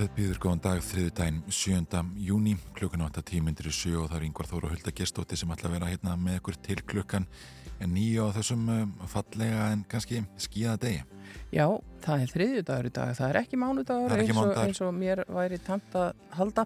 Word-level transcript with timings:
Jú, 0.00 0.06
morgunóttur 0.06 0.30
hefðbýður 0.30 0.38
góðan 0.40 0.60
dag 0.64 0.80
þriðu 0.80 1.10
dæn 1.18 1.40
7. 1.52 2.00
júni 2.24 2.54
klukkan 2.76 3.02
8 3.04 3.22
tímyndir 3.26 3.68
í 3.68 3.72
7 3.74 3.98
og 4.00 4.08
það 4.08 4.16
er 4.16 4.26
yngvar 4.30 4.48
Þóru 4.48 4.70
Hulda 4.70 4.92
Gestótti 4.96 5.36
sem 5.36 5.50
ætla 5.52 5.68
að 5.68 5.74
vera 5.76 5.90
hérna 5.90 6.16
með 6.16 6.38
ykkur 6.40 6.56
til 6.64 6.80
klukkan 6.88 7.26
nýja 7.88 8.28
á 8.28 8.34
þessum 8.36 8.68
um, 8.68 8.92
fallega 9.08 9.70
en 9.72 9.84
kannski 9.88 10.22
skíða 10.40 10.76
degi. 10.80 11.02
Já, 11.54 11.64
það 12.02 12.22
er 12.22 12.32
þriðjudagur 12.32 12.86
í 12.88 12.92
dag, 12.94 13.12
það 13.18 13.28
er 13.28 13.38
ekki 13.40 13.58
mánudagur 13.60 14.10
Það 14.10 14.16
er 14.16 14.22
ekki 14.24 14.34
eins, 14.34 14.58
eins 14.64 14.80
og 14.82 14.90
mér 14.94 15.22
væri 15.30 15.58
tamt 15.62 15.94
að 15.98 16.24
halda. 16.34 16.64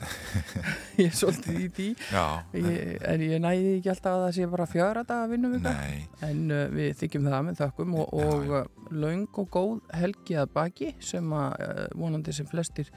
Ég 1.01 1.11
er 1.11 1.19
svolítið 1.19 1.81
í 1.85 1.89
Já, 2.13 2.25
ég, 2.55 2.97
en 3.11 3.25
ég 3.25 3.43
næði 3.45 3.75
ekki 3.79 3.93
alltaf 3.93 4.17
að 4.17 4.25
það 4.25 4.35
sé 4.39 4.49
bara 4.55 4.69
fjögra 4.71 5.05
daga 5.09 5.29
vinnum 5.33 5.57
við 5.57 5.69
nei, 5.69 6.07
en 6.25 6.43
uh, 6.53 6.65
við 6.73 6.97
þykjum 7.03 7.29
það 7.31 7.47
með 7.49 7.61
þökkum 7.63 7.99
og, 8.01 8.15
Já, 8.15 8.25
og 8.25 8.49
já. 8.49 8.57
uh, 8.61 8.91
laung 9.05 9.41
og 9.43 9.53
góð 9.59 9.95
helgi 10.01 10.39
að 10.41 10.55
baki 10.57 10.91
sem 11.05 11.37
að 11.37 11.65
uh, 11.69 11.87
vonandi 12.01 12.37
sem 12.37 12.49
flestir 12.49 12.93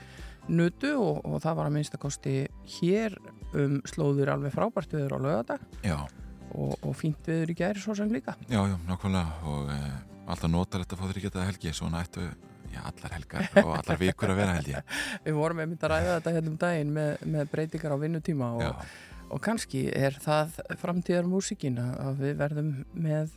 nutu 0.50 0.94
og, 0.96 1.22
og 1.28 1.42
það 1.44 1.60
var 1.60 1.70
að 1.70 1.76
minnstakosti 1.78 2.36
hér 2.78 3.18
um 3.58 3.78
slóður 3.88 4.34
alveg 4.34 4.56
frábært 4.56 4.94
viður 4.96 5.18
á 5.18 5.20
lögadag 5.26 5.64
og, 5.88 6.76
og 6.82 6.94
fínt 6.98 7.28
viður 7.28 7.54
í 7.54 7.58
gæri 7.58 7.84
svo 7.84 7.96
sem 7.98 8.12
líka. 8.12 8.36
Já, 8.48 8.60
já, 8.68 8.76
nákvæmlega. 8.88 9.40
Og 9.52 9.72
e, 9.74 9.80
alltaf 10.28 10.52
notar 10.52 10.84
þetta 10.84 10.98
að 10.98 11.02
fá 11.02 11.08
þér 11.08 11.20
ekki 11.20 11.32
þetta 11.32 11.48
helgi 11.50 11.74
svona 11.76 12.04
ættu, 12.06 12.26
já, 12.74 12.80
allar 12.84 13.18
helgar 13.18 13.50
og 13.64 13.74
allar 13.78 14.02
vikur 14.02 14.34
að 14.34 14.42
vera 14.42 14.58
held 14.58 14.72
ég. 14.72 14.96
Við 15.28 15.38
vorum 15.38 15.64
einmitt 15.64 15.86
að 15.88 15.94
ræða 15.96 16.16
þetta 16.18 16.36
hérna 16.38 16.54
um 16.54 16.60
daginn 16.64 16.96
með, 16.98 17.28
með 17.36 17.54
breytingar 17.54 17.96
á 17.96 17.98
vinnutíma 18.04 18.52
Já, 18.64 18.72
og, 19.30 19.40
kannski 19.44 19.84
er 19.94 20.16
það 20.24 20.58
framtíðar 20.82 21.28
músikin 21.30 21.80
að 21.82 22.22
við 22.24 22.36
verðum 22.42 22.72
með 22.94 23.34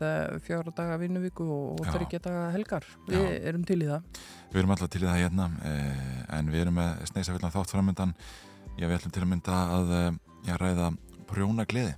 fjóra 0.46 0.74
daga 0.76 0.98
vinnuvíku 1.00 1.46
og, 1.46 1.82
þryggja 1.90 2.22
daga 2.26 2.44
helgar. 2.54 2.86
Við 3.08 3.18
Já. 3.20 3.40
erum 3.50 3.64
til 3.68 3.80
í 3.82 3.88
það. 3.90 4.20
við 4.52 4.62
erum 4.62 4.74
alltaf 4.76 4.92
til 4.92 5.02
í 5.02 5.08
það 5.08 5.22
hérna 5.24 5.48
e, 5.64 5.74
en 6.38 6.52
við 6.52 6.64
erum 6.66 6.78
með 6.80 7.04
sneisafillan 7.12 7.54
þátt 7.54 7.74
framöndan 7.74 8.14
já, 8.78 8.86
við 8.86 8.96
ætlum 8.98 9.16
til 9.16 9.24
að 9.24 9.30
mynda 9.34 9.58
að 9.78 9.92
e, 9.96 10.04
já, 10.48 10.54
ræða 10.60 10.92
prjóna 11.30 11.66
gleði. 11.70 11.96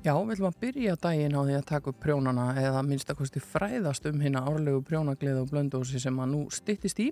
Já, 0.00 0.14
við 0.16 0.30
ætlum 0.32 0.46
að 0.48 0.60
byrja 0.62 0.92
daginn 0.96 1.34
á 1.36 1.44
því 1.44 1.54
að 1.58 1.64
taka 1.68 1.90
upp 1.90 1.96
prjónana 2.00 2.44
eða 2.56 2.80
minnstakosti 2.88 3.40
fræðast 3.44 4.06
um 4.08 4.22
hérna 4.24 4.40
árlegu 4.48 4.78
prjónagleði 4.88 5.42
og 5.42 5.50
blöndósi 5.50 5.98
sem 6.00 6.20
að 6.24 6.30
nú 6.30 6.38
styttist 6.56 7.02
í. 7.04 7.10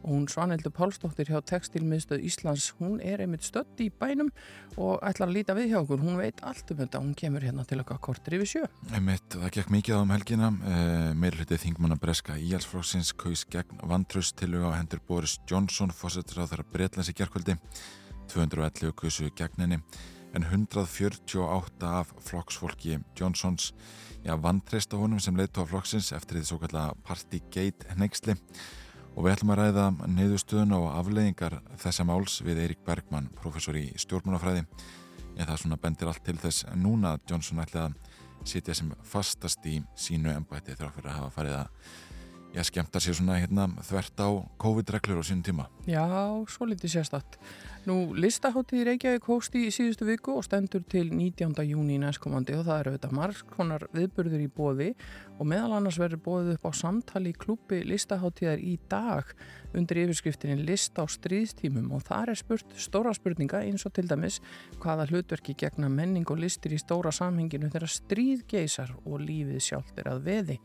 Og 0.00 0.14
hún 0.14 0.22
Svanhildur 0.32 0.72
Pálsdóttir 0.72 1.28
hjá 1.28 1.42
Textilmiðstöð 1.50 2.22
Íslands, 2.24 2.70
hún 2.78 2.94
er 3.04 3.20
einmitt 3.20 3.44
stödd 3.44 3.82
í 3.84 3.90
bænum 3.92 4.30
og 4.80 5.04
ætlar 5.04 5.28
að 5.28 5.34
líta 5.36 5.56
við 5.58 5.74
hjá 5.74 5.82
okkur, 5.82 6.00
hún 6.00 6.16
veit 6.16 6.40
allt 6.48 6.72
um 6.72 6.78
þetta, 6.78 7.02
hún 7.04 7.10
kemur 7.20 7.44
hérna 7.44 7.66
til 7.68 7.82
okkar 7.82 8.00
kortir 8.06 8.38
yfir 8.38 8.50
sjö. 8.54 8.62
Einmitt, 8.96 9.36
það 9.36 9.52
gekk 9.58 9.74
mikið 9.74 9.98
á 9.98 10.00
um 10.00 10.14
helgina. 10.14 10.48
Uh, 10.64 11.10
meirhlutið 11.20 11.60
þingmanna 11.66 11.98
breska 12.00 12.38
Íhalsflóksins 12.40 13.12
kaus 13.20 13.44
gegn 13.52 13.84
vantröst 13.84 14.38
til 14.40 14.56
á 14.64 14.72
hendur 14.78 15.04
Boris 15.04 15.36
Johnson 15.44 15.92
fórsetur 15.92 16.40
á 16.40 16.48
gerkvöldi 16.48 17.58
211 18.32 18.96
kusu 18.96 19.28
gegn 19.36 19.60
henni 19.60 19.80
en 20.34 20.46
148 20.46 21.86
af 21.86 22.12
flokksfólki 22.26 22.98
Johnsons 23.18 23.72
já, 24.24 24.34
vantrist 24.36 24.94
á 24.94 24.96
honum 25.00 25.20
sem 25.20 25.36
leitt 25.36 25.58
á 25.58 25.64
flokksins 25.66 26.12
eftir 26.16 26.38
því 26.38 26.44
svo 26.46 26.60
kallega 26.62 26.94
Partygate 27.06 27.96
neyksli 27.98 28.36
og 29.16 29.24
við 29.26 29.34
ætlum 29.34 29.54
að 29.54 29.62
ræða 29.62 29.86
niðurstöðun 30.06 30.76
og 30.78 30.86
afleiðingar 30.94 31.58
þessa 31.82 32.06
máls 32.06 32.38
við 32.46 32.62
Eirík 32.64 32.84
Bergmann, 32.86 33.30
professor 33.40 33.76
í 33.76 33.88
stjórnmálafræði 33.98 34.66
en 35.36 35.48
það 35.48 35.58
svona 35.64 35.80
bendir 35.80 36.10
allt 36.10 36.22
til 36.26 36.38
þess 36.38 36.68
núna 36.78 37.16
að 37.16 37.26
Johnson 37.32 37.62
ætli 37.64 37.82
að 37.82 37.98
sitja 38.46 38.76
sem 38.76 38.92
fastast 39.04 39.66
í 39.68 39.80
sínu 39.98 40.32
embætti 40.32 40.76
þrjá 40.78 40.94
fyrir 40.94 41.10
að 41.10 41.18
hafa 41.18 41.34
farið 41.34 41.58
að 41.58 41.90
já, 42.54 42.62
skemmta 42.66 43.02
sér 43.02 43.18
svona 43.18 43.38
hérna 43.40 43.68
þvert 43.86 44.22
á 44.22 44.28
COVID-reglur 44.60 45.22
á 45.22 45.24
sínum 45.26 45.44
tíma. 45.46 45.66
Já, 45.88 46.04
svo 46.50 46.68
litið 46.68 46.96
sérstatt. 46.96 47.38
Nú, 47.88 48.12
listaháttíð 48.12 48.82
Reykjavík 48.84 49.24
hóst 49.24 49.54
í 49.56 49.62
síðustu 49.72 50.04
viku 50.04 50.34
og 50.36 50.44
stendur 50.44 50.82
til 50.84 51.06
19. 51.14 51.54
júni 51.64 51.94
næstkomandi 52.02 52.52
og 52.58 52.66
það 52.66 52.80
eru 52.82 52.90
auðvitað 52.90 53.14
margskonar 53.16 53.86
viðburður 53.94 54.42
í 54.44 54.48
bóði 54.52 54.88
og 55.38 55.48
meðal 55.48 55.78
annars 55.78 55.96
verður 55.96 56.20
bóðið 56.26 56.50
upp 56.58 56.66
á 56.68 56.72
samtali 56.76 57.32
í 57.32 57.38
klúpi 57.40 57.78
listaháttíðar 57.88 58.60
í 58.60 58.74
dag 58.92 59.32
undir 59.72 60.02
yfirskriftinni 60.02 60.60
list 60.68 61.00
á 61.00 61.08
stríðstímum 61.08 61.88
og 61.96 62.04
þar 62.04 62.34
er 62.34 62.42
spurt 62.42 62.76
stóra 62.76 63.16
spurninga 63.16 63.64
eins 63.64 63.88
og 63.88 63.96
til 63.96 64.04
dæmis 64.12 64.42
hvaða 64.84 65.08
hlutverki 65.08 65.56
gegna 65.56 65.88
menning 65.88 66.28
og 66.28 66.44
listir 66.44 66.76
í 66.76 66.82
stóra 66.84 67.14
samhenginu 67.16 67.72
þegar 67.72 67.96
stríð 67.96 68.44
geisar 68.50 68.92
og 69.06 69.24
lífið 69.24 69.64
sjálft 69.70 70.04
er 70.04 70.12
að 70.12 70.26
veði 70.28 70.60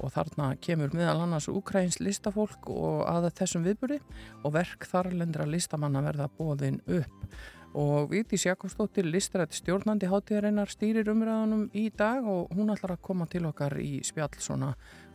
og 0.00 0.12
þarna 0.14 0.52
kemur 0.62 0.94
meðal 0.96 1.24
annars 1.24 1.48
Ukrains 1.52 2.00
listafólk 2.02 2.70
og 2.72 3.04
að 3.08 3.30
þessum 3.38 3.66
viðburði 3.66 4.00
og 4.42 4.56
verk 4.56 4.88
þarlendra 4.90 5.46
listamanna 5.48 6.04
verða 6.04 6.30
bóðin 6.38 6.80
upp 6.86 7.36
og 7.76 8.08
Vigdís 8.10 8.46
Jakobsdóttir 8.46 9.04
listrætt 9.04 9.52
stjórnandi 9.52 10.08
hátíðarinnar 10.08 10.70
stýrir 10.72 11.10
umræðanum 11.12 11.66
í 11.76 11.90
dag 11.92 12.24
og 12.24 12.54
hún 12.56 12.72
ætlar 12.72 12.94
að 12.94 13.02
koma 13.04 13.26
til 13.28 13.44
okkar 13.50 13.76
í 13.82 13.98
spjall 14.06 14.32
svona 14.40 14.70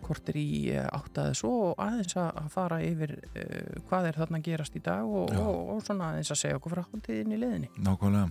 kortir 0.05 0.37
í 0.37 0.51
eh, 0.73 0.85
áttaði 0.85 1.39
svo 1.39 1.53
og 1.71 1.81
aðeins 1.81 2.17
að 2.21 2.51
fara 2.53 2.77
yfir 2.85 3.15
uh, 3.21 3.81
hvað 3.89 4.11
er 4.11 4.21
þarna 4.21 4.41
gerast 4.45 4.77
í 4.77 4.83
dag 4.85 5.05
og, 5.05 5.33
og, 5.33 5.73
og 5.75 5.81
svona 5.85 6.11
aðeins 6.11 6.33
að 6.33 6.41
segja 6.43 6.61
okkur 6.61 6.75
frá 6.75 6.85
hátíðin 6.85 7.33
í 7.33 7.41
leðinni. 7.41 7.73
Nákvæmlega. 7.81 8.29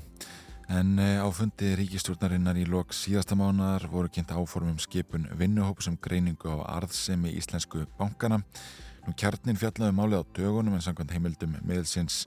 En 0.71 1.01
e, 1.03 1.19
á 1.19 1.27
fundi 1.35 1.73
ríkistjórnarinnar 1.75 2.55
í 2.55 2.63
lok 2.63 2.93
síðasta 2.95 3.35
mánar 3.35 3.89
voru 3.91 4.07
kynnt 4.07 4.31
áformum 4.31 4.77
skipun 4.79 5.25
vinnuhóp 5.35 5.81
sem 5.83 5.97
greiningu 5.99 6.47
á 6.47 6.79
arðsemi 6.79 7.33
íslensku 7.35 7.89
bankana. 7.99 8.39
Nú 9.03 9.11
kjarnin 9.19 9.59
fjallaði 9.59 9.97
málið 9.99 10.23
á 10.23 10.31
dögunum 10.39 10.77
en 10.79 10.85
samkvæmt 10.85 11.11
heimildum 11.17 11.57
miðelsins 11.67 12.21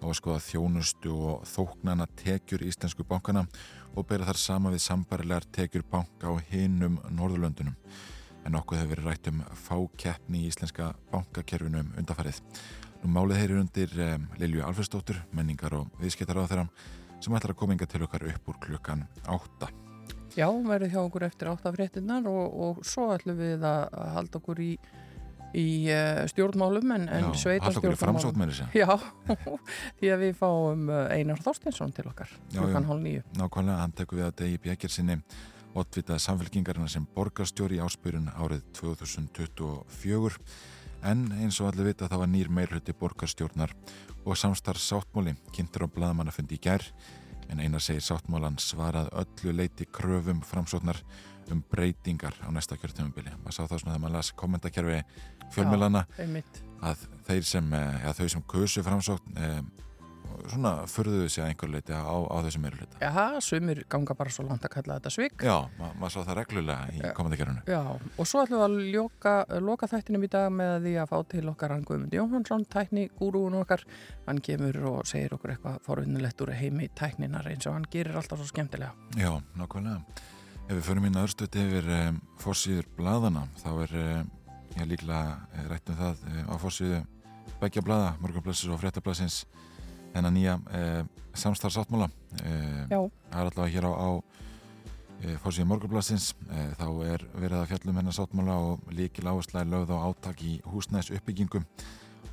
á 0.00 0.08
að 0.08 0.16
skoða 0.16 0.40
þjónustu 0.46 1.12
og 1.12 1.42
þóknana 1.50 2.06
tekjur 2.22 2.64
íslensku 2.64 3.04
bankana 3.04 3.42
og 3.92 4.08
bera 4.08 4.30
þar 4.30 4.40
sama 4.40 4.72
við 4.72 4.80
sambarilegar 4.86 5.44
tekjur 5.52 5.84
banka 5.90 6.32
á 6.32 6.40
hinum 6.54 6.96
Norðurlöndunum. 7.12 7.76
En 8.48 8.56
okkur 8.56 8.80
hefur 8.80 8.94
verið 8.94 9.10
rætt 9.10 9.28
um 9.28 9.44
fákeppni 9.66 10.46
í 10.46 10.48
íslenska 10.48 10.94
bankakerfinu 11.12 11.84
um 11.84 11.92
undarfarið. 12.00 12.40
Nú 13.04 13.12
málið 13.12 13.42
heyrir 13.42 13.60
undir 13.60 13.92
um, 14.06 14.26
Lilju 14.40 14.64
Alfredsdóttur, 14.64 15.20
menningar 15.36 15.76
og 15.76 15.92
viðskiptar 16.00 16.40
á 16.40 16.48
þeirra 16.48 16.66
sem 17.20 17.36
ætlar 17.36 17.54
að 17.54 17.60
koma 17.60 17.76
inga 17.76 17.88
til 17.90 18.02
okkar 18.06 18.26
upp 18.30 18.50
úr 18.50 18.58
klukkan 18.64 19.04
átta. 19.28 19.70
Já, 20.38 20.46
hún 20.46 20.68
verður 20.70 20.92
hjá 20.92 21.00
okkur 21.02 21.26
eftir 21.26 21.50
áttafréttinnar 21.50 22.26
og, 22.30 22.58
og 22.64 22.82
svo 22.86 23.10
ætlum 23.14 23.38
við 23.40 23.64
að 23.66 23.94
halda 24.14 24.38
okkur 24.38 24.62
í, 24.62 24.70
í 25.58 25.68
uh, 25.90 26.22
stjórnmálum 26.30 26.94
en, 26.94 27.06
en 27.10 27.30
sveita 27.34 27.66
Hall 27.66 27.80
okkur 27.80 27.96
í 27.96 28.00
framsótt 28.00 28.38
með 28.38 28.54
þessi. 28.54 28.68
Já, 28.78 28.94
því 30.00 30.12
að 30.14 30.26
við 30.26 30.36
fáum 30.38 30.90
uh, 30.90 31.06
Einar 31.10 31.42
Þorsteinsson 31.42 31.94
til 31.96 32.06
okkar 32.12 32.30
klukkan 32.54 32.90
hálf 32.90 33.02
nýju. 33.06 33.24
Nákvæmlega, 33.40 33.80
hann 33.82 33.96
tekur 33.98 34.22
við 34.22 34.28
að 34.28 34.36
degi 34.44 34.60
bjekir 34.68 34.94
sinni 34.94 35.18
oddvitað 35.78 36.22
samfélkingarina 36.24 36.90
sem 36.90 37.06
borgarstjóri 37.14 37.78
áspyrun 37.82 38.30
árið 38.34 38.64
2024 38.78 40.38
en 41.06 41.24
eins 41.40 41.58
og 41.62 41.70
allir 41.70 41.90
vita 41.90 42.08
það 42.10 42.22
var 42.24 42.30
nýr 42.30 42.50
meirhluti 42.52 42.94
borgarstjórnar 42.98 43.72
og 44.24 44.36
samstarf 44.36 44.82
sáttmóli 44.82 45.34
kynntur 45.54 45.86
á 45.86 45.92
blaðamannafundi 45.94 46.58
í 46.58 46.62
gær 46.62 46.84
en 47.50 47.60
einar 47.60 47.82
segir 47.82 48.04
sáttmólan 48.04 48.58
svarað 48.62 49.10
öllu 49.22 49.54
leiti 49.56 49.86
kröfum 49.90 50.42
framsóknar 50.46 51.00
um 51.50 51.62
breytingar 51.70 52.36
á 52.46 52.48
næsta 52.54 52.76
kjörtumubili. 52.78 53.32
Maður 53.42 53.56
sá 53.56 53.62
það 53.64 53.80
svona 53.80 53.94
þegar 53.94 54.02
maður 54.04 54.16
las 54.16 54.32
kommentakerfi 54.38 54.98
fjölmjölana 55.54 56.04
að 56.80 57.06
þeir 57.26 57.46
sem, 57.48 57.72
eh, 57.74 58.04
eða 58.04 58.14
þau 58.20 58.28
sem 58.28 58.42
kusu 58.42 58.84
framsókn 58.86 59.36
eh, 59.36 59.62
svona 60.48 60.72
furðuðu 60.90 61.28
sig 61.30 61.42
að 61.44 61.50
einhver 61.50 61.70
leiti 61.72 61.92
á, 61.94 62.02
á 62.06 62.36
þessum 62.46 62.64
meirhluta. 62.64 63.00
Já, 63.02 63.40
sumir 63.44 63.82
ganga 63.92 64.16
bara 64.18 64.32
svo 64.34 64.46
langt 64.46 64.64
að 64.66 64.72
kalla 64.76 64.96
þetta 64.98 65.12
svik. 65.14 65.44
Já, 65.44 65.56
ma 65.78 65.90
maður 66.00 66.14
sá 66.14 66.20
það 66.30 66.38
reglulega 66.40 66.94
í 66.94 67.02
Já. 67.02 67.12
komandakerfinu. 67.18 67.64
Já, 67.68 67.82
og 67.90 68.30
svo 68.30 68.42
ætlum 68.44 68.62
við 68.62 68.66
að 68.66 68.90
ljóka, 68.94 69.34
loka 69.66 69.90
þættinum 69.90 70.26
í 70.26 70.32
dag 70.32 70.48
með 70.54 70.74
því 70.86 70.96
að 71.02 71.12
fá 71.12 71.16
til 71.34 71.44
okkar 71.52 71.74
hann 71.76 71.86
Guðmund 71.90 72.16
Jóhansson, 72.16 72.66
tækni 72.72 73.06
gúrúin 73.20 73.60
okkar. 73.60 73.86
Hann 74.26 74.42
kemur 74.44 74.80
og 74.94 75.06
segir 75.10 75.36
okkur 75.36 75.54
eitthvað 75.54 75.78
forvinnilegt 75.86 76.44
úr 76.44 76.54
heimi 76.56 76.90
tækninar 76.98 77.48
eins 77.50 77.68
og 77.70 77.78
hann 77.78 77.88
gerir 77.92 78.18
alltaf 78.20 78.40
svo 78.40 78.50
skemmtilega. 78.50 78.92
Já, 79.20 79.32
nákvæmlega. 79.58 80.02
Ef 80.70 80.76
við 80.76 80.84
förum 80.86 81.06
inn 81.08 81.16
aðurstöti 81.18 81.64
yfir 81.66 81.88
um, 81.96 82.20
fórsýður 82.38 82.86
bladana, 82.94 83.48
þá 83.58 83.70
er 83.88 83.94
um, 84.04 84.28
ég 84.76 84.86
líklega 84.92 85.40
eh, 85.56 85.64
rætt 85.66 85.90
um 85.90 85.98
það 85.98 86.20
á 86.46 86.54
fórsýðu 86.62 87.00
begja 87.60 87.82
blada, 87.84 88.14
morgunblessis 88.22 88.70
og 88.72 88.80
fréttablasins 88.80 89.42
þennan 90.14 90.36
nýja 90.36 90.58
um, 90.60 91.08
samstarfsáttmála. 91.38 92.10
Það 92.40 92.94
er 92.94 93.40
allavega 93.40 93.72
hér 93.74 93.86
á, 93.86 93.92
á 93.94 94.08
fórsíða 95.42 95.68
morgublasins 95.68 96.30
þá 96.80 96.86
er 97.04 97.24
verið 97.34 97.58
að 97.58 97.66
fjallum 97.70 97.98
hennar 98.00 98.14
sáttmála 98.16 98.54
og 98.70 98.86
líkil 98.96 99.26
áhersla 99.28 99.60
er 99.60 99.68
lögð 99.68 99.92
á 99.92 99.98
átak 100.08 100.40
í 100.46 100.54
húsnæðis 100.64 101.12
uppbyggingum 101.18 101.66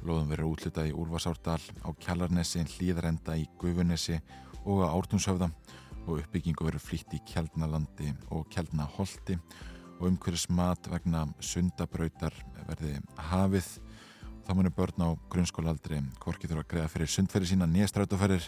Lóðum 0.05 0.29
verið 0.29 0.51
útlitað 0.51 0.89
í 0.91 0.93
Úlfarsárdal 0.95 1.61
á 1.83 1.89
Kjallarnesi, 1.99 2.61
Hlýðarenda 2.77 3.33
í 3.39 3.47
Gufunesi 3.59 4.19
og 4.63 4.83
á 4.85 4.93
Ártunshöfða 4.93 5.49
og 6.05 6.21
uppbyggingu 6.21 6.67
verið 6.67 6.85
flýtt 6.85 7.15
í 7.17 7.21
Kjeldnalandi 7.27 8.13
og 8.31 8.45
Kjeldnaholti 8.53 9.35
og 9.97 10.05
umhverjus 10.11 10.47
mat 10.53 10.87
vegna 10.91 11.25
sundabrautar 11.43 12.35
verði 12.69 12.93
hafið. 13.31 13.67
Þá 14.47 14.53
munir 14.55 14.71
börn 14.71 15.03
á 15.03 15.09
grunnskólaldri 15.27 15.99
hvorki 16.23 16.47
þurfa 16.47 16.63
að 16.63 16.69
greiða 16.71 16.91
fyrir 16.93 17.09
sundferði 17.11 17.49
sína 17.51 17.67
nýjastrætóferðir 17.67 18.45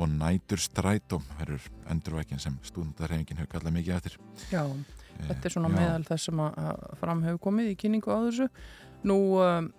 og 0.00 0.08
nætur 0.08 0.62
strætó 0.64 1.18
verður 1.36 1.66
endurvækin 1.92 2.40
sem 2.40 2.56
stúndarhefingin 2.64 3.42
hefur 3.42 3.50
kallað 3.52 3.76
mikið 3.76 3.98
eftir. 3.98 4.16
Já, 4.48 4.62
þetta 5.28 5.50
er 5.50 5.54
svona 5.54 5.70
Já. 5.70 5.76
meðal 5.76 6.06
þess 6.08 6.30
sem 6.30 6.44
að 6.46 6.84
fram 7.02 7.24
hefur 7.26 7.42
komið 7.50 7.72
í 7.74 7.78
kynningu 7.84 8.08
á 8.08 8.18
þessu. 8.24 8.48
Nú 9.04 9.18
um, 9.44 9.72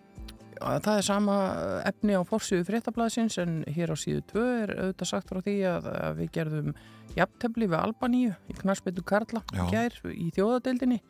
Það 0.56 0.97
er 0.97 1.03
sama 1.03 1.35
efni 1.83 2.15
á 2.15 2.23
fórsíðu 2.23 2.63
fréttablasins 2.69 3.35
en 3.44 3.57
hér 3.75 3.91
á 3.91 3.95
síðu 4.00 4.21
2 4.31 4.44
er 4.61 4.71
auðvitað 4.77 5.09
sagt 5.09 5.31
frá 5.31 5.41
því 5.44 5.56
að, 5.68 5.89
að 5.91 6.19
við 6.21 6.29
gerðum 6.38 6.69
jafntefni 7.15 7.68
við 7.68 7.79
Albaníu 7.81 8.35
í 8.47 8.56
knarspeitu 8.61 9.03
Karla 9.03 9.44
í 9.44 10.29
þjóðadeildinni 10.35 11.01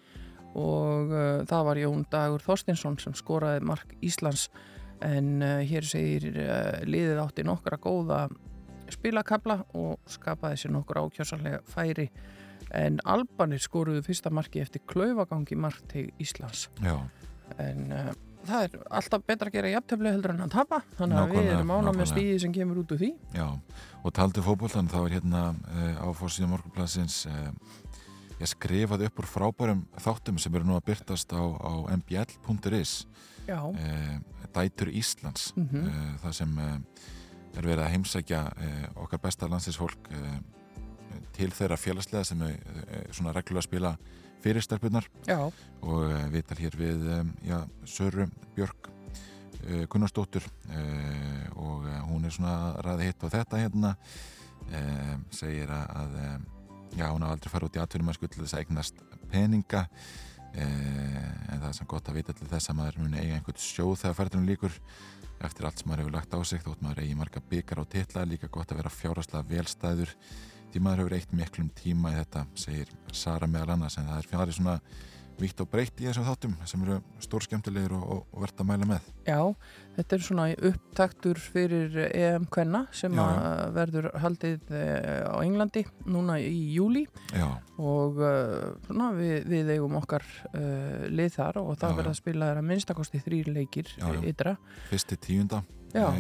og 0.55 1.11
uh, 1.11 1.43
það 1.47 1.67
var 1.69 1.81
Jón 1.81 2.05
Dagur 2.11 2.43
Þorstinsson 2.43 2.97
sem 3.01 3.15
skoraði 3.17 3.63
mark 3.67 3.95
Íslands. 4.05 4.47
En 5.03 5.43
uh, 5.43 5.59
hér 5.67 5.87
segir 5.87 6.29
uh, 6.31 6.81
liðið 6.87 7.21
átti 7.25 7.45
nokkra 7.47 7.79
góða 7.81 8.25
spilakabla 8.93 9.63
og 9.75 9.97
skapaði 10.09 10.61
sér 10.61 10.75
nokkur 10.75 11.01
ákjásalega 11.03 11.63
færi. 11.67 12.09
En 12.75 12.99
Albanir 13.05 13.61
skoruðu 13.61 14.03
fyrsta 14.05 14.31
marki 14.33 14.61
eftir 14.63 14.83
klauvagangi 14.89 15.57
mark 15.59 15.83
til 15.91 16.09
Íslands. 16.21 16.69
Já. 16.83 16.97
en 17.61 17.91
það 18.45 18.65
er 18.65 18.75
alltaf 18.99 19.25
betra 19.25 19.49
að 19.49 19.57
gera 19.57 19.71
jafntefni 19.73 20.11
heldur 20.13 20.33
en 20.35 20.45
að 20.45 20.53
tapa. 20.55 20.81
Þannig 20.99 21.19
að 21.21 21.33
við 21.33 21.49
erum 21.55 21.73
ána 21.75 21.93
með 21.95 22.11
stíði 22.11 22.37
sem 22.43 22.53
kemur 22.55 22.81
út 22.81 22.93
úr 22.95 23.01
því. 23.01 23.11
Já, 23.35 23.47
og 24.01 24.15
taldu 24.15 24.43
fókbóltan 24.45 24.89
þá 24.91 24.99
er 25.03 25.17
hérna 25.17 25.43
uh, 25.53 26.05
á 26.05 26.07
fórsíðan 26.17 26.53
morgunplassins 26.53 27.23
uh, 27.29 27.49
ég 28.39 28.49
skrifaði 28.51 29.07
upp 29.09 29.21
úr 29.21 29.27
frábærum 29.29 29.83
þáttum 30.01 30.39
sem 30.41 30.55
eru 30.57 30.67
nú 30.67 30.75
að 30.75 30.87
byrtast 30.89 31.31
á, 31.31 31.43
á 31.43 31.73
mbl.is 31.95 32.95
eh, 33.47 34.17
Dætur 34.55 34.91
Íslands 34.91 35.53
mm 35.55 35.67
-hmm. 35.71 36.17
það 36.23 36.31
sem 36.31 36.59
er 37.55 37.63
verið 37.63 37.83
að 37.85 37.91
heimsækja 37.91 38.41
okkar 38.95 39.19
besta 39.19 39.47
landsinsfólk 39.47 40.09
til 41.33 41.51
þeirra 41.51 41.77
félagslega 41.77 42.23
sem 42.23 42.41
er 42.41 42.55
svona 43.11 43.31
reglulega 43.31 43.59
að 43.59 43.63
spila 43.63 43.97
fyrirstelpunar 44.43 45.09
og 45.81 46.31
við 46.31 46.43
tal 46.47 46.57
hér 46.57 46.75
við 46.75 47.25
já, 47.43 47.67
Söru 47.85 48.29
Björk 48.55 48.89
Gunnarsdóttur 49.89 50.43
og 51.55 51.87
hún 52.09 52.25
er 52.25 52.31
svona 52.31 52.75
ræði 52.81 53.03
hitt 53.03 53.23
á 53.23 53.27
þetta 53.29 53.57
hérna 53.57 53.95
segir 55.31 55.69
að 55.69 56.45
já, 56.95 57.09
hún 57.11 57.25
hafa 57.25 57.35
aldrei 57.35 57.51
farið 57.53 57.69
út 57.69 57.77
í 57.77 57.83
atvinnum 57.83 58.11
að 58.11 58.17
skulla 58.19 58.41
þess 58.43 58.55
að 58.55 58.63
eignast 58.63 59.03
peninga 59.31 59.83
en 60.55 61.59
það 61.59 61.67
er 61.67 61.75
samt 61.75 61.91
gott 61.91 62.09
að 62.09 62.17
vita 62.21 62.33
til 62.35 62.47
þess 62.47 62.71
að 62.71 62.77
maður 62.79 62.99
muni 63.03 63.19
eiga 63.19 63.37
einhvern 63.37 63.59
sjóð 63.59 63.95
þegar 64.01 64.17
ferðunum 64.21 64.49
líkur 64.49 64.77
eftir 65.43 65.67
allt 65.67 65.81
sem 65.81 65.89
maður 65.89 66.05
hefur 66.05 66.15
lagt 66.15 66.35
á 66.35 66.39
sig 66.47 66.61
þótt 66.63 66.83
maður 66.85 67.01
eigi 67.03 67.17
marga 67.19 67.41
byggar 67.49 67.81
á 67.83 67.85
tilla 67.91 68.27
líka 68.29 68.47
gott 68.51 68.71
að 68.71 68.79
vera 68.79 68.93
fjáraslega 68.93 69.49
velstæður 69.49 70.13
því 70.71 70.83
maður 70.83 71.01
hefur 71.03 71.17
eitt 71.17 71.35
miklum 71.35 71.67
tíma 71.75 72.13
í 72.13 72.19
þetta, 72.21 72.45
segir 72.59 72.93
Sara 73.15 73.47
meðal 73.47 73.75
annars, 73.75 73.97
en 73.99 74.07
það 74.09 74.21
er 74.21 74.29
fjari 74.31 74.55
svona 74.55 74.77
vitt 75.41 75.61
og 75.63 75.69
breytt 75.71 75.99
í 76.01 76.07
þessum 76.07 76.25
þáttum 76.27 76.55
sem 76.67 76.83
eru 76.85 76.97
stór 77.23 77.45
skemmtilegir 77.45 77.93
og, 77.97 78.03
og, 78.15 78.21
og 78.31 78.43
verðt 78.45 78.63
að 78.63 78.69
mæla 78.69 78.87
með. 78.89 79.09
Já, 79.27 79.39
þetta 79.97 80.17
er 80.17 80.25
svona 80.27 80.47
upptaktur 80.69 81.41
fyrir 81.41 81.99
EM 82.07 82.47
Kvenna 82.51 82.85
sem 82.95 83.15
já, 83.15 83.23
já. 83.25 83.45
verður 83.75 84.09
haldið 84.23 84.73
eh, 84.79 85.23
á 85.27 85.35
Englandi 85.43 85.85
núna 86.05 86.39
í 86.41 86.59
júli 86.75 87.05
já. 87.35 87.47
og 87.77 88.19
uh, 88.21 88.73
svona, 88.87 89.11
við, 89.17 89.37
við 89.51 89.73
eigum 89.75 89.97
okkar 89.99 90.25
uh, 90.53 91.07
lið 91.11 91.39
þar 91.39 91.61
og 91.63 91.73
það 91.81 91.97
verður 92.01 92.13
að 92.13 92.19
spila 92.21 92.51
þeirra 92.51 92.67
minnstakosti 92.73 93.23
þrýr 93.25 93.51
leikir 93.55 93.95
ytra. 94.23 94.57
Fyrsti 94.91 95.19
tíunda 95.19 95.63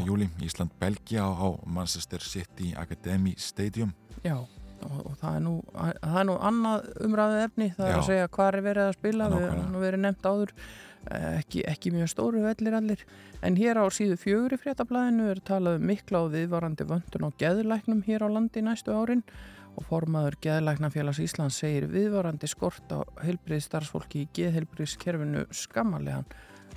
júli, 0.05 0.29
Ísland-Belgia 0.43 1.25
á 1.27 1.47
Manchester 1.67 2.23
City 2.23 2.73
Academy 2.79 3.35
Stadium 3.37 3.91
Já, 4.23 4.39
og, 4.85 4.97
og 5.11 5.19
það 5.21 5.37
er 5.37 5.45
nú 5.45 5.53
það 5.75 6.19
er 6.21 6.27
nú 6.29 6.39
annað 6.49 6.89
umræðið 7.07 7.45
efni 7.45 7.69
það 7.75 7.85
Já. 7.85 7.91
er 7.91 7.99
að 7.99 8.09
segja 8.09 8.33
hvað 8.37 8.51
er 8.51 8.65
verið 8.69 8.89
að 8.89 8.97
spila 8.99 9.29
við 9.33 9.47
erum 9.49 9.79
verið 9.85 10.05
nefnt 10.05 10.29
áður 10.29 10.53
ekki, 11.11 11.63
ekki 11.69 11.91
mjög 11.93 12.09
stóru 12.11 12.43
vellir 12.45 12.77
allir. 12.77 13.03
En 13.45 13.57
hér 13.59 13.77
á 13.77 13.85
síðu 13.93 14.17
fjögur 14.19 14.55
í 14.55 14.61
fréttablaðinu 14.61 15.29
er 15.31 15.41
talað 15.45 15.79
um 15.79 15.85
mikla 15.89 16.23
og 16.25 16.31
viðvarandi 16.33 16.87
vöndun 16.89 17.27
og 17.27 17.35
geðlæknum 17.41 18.01
hér 18.07 18.25
á 18.25 18.29
landi 18.29 18.63
næstu 18.65 18.95
árin. 18.95 19.23
Og 19.75 19.83
formaður 19.89 20.37
Geðlæknafélags 20.39 21.19
Íslands 21.19 21.57
segir 21.59 21.89
viðvarandi 21.91 22.47
skort 22.47 22.91
á 22.95 23.03
heilbrið 23.19 23.65
starfsfólki 23.65 24.23
í 24.23 24.29
geðheilbriðskerfinu 24.37 25.43
skammarlegan. 25.51 26.29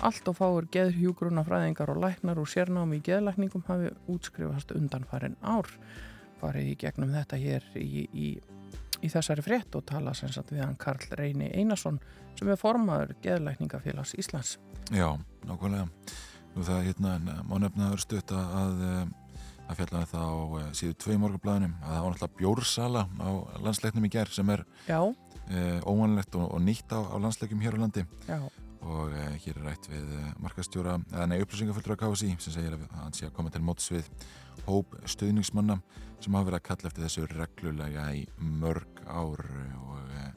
Allt 0.03 0.27
og 0.31 0.35
fáur 0.35 0.67
geðhjúgruna 0.71 1.45
fræðingar 1.47 1.93
og 1.93 2.01
læknar 2.03 2.39
og 2.39 2.51
sérnámi 2.51 2.99
í 2.99 3.05
geðlækningum 3.07 3.63
hafi 3.67 3.93
útskrifast 4.11 4.75
undan 4.75 5.07
farin 5.07 5.39
ár 5.39 5.71
farið 6.39 6.71
í 6.71 6.77
gegnum 6.79 7.13
þetta 7.13 7.39
hér 7.39 7.65
í, 7.79 8.05
í, 8.09 8.27
í 9.03 9.11
þessari 9.11 9.45
frétt 9.45 9.75
og 9.77 9.85
tala 9.89 10.13
sem 10.17 10.31
sagt 10.33 10.53
við 10.53 10.63
hann 10.65 10.77
Karl 10.79 11.03
Reyni 11.19 11.51
Einarsson 11.53 11.99
sem 12.39 12.49
er 12.49 12.59
formaður 12.59 13.15
Geðlækningafélags 13.23 14.15
Íslands. 14.19 14.57
Já, 14.95 15.11
nákvæmlega. 15.47 15.89
Nú 16.55 16.65
það 16.65 16.87
hérna 16.87 17.41
má 17.45 17.57
nefnaður 17.61 18.03
stutt 18.03 18.33
að 18.33 18.79
það 19.69 19.77
fjallaði 19.77 20.09
það 20.09 20.23
á 20.25 20.37
eh, 20.59 20.69
síðu 20.79 20.95
tvei 21.03 21.17
morgablaðinum 21.21 21.75
að 21.83 21.91
það 21.91 22.05
var 22.05 22.15
náttúrulega 22.15 22.39
bjórsala 22.39 23.03
á 23.21 23.29
landsleiknum 23.67 24.07
í 24.07 24.13
gerð 24.15 24.33
sem 24.39 24.49
er 24.55 24.63
e, 24.89 25.61
óvanlegt 25.85 26.39
og, 26.39 26.47
og 26.55 26.63
nýtt 26.65 26.89
á, 26.89 26.99
á 27.05 27.15
landsleikum 27.21 27.61
hér 27.61 27.77
á 27.77 27.81
landi. 27.83 28.05
Já 28.25 28.39
og 28.81 29.11
eh, 29.11 29.35
hér 29.43 29.57
er 29.59 29.65
rætt 29.69 29.87
við 29.91 30.11
eh, 30.15 30.27
markastjóra, 30.39 30.97
eða 31.11 31.25
nei, 31.29 31.39
upplýsingafullur 31.43 31.95
af 31.95 32.01
KSI 32.03 32.29
sem 32.39 32.55
segir 32.55 32.77
að 32.77 32.85
hann 32.95 33.15
sé 33.15 33.27
að 33.27 33.35
koma 33.35 33.51
til 33.53 33.63
móts 33.65 33.89
við 33.91 34.07
hóp 34.67 34.95
stuðningsmanna 35.09 35.79
sem 36.19 36.35
hafa 36.35 36.49
verið 36.49 36.59
að 36.59 36.67
kalla 36.67 36.91
eftir 36.91 37.05
þessu 37.05 37.27
reglulega 37.31 38.07
í 38.15 38.25
mörg 38.61 39.03
ár 39.07 39.43
og, 39.43 40.11
eh, 40.17 40.31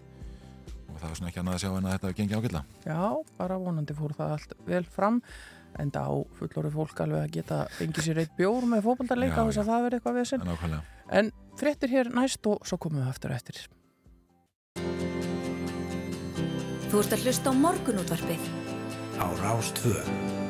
og 0.88 1.00
það 1.00 1.09
var 1.09 1.18
svona 1.18 1.33
ekki 1.33 1.42
annað 1.42 1.59
að 1.59 1.64
sjá 1.64 1.71
en 1.73 1.88
að 1.88 1.97
þetta 1.97 2.14
gengi 2.21 2.38
ágætla. 2.38 2.62
Já, 2.87 3.02
bara 3.38 3.59
vonandi 3.59 3.99
fór 3.99 4.16
það 4.18 4.37
allt 4.37 4.56
vel 4.68 4.85
fram 4.85 5.21
en 5.80 5.92
þá 5.92 6.04
fullorið 6.38 6.75
fólk 6.76 7.04
alveg 7.04 7.23
að 7.26 7.37
geta 7.38 7.61
fengið 7.78 8.09
sér 8.09 8.23
eitt 8.23 8.35
bjór 8.37 8.66
með 8.68 8.85
fókbaldarleika 8.88 9.40
á 9.40 9.49
þess 9.49 9.62
að 9.62 9.71
það 9.71 9.87
verði 9.87 10.00
eitthvað 10.00 10.18
við 10.18 10.28
sinn. 10.33 10.83
En 11.12 11.33
fréttir 11.61 11.92
hér 11.92 12.12
næst 12.12 12.47
og 12.49 12.66
svo 12.68 12.78
komum 12.80 13.02
við 13.02 13.12
aftur 13.12 13.35
eftir. 13.37 13.62
Þú 16.92 17.00
ert 17.00 17.16
að 17.16 17.25
hlusta 17.25 17.49
á 17.49 17.54
morgunútvarpið 17.56 18.47
á 19.16 19.26
Rástvö. 19.40 20.41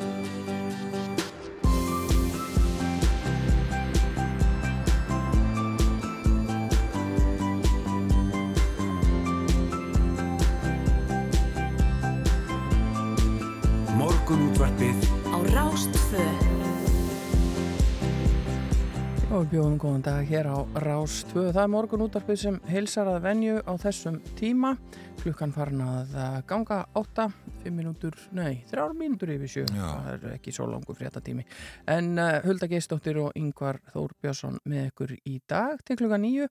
Og 19.32 19.46
bjóðum 19.48 19.78
góðan 19.80 20.02
dag 20.04 20.26
hér 20.28 20.44
á 20.44 20.60
Rás 20.84 21.22
2. 21.30 21.54
Það 21.54 21.62
er 21.62 21.70
morgun 21.72 22.02
útarpið 22.04 22.36
sem 22.36 22.56
heilsar 22.68 23.08
að 23.08 23.22
venju 23.24 23.62
á 23.64 23.72
þessum 23.80 24.18
tíma. 24.36 24.74
Klukkan 25.22 25.54
farin 25.54 25.80
að 25.80 26.10
ganga 26.50 26.82
8, 27.00 27.24
5 27.62 27.72
minútur, 27.72 28.18
nei, 28.36 28.60
3 28.68 28.92
minútur 28.98 29.32
yfir 29.32 29.48
7. 29.54 29.72
Já. 29.72 29.86
Það 29.88 30.10
er 30.12 30.34
ekki 30.34 30.52
svo 30.52 30.66
langu 30.68 30.96
fréttatími. 30.98 31.46
En 31.88 32.10
uh, 32.20 32.42
Hulda 32.44 32.68
Geistóttir 32.68 33.22
og 33.22 33.32
Yngvar 33.40 33.80
Þór 33.94 34.12
Björnsson 34.20 34.58
með 34.68 34.90
ykkur 34.90 35.14
í 35.16 35.38
dag 35.48 35.80
til 35.80 35.96
klukkan 36.02 36.26
9 36.28 36.50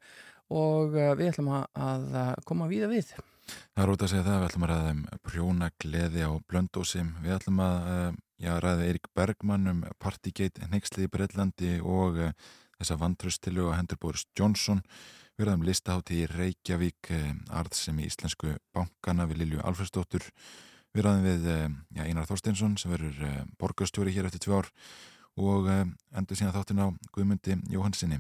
og 0.58 0.98
uh, 0.98 1.12
við 1.20 1.30
ætlum 1.36 1.52
að 1.54 2.10
koma 2.50 2.70
víða 2.72 2.90
við. 2.90 3.14
Það 3.76 3.84
er 3.84 3.94
út 3.94 4.08
að 4.08 4.14
segja 4.16 4.26
það, 4.26 4.40
við 4.40 4.48
ætlum 4.50 4.66
að 4.66 4.74
ræða 4.74 4.96
um 4.96 5.06
prjóna 5.30 5.70
gleði 5.86 6.26
á 6.26 6.32
blöndósim. 6.50 7.14
Við 7.22 7.38
ætlum 7.38 7.62
að 7.62 7.94
uh, 7.94 8.10
já, 8.42 8.52
ræða 8.58 8.90
Eirik 8.90 9.14
Bergmann 9.14 9.70
um 9.70 9.86
Partygate, 10.02 10.66
Nexlið 10.74 11.06
í 11.06 11.14
Breitlandi 11.14 11.78
og 11.86 12.18
þessa 12.82 13.00
vantröstilu 13.02 13.70
og 13.70 13.78
hendur 13.78 14.02
Boris 14.02 14.26
Johnson 14.38 14.82
við 15.42 15.48
ræðum 15.48 15.64
listahátti 15.66 16.20
í 16.22 16.28
Reykjavík 16.30 17.14
eh, 17.16 17.32
arðsem 17.58 18.02
í 18.02 18.08
Íslensku 18.10 18.56
bankana 18.76 19.28
við 19.30 19.42
Lilju 19.42 19.64
Alfredsdóttur 19.66 20.28
við 20.94 21.08
ræðum 21.08 21.26
við 21.26 21.48
eh, 21.50 21.64
já, 21.98 22.04
Einar 22.06 22.28
Þorsteinsson 22.30 22.76
sem 22.82 22.94
verður 22.94 23.24
eh, 23.28 23.40
borgastjóri 23.62 24.14
hér 24.16 24.30
eftir 24.30 24.44
tvö 24.46 24.62
ár 24.62 24.70
og 25.42 25.72
endur 25.72 26.38
sína 26.38 26.52
þáttin 26.52 26.84
á 26.84 26.88
Guðmundi 27.16 27.56
Jóhansinni 27.72 28.20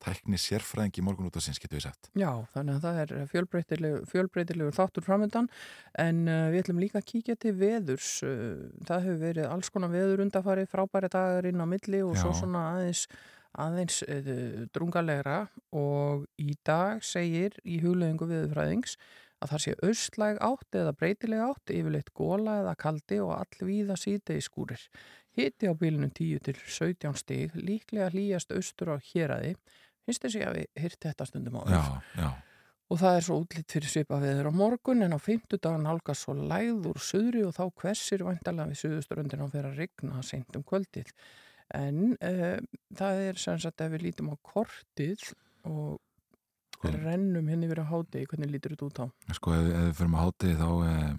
tækni 0.00 0.38
sérfræðing 0.40 0.96
í 0.96 1.02
morgun 1.04 1.26
út 1.28 1.34
af 1.36 1.42
sinns, 1.44 1.58
getur 1.60 1.76
við 1.76 1.88
sagt. 1.88 2.06
Já, 2.16 2.30
þannig 2.54 2.78
að 2.78 2.84
það 2.86 3.00
er 3.02 3.26
fjölbreytilegur, 3.32 4.06
fjölbreytilegur 4.08 4.76
þáttur 4.78 5.04
framöndan 5.04 5.50
en 6.00 6.22
við 6.54 6.62
ætlum 6.62 6.80
líka 6.80 7.02
að 7.02 7.08
kíkja 7.10 7.36
til 7.42 7.52
veðurs. 7.58 8.14
Það 8.88 9.04
hefur 9.04 9.20
verið 9.26 9.50
alls 9.50 9.74
konar 9.74 9.92
veður 9.92 10.22
undarfari, 10.24 10.64
frábæri 10.70 11.10
dagar 11.12 11.50
inn 11.50 11.60
á 11.60 11.66
milli 11.68 12.00
og 12.06 12.14
Já. 12.14 12.22
svo 12.22 12.32
svona 12.38 12.64
aðeins, 12.78 13.04
aðeins 13.58 14.02
uh, 14.06 14.66
drungalegra 14.74 15.40
og 15.76 16.26
í 16.38 16.54
dag 16.66 17.02
segir 17.04 17.56
í 17.64 17.80
hugleðingu 17.82 18.28
viðurfræðings 18.30 18.96
að 19.40 19.54
það 19.54 19.62
sé 19.64 19.74
austlæg 19.86 20.42
átt 20.44 20.76
eða 20.76 20.96
breytileg 21.00 21.42
átt, 21.44 21.72
yfirleitt 21.72 22.12
góla 22.16 22.58
eða 22.60 22.76
kaldi 22.80 23.20
og 23.24 23.32
allvíða 23.38 23.96
síðdegi 23.98 24.44
skúrir. 24.44 24.82
Hiti 25.36 25.70
á 25.70 25.74
bílunum 25.78 26.12
10 26.12 26.44
til 26.44 26.56
17 26.58 27.16
stig, 27.16 27.56
líklega 27.56 28.10
hlýjast 28.12 28.52
austur 28.52 28.92
á 28.92 28.96
héræði. 29.00 29.54
Finnst 30.04 30.24
þessi 30.26 30.44
að 30.44 30.60
við 30.60 30.84
hýrt 30.84 31.04
þetta 31.06 31.28
stundum 31.28 31.60
á 31.60 31.62
Já, 31.70 31.82
já, 32.18 32.30
Og 32.90 32.98
það 32.98 33.16
er 33.16 33.24
svo 33.24 33.36
útlýtt 33.44 33.74
fyrir 33.76 33.92
svipa 33.92 34.18
veður 34.18 34.50
á 34.50 34.52
morgun 34.60 35.06
en 35.06 35.14
á 35.14 35.18
fimmtudagan 35.22 35.86
hálkast 35.86 36.26
svo 36.26 36.34
lægð 36.34 36.88
úr 36.90 37.04
söðri 37.06 37.44
og 37.46 37.54
þá 37.54 37.64
hversir 37.82 38.24
vantarlega 38.26 38.72
við 38.72 38.80
söðuströndin 38.80 39.44
á 39.46 39.52
fyrir 39.52 39.68
að 39.70 39.78
rigna 39.78 40.24
seint 40.26 40.58
um 40.58 40.64
kvöldið. 40.66 41.12
En 41.78 42.14
uh, 42.16 42.56
það 42.98 43.24
er 43.28 43.40
sem 43.40 43.58
sagt 43.62 43.82
ef 43.84 43.92
við 43.94 44.08
lítum 44.08 44.32
á 44.32 44.36
kortið 44.42 45.26
og 45.68 45.98
Sko. 46.80 46.88
rennum 46.96 47.48
henni 47.52 47.68
verið 47.68 47.84
á 47.84 47.92
háti, 47.92 48.22
hvernig 48.24 48.48
lítur 48.48 48.72
þetta 48.72 48.86
út 48.86 49.00
á? 49.04 49.06
sko 49.36 49.52
ef, 49.52 49.66
ef 49.68 49.82
við 49.84 49.96
fyrir 49.98 50.08
með 50.14 50.22
hátið 50.24 50.54
þá 50.56 50.68
eh, 50.86 51.10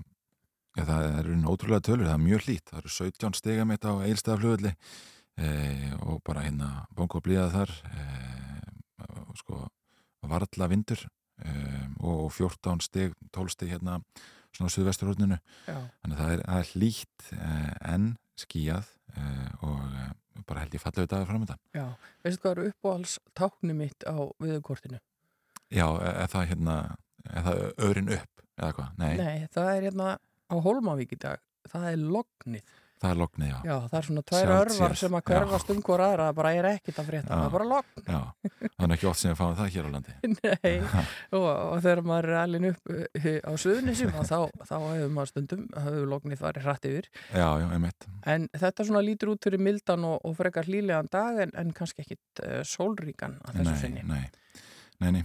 ja, 0.79 0.85
það 0.87 1.03
er 1.05 1.27
einn 1.35 1.43
ótrúlega 1.51 1.85
tölur, 1.85 2.07
það 2.07 2.15
er 2.15 2.23
mjög 2.23 2.45
hlýtt, 2.47 2.71
það 2.71 2.79
eru 2.79 2.93
17 2.95 3.37
stiga 3.37 3.65
mitt 3.69 3.85
á 3.85 3.93
eilstæðaflugulli 4.07 4.71
eh, 5.37 5.91
og 6.01 6.23
bara 6.25 6.45
hérna 6.47 6.69
bongo 6.97 7.21
blíða 7.21 7.51
þar 7.53 7.75
eh, 7.91 8.71
sko 9.37 9.59
varla 10.33 10.69
vindur 10.71 11.05
eh, 11.45 11.85
og 12.09 12.33
14 12.33 12.81
stig, 12.87 13.13
12 13.29 13.53
stig 13.53 13.75
hérna 13.75 13.99
svona 14.49 14.73
á 14.73 14.73
suðvesturhóttinu 14.73 15.37
þannig 15.67 16.15
að 16.15 16.23
það 16.23 16.33
er, 16.39 16.43
er 16.57 16.73
hlýtt 16.73 17.29
eh, 17.37 17.71
en 17.93 18.09
skíjað 18.41 18.89
og 19.61 19.85
bara 20.47 20.63
held 20.63 20.75
ég 20.75 20.81
fallegu 20.83 21.07
dagar 21.11 21.27
framöndan 21.29 21.59
Já, 21.75 21.85
veistu 22.25 22.41
hvað 22.43 22.51
er 22.57 22.71
uppáhalds 22.71 23.17
tákni 23.37 23.75
mitt 23.77 24.05
á 24.07 24.15
viðurkortinu? 24.41 24.99
Já, 25.71 25.85
er 26.01 26.29
það 26.31 26.47
hérna 26.51 26.75
er 27.29 27.45
það 27.47 27.63
örin 27.87 28.11
upp 28.17 28.45
eða 28.57 28.71
hvað? 28.77 28.93
Nei, 29.01 29.13
Nei, 29.19 29.47
það 29.53 29.71
er 29.75 29.87
hérna 29.87 30.07
á 30.51 30.55
Hólmavík 30.65 31.15
í 31.15 31.19
dag, 31.21 31.43
það 31.71 31.85
er 31.91 32.01
lognið. 32.15 32.71
Það 33.01 33.11
er 33.11 33.17
lognið, 33.21 33.47
já. 33.51 33.57
Já, 33.65 33.75
það 33.89 33.95
er 33.99 34.05
svona 34.07 34.21
tvær 34.29 34.41
Sjálft 34.45 34.73
örvar 34.75 34.93
sem 35.01 35.15
að 35.17 35.23
hverfast 35.31 35.71
um 35.73 35.79
hvora 35.87 36.07
aðra, 36.11 36.25
það 36.29 36.35
bara 36.39 36.51
er 36.57 36.67
ekkit 36.71 36.99
að 37.01 37.07
frétta, 37.09 37.29
Já. 37.31 37.37
það 37.39 37.45
er 37.47 37.53
bara 37.55 37.67
logn. 37.71 38.03
Já, 38.05 38.19
það 38.75 38.85
er 38.87 38.93
ekki 38.95 39.07
oft 39.11 39.21
sem 39.21 39.31
við 39.31 39.39
fáum 39.41 39.55
það 39.57 39.71
hér 39.75 39.87
á 39.87 39.91
landi. 39.95 40.15
Nei, 40.37 40.73
og, 41.39 41.47
og 41.49 41.81
þegar 41.85 42.01
maður 42.11 42.29
er 42.31 42.39
alveg 42.41 42.67
upp 42.71 42.93
uh, 42.93 43.39
á 43.41 43.51
suðunisum 43.65 44.13
þá, 44.17 44.35
þá 44.69 44.75
hefur 44.77 45.13
maður 45.17 45.31
stundum, 45.33 45.63
hefur 45.87 46.11
lognið 46.13 46.41
farið 46.43 46.67
hratt 46.69 46.87
yfir. 46.91 47.09
Já, 47.33 47.47
já, 47.63 47.67
einmitt. 47.77 48.07
En 48.35 48.45
þetta 48.61 48.85
svona 48.91 49.03
lítur 49.05 49.33
út 49.33 49.47
fyrir 49.49 49.63
mildan 49.65 50.05
og, 50.11 50.19
og 50.27 50.37
frekar 50.37 50.69
hlýlegan 50.69 51.09
dag 51.11 51.41
en, 51.47 51.55
en 51.57 51.73
kannski 51.77 52.05
ekkit 52.05 52.43
uh, 52.45 52.61
sólríkan 52.67 53.39
að 53.47 53.61
þessu 53.61 53.71
Nei, 53.71 53.81
sinni. 53.81 54.05
nei, 54.05 54.61
nei, 55.01 55.11
nei. 55.17 55.23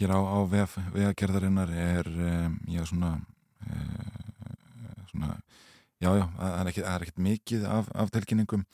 Hér 0.00 0.14
á, 0.16 0.20
á 0.24 0.38
vef, 0.48 0.78
vegagerðarinnar 0.94 1.72
er, 1.76 2.08
um, 2.08 2.56
já, 2.72 2.80
svona, 2.88 3.12
uh, 3.68 5.04
svona, 5.10 5.34
já, 6.00 6.10
já, 6.16 6.26
það 6.38 6.60
er 6.60 6.82
er 6.94 7.04
ekkit 7.06 7.22
mikið 7.28 7.64
af, 7.68 7.88
af 7.94 8.10
tilkynningum 8.14 8.66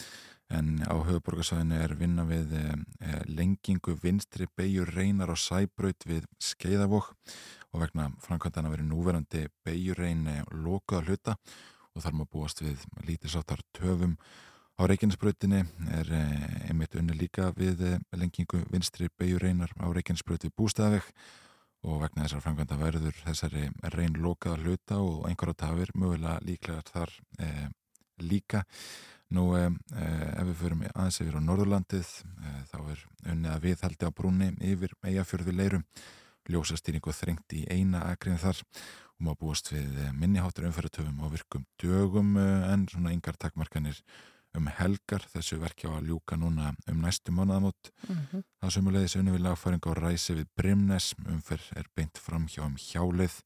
en 0.55 0.79
á 0.87 0.95
höfuborgarsvæðinu 0.95 1.79
er 1.83 1.95
vinna 1.99 2.25
við 2.27 2.53
um, 2.61 2.83
eh, 3.03 3.23
lengingu 3.27 3.97
vinstri 4.03 4.47
beigur 4.57 4.93
reynar 4.95 5.33
á 5.35 5.37
sæbraut 5.37 6.07
við 6.07 6.27
skeiðavók 6.39 7.15
og 7.73 7.83
vegna 7.83 8.13
framkvæmdana 8.23 8.71
verið 8.71 8.91
núverandi 8.93 9.47
beigur 9.67 9.99
reyni 9.99 10.39
lokaða 10.53 11.07
hluta 11.09 11.37
og 11.97 12.05
þar 12.05 12.15
maður 12.15 12.33
búast 12.37 12.63
við 12.63 12.85
lítilsáttar 13.09 13.63
töfum. 13.75 14.15
Á 14.77 14.85
Reykjanesbrautinni 14.85 15.63
er 15.97 16.13
eh, 16.13 16.69
einmitt 16.69 16.95
unni 16.95 17.17
líka 17.17 17.51
við 17.57 17.83
eh, 17.89 17.99
lengingu 18.15 18.63
vinstri 18.71 19.09
beigur 19.19 19.43
reynar 19.43 19.73
á 19.81 19.87
Reykjanesbraut 19.89 20.47
við 20.47 20.55
bústæðaveg 20.61 21.11
og 21.87 22.01
vegna 22.03 22.25
þessar 22.27 22.43
framkvæmda 22.43 22.79
verður 22.81 23.19
þessari 23.23 23.69
reyn 23.95 24.17
lokaða 24.19 24.59
hluta 24.63 24.99
og 25.03 25.27
einhverja 25.29 25.61
tafir 25.63 25.93
mögulega 25.95 26.41
líklega 26.47 26.83
þar 26.91 27.13
eh, 27.39 27.67
líka. 28.23 28.65
Nú 29.37 29.49
eh, 29.59 29.71
ef 29.95 30.51
við 30.51 30.61
förum 30.61 30.85
aðeins 30.89 31.21
yfir 31.23 31.39
á 31.39 31.47
Norðurlandið 31.47 32.13
eh, 32.27 32.61
þá 32.73 32.79
er 32.83 33.03
unni 33.33 33.51
að 33.53 33.67
viðhaldi 33.69 34.11
á 34.11 34.17
brúni 34.19 34.53
yfir 34.73 34.95
eigafjörðu 35.07 35.55
leirum 35.55 35.87
ljósastýring 36.51 37.07
og 37.07 37.17
þrengt 37.19 37.57
í 37.59 37.65
eina 37.71 38.05
akriðin 38.13 38.43
þar 38.43 38.63
og 39.17 39.25
maður 39.27 39.41
búast 39.43 39.73
við 39.73 39.97
minniháttur 40.15 40.69
umferðartöfum 40.69 41.23
á 41.23 41.27
virkum 41.33 41.67
dögum 41.83 42.37
en 42.39 42.87
svona 42.91 43.15
yngar 43.15 43.39
takmarkanir 43.41 43.99
um 44.57 44.67
helgar 44.79 45.25
þessu 45.33 45.59
verkja 45.61 45.91
á 45.93 45.99
að 45.99 46.11
ljúka 46.11 46.37
núna 46.41 46.73
um 46.91 47.01
næstu 47.05 47.33
mánuðamót. 47.33 47.93
Mm 48.09 48.43
Það 48.61 48.75
sumulegðis 48.75 49.17
unni 49.17 49.31
við 49.31 49.45
lagfæring 49.45 49.87
á 49.87 49.93
ræsi 49.95 50.35
við 50.35 50.47
Brimnes, 50.57 51.15
umferð 51.29 51.73
er 51.77 51.87
beint 51.95 52.19
fram 52.19 52.47
hjá 52.49 52.65
um 52.65 52.77
hjálið, 52.77 53.43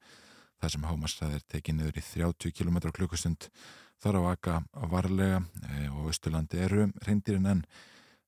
það 0.60 0.72
sem 0.72 0.84
hámastæð 0.84 1.34
er 1.34 1.44
tekið 1.48 1.74
niður 1.76 1.98
í 1.98 2.02
30 2.02 2.52
km 2.52 2.78
klukkustund, 2.92 3.48
þar 4.00 4.16
á 4.16 4.22
aka 4.32 4.62
varlega 4.72 5.40
e, 5.68 5.88
og 5.88 6.10
Östurlandi 6.12 6.58
eru 6.58 6.86
reyndirinn 7.06 7.46
en 7.46 7.64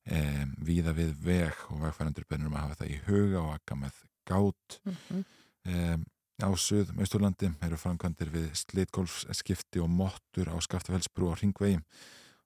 e, 0.04 0.46
víða 0.60 0.92
við 0.92 1.14
veg 1.24 1.54
og 1.70 1.84
vegfærandur 1.86 2.28
bennum 2.28 2.56
að 2.56 2.66
hafa 2.66 2.80
það 2.82 2.92
í 2.92 2.98
huga 3.06 3.40
og 3.40 3.54
aka 3.54 3.74
með 3.74 4.02
gát. 4.28 4.80
-hmm. 4.84 5.24
E, 5.64 5.96
á 6.42 6.50
suð 6.58 6.90
Östurlandi 6.98 7.52
eru 7.62 7.76
framkvæmdir 7.78 8.30
við 8.32 8.50
slitgólfsskipti 8.58 9.80
og 9.80 9.90
mottur 9.90 10.50
á 10.50 10.56
Skaftafellsbrú 10.60 11.30
á 11.30 11.34
Ringvegi. 11.38 11.78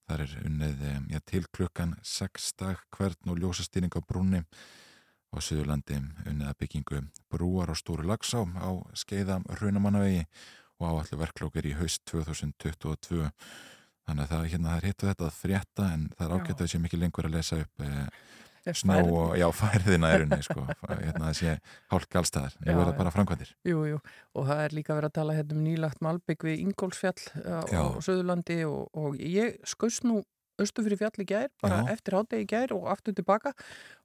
Þar 0.06 0.22
er 0.22 0.34
unnið 0.46 0.82
ja, 1.10 1.20
til 1.26 1.44
klukkan 1.50 1.96
6 2.06 2.52
dag 2.60 2.82
hvern 2.94 3.32
og 3.32 3.40
ljósastýring 3.42 3.94
á 3.98 4.00
brúnni. 4.06 4.44
Á 5.34 5.36
Suðurlandi 5.42 5.98
unnið 5.98 6.46
að 6.46 6.58
byggingu 6.62 7.00
brúar 7.32 7.72
á 7.72 7.74
Stóru 7.74 8.06
Lagsá 8.06 8.44
á 8.46 8.70
skeiða 8.94 9.40
Raunamannavegi 9.58 10.22
og 10.78 10.86
áallu 10.92 11.18
verklókir 11.20 11.66
í 11.66 11.74
haust 11.78 12.04
2022 12.10 13.26
þannig 14.06 14.22
að 14.22 14.32
það, 14.32 14.48
hérna, 14.52 14.70
það 14.70 14.78
er 14.78 14.88
hittu 14.90 15.08
þetta 15.10 15.26
að 15.26 15.38
frétta 15.40 15.86
en 15.94 16.08
það 16.14 16.26
er 16.26 16.34
ágætt 16.36 16.62
að 16.62 16.70
sé 16.70 16.80
mikið 16.82 17.02
lengur 17.02 17.28
að 17.28 17.36
lesa 17.36 17.58
upp 17.64 17.82
eh, 17.82 18.06
Er 18.66 18.78
færð- 18.80 19.12
og 19.14 19.34
já, 19.38 19.46
færðina 19.54 20.08
er 20.14 20.24
unni 20.26 20.38
sko, 20.42 20.64
hérna, 20.88 21.24
það 21.28 21.34
sé 21.40 21.56
hálk 21.92 22.16
allstæðar 22.20 22.56
Já, 22.60 22.70
nú 22.72 22.80
er 22.82 22.88
það 22.90 22.96
bara 23.02 23.12
framkvæmdir. 23.14 23.52
Jú, 23.70 23.82
jú, 23.92 23.98
og 24.34 24.48
það 24.48 24.62
er 24.64 24.74
líka 24.80 24.96
verið 24.98 25.10
að 25.12 25.16
tala 25.20 25.36
hérna 25.38 25.56
um 25.58 25.64
nýlagt 25.66 26.00
malbygg 26.02 26.46
við 26.48 26.64
Ingólfsfjall 26.64 27.28
á, 27.46 27.58
Já. 27.70 27.82
á 27.86 27.98
Söðurlandi 28.02 28.58
og, 28.66 28.88
og 28.98 29.20
ég 29.22 29.60
skaust 29.68 30.02
nú 30.08 30.22
austu 30.58 30.82
fyrir 30.86 30.96
fjall 30.98 31.22
í 31.22 31.28
gær, 31.28 31.50
bara 31.62 31.82
Já. 31.84 31.92
eftir 31.94 32.16
hátegi 32.16 32.46
í 32.46 32.50
gær 32.50 32.72
og 32.72 32.86
aftur 32.94 33.12
tilbaka. 33.14 33.52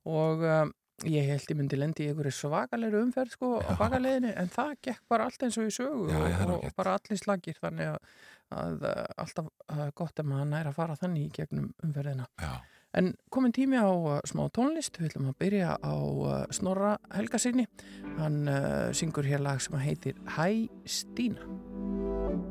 Og 0.06 0.42
um, 0.44 0.74
ég 1.08 1.30
held 1.32 1.48
ég 1.50 1.58
myndi 1.58 1.78
lendi 1.80 2.04
í 2.06 2.10
einhverju 2.12 2.34
svakalegri 2.36 3.00
umferð 3.02 3.32
sko 3.38 3.54
á 3.64 3.72
Já. 3.72 3.78
bakaleginni 3.80 4.34
en 4.38 4.52
það 4.54 4.74
gekk 4.86 5.02
bara 5.10 5.26
allt 5.30 5.42
eins 5.48 5.58
og 5.58 5.70
í 5.70 5.74
sögu 5.74 6.12
Já, 6.12 6.20
er 6.28 6.52
og, 6.52 6.66
og 6.68 6.76
bara 6.78 6.98
allir 7.00 7.18
slagir. 7.22 7.56
Þannig 7.64 7.94
að, 7.96 8.12
að 8.62 8.86
uh, 8.92 9.06
alltaf 9.24 9.48
uh, 9.72 9.88
gott 9.96 10.20
ef 10.22 10.28
maður 10.28 10.52
næra 10.52 10.74
að 10.74 10.78
fara 10.82 11.00
þannig 11.00 11.30
í 11.30 11.32
gegnum 11.40 11.72
umferðina. 11.88 12.28
Já, 12.44 12.52
En 12.98 13.14
komin 13.32 13.54
tími 13.56 13.80
á 13.80 13.88
uh, 13.88 14.20
smá 14.28 14.50
tónlist, 14.52 15.00
við 15.00 15.14
ætlum 15.14 15.32
að 15.32 15.38
byrja 15.40 15.76
á 15.80 15.96
uh, 15.96 16.32
Snorra 16.52 16.98
Helgasinni. 17.16 17.68
Hann 18.20 18.44
uh, 18.52 18.92
syngur 18.92 19.28
hér 19.28 19.44
lag 19.44 19.64
sem 19.64 19.80
heitir 19.80 20.20
Hæ 20.36 20.68
Stína. 20.84 22.51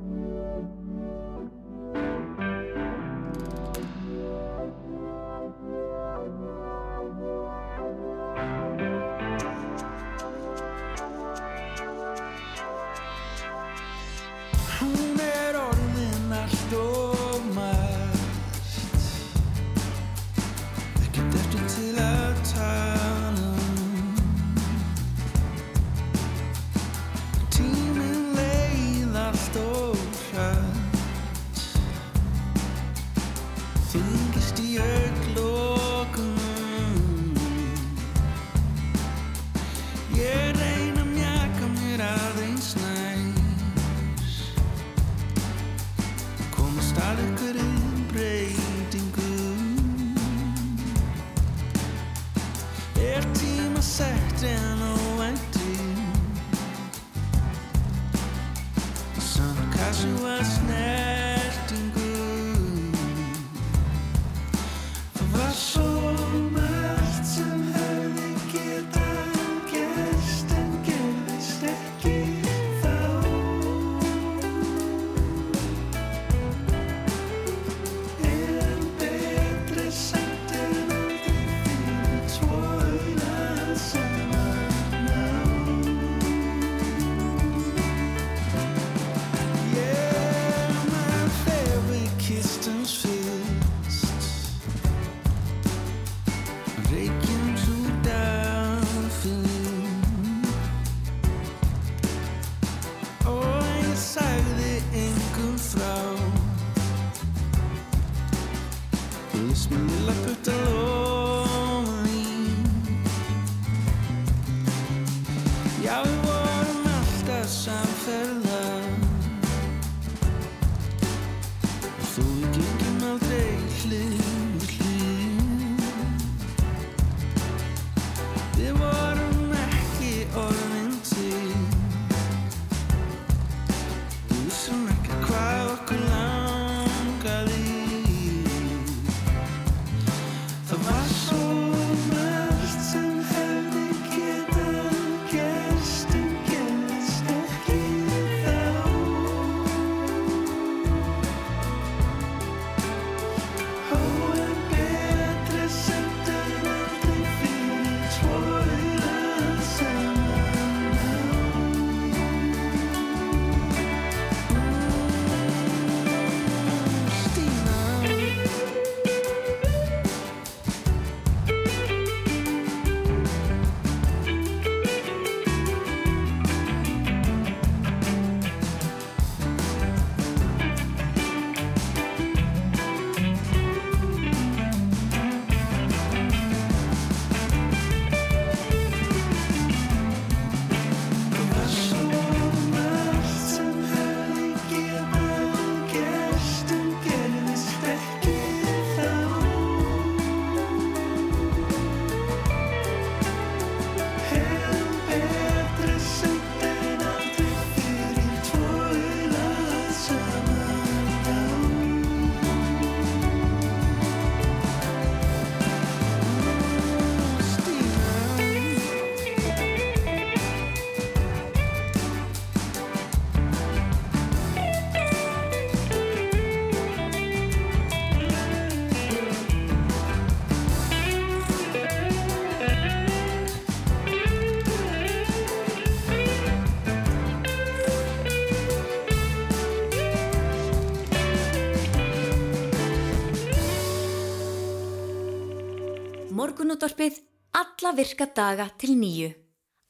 Morgunútvarpið 246.70 247.16
alla 247.58 247.90
virka 247.98 248.28
daga 248.30 248.68
til 248.78 248.92
nýju 248.94 249.32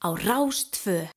á 0.01 0.09
Rástfö. 0.17 1.11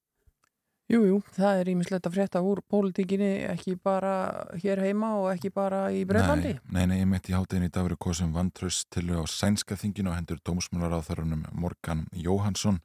Jú, 0.92 1.00
jú, 1.08 1.20
það 1.38 1.60
er 1.62 1.72
ímislegt 1.72 2.10
að 2.10 2.18
frétta 2.18 2.42
úr 2.44 2.60
pólitíkinni 2.68 3.30
ekki 3.48 3.78
bara 3.80 4.44
hér 4.60 4.82
heima 4.84 5.14
og 5.22 5.30
ekki 5.32 5.54
bara 5.56 5.86
í 5.96 6.04
Breitlandi. 6.04 6.58
Nei, 6.68 6.84
nei, 6.84 6.90
nei, 6.92 6.98
ég 7.06 7.08
mitt 7.14 7.32
í 7.32 7.38
háttegin 7.38 7.70
í 7.70 7.72
dag 7.72 7.88
verið 7.88 8.02
kosum 8.04 8.36
vantraust 8.36 8.90
til 8.92 9.08
á 9.16 9.24
sænska 9.24 9.80
þinginu 9.80 10.12
og 10.12 10.20
hendur 10.20 10.44
dómsmálaráþarunum 10.44 11.48
Morgan 11.56 12.10
Jóhansson 12.12 12.84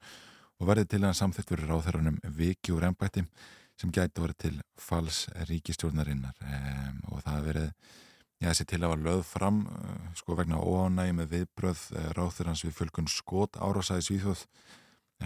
og 0.62 0.70
verði 0.70 0.86
til 0.94 1.02
að 1.02 1.18
samþitt 1.18 1.50
verið 1.50 1.74
ráþarunum 1.74 2.22
Viki 2.38 2.78
úr 2.78 2.92
ennbætti 2.92 3.26
sem 3.74 3.90
gæti 3.90 4.22
verið 4.22 4.44
til 4.44 4.60
fals 4.78 5.24
ríkistjórnarinnar 5.50 6.38
um, 6.46 7.02
og 7.10 7.26
það 7.26 7.50
verið 7.50 7.98
Já, 8.38 8.52
þessi 8.52 8.68
til 8.70 8.78
að 8.84 8.92
var 8.92 9.00
löð 9.02 9.20
fram 9.26 9.56
uh, 9.66 9.94
sko 10.14 10.36
vegna 10.38 10.60
óánægi 10.62 11.14
með 11.18 11.32
viðbröð 11.32 11.80
uh, 11.96 12.10
ráþurans 12.14 12.62
við 12.62 12.76
fjölkun 12.76 13.10
skot 13.10 13.58
árásæði 13.58 14.04
Svíþjóð. 14.06 14.44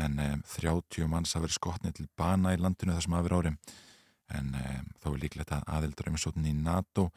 En 0.00 0.16
um, 0.16 0.44
30 0.48 1.10
manns 1.12 1.34
hafa 1.36 1.44
verið 1.44 1.58
skotnið 1.58 1.96
til 1.98 2.06
bana 2.16 2.54
í 2.56 2.60
landinu 2.60 2.96
þessum 2.96 3.18
aðver 3.18 3.34
ári. 3.36 3.52
En 4.32 4.54
um, 4.56 4.86
þá 5.02 5.08
er 5.10 5.18
líklegt 5.26 5.52
að 5.52 5.68
aðeldur 5.76 6.08
umsóttin 6.14 6.48
í 6.48 6.54
NATO 6.56 7.10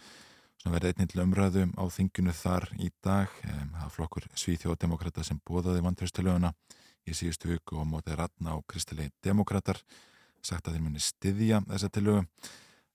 sem 0.59 0.75
verði 0.75 0.91
einnig 0.91 1.13
til 1.13 1.23
umræðu 1.23 1.63
á 1.79 1.83
þinginu 1.95 2.35
þar 2.35 2.67
í 2.75 2.91
dag 3.05 3.39
um, 3.47 3.71
það 3.79 3.95
flokkur 3.95 4.27
Svíþjóðdemokrata 4.43 5.23
sem 5.23 5.39
bóðaði 5.47 5.85
vantröstilöguna 5.87 6.51
í 7.07 7.15
síðustu 7.15 7.53
viku 7.53 7.79
og 7.79 7.87
mótið 7.87 8.19
ratna 8.19 8.59
og 8.59 8.67
kristilegi 8.67 9.13
demokrater 9.23 9.79
sagt 10.43 10.67
að 10.67 10.75
þeir 10.75 10.85
muni 10.89 11.07
styðja 11.07 11.63
þessa 11.69 11.93
tilögu 11.93 12.25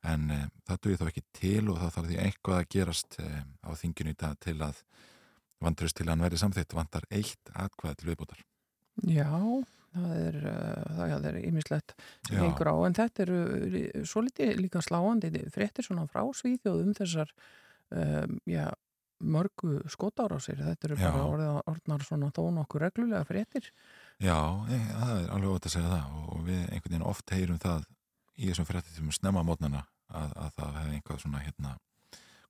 en 0.06 0.30
e, 0.32 0.38
það 0.68 0.82
duði 0.84 1.00
þá 1.00 1.06
ekki 1.10 1.24
til 1.36 1.64
og 1.68 1.80
það 1.80 1.94
þarf 1.96 2.10
því 2.10 2.20
eitthvað 2.24 2.60
að 2.60 2.70
gerast 2.76 3.18
e, 3.20 3.26
á 3.66 3.70
þinginu 3.80 4.14
í 4.14 4.20
dag 4.20 4.38
til 4.40 4.56
að 4.64 4.84
vantrust 5.60 5.98
til 5.98 6.06
að 6.06 6.14
hann 6.14 6.24
verði 6.24 6.40
samþitt 6.40 6.76
vantar 6.76 7.06
eitt 7.12 7.52
atkvæð 7.52 7.98
til 8.00 8.10
viðbútar 8.10 8.44
Já, 9.08 9.30
það 9.94 10.12
er, 10.18 10.38
uh, 10.50 10.84
það 10.98 11.26
er 11.30 11.38
Já. 11.40 12.40
gengur 12.40 12.68
á, 12.68 12.76
en 12.84 12.96
þetta 12.98 13.22
eru 13.24 13.40
svo 14.08 14.24
litið 14.26 14.60
líka 14.60 14.82
sláandi 14.84 15.30
fréttir 15.52 15.86
svona 15.86 16.06
frá 16.10 16.24
Svíþjóðum 16.36 16.94
þessar 16.98 17.32
um, 17.90 18.38
já, 18.48 18.68
mörgu 19.20 19.80
skotárásir, 19.92 20.60
þetta 20.64 20.88
eru 20.88 20.98
Já. 20.98 21.08
bara 21.10 21.24
orðið, 21.28 21.54
orðnar 21.72 22.04
svona 22.06 22.30
þó 22.34 22.42
nokkuð 22.56 22.84
reglulega 22.84 23.24
fréttir. 23.28 23.70
Já, 24.20 24.36
e, 24.68 24.78
það 24.90 25.14
er 25.16 25.32
alveg 25.36 25.54
ótt 25.54 25.68
að 25.68 25.74
segja 25.76 25.92
það 25.94 26.20
og 26.20 26.44
við 26.48 26.60
einhvern 26.60 26.94
veginn 26.94 27.08
oft 27.10 27.34
heyrum 27.34 27.60
það 27.60 27.88
í 28.40 28.50
þessum 28.50 28.68
fréttum 28.68 29.12
snemma 29.14 29.44
mótnana 29.46 29.84
að, 30.08 30.34
að 30.34 30.52
það 30.58 30.76
hefði 30.80 30.98
einhvað 30.98 31.22
svona 31.24 31.44
hérna 31.44 31.76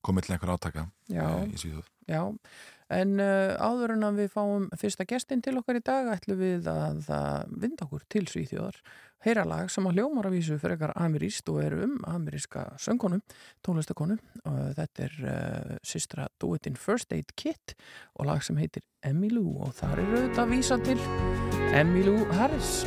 komið 0.06 0.26
til 0.26 0.34
einhver 0.34 0.54
átaka 0.54 0.86
Já. 1.10 1.24
e, 1.26 1.48
í 1.50 1.60
Svíþjóð. 1.60 1.88
Já, 2.10 2.22
en 2.96 3.12
uh, 3.22 3.52
áður 3.60 3.94
en 3.94 4.06
að 4.08 4.22
við 4.22 4.32
fáum 4.32 4.66
fyrsta 4.80 5.06
gestin 5.06 5.42
til 5.44 5.54
okkar 5.60 5.78
í 5.78 5.84
dag 5.84 6.08
ætlum 6.14 6.40
við 6.40 6.66
að 6.72 7.10
uh, 7.12 7.44
vinda 7.52 7.86
okkur 7.86 8.06
til 8.10 8.24
Svíþjóðar. 8.30 8.80
Heyra 9.20 9.44
lag 9.44 9.68
sem 9.68 9.84
að 9.84 9.98
hljómar 9.98 10.30
að 10.30 10.38
vísu 10.38 10.56
fyrir 10.58 10.94
ameríst 10.94 11.48
og 11.52 11.60
er 11.60 11.76
um 11.84 11.98
ameríska 12.08 12.70
söngkonu, 12.80 13.20
tónlistakonu 13.66 14.16
og 14.48 14.62
þetta 14.78 15.04
er 15.06 15.18
uh, 15.20 15.74
systra 15.84 16.30
Do 16.40 16.54
It 16.56 16.70
In 16.70 16.80
First 16.80 17.12
Aid 17.12 17.36
Kit 17.36 17.76
og 18.16 18.30
lag 18.30 18.40
sem 18.46 18.58
heitir 18.58 18.86
Emmylou 19.04 19.60
og 19.66 19.76
þar 19.76 20.00
er 20.00 20.16
auðvitað 20.16 20.42
að 20.46 20.56
vísa 20.56 20.80
til 20.88 20.98
Emmylou 21.76 22.24
Harris 22.32 22.80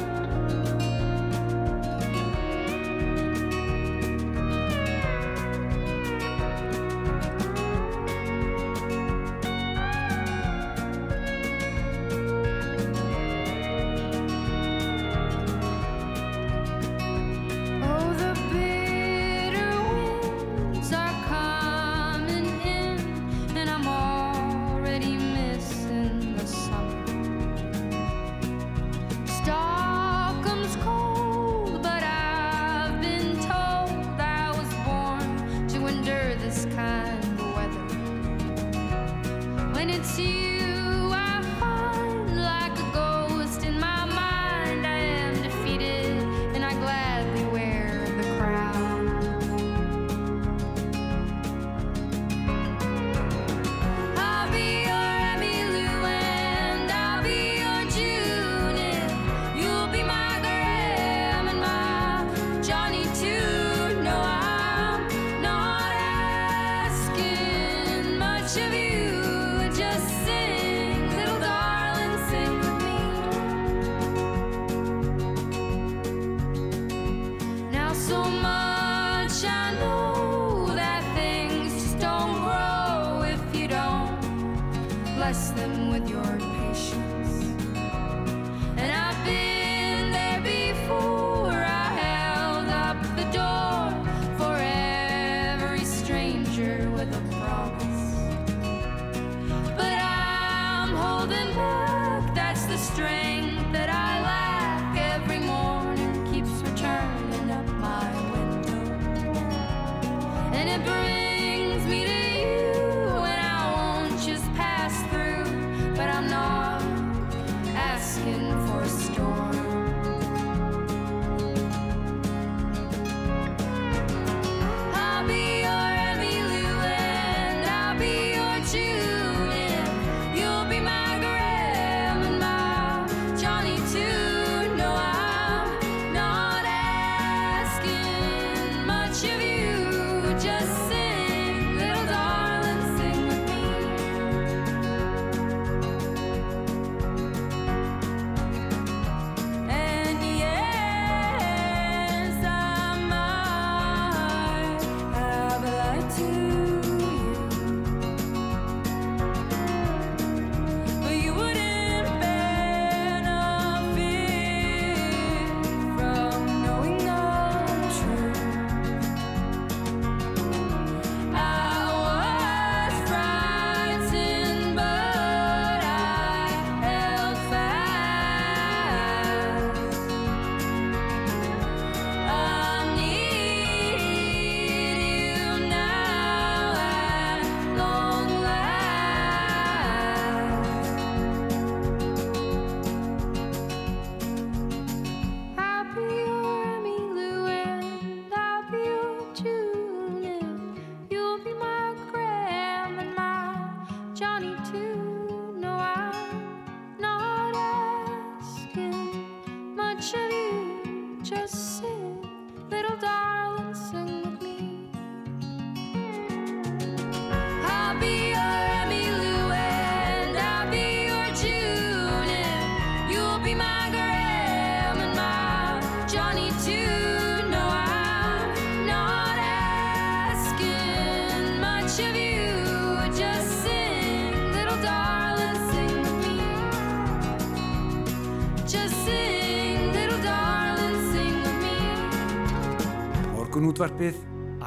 Morgunútvarpið 243.64 244.18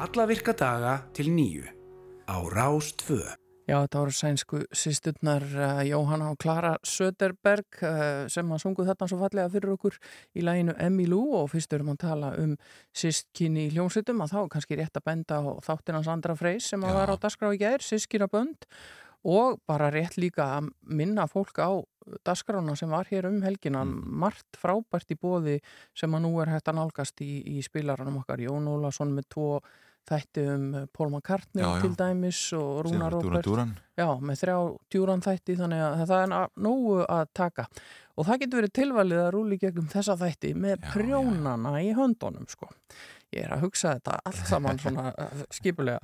alla 0.01 0.23
virka 0.25 0.55
daga 0.57 0.91
til 1.13 1.27
nýju 1.29 1.67
á 2.25 2.41
Rás 2.49 2.87
2. 2.97 3.17
Já, 3.69 3.75
þetta 3.83 3.99
voru 4.01 4.15
sænsku 4.17 4.61
sýsturnar 4.73 5.43
uh, 5.53 5.81
Jóhanna 5.85 6.31
og 6.33 6.39
Klara 6.41 6.71
Söderberg 6.81 7.77
uh, 7.85 8.25
sem 8.25 8.49
að 8.49 8.63
sungu 8.63 8.87
þarna 8.87 9.09
svo 9.11 9.19
fallega 9.21 9.53
fyrir 9.53 9.75
okkur 9.75 9.99
í 10.33 10.41
læginu 10.47 10.73
Emmylou 10.81 11.43
og 11.43 11.51
fyrst 11.53 11.77
erum 11.77 11.93
að 11.93 11.99
tala 12.07 12.31
um 12.41 12.55
sískinni 12.89 13.67
í 13.67 13.75
hljómsveitum 13.75 14.25
að 14.25 14.33
þá 14.33 14.39
er 14.41 14.49
kannski 14.55 14.79
rétt 14.81 14.97
að 14.97 15.05
benda 15.11 15.43
á 15.45 15.49
þáttinans 15.69 16.09
Andra 16.15 16.33
Freys 16.39 16.71
sem 16.73 16.81
að 16.81 16.97
var 16.97 17.13
á 17.13 17.21
dagskrá 17.21 17.53
í 17.53 17.61
gær, 17.61 17.85
sískinabönd 17.85 18.65
og 19.29 19.61
bara 19.69 19.93
rétt 19.93 20.17
líka 20.17 20.55
að 20.57 20.71
minna 20.81 21.29
fólk 21.29 21.61
á 21.61 21.85
dagskrána 22.27 22.75
sem 22.79 22.91
var 22.91 23.09
hér 23.09 23.27
um 23.29 23.41
helgina, 23.45 23.83
margt 23.85 24.59
frábært 24.59 25.11
í 25.13 25.19
bóði 25.19 25.57
sem 25.97 26.13
að 26.13 26.25
nú 26.27 26.37
er 26.43 26.53
hægt 26.55 26.71
að 26.71 26.79
nálgast 26.79 27.21
í, 27.25 27.41
í 27.57 27.65
spilaranum 27.65 28.21
okkar, 28.21 28.41
Jón 28.43 28.69
Ólason 28.71 29.13
með 29.15 29.29
tvo 29.35 29.49
þætti 30.07 30.43
um 30.53 30.65
Paul 30.95 31.09
McCartney 31.11 31.63
Já, 31.63 31.67
já. 31.67 31.81
til 31.83 31.95
dæmis 31.99 32.41
og 32.55 32.85
Rúna 32.87 33.09
Róbert. 33.11 33.49
Með 34.23 34.41
þrjá 34.41 34.57
djúran 34.93 35.23
þætti 35.25 35.57
þannig 35.59 35.83
að 35.83 36.03
það 36.05 36.23
er 36.23 36.51
nógu 36.63 36.97
að 37.03 37.23
taka. 37.35 37.67
Og 38.17 38.25
það 38.25 38.39
getur 38.43 38.61
verið 38.61 38.75
tilvalið 38.79 39.19
að 39.21 39.31
rúli 39.35 39.59
gegnum 39.61 39.89
þessa 39.91 40.15
þætti 40.17 40.53
með 40.57 40.77
Já, 40.77 40.87
prjónana 40.95 41.73
í 41.83 41.91
höndunum 41.97 42.47
sko. 42.49 42.71
Ég 43.35 43.43
er 43.43 43.51
að 43.51 43.65
hugsa 43.65 43.97
þetta 43.97 44.19
allt 44.29 44.45
saman 44.51 44.77
svona 44.79 45.09
uh, 45.11 45.41
skipulega 45.51 45.99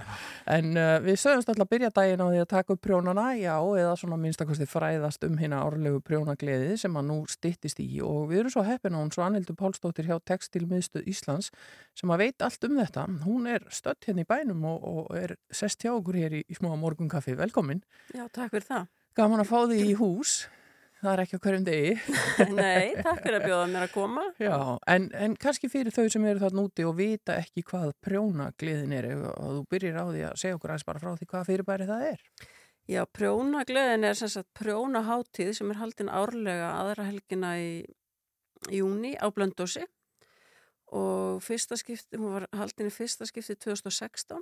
en 0.52 0.74
uh, 0.76 0.98
við 1.04 1.16
sögumst 1.22 1.52
alltaf 1.54 1.64
að 1.64 1.72
byrja 1.72 1.92
daginn 1.96 2.24
á 2.24 2.28
því 2.28 2.42
að 2.42 2.50
taka 2.52 2.76
upp 2.76 2.82
prjónana, 2.84 3.28
já, 3.40 3.54
eða 3.56 3.94
svona 4.02 4.18
minnstakosti 4.20 4.68
fræðast 4.68 5.24
um 5.28 5.38
hérna 5.40 5.62
árlegu 5.64 6.02
prjónagleði 6.04 6.76
sem 6.82 7.00
að 7.00 7.08
nú 7.12 7.18
styttist 7.32 7.80
í 7.80 7.88
og 8.04 8.28
við 8.32 8.44
erum 8.44 8.56
svo 8.58 8.66
heppin 8.68 8.98
á 8.98 9.00
hún 9.00 9.14
svo 9.16 9.24
Anhildur 9.24 9.56
Pálsdóttir 9.60 10.10
hjá 10.10 10.18
Textilmiðstöð 10.28 11.08
Íslands 11.14 11.54
sem 11.96 12.12
að 12.12 12.26
veit 12.26 12.44
allt 12.44 12.68
um 12.68 12.76
þetta. 12.82 13.06
Hún 13.24 13.48
er 13.52 13.68
stödd 13.72 14.04
hérna 14.08 14.26
í 14.26 14.30
bænum 14.30 14.68
og, 14.68 14.84
og 14.84 15.16
er 15.18 15.38
sest 15.54 15.86
hjá 15.86 15.94
okkur 15.94 16.20
hér 16.20 16.38
í, 16.42 16.44
í 16.44 16.58
smá 16.60 16.74
morgunkaffi. 16.80 17.38
Velkomin. 17.40 17.84
Já, 18.12 18.26
takk 18.28 18.52
fyrir 18.56 18.68
það. 18.68 18.92
Gaman 19.16 19.44
að 19.44 19.50
fá 19.52 19.58
því 19.70 19.80
í 19.92 19.96
hús. 20.00 20.36
Það 21.04 21.12
er 21.12 21.22
ekki 21.26 21.36
á 21.36 21.44
hverjum 21.44 21.64
degi. 21.68 21.94
Nei, 22.56 22.94
takk 23.04 23.18
fyrir 23.26 23.36
að 23.42 23.46
bjóða 23.50 23.64
mér 23.74 23.86
að 23.90 23.92
koma. 23.92 24.22
Já, 24.40 24.56
en, 24.94 25.10
en 25.20 25.34
kannski 25.36 25.68
fyrir 25.72 25.92
þau 25.92 26.06
sem 26.14 26.28
eru 26.30 26.40
þarna 26.40 26.64
úti 26.64 26.86
og 26.88 26.96
vita 26.96 27.36
ekki 27.42 27.64
hvað 27.68 27.92
prjónagleðin 28.06 28.94
er 28.96 29.10
og 29.18 29.50
þú 29.58 29.66
byrjir 29.74 30.00
á 30.00 30.06
því 30.08 30.24
að 30.30 30.38
segja 30.40 30.60
okkur 30.60 30.72
aðeins 30.72 30.88
bara 30.88 31.04
frá 31.04 31.12
því 31.20 31.28
hvað 31.34 31.50
fyrirbæri 31.50 31.90
það 31.92 32.08
er. 32.14 32.24
Já, 32.94 33.02
prjónagleðin 33.20 34.08
er 34.08 34.20
sem 34.22 34.32
sagt 34.32 34.50
prjónaháttíð 34.62 35.52
sem 35.60 35.76
er 35.76 35.82
haldin 35.82 36.14
árlega 36.14 36.72
aðra 36.80 37.10
helgina 37.12 37.54
í 37.60 37.70
júni 38.72 39.14
á 39.20 39.28
Blöndósi 39.28 39.84
og 40.94 41.44
fyrsta 41.44 41.76
skipti, 41.80 42.16
hún 42.16 42.38
var 42.38 42.48
haldin 42.56 42.88
í 42.88 42.96
fyrsta 42.96 43.28
skipti 43.28 43.60
2016 43.60 44.40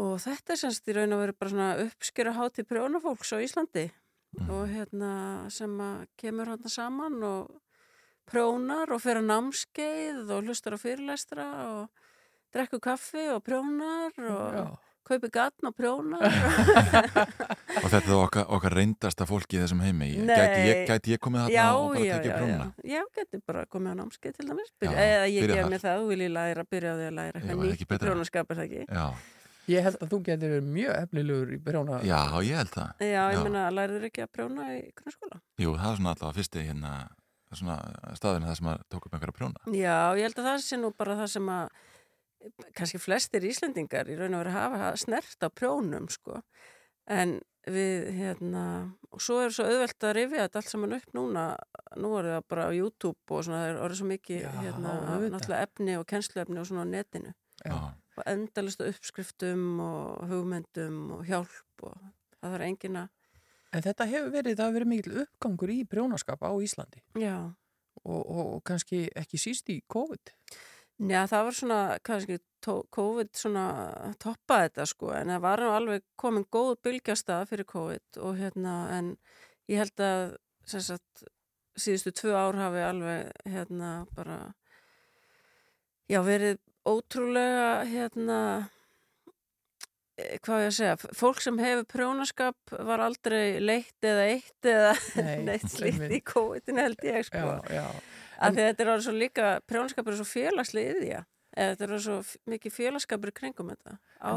og 0.00 0.14
þetta 0.24 0.54
er 0.54 0.60
semst 0.60 0.88
í 0.88 0.96
raun 0.96 1.12
og 1.12 1.26
veru 1.26 1.36
bara 1.36 1.52
svona 1.52 1.72
uppskjöra 1.84 2.36
hátíð 2.38 2.68
prjónafólks 2.70 3.36
á 3.36 3.44
Íslandi 3.44 3.90
og 4.48 4.62
hérna 4.70 5.12
sem 5.52 5.72
að 5.82 6.06
kemur 6.20 6.48
hann 6.54 6.70
saman 6.72 7.18
og 7.26 7.50
prjónar 8.30 8.92
og 8.94 9.02
fer 9.02 9.20
að 9.20 9.28
námskeið 9.28 10.30
og 10.32 10.46
hlustar 10.46 10.76
á 10.76 10.78
fyrirlestra 10.80 11.48
og 11.72 12.06
drekku 12.54 12.80
kaffi 12.80 13.26
og 13.34 13.42
prjónar 13.44 14.12
og 14.30 14.56
Já. 14.56 14.64
kaupi 15.08 15.28
gatn 15.34 15.68
og 15.68 15.74
prjónar 15.76 16.22
Og 17.82 17.88
þetta 17.90 18.08
er 18.08 18.16
okkar, 18.16 18.46
okkar 18.56 18.76
reyndasta 18.78 19.26
fólki 19.26 19.56
í 19.58 19.62
þessum 19.62 19.80
heimi. 19.82 20.10
Gæti 20.28 20.64
ég, 20.68 20.82
gæti 20.88 21.14
ég 21.16 21.20
komið 21.24 21.46
þarna 21.48 21.66
og 21.74 21.86
bara 21.90 22.02
tekið 22.02 22.28
já, 22.28 22.32
já, 22.32 22.36
prjóna? 22.38 22.66
já, 22.94 23.00
geti 23.18 23.40
bara 23.48 23.64
komið 23.72 23.92
á 23.92 23.96
námskeið 24.00 24.36
til 24.38 24.48
dæmis 24.50 24.72
eða 24.86 25.28
ég 25.32 25.48
gef 25.52 25.70
mér 25.72 25.82
það, 25.82 26.02
þú 26.02 26.10
vil 26.12 26.24
ég 26.26 26.34
læra, 26.36 26.64
byrja 26.72 26.92
á 26.92 26.96
því 27.00 27.06
að 27.10 27.16
læra 27.18 27.42
Já, 27.42 27.54
betra? 27.92 28.02
prjónaskap 28.06 28.52
er 28.54 28.60
það 28.62 28.66
ekki 28.68 28.84
Já, 28.86 29.06
Ég 29.70 29.84
held 29.86 29.98
að 30.02 30.10
þú 30.10 30.18
getur 30.26 30.50
verið 30.56 30.70
mjög 30.74 30.94
efnilegur 30.98 31.50
í 31.54 31.58
prjóna. 31.62 32.00
já, 32.02 32.18
ég 32.42 32.56
held 32.58 32.72
það 32.74 33.04
já, 33.06 33.22
ég 33.30 33.36
Já. 33.36 33.42
meina, 33.46 33.64
læriður 33.70 34.06
ekki 34.08 34.24
að 34.24 34.32
prjóna 34.34 34.68
í 34.74 34.80
grunnskóla 34.98 35.38
Jú, 35.62 35.74
það 35.78 35.90
er 35.92 35.96
svona 36.00 36.14
alltaf 36.16 36.34
fyrsti 36.40 36.64
hérna 36.66 36.92
svona 37.52 37.76
staðurinn 38.18 38.48
það 38.48 38.58
sem 38.58 38.70
að 38.72 38.82
tók 38.90 39.06
upp 39.06 39.14
einhverja 39.14 39.36
prjóna 39.38 39.76
Já, 39.76 39.96
ég 40.18 40.26
held 40.26 40.38
að 40.42 40.48
það 40.50 40.64
sé 40.66 40.80
nú 40.80 40.90
bara 40.98 41.16
það 41.20 41.30
sem 41.36 41.52
að 41.52 41.68
kannski 42.74 42.98
flestir 42.98 43.44
Íslendingar 43.46 44.08
í 44.10 44.18
raun 44.18 44.34
og 44.34 44.42
veru 44.42 44.54
hafa 44.56 44.92
snert 44.98 45.46
á 45.46 45.48
prjónum 45.54 46.08
sko. 46.10 46.40
en 47.06 47.38
við 47.70 48.08
hérna, 48.18 48.62
og 49.14 49.20
svo 49.22 49.36
er 49.44 49.52
svo 49.54 49.62
auðvelt 49.68 50.02
að 50.02 50.16
rifja 50.18 50.46
þetta 50.48 50.58
allt 50.58 50.70
saman 50.72 50.96
upp 50.96 51.12
núna 51.14 51.44
nú 52.02 52.10
er 52.18 52.26
það 52.32 52.46
bara 52.50 52.64
á 52.66 52.70
YouTube 52.74 53.20
og 53.30 53.44
svona 53.46 53.60
það 53.62 53.68
er 53.70 53.78
orðið 53.84 54.00
svo 54.00 54.08
mikið 54.10 54.40
Já, 54.42 54.50
hérna, 54.64 54.94
náttúrulega 55.30 55.66
efni 55.68 55.94
og 56.00 56.06
kennsluefni 56.10 56.58
og 56.58 56.66
svona 56.66 56.82
á 56.82 56.90
netinu 56.90 57.30
Já. 57.62 57.76
Og 58.18 58.26
endalist 58.28 58.82
uppskriftum 58.84 59.80
og 59.82 60.28
hugmyndum 60.30 61.18
og 61.18 61.26
hjálp 61.28 61.86
og 61.88 61.98
það 62.38 62.54
þarf 62.54 62.68
engin 62.68 63.02
að 63.04 63.10
En 63.72 63.80
þetta 63.80 64.04
hefur 64.04 64.32
verið, 64.34 64.58
það 64.58 64.66
hefur 64.66 64.76
verið 64.76 64.90
mikil 64.90 65.18
uppgangur 65.22 65.70
í 65.72 65.78
prjónaskap 65.88 66.42
á 66.44 66.52
Íslandi 66.60 67.00
já, 67.16 67.36
og, 68.04 68.20
og, 68.20 68.42
og 68.42 68.60
kannski 68.68 69.06
ekki 69.16 69.40
síst 69.40 69.70
í 69.72 69.78
COVID. 69.92 70.32
Já, 71.08 71.22
það 71.26 71.46
var 71.46 71.56
svona, 71.56 71.78
kannski, 72.04 72.38
COVID 72.62 73.30
svona 73.34 73.64
toppaði 74.22 74.68
þetta 74.68 74.86
sko, 74.86 75.08
en 75.16 75.32
það 75.32 75.44
var 75.46 75.64
alveg 75.66 76.04
komin 76.20 76.44
góð 76.52 76.76
bylgjastað 76.84 77.48
fyrir 77.50 77.68
COVID 77.72 78.20
og 78.22 78.36
hérna, 78.38 78.74
en 78.98 79.14
ég 79.72 79.80
held 79.80 80.04
að, 80.04 80.36
sagt, 80.68 81.24
síðustu 81.80 82.12
tvö 82.20 82.36
ár 82.36 82.60
hafi 82.60 82.84
alveg, 82.86 83.32
hérna, 83.48 83.94
bara, 84.14 84.38
já, 86.12 86.20
verið 86.28 86.60
ótrúlega, 86.88 87.66
hérna, 87.88 88.38
eh, 90.18 90.38
hvað 90.42 90.64
ég 90.64 90.70
að 90.70 90.76
segja, 90.78 90.96
fólk 91.18 91.42
sem 91.44 91.60
hefur 91.62 91.86
prjónaskap 91.92 92.74
var 92.88 93.04
aldrei 93.04 93.60
leitt 93.62 94.06
eða 94.06 94.24
eitt 94.32 94.70
eða 94.72 94.94
Nei, 95.26 95.36
neitt 95.50 95.68
slíkt 95.70 96.08
í 96.10 96.22
COVID-inu 96.32 96.82
held 96.86 97.06
ég, 97.06 97.22
sko 97.28 97.44
Já, 97.44 97.76
já. 97.78 97.86
að 98.42 98.56
því 98.58 98.64
að 98.64 98.70
þetta 98.70 98.84
er 98.86 98.92
orðið 98.94 99.06
svo 99.08 99.16
líka, 99.18 99.52
prjónskapur 99.70 100.16
er 100.16 100.20
svo 100.20 100.28
félagslega 100.32 100.96
yðja, 100.96 101.22
eða 101.56 101.72
þetta 101.76 101.88
er 101.88 102.04
svo 102.08 102.18
mikið 102.54 102.76
félagsskapur 102.80 103.32
í 103.32 103.38
kringum 103.40 103.72
þetta 103.74 103.98
á, 104.22 104.32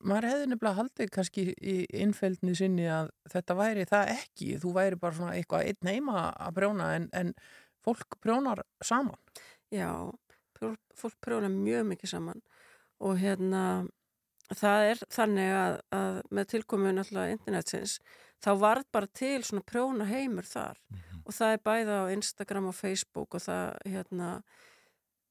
Maður 0.00 0.30
hefði 0.30 0.44
nefnilega 0.48 0.78
haldið 0.78 1.10
kannski 1.12 1.42
í 1.60 1.74
innfældni 2.00 2.54
sinni 2.56 2.86
að 2.88 3.10
þetta 3.28 3.56
væri 3.58 3.82
það 3.84 4.12
ekki. 4.14 4.46
Þú 4.62 4.70
væri 4.78 4.96
bara 4.96 5.16
svona 5.18 5.34
eitthvað 5.36 5.66
einn 5.68 5.90
heima 5.90 6.22
að 6.40 6.54
prjóna 6.56 6.86
en, 6.96 7.08
en 7.12 7.34
fólk 7.84 8.16
prjónar 8.24 8.62
saman. 8.80 9.18
já, 9.68 9.90
fólk 10.60 11.16
prjóna 11.24 11.50
mjög 11.52 11.86
mikið 11.92 12.14
saman 12.14 12.42
og 13.00 13.18
hérna 13.20 13.64
það 14.56 14.88
er 14.92 15.02
þannig 15.14 15.52
að, 15.54 15.76
að 15.94 16.16
með 16.30 16.50
tilkomu 16.54 16.92
náttúrulega 16.94 17.36
internetsins 17.36 17.98
þá 18.42 18.50
varð 18.60 18.88
bara 18.92 19.10
til 19.20 19.38
svona 19.46 19.66
prjóna 19.66 20.08
heimur 20.08 20.48
þar 20.48 20.80
og 21.24 21.36
það 21.36 21.54
er 21.54 21.62
bæða 21.68 21.98
á 22.02 22.12
Instagram 22.14 22.70
og 22.70 22.76
Facebook 22.76 23.36
og 23.36 23.44
það 23.44 23.76
hérna 23.92 24.30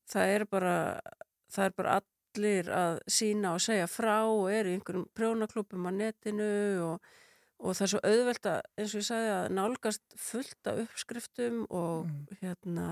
það 0.09 0.35
er 0.35 0.45
bara 0.49 0.77
það 1.49 1.65
er 1.65 1.75
bara 1.77 1.97
allir 1.99 2.69
að 2.73 2.99
sína 3.09 3.55
og 3.57 3.63
segja 3.63 3.89
frá 3.89 4.17
og 4.23 4.47
er 4.53 4.69
í 4.69 4.77
einhverjum 4.77 5.09
prjónaklúpum 5.17 5.89
á 5.89 5.91
netinu 5.91 6.51
og, 6.85 7.09
og 7.59 7.75
það 7.75 7.85
er 7.85 7.91
svo 7.91 7.99
auðvelt 8.07 8.47
að, 8.49 8.59
eins 8.79 8.93
og 8.93 9.01
ég 9.01 9.07
sagði 9.09 9.31
að 9.35 9.45
nálgast 9.57 10.17
fullt 10.29 10.69
af 10.71 10.81
uppskriftum 10.85 11.59
og 11.75 12.09
hérna 12.39 12.87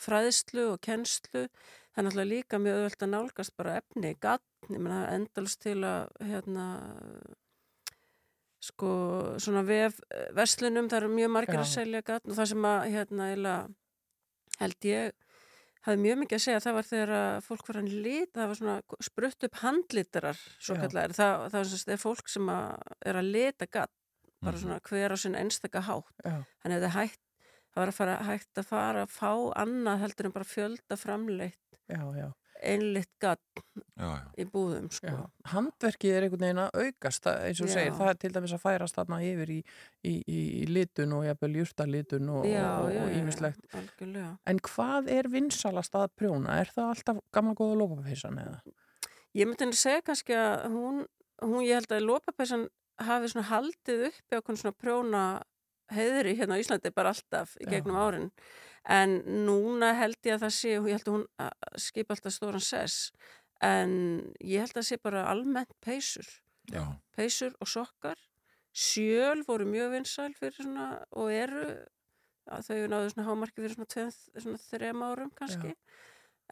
fræðslu 0.00 0.66
og 0.72 0.80
kennslu. 0.84 1.46
Það 1.92 2.00
er 2.00 2.06
náttúrulega 2.06 2.30
líka 2.30 2.60
mjög 2.62 2.78
auðvelt 2.78 3.04
að 3.04 3.12
nálgast 3.12 3.56
bara 3.60 3.76
efni, 3.82 4.14
menna 4.72 5.02
endalst 5.12 5.60
til 5.64 5.78
að 5.84 6.08
hérna 6.24 6.66
sko 8.62 8.92
svona 9.42 9.64
vef 9.66 9.98
eh, 10.14 10.30
verslunum, 10.36 10.88
það 10.90 11.00
eru 11.00 11.14
mjög 11.16 11.32
margir 11.34 11.58
Já. 11.58 11.64
að 11.64 11.72
selja 11.72 12.02
gatn 12.06 12.30
og 12.30 12.38
það 12.38 12.50
sem 12.52 12.66
að 12.68 12.84
hérna 12.94 13.56
held 14.62 14.86
ég 14.86 15.31
hafði 15.82 15.98
mjög 16.04 16.18
mikið 16.22 16.38
að 16.38 16.44
segja, 16.46 16.60
það 16.62 16.74
var 16.78 16.86
þegar 16.90 17.12
að 17.18 17.40
fólk 17.48 17.66
var 17.68 17.76
hann 17.80 17.90
lit, 18.04 18.30
það 18.36 18.46
var 18.52 18.58
svona 18.60 18.76
sprutt 19.08 19.44
upp 19.48 19.56
handlitarar, 19.62 20.38
svo 20.62 20.74
kallar 20.78 21.14
það, 21.16 21.48
það 21.54 21.64
sagt, 21.72 21.88
er 21.96 22.00
fólk 22.02 22.28
sem 22.28 22.46
að 22.54 22.96
er 23.10 23.18
að 23.22 23.30
lita 23.32 23.66
gatn, 23.66 23.94
bara 24.42 24.56
Mhm. 24.56 24.62
svona 24.62 24.80
hver 24.88 25.12
á 25.14 25.16
sinn 25.18 25.34
einstaka 25.38 25.80
hátt 25.82 26.14
þannig 26.62 26.78
að 26.78 26.86
það 26.86 26.96
hægt 26.98 27.20
það 27.72 27.80
var 27.82 27.88
að 27.88 27.94
fara, 27.98 28.16
hægt 28.26 28.54
að 28.58 28.66
fara 28.66 29.02
að 29.06 29.10
fá 29.10 29.32
annað 29.56 30.00
heldur 30.02 30.26
en 30.26 30.32
bara 30.32 30.44
fjölda 30.44 30.96
framleitt 30.98 31.78
já, 31.88 32.02
já. 32.18 32.28
Einlitt 32.62 33.10
gatt 33.22 33.62
í 34.38 34.46
búðum 34.48 34.88
sko. 34.94 35.14
Handverkið 35.52 36.16
er 36.16 36.26
einhvern 36.26 36.44
veginn 36.46 36.62
að 36.62 36.78
aukast 36.82 37.26
eins 37.30 37.62
og 37.62 37.70
Já. 37.70 37.74
segir, 37.74 37.96
það 37.98 38.10
er 38.12 38.20
til 38.22 38.32
dæmis 38.36 38.54
að 38.56 38.62
færast 38.64 38.98
þarna 38.98 39.18
yfir 39.26 39.52
í, 39.54 39.58
í, 40.02 40.14
í, 40.20 40.38
í 40.62 40.66
litun 40.70 41.16
og 41.18 41.26
jafnvel 41.28 41.52
júrtalitun 41.62 42.30
og 42.36 42.46
algjörlega 42.48 44.30
En 44.50 44.62
hvað 44.68 45.10
er 45.16 45.30
vinsalast 45.32 45.98
að 45.98 46.08
prjóna? 46.18 46.60
Er 46.62 46.72
það 46.74 46.94
alltaf 46.94 47.22
gamla 47.34 47.56
góða 47.58 47.80
lópapeysan 47.82 48.40
eða? 48.42 48.60
ég 49.32 49.48
myndi 49.48 49.64
henni 49.64 49.78
segja 49.78 50.04
kannski 50.04 50.36
að 50.36 50.66
hún, 50.74 51.04
hún 51.42 51.64
ég 51.64 51.80
held 51.80 51.94
að 51.94 52.06
lópapessan 52.08 52.66
hafi 53.02 53.30
svona 53.32 53.48
haldið 53.48 54.08
uppi 54.10 54.38
á 54.38 54.40
svona 54.44 54.76
prjóna 54.76 55.22
heiðri 55.92 56.36
hérna 56.38 56.58
á 56.58 56.62
Íslandi 56.62 56.92
bara 56.94 57.12
alltaf 57.12 57.56
í 57.60 57.66
Já. 57.66 57.76
gegnum 57.76 57.98
árin 57.98 58.28
en 58.88 59.20
núna 59.46 59.92
held 59.94 60.18
ég 60.26 60.36
að 60.36 60.46
það 60.46 60.54
sé 60.56 60.74
ég 60.74 60.88
held 60.90 61.08
að 61.08 61.16
hún 61.16 61.26
skipa 61.78 62.16
alltaf 62.16 62.34
stóran 62.34 62.64
sess. 62.64 63.12
En 63.62 63.92
ég 64.42 64.62
held 64.62 64.72
að 64.74 64.80
það 64.80 64.88
sé 64.88 64.98
bara 65.02 65.26
almennt 65.30 65.74
peysur. 65.84 66.28
Já. 66.70 66.82
peysur 67.16 67.54
og 67.60 67.68
sokkar. 67.68 68.18
Sjöl 68.72 69.42
voru 69.46 69.66
mjög 69.68 69.92
vinsæl 69.96 70.32
fyrir 70.38 70.56
svona 70.56 70.86
og 71.10 71.32
eru 71.34 71.66
þau 72.46 72.86
náðu 72.88 73.10
svona 73.12 73.26
hámarki 73.26 73.60
fyrir 73.60 73.76
svona, 73.76 73.90
tveim, 73.92 74.10
svona 74.38 74.62
þrem 74.62 75.04
árum 75.04 75.30
kannski. 75.36 75.74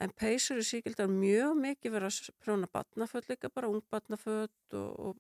En 0.01 0.13
peysur 0.17 0.61
í 0.61 0.65
síkildar 0.65 1.11
mjög 1.13 1.57
mikið 1.61 1.95
verið 1.97 2.11
að 2.11 2.37
prjóna 2.45 2.69
batnaföld 2.73 3.27
líka 3.29 3.51
bara 3.53 3.69
ung 3.69 3.83
batnaföld 3.93 4.77
og, 4.79 5.11
og 5.11 5.17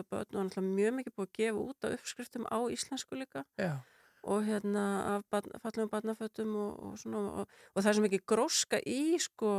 og 0.00 0.14
og 0.14 0.64
mjög 0.64 0.96
mikið 0.98 1.14
búið 1.14 1.28
að 1.28 1.36
gefa 1.38 1.64
út 1.64 1.86
af 1.86 1.98
uppskriftum 1.98 2.48
á 2.50 2.58
íslensku 2.72 3.18
líka. 3.18 3.44
Já, 3.58 3.78
og 4.22 4.46
hérna 4.46 4.84
af 5.14 5.26
barn, 5.30 5.52
fallegum 5.62 5.90
barnafötum 5.92 6.54
og, 6.56 6.72
og 6.86 6.98
svona 6.98 7.18
og, 7.42 7.58
og 7.74 7.82
það 7.82 7.90
er 7.90 7.98
svo 7.98 8.06
mikið 8.06 8.24
gróska 8.32 8.80
í 8.86 9.18
sko 9.22 9.52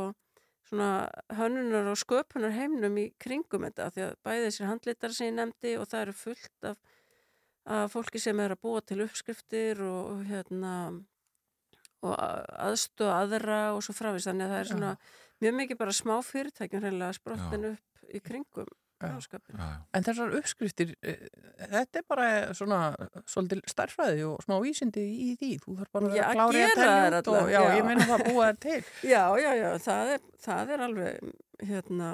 svona 0.70 1.10
hönnunar 1.34 1.90
og 1.90 1.98
sköpunar 1.98 2.54
heimnum 2.54 2.98
í 3.00 3.06
kringum 3.18 3.66
þetta 3.66 3.90
því 3.94 4.06
að 4.06 4.18
bæði 4.26 4.44
þessir 4.46 4.70
handlitar 4.70 5.14
sem 5.16 5.30
ég 5.30 5.38
nefndi 5.38 5.76
og 5.80 5.88
það 5.90 6.04
eru 6.04 6.16
fullt 6.20 6.68
af, 6.70 6.76
af 7.66 7.94
fólki 7.94 8.22
sem 8.22 8.42
er 8.42 8.54
að 8.54 8.62
búa 8.62 8.82
til 8.84 9.00
uppskriftir 9.04 9.82
og, 9.86 10.22
hérna 10.30 10.74
og 12.00 12.14
aðstóða 12.16 13.16
aðra 13.24 13.60
og 13.74 13.82
svo 13.84 13.96
frávist 13.96 14.30
þannig 14.30 14.46
að 14.46 14.54
það 14.54 14.62
er 14.62 14.70
svona 14.70 14.92
mjög 15.40 15.56
mikið 15.58 15.80
bara 15.82 15.96
smá 15.96 16.14
fyrirtækjum 16.24 16.84
hreinlega 16.84 17.18
sprottin 17.18 17.66
upp 17.74 18.06
í 18.14 18.22
kringum 18.24 18.70
Já. 19.00 19.06
prjónaskapinn. 19.06 19.56
já, 19.56 19.66
já. 19.72 19.78
en 19.96 20.04
þessar 20.04 20.34
uppskriftir, 20.38 20.90
eh, 21.02 21.22
þetta 21.72 21.98
er 22.02 22.04
bara 22.08 22.26
svona 22.54 22.80
svolítið 23.24 23.62
starfræði 23.72 24.24
og 24.28 24.42
smá 24.44 24.56
vísindi 24.60 25.00
í 25.00 25.30
því. 25.40 25.52
Þú 25.64 25.76
þarf 25.78 25.92
bara 25.96 26.10
Já, 26.14 26.24
að 26.26 26.34
klára 26.36 26.64
að 27.08 27.18
út 27.20 27.30
og 27.32 27.50
já, 27.50 27.60
já. 27.60 27.76
ég 27.78 27.86
meina 27.88 28.08
það 28.10 28.16
að 28.18 28.26
búa 28.32 28.50
þær 28.50 28.58
til. 28.66 28.80
Já, 29.14 29.22
já, 29.40 29.50
já, 29.56 29.70
það 29.86 30.12
er, 30.14 30.26
það 30.44 30.74
er 30.76 30.84
alveg, 30.88 31.30
hérna, 31.70 32.10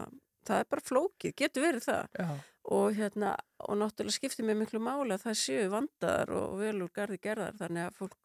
það 0.46 0.62
er 0.62 0.68
bara 0.70 0.86
flókið, 0.92 1.34
getur 1.42 1.66
verið 1.66 1.88
það. 1.90 2.06
Já, 2.22 2.28
Og 2.66 2.96
hérna, 2.98 3.36
og 3.62 3.76
náttúrulega 3.78 4.16
skiptir 4.16 4.42
mér 4.46 4.56
miklu 4.58 4.80
máli 4.82 5.14
að 5.14 5.28
það 5.28 5.36
séu 5.38 5.66
vandaðar 5.70 6.32
og 6.34 6.56
vel 6.58 6.80
úr 6.82 6.90
garði 6.90 7.18
gerðar, 7.22 7.54
þannig 7.60 7.84
að 7.86 7.98
fólk 8.00 8.16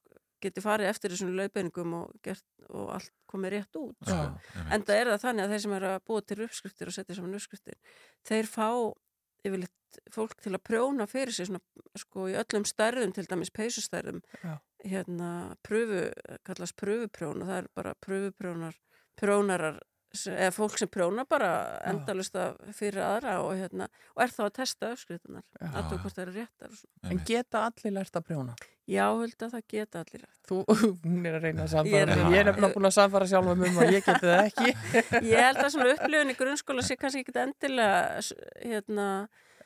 geti 0.41 0.63
farið 0.63 0.91
eftir 0.91 1.13
þessum 1.13 1.35
laupeiningum 1.37 1.93
og, 1.99 2.15
gert, 2.25 2.45
og 2.69 2.89
allt 2.97 3.13
komið 3.31 3.55
rétt 3.55 3.79
út. 3.79 3.97
já, 4.07 4.17
sko. 4.17 4.65
En 4.71 4.87
það 4.87 4.97
er 4.97 5.11
það 5.11 5.23
þannig 5.25 5.45
að 5.45 5.53
þeir 5.53 5.63
sem 5.65 5.77
eru 5.77 5.91
að 5.91 6.03
búa 6.09 6.25
til 6.25 6.39
uppskriftir 6.45 6.91
og 6.91 6.97
setja 6.97 7.17
saman 7.17 7.37
uppskriftir, 7.39 7.79
þeir 8.27 8.49
fá 8.51 8.67
yfirleitt 9.41 10.01
fólk 10.13 10.37
til 10.39 10.53
að 10.55 10.63
prjóna 10.63 11.07
fyrir 11.09 11.35
sig 11.35 11.49
svona, 11.49 11.61
sko, 11.99 12.27
í 12.31 12.35
öllum 12.39 12.65
stærðum, 12.67 13.13
til 13.15 13.25
dæmis 13.27 13.51
peysustærðum, 13.55 14.21
hérna, 14.85 15.31
pröfu, 15.67 16.05
kallast 16.47 16.77
pröfuprjón 16.79 17.43
og 17.43 17.49
það 17.49 17.57
er 17.61 17.69
bara 17.75 17.95
pröfuprjónar, 18.05 18.77
prjónarar, 19.19 19.81
eða 20.11 20.51
fólk 20.55 20.77
sem 20.79 20.89
prjóna 20.91 21.23
bara 21.29 21.51
endalust 21.87 22.35
fyrir 22.75 23.01
aðra 23.05 23.37
og 23.45 23.55
hérna, 23.55 23.87
og 24.15 24.25
er 24.25 24.33
þá 24.35 24.43
að 24.47 24.53
testa 24.59 24.91
Já. 24.97 25.71
að 25.71 25.93
hvort 26.03 26.15
það 26.17 26.23
eru 26.25 26.35
réttar 26.35 26.77
en 27.07 27.23
geta 27.27 27.65
allir 27.69 27.95
lært 27.95 28.19
að 28.19 28.27
prjóna? 28.27 28.55
Já, 28.91 29.05
hölda 29.15 29.47
það 29.51 29.61
geta 29.71 30.01
allir. 30.01 30.23
Þú, 30.49 30.57
hún 31.05 31.27
er 31.29 31.37
að 31.37 31.45
reyna 31.45 31.67
að 31.67 31.87
Ég 31.87 32.01
er 32.01 32.09
samfara 32.09 32.25
að. 32.25 32.33
Ég 32.33 32.41
er 32.41 32.49
nefnilega 32.49 32.75
búin 32.75 32.89
að 32.89 32.95
samfara 32.97 33.27
sjálfa 33.29 33.53
um 33.53 33.63
að 33.83 33.93
ég 33.95 34.07
geti 34.07 34.31
það 34.31 34.41
ekki. 34.49 34.73
Ég 35.31 35.45
held 35.45 35.61
að 35.61 35.69
svona 35.75 35.93
upplifun 35.95 36.33
í 36.33 36.37
grunnskóla 36.41 36.85
sé 36.85 36.97
kannski 36.99 37.23
ekki 37.23 37.37
endilega 37.45 38.25
hérna, 38.65 39.07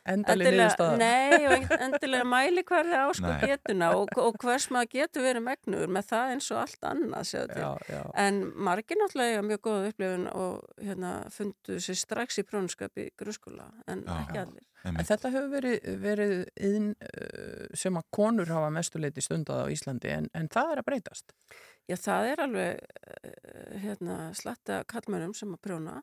Endaleg 0.06 0.46
endilega, 0.46 0.68
niðurstaða. 0.68 0.98
nei, 1.02 1.48
og 1.48 1.54
ekkert 1.56 1.84
endilega 1.88 2.26
mæli 2.30 2.63
hverði 2.70 2.98
á 3.02 3.08
sko 3.18 3.32
Nei. 3.32 3.48
getuna 3.50 3.88
og, 3.98 4.12
og 4.22 4.38
hvers 4.44 4.68
maður 4.74 4.91
getur 4.91 5.26
verið 5.26 5.46
megnuður 5.48 5.94
með 5.98 6.08
það 6.12 6.34
eins 6.36 6.50
og 6.54 6.62
allt 6.62 6.88
annað. 6.91 7.32
Já, 7.34 7.72
já. 7.89 8.02
En 8.22 8.39
margir 8.68 9.00
náttúrulega 9.02 9.34
eiga 9.34 9.48
mjög 9.50 9.63
góða 9.65 9.89
upplifun 9.89 10.28
og 10.30 10.86
hérna 10.86 11.12
fundu 11.34 11.80
sér 11.82 11.98
strax 11.98 12.38
í 12.38 12.46
prónuskap 12.46 13.02
í 13.02 13.10
grunnskóla, 13.18 13.72
en 13.89 14.06
Já. 14.06 14.15
ekki 14.22 14.41
allir. 14.44 14.65
En 14.86 15.00
þetta 15.02 15.32
hefur 15.34 15.50
verið, 15.50 15.86
verið 16.04 16.34
yðn, 16.62 16.91
uh, 17.02 17.63
sem 17.74 17.96
að 17.98 18.06
konur 18.13 18.52
hafa 18.54 18.70
mestuleiti 18.70 19.24
stundað 19.26 19.65
á 19.65 19.74
Íslandi 19.74 20.12
en, 20.13 20.30
en 20.38 20.52
það 20.54 20.76
er 20.76 20.82
að 20.84 20.89
breytast. 20.91 21.34
Já, 21.89 21.96
það 22.02 22.28
er 22.32 22.41
alveg 22.46 22.80
eh, 22.82 23.74
hérna, 23.84 24.15
slatta 24.38 24.84
kallmönnum 24.89 25.34
sem 25.38 25.52
að 25.54 25.62
prjóna 25.65 26.00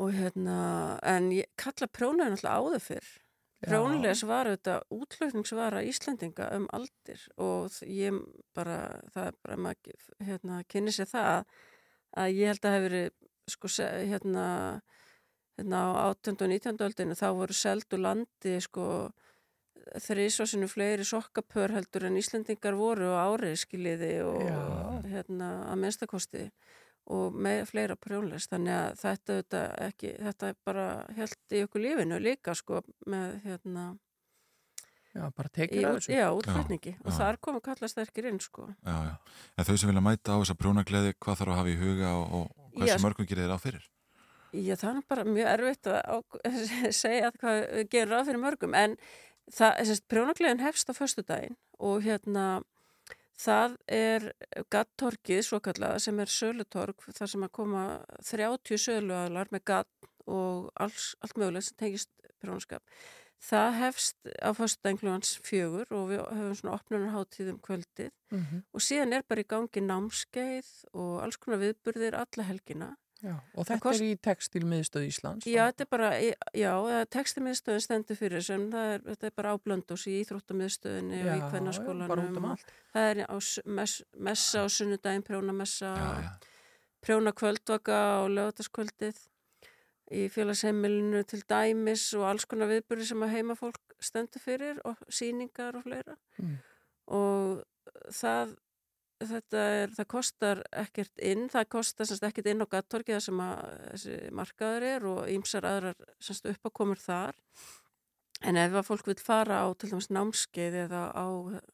og 0.00 0.14
hérna, 0.14 0.56
en 1.06 1.30
ég 1.34 1.50
kalla 1.60 1.88
prjóna 1.90 2.30
náttúrulega 2.30 2.58
áður 2.58 2.82
fyrr. 2.82 3.12
Prjónulegs 3.64 4.24
var 4.28 4.48
þetta 4.50 4.80
útflutningsvara 4.92 5.84
Íslendinga 5.88 6.50
um 6.56 6.66
aldir 6.76 7.22
og 7.40 7.72
ég 7.88 8.18
bara, 8.56 9.00
það 9.14 9.28
er 9.30 9.38
bara, 9.46 9.60
maður 9.66 10.08
hérna, 10.28 10.58
kynni 10.68 10.92
sér 10.92 11.08
það 11.08 11.46
að 12.20 12.34
ég 12.34 12.52
held 12.52 12.68
að 12.68 12.76
hefur 12.76 12.88
verið, 12.90 13.14
sko, 13.54 13.70
hérna, 14.10 14.46
hérna 15.56 15.80
á 15.80 16.12
18. 16.12 16.36
og 16.36 16.52
19. 16.52 16.84
öldinu 16.88 17.18
þá 17.18 17.26
voru 17.40 17.56
seldu 17.56 18.00
landi, 18.00 18.58
sko, 18.64 18.88
þrísvarsinu 20.04 20.68
fleiri 20.70 21.04
sokkapör 21.08 21.74
heldur 21.74 22.08
en 22.08 22.20
Íslendingar 22.20 22.76
voru 22.78 23.12
á 23.12 23.28
árið 23.32 23.58
skiliði 23.64 24.14
og 24.24 24.40
Já. 24.44 24.60
hérna 25.12 25.50
að 25.70 25.80
minnstakosti 25.82 26.46
og 26.48 26.83
með 27.36 27.66
fleira 27.68 27.96
prjónlist 28.00 28.48
þannig 28.54 28.72
að 28.74 28.94
þetta, 29.02 29.34
þetta, 29.42 29.62
ekki, 29.88 30.12
þetta 30.24 30.48
er 30.48 30.56
bara 30.64 30.86
held 31.18 31.36
í 31.52 31.60
ykkur 31.66 31.82
lífinu 31.84 32.20
líka 32.24 32.54
sko 32.56 32.80
með 33.06 33.34
hérna 33.44 33.84
Já, 35.14 35.28
bara 35.30 35.48
tekið 35.54 35.84
af 35.86 35.98
þessu. 36.00 36.10
já, 36.16 36.24
útflutningi 36.34 36.92
og 37.04 37.10
já. 37.12 37.16
þar 37.20 37.36
komu 37.44 37.60
kallasterkir 37.62 38.26
inn 38.32 38.40
sko 38.42 38.64
Já, 38.82 38.94
já. 39.10 39.12
En 39.54 39.68
þau 39.68 39.76
sem 39.78 39.90
vilja 39.92 40.02
mæta 40.02 40.34
á 40.34 40.40
þessa 40.42 40.56
prjónagleði, 40.58 41.12
hvað 41.22 41.38
þarf 41.42 41.52
að 41.52 41.60
hafa 41.60 41.70
í 41.70 41.76
huga 41.78 42.14
og, 42.18 42.32
og 42.34 42.48
Já, 42.74 42.80
hversu 42.80 42.96
sko- 42.96 43.04
mörgum 43.06 43.28
gerir 43.30 43.52
á 43.54 43.58
fyrir? 43.62 43.84
Já, 44.54 44.74
það 44.78 44.96
er 44.98 45.06
bara 45.10 45.24
mjög 45.28 45.48
erfitt 45.52 45.86
að 45.90 46.00
á, 46.02 46.16
segja 47.02 47.28
að 47.30 47.38
hvað 47.42 47.60
við 47.76 47.88
gerum 47.94 48.12
ráð 48.16 48.28
fyrir 48.30 48.42
mörgum 48.42 48.74
en 48.80 48.96
það, 49.52 49.72
þessast, 49.82 50.04
prjónagleðin 50.10 50.64
hefst 50.64 50.90
á 50.90 50.92
föstudaginn 50.98 51.56
og 51.78 52.02
hérna 52.08 52.44
það 53.40 53.76
er 53.90 54.28
gattorkið 54.70 55.42
svo 55.46 55.60
kallað 55.64 55.98
sem 56.04 56.20
er 56.22 56.30
sölutorg 56.30 57.06
þar 57.10 57.30
sem 57.32 57.46
að 57.46 57.52
koma 57.58 57.84
30 58.22 58.80
söluaðlar 58.86 59.50
með 59.54 59.64
gatt 59.64 60.08
og 60.30 60.70
alls, 60.80 61.14
allt 61.20 61.36
mögulegt 61.36 61.68
sem 61.68 61.76
tengist 61.80 62.10
prjónaskap. 62.40 62.82
Það 63.44 63.74
hefst 63.76 64.16
á 64.40 64.50
klúans 64.96 65.34
fjögur 65.44 65.90
og 65.92 66.06
við 66.12 66.22
höfum 66.24 66.54
svona 66.56 66.76
opnunarháttíð 66.78 67.50
um 67.52 67.58
kvöldið 67.60 68.10
Mhm. 68.30 68.62
og 68.72 68.80
síðan 68.80 69.12
er 69.12 69.22
bara 69.28 69.42
í 69.42 69.44
gangi 69.46 69.80
námskeið 69.84 70.70
og 70.94 71.22
alls 71.22 71.36
konar 71.36 71.60
viðburðir 71.60 72.14
alla 72.14 72.44
helgina 72.48 72.96
Já, 73.24 73.34
og 73.56 73.64
þetta 73.64 73.80
kost- 73.80 74.02
er 74.02 74.10
í 74.12 74.16
textilmiðstöð 74.20 75.04
Íslands. 75.08 75.46
Já, 75.48 75.62
þetta 75.70 75.84
er 75.86 75.90
bara, 75.90 76.08
já, 76.52 76.72
textimiðstöðin 77.16 77.80
stendur 77.86 78.18
fyrir 78.20 78.42
sem 78.44 78.66
er, 78.76 78.98
þetta 79.06 79.30
er 79.30 79.34
bara 79.38 79.54
á 79.54 79.56
blöndós 79.64 80.04
í 80.10 80.18
Íþróttamiðstöðinni 80.20 81.20
og 81.24 81.30
í 81.38 81.44
kvennarskólanum. 81.50 82.36
um. 82.36 82.56
Það 82.94 83.10
er 83.14 83.22
á 83.24 83.36
s- 83.40 83.60
mess, 83.64 84.02
messa 84.18 84.60
á 84.60 84.66
sunnudaginn, 84.68 85.24
prjónamessa, 85.24 85.94
Já, 85.96 86.10
já. 86.20 86.32
prjóna 87.00 87.32
kvöldvaka 87.32 87.98
og 88.24 88.28
lögataskvöldið 88.36 89.16
í 90.12 90.28
félagsheimilinu 90.28 91.24
til 91.26 91.40
dæmis 91.48 92.12
og 92.14 92.26
alls 92.28 92.44
konar 92.44 92.68
viðburði 92.68 93.06
sem 93.08 93.20
að 93.24 93.32
heimafólk 93.38 93.80
stendur 94.04 94.40
fyrir 94.44 94.78
og 94.84 94.96
síningar 95.08 95.74
og 95.76 95.82
fleira. 95.86 96.16
Mm. 96.38 96.58
Og 97.08 97.64
það, 98.12 98.56
þetta 99.30 99.62
er, 99.76 99.94
það 99.96 100.08
kostar 100.14 100.60
ekkert 100.84 101.22
inn, 101.30 101.46
það 101.52 101.68
kostar 101.76 102.08
semst 102.08 102.26
ekkert 102.26 102.50
inn 102.52 102.64
á 102.64 102.66
gattorki 102.70 103.14
þar 103.14 103.24
sem 103.26 103.40
að 103.44 103.62
þessi 103.84 104.18
markaður 104.40 104.86
er 104.90 105.06
og 105.10 105.20
ýmsar 105.34 105.68
aðrar 105.68 106.10
semst 106.22 106.48
uppakomur 106.50 107.00
þar. 107.00 107.38
En 108.44 108.58
ef 108.60 108.74
að 108.76 108.88
fólk 108.88 109.06
vil 109.08 109.20
fara 109.22 109.62
á 109.64 109.66
til 109.78 109.92
dæmis 109.92 110.10
námskeið 110.12 110.80
eða 110.84 111.04
á, 111.16 111.26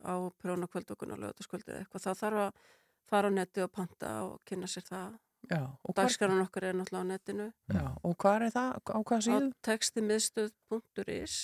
á 0.07 0.15
prjónakvöldokun 0.43 1.17
og 1.17 1.23
lögataskvöldið 1.25 1.75
eða 1.75 1.83
eitthvað, 1.83 2.05
þá 2.05 2.23
þarf 2.23 2.45
að 2.45 2.69
fara 3.11 3.33
á 3.33 3.37
netti 3.41 3.65
og 3.65 3.73
panta 3.75 4.13
og 4.29 4.39
kynna 4.47 4.71
sér 4.71 4.87
það. 4.87 5.19
Já, 5.51 5.63
Dagskarun 5.97 6.43
okkar 6.45 6.67
er 6.69 6.77
náttúrulega 6.77 7.01
á 7.01 7.11
netinu 7.11 7.47
já, 7.73 7.85
og 8.05 8.17
hvað 8.21 8.45
er 8.45 8.53
það? 8.55 8.75
Á 8.77 8.99
hvað 9.09 9.17
á 9.17 9.25
síðu? 9.25 9.47
textimiðstöð.is 9.67 11.37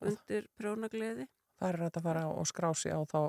undir 0.00 0.48
prjónagleði. 0.58 1.28
Það 1.60 1.68
er 1.68 1.84
að 1.86 2.00
fara 2.08 2.24
og 2.32 2.48
skrá 2.50 2.70
sig 2.74 2.96
á 2.96 3.00
þá 3.04 3.20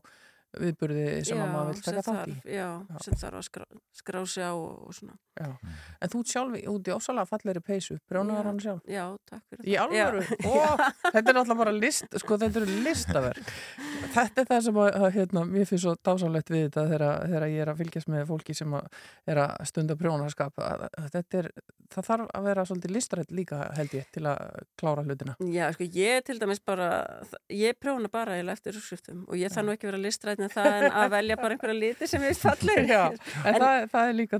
viðburði 0.62 1.06
sem 1.28 1.42
að 1.44 1.52
maður 1.54 1.72
vil 1.74 1.84
taka 1.86 2.04
þátt 2.06 2.30
í. 2.32 2.36
þarf, 2.36 2.50
já, 2.56 2.68
Já. 2.90 2.98
sem 3.06 3.18
þarf 3.22 3.40
að 3.40 3.46
skrá, 3.50 3.66
skrá 4.02 4.20
sig 4.34 4.44
á 4.46 4.52
og, 4.56 4.74
og 4.88 4.94
svona. 4.98 5.16
Já. 5.36 5.50
En 6.02 6.10
þú 6.14 6.22
sjálf 6.32 6.56
í- 6.60 6.66
út 6.72 6.88
í 6.88 6.94
ósalega 6.96 7.28
fallegri 7.28 7.62
peysu, 7.66 7.98
brjónaðar 8.10 8.46
Já. 8.46 8.50
hann 8.50 8.60
sjálf. 8.64 8.82
Já, 8.88 9.06
takk 9.30 9.44
fyrir 9.52 9.66
Í 9.68 9.76
alvöru? 9.82 10.22
Já. 10.24 10.46
Ó, 10.52 10.90
þetta 11.12 11.24
er 11.24 11.36
náttúrulega 11.40 11.58
bara 11.64 11.76
list, 11.76 12.08
sko 12.24 12.38
þetta 12.40 12.62
eru 12.62 12.78
listaverk. 12.86 13.54
Þetta 14.16 14.42
er 14.46 14.50
það 14.52 14.62
sem 14.70 14.80
að, 14.80 14.90
að 15.02 15.08
hérna, 15.18 15.46
mér 15.50 15.68
finnst 15.70 15.84
svo 15.86 15.96
dásamlegt 16.06 16.50
við 16.54 16.66
þetta 16.70 16.86
þegar, 16.92 17.06
þegar 17.28 17.48
ég 17.52 17.62
er 17.66 17.72
að 17.74 17.82
fylgjast 17.84 18.12
með 18.14 18.26
fólki 18.32 18.56
sem 18.56 18.76
að 18.80 19.02
er 19.28 19.42
að 19.44 19.56
stunda 19.72 19.96
að 19.96 20.86
Þetta 21.16 21.40
er, 21.42 21.50
það 21.92 22.08
þarf 22.10 22.32
að 22.40 22.46
vera 22.50 22.66
svolítið 22.70 22.94
listrætt 22.96 23.32
líka 23.36 23.60
held 23.76 23.94
ég 23.98 24.08
til 24.16 24.24
að 24.30 24.64
klára 24.80 25.04
hlutina. 25.06 25.36
Já, 25.52 25.68
sko, 25.76 25.88
ég 25.96 26.24
til 26.26 26.38
dæmis 26.40 26.62
bara, 26.66 26.90
ég 27.52 27.76
listræðin 30.46 30.50
en 30.50 30.56
það 30.56 30.86
en 30.86 30.98
að 31.04 31.10
velja 31.16 31.38
bara 31.42 31.56
einhverja 31.58 31.78
liti 31.80 32.08
sem 32.12 32.26
ég 32.28 32.38
falleg. 32.42 32.90
Já, 32.90 33.04
en, 33.46 33.60
það, 33.62 33.88
það 33.94 34.10
er 34.12 34.18
líka 34.22 34.40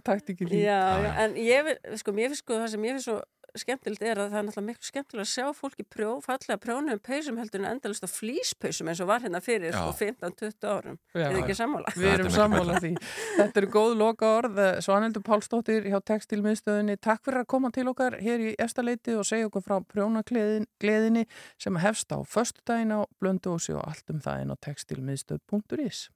já, 0.66 0.80
en 1.26 1.36
ég, 1.42 1.66
vil- 1.70 1.98
sko, 2.02 2.16
mér 2.16 2.32
finnst 2.32 2.46
sko 2.46 2.60
það 2.62 2.72
sem 2.76 2.88
ég 2.90 2.98
finnst 3.00 3.10
svo 3.12 3.20
skemmtilegt 3.62 4.04
er 4.06 4.20
að 4.20 4.32
það 4.34 4.40
er 4.40 4.46
náttúrulega 4.48 4.70
miklu 4.70 4.88
skemmtilega 4.90 5.26
að 5.26 5.32
sjá 5.32 5.46
fólki 5.58 5.86
prjó, 5.88 6.12
fallega 6.24 6.58
prjónum 6.62 7.02
peysum 7.04 7.40
heldur 7.40 7.62
en 7.64 7.68
endalist 7.70 8.06
á 8.06 8.10
flýspeysum 8.10 8.90
eins 8.92 9.02
og 9.04 9.10
var 9.10 9.24
hérna 9.26 9.42
fyrir 9.44 9.74
Já. 9.74 9.80
sko 9.80 9.94
15-20 10.00 10.70
árum. 10.72 10.98
Já. 11.14 11.26
Er 11.30 11.40
ekki 11.42 11.58
sammála? 11.58 11.94
Við 11.96 12.12
erum 12.14 12.30
er 12.30 12.36
sammála 12.36 12.80
því. 12.84 12.92
Þetta 13.40 13.62
eru 13.62 13.72
góð 13.76 13.96
loka 14.02 14.32
orð. 14.40 14.62
Svanhildur 14.86 15.26
Pálsdóttir 15.26 15.88
hjá 15.90 16.00
Textilmiðstöðinni. 16.12 16.98
Takk 17.02 17.24
fyrir 17.28 17.44
að 17.44 17.50
koma 17.56 17.72
til 17.76 17.88
okkar 17.92 18.20
hér 18.24 18.48
í 18.50 18.56
efstaleiti 18.62 19.16
og 19.20 19.28
segja 19.28 19.50
okkur 19.50 19.66
frá 19.66 19.80
prjónagleðinni 19.94 21.26
sem 21.62 21.82
hefst 21.84 22.12
á 22.16 22.20
föstudaginn 22.24 22.96
á 22.96 23.04
Blöndósi 23.22 23.76
og 23.76 23.84
allt 23.86 24.14
um 24.14 24.22
það 24.24 24.46
inn 24.46 24.54
á 24.54 24.58
textilmiðstöð.is. 24.68 26.08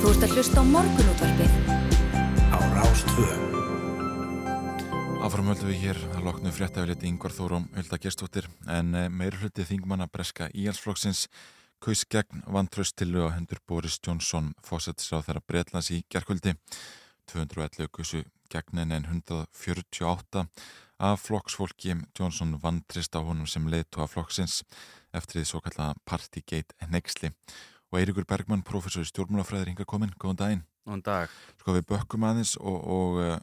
Þú 0.00 0.10
ert 0.14 0.22
að 0.24 0.30
hlusta 0.32 0.62
á 0.62 0.64
morgunútvarpið. 0.64 1.56
Á 2.56 2.58
Rástvö. 2.72 3.24
Áfram 5.20 5.50
höldum 5.50 5.68
við 5.68 5.82
hér 5.82 5.98
að 6.14 6.22
loknu 6.24 6.52
fréttaféliti 6.56 7.04
Ingvar 7.10 7.34
Þórum 7.36 7.66
Hulda 7.74 7.98
Gerstóttir 8.00 8.46
en 8.64 8.94
eh, 8.96 9.10
meir 9.12 9.36
hluti 9.36 9.66
þingmanna 9.68 10.06
breska 10.08 10.46
íhalsflokksins 10.56 11.26
kaus 11.84 12.06
gegn 12.08 12.40
vantraustillu 12.48 13.26
á 13.28 13.36
hendur 13.36 13.60
Boris 13.68 13.98
Johnson 14.00 14.54
fósettisráð 14.64 15.26
þeirra 15.26 15.42
Bretlands 15.44 15.90
í 15.92 15.98
gerkvöldi 16.08 16.54
211 17.28 17.92
kusu 17.92 18.22
gegn 18.48 18.80
en 18.86 19.04
148 19.04 20.46
af 20.96 21.26
flokksfólki 21.26 21.98
Johnson 22.16 22.56
vantrist 22.62 23.12
á 23.12 23.20
honum 23.20 23.44
sem 23.44 23.68
leiðtóa 23.68 24.08
flokksins 24.08 24.62
eftir 25.12 25.42
því 25.42 25.44
svo 25.50 25.60
kallaða 25.68 26.00
Partygate 26.08 26.88
nexli 26.88 27.34
og 27.90 28.00
Eirikur 28.00 28.26
Bergmann, 28.28 28.64
professor 28.66 29.02
í 29.02 29.08
stjórnmálafræðir 29.10 29.72
hinga 29.72 29.86
komin, 29.88 30.12
góðan 30.20 30.40
daginn. 30.40 30.66
Góðan 30.86 31.04
dag. 31.06 31.32
sko 31.60 31.76
við 31.76 31.86
bökkum 31.90 32.26
aðeins 32.26 32.56
og, 32.58 32.78
og, 32.96 33.18
eh, 33.24 33.38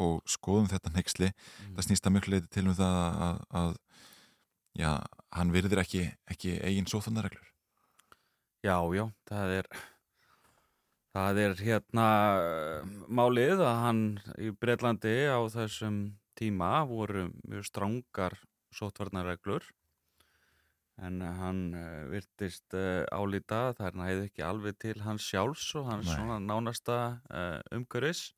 og 0.00 0.20
skoðum 0.28 0.68
þetta 0.70 0.92
nexli 0.94 1.30
það 1.74 1.86
snýst 1.86 2.06
að 2.06 2.14
miklu 2.16 2.36
leiti 2.36 2.50
til 2.54 2.66
um 2.68 2.76
það 2.78 2.98
að, 3.26 3.40
að 3.60 3.72
já, 4.78 4.90
hann 5.36 5.54
virðir 5.54 5.82
ekki, 5.82 6.04
ekki 6.30 6.58
eigin 6.62 6.88
sóþandareglur 6.90 7.48
Já, 8.60 8.76
já, 8.92 9.06
það 9.28 9.54
er 9.56 9.70
það 11.16 11.42
er 11.44 11.58
hérna 11.64 12.06
eh, 12.38 12.94
málið 13.08 13.64
að 13.66 13.82
hann 13.84 14.02
í 14.38 14.52
Breitlandi 14.54 15.16
á 15.26 15.40
þessum 15.50 16.00
tíma 16.38 16.84
voru 16.88 17.28
mjög 17.42 17.66
strángar 17.66 18.38
sótvarnarreglur 18.76 19.66
en 20.98 21.20
hann 21.22 21.74
uh, 21.74 22.08
virtist 22.10 22.74
álíta 23.12 23.72
það 23.78 23.86
er 23.86 23.94
hann 23.96 24.06
hefði 24.08 24.26
ekki 24.30 24.42
alveg 24.44 24.78
til 24.82 25.00
hans 25.04 25.22
sjálfs 25.30 25.74
og 25.80 25.86
hans 25.90 26.06
Nei. 26.06 26.14
svona 26.16 26.38
nánasta 26.42 26.98
umhverfis 27.72 28.32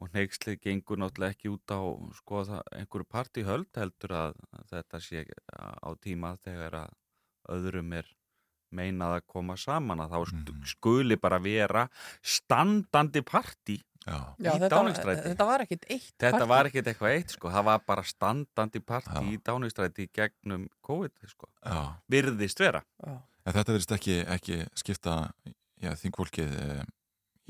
og 0.00 0.08
neykslið 0.14 0.60
gengur 0.64 0.96
náttúrulega 1.00 1.34
ekki 1.34 1.50
út 1.52 1.72
á 1.76 1.80
sko 2.16 2.42
einhverju 2.72 3.06
partíhöld 3.10 3.68
heldur 3.76 4.14
að, 4.16 4.38
þetta 4.70 5.00
sé 5.04 5.24
á 5.60 5.88
tíma 6.00 6.36
þegar 6.44 6.76
að 6.86 6.94
öðrum 7.56 7.92
er 7.98 8.08
meinað 8.72 9.16
að 9.18 9.26
koma 9.26 9.56
saman 9.58 10.00
að 10.00 10.12
þá 10.14 10.18
Mhm. 10.32 10.64
skuli 10.64 11.16
bara 11.20 11.38
vera 11.42 11.88
standandi 12.22 13.20
partí 13.22 13.80
Já, 14.06 14.16
Já, 14.40 14.50
í 14.56 14.60
þetta, 14.62 15.14
þetta 15.26 15.46
var 15.46 15.60
ekkit 15.66 15.82
eitt 15.92 16.14
Þetta 16.16 16.38
partí. 16.38 16.48
var 16.48 16.68
ekkert 16.70 16.86
eitthvað 16.88 17.14
eitt 17.18 17.34
sko, 17.34 17.50
það 17.52 17.64
var 17.68 17.82
bara 17.86 18.02
standandi 18.08 18.80
partí 18.80 19.12
Já. 19.20 19.28
í 19.28 19.40
Dánistræti 19.44 20.06
gegnum 20.16 20.68
COVID 20.86 21.12
sko, 21.28 21.50
já. 21.64 21.82
virðist 22.08 22.62
vera. 22.64 22.80
Já. 23.04 23.18
En 23.44 23.52
þetta 23.58 23.74
verðist 23.76 23.92
ekki, 23.98 24.16
ekki 24.36 24.58
skipta 24.80 25.18
já, 25.80 25.92
þingfólkið 26.00 26.56
e, 26.64 26.82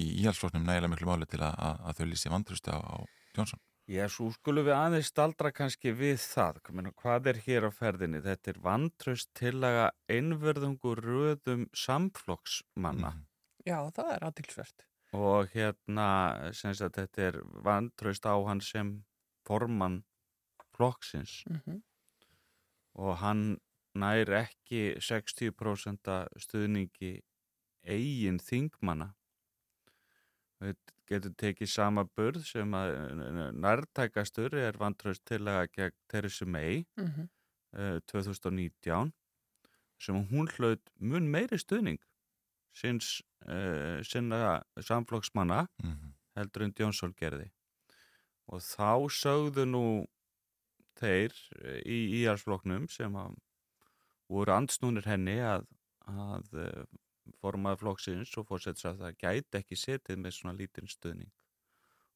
í 0.02 0.08
íhalsfloknum 0.24 0.66
nægilega 0.66 0.90
miklu 0.90 1.06
máli 1.12 1.26
til 1.30 1.38
að, 1.42 1.54
að, 1.54 1.80
að 1.86 1.98
þau 2.00 2.06
lýsi 2.10 2.30
vantröstu 2.34 2.74
á, 2.74 2.78
á 2.82 2.96
Jónsson. 3.38 3.62
Já, 3.90 4.04
svo 4.10 4.28
skulum 4.30 4.66
við 4.68 4.74
aðeins 4.76 5.08
staldra 5.10 5.50
kannski 5.54 5.90
við 5.98 6.18
það. 6.22 6.60
Hvað 6.98 7.26
er 7.32 7.40
hér 7.46 7.64
á 7.66 7.70
ferðinni? 7.74 8.20
Þetta 8.22 8.52
er 8.52 8.60
vantraust 8.62 9.30
tillaga 9.34 9.88
einverðungu 10.10 10.92
röðum 10.98 11.66
samflokksmanna 11.74 13.10
Mhm. 13.14 13.26
Já, 13.66 13.90
það 13.92 14.12
er 14.14 14.24
aðtilsvert. 14.30 14.84
Og 15.12 15.48
hérna, 15.54 16.06
sem 16.54 16.74
sagt, 16.74 16.96
þetta 16.96 17.22
er 17.22 17.40
vantraust 17.64 18.26
á 18.26 18.34
hann 18.46 18.60
sem 18.62 19.00
formann 19.46 20.02
flokksins 20.76 21.44
Mm 21.50 21.82
og 23.00 23.16
hann 23.22 23.60
nær 23.94 24.30
ekki 24.34 24.96
60% 25.00 26.10
stuðningi 26.42 27.12
eigin 27.86 28.40
þingmanna. 28.42 29.12
Við 30.60 30.76
getum 31.08 31.36
tekið 31.40 31.70
sama 31.72 32.04
burð 32.04 32.44
sem 32.46 32.74
að 32.76 32.92
nærtækastur 33.56 34.54
er 34.58 34.78
vantraust 34.78 35.24
tillaga 35.24 35.70
gegn 35.72 35.96
Theresa 36.10 36.46
May 36.46 36.84
-hmm. 36.98 37.28
uh, 37.78 37.98
2019 38.12 39.12
sem 39.98 40.14
hún 40.32 40.48
hlaut 40.56 40.90
mun 40.98 41.30
meiri 41.30 41.58
stuðning 41.58 41.98
sinns 42.76 43.18
uh, 43.46 44.00
sinna 44.06 44.60
samflokksmanna 44.78 45.66
Mm 45.82 46.10
heldur 46.40 46.66
en 46.66 46.74
Jónsson 46.76 47.14
gerði. 47.16 47.50
Og 48.50 48.62
þá 48.64 49.10
sögðu 49.14 49.66
nú 49.68 49.84
þeir 51.00 51.34
eh, 51.60 51.80
í 51.86 51.98
íhalsflokknum 52.20 52.88
sem 52.92 53.14
að 53.16 53.36
voru 54.30 54.54
andsnúnir 54.54 55.06
henni 55.08 55.38
að, 55.42 55.66
að 56.10 56.50
eh, 56.58 56.82
formaður 57.40 57.84
flokksins 57.84 58.34
og 58.40 58.48
fórsets 58.50 58.86
að 58.88 59.04
það 59.04 59.20
gæti 59.22 59.60
ekki 59.60 59.78
setið 59.78 60.22
með 60.22 60.36
svona 60.36 60.58
lítinn 60.58 60.90
stuðning. 60.90 61.32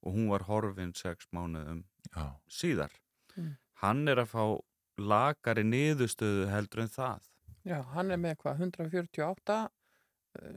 Og 0.05 0.17
hún 0.19 0.29
var 0.33 0.45
horfin 0.49 0.93
sex 0.97 1.31
mánuðum 1.33 1.85
Já, 2.11 2.35
síðar. 2.51 2.93
Mm. 3.35 3.55
hann 3.83 4.09
er 4.09 4.21
að 4.23 4.29
fá 4.31 4.45
lagari 5.01 5.65
niðurstöðu 5.67 6.45
heldur 6.53 6.85
en 6.85 6.93
það. 6.93 7.31
Já, 7.67 7.79
hann 7.95 8.13
er 8.13 8.21
með 8.21 8.37
hvað, 8.43 8.61
148 8.69 9.57
eh, 9.57 9.73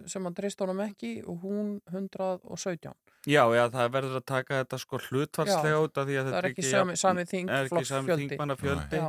sem 0.10 0.26
hann 0.26 0.36
treyst 0.38 0.62
honum 0.64 0.82
ekki 0.86 1.12
og 1.26 1.46
hún 1.46 1.78
117. 1.92 2.94
Já, 3.28 3.44
já, 3.52 3.64
það 3.74 3.94
verður 3.96 4.20
að 4.22 4.28
taka 4.30 4.62
þetta 4.62 4.80
sko 4.82 5.00
hlutvarslega 5.08 5.80
út 5.84 5.98
af 6.00 6.08
því 6.08 6.20
að 6.20 6.30
þetta 6.30 6.42
er 6.42 6.50
ekki 6.52 6.68
sami, 6.68 7.00
sami 7.00 7.26
er 7.26 7.66
ekki 7.66 7.88
sami 7.90 8.20
þingmannafjöldi 8.22 9.02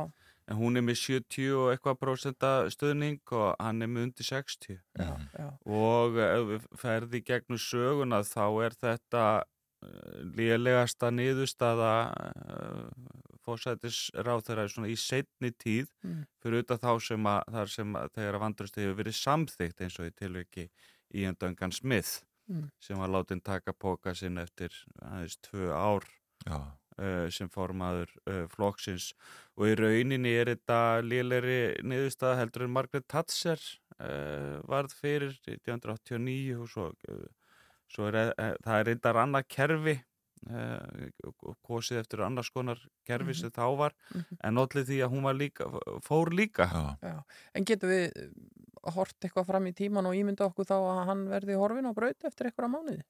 en 0.49 0.57
hún 0.57 0.79
er 0.79 0.85
með 0.85 0.97
70 1.03 1.53
og 1.59 1.67
eitthvað 1.73 1.99
prósenta 2.01 2.51
stuðning 2.73 3.33
og 3.37 3.53
hann 3.61 3.85
er 3.85 3.91
með 3.91 4.07
undir 4.07 4.27
60 4.27 4.79
já, 4.79 5.11
já. 5.37 5.47
og 5.69 6.17
ef 6.25 6.47
við 6.49 6.67
ferði 6.81 7.23
gegnum 7.27 7.61
söguna 7.61 8.23
þá 8.25 8.45
er 8.65 8.77
þetta 8.81 9.25
uh, 9.45 10.19
lélegasta 10.35 11.11
niðurstaða 11.13 11.93
svona 13.57 14.87
í 14.91 14.95
setni 14.97 15.51
tíð 15.51 15.87
Mm. 16.03 16.25
fyrir 16.41 16.61
auðvitað 16.63 16.79
þá 16.79 16.99
sem 17.01 17.23
að, 17.25 17.41
þar 17.51 17.67
sem 17.69 17.93
að 17.95 18.09
þegar 18.13 18.33
að 18.35 18.39
vandrust 18.45 18.75
hefur 18.75 18.95
verið 18.95 19.15
samþygt 19.15 19.81
eins 19.81 19.99
og 19.99 20.05
í 20.05 20.11
tilviki 20.15 20.69
Ian 21.13 21.35
Duncan 21.39 21.71
Smith 21.71 22.21
Mm. 22.49 22.69
sem 22.79 22.97
var 22.97 23.07
látin 23.09 23.41
taka 23.43 23.73
póka 23.73 24.15
sinn 24.15 24.37
eftir 24.37 24.69
aðeins 25.01 25.37
tvö 25.41 25.69
ár 25.73 26.03
já, 26.47 26.57
uh, 26.97 27.29
sem 27.29 27.49
formaður 27.49 28.09
uh, 28.27 28.47
flokksins 28.47 29.13
og 29.57 29.67
í 29.67 29.75
rauninni 29.75 30.33
er 30.33 30.45
þetta 30.55 31.01
léleri 31.05 31.75
niðurstaða 31.83 32.37
heldur 32.39 32.63
en 32.63 32.71
Margaret 32.73 33.07
Thatcher 33.07 33.59
uh, 33.99 34.61
varð 34.65 34.93
fyrir 34.97 35.37
1989 35.45 36.57
og 36.61 36.69
svo, 36.69 36.87
uh, 37.09 37.27
svo 37.87 38.07
er 38.09 38.15
uh, 38.33 38.55
það 38.65 38.79
er 38.79 38.85
reyndar 38.89 39.15
annað 39.21 39.47
kerfi 39.49 39.99
uh, 40.47 41.53
kosið 41.67 41.99
eftir 42.03 42.21
annars 42.25 42.49
konar 42.53 42.79
kerfi 43.05 43.33
sem 43.35 43.51
þá 43.51 43.65
var 43.77 43.93
Mhm. 44.15 44.37
en 44.43 44.57
allir 44.57 44.85
því 44.87 44.97
að 45.05 45.11
hún 45.13 45.23
var 45.23 45.33
líka, 45.35 45.65
fór 46.05 46.29
líka 46.33 46.69
já. 47.03 47.23
En 47.53 47.65
getum 47.65 47.89
við 47.89 48.11
eh, 48.15 48.29
hort 48.95 49.15
eitthvað 49.19 49.45
fram 49.45 49.67
í 49.67 49.73
tíman 49.75 50.05
og 50.07 50.15
ímynda 50.15 50.47
okkur 50.47 50.65
þá 50.65 50.77
að 50.79 51.05
hann 51.05 51.27
verði 51.29 51.57
horfin 51.59 51.89
á 51.89 51.93
braut 51.93 52.23
eftir 52.23 52.47
eitthvað 52.47 52.71
mánuði? 52.71 53.03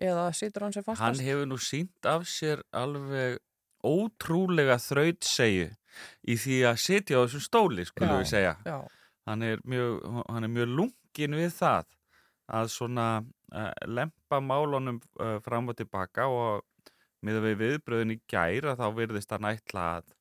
Eða 0.00 0.32
situr 0.32 0.62
hann 0.62 0.72
sem 0.72 0.82
fastast? 0.82 1.02
hann 1.04 1.20
hefur 1.26 1.46
nú 1.46 1.58
sínt 1.60 2.06
af 2.08 2.22
sér 2.24 2.62
alveg 2.72 3.38
ótrúlega 3.84 4.78
þrautsegju 4.80 5.68
í 6.28 6.36
því 6.38 6.56
að 6.70 6.76
sitja 6.80 7.18
á 7.20 7.24
þessum 7.26 7.44
stóli, 7.44 7.84
skulum 7.88 8.12
Já. 8.14 8.18
við 8.20 8.28
segja 8.30 8.56
Já, 8.64 8.78
hann 9.26 9.42
er 9.42 9.58
mjög, 9.64 10.24
hann 10.30 10.44
er 10.44 10.52
mjög 10.52 10.68
lungin 10.78 11.36
við 11.36 11.52
það 11.58 11.84
að 12.50 12.68
svona 12.72 13.06
lempa 13.86 14.40
málunum 14.40 15.00
uh, 15.20 15.38
fram 15.44 15.68
og 15.72 15.76
tilbaka 15.78 16.26
og 16.30 16.64
með 17.26 17.42
við 17.44 17.56
viðbröðin 17.60 18.14
í 18.14 18.20
gæra 18.30 18.76
þá 18.78 18.86
virðist 18.96 19.32
hann 19.34 19.48
ætla 19.50 19.86
að 19.98 20.12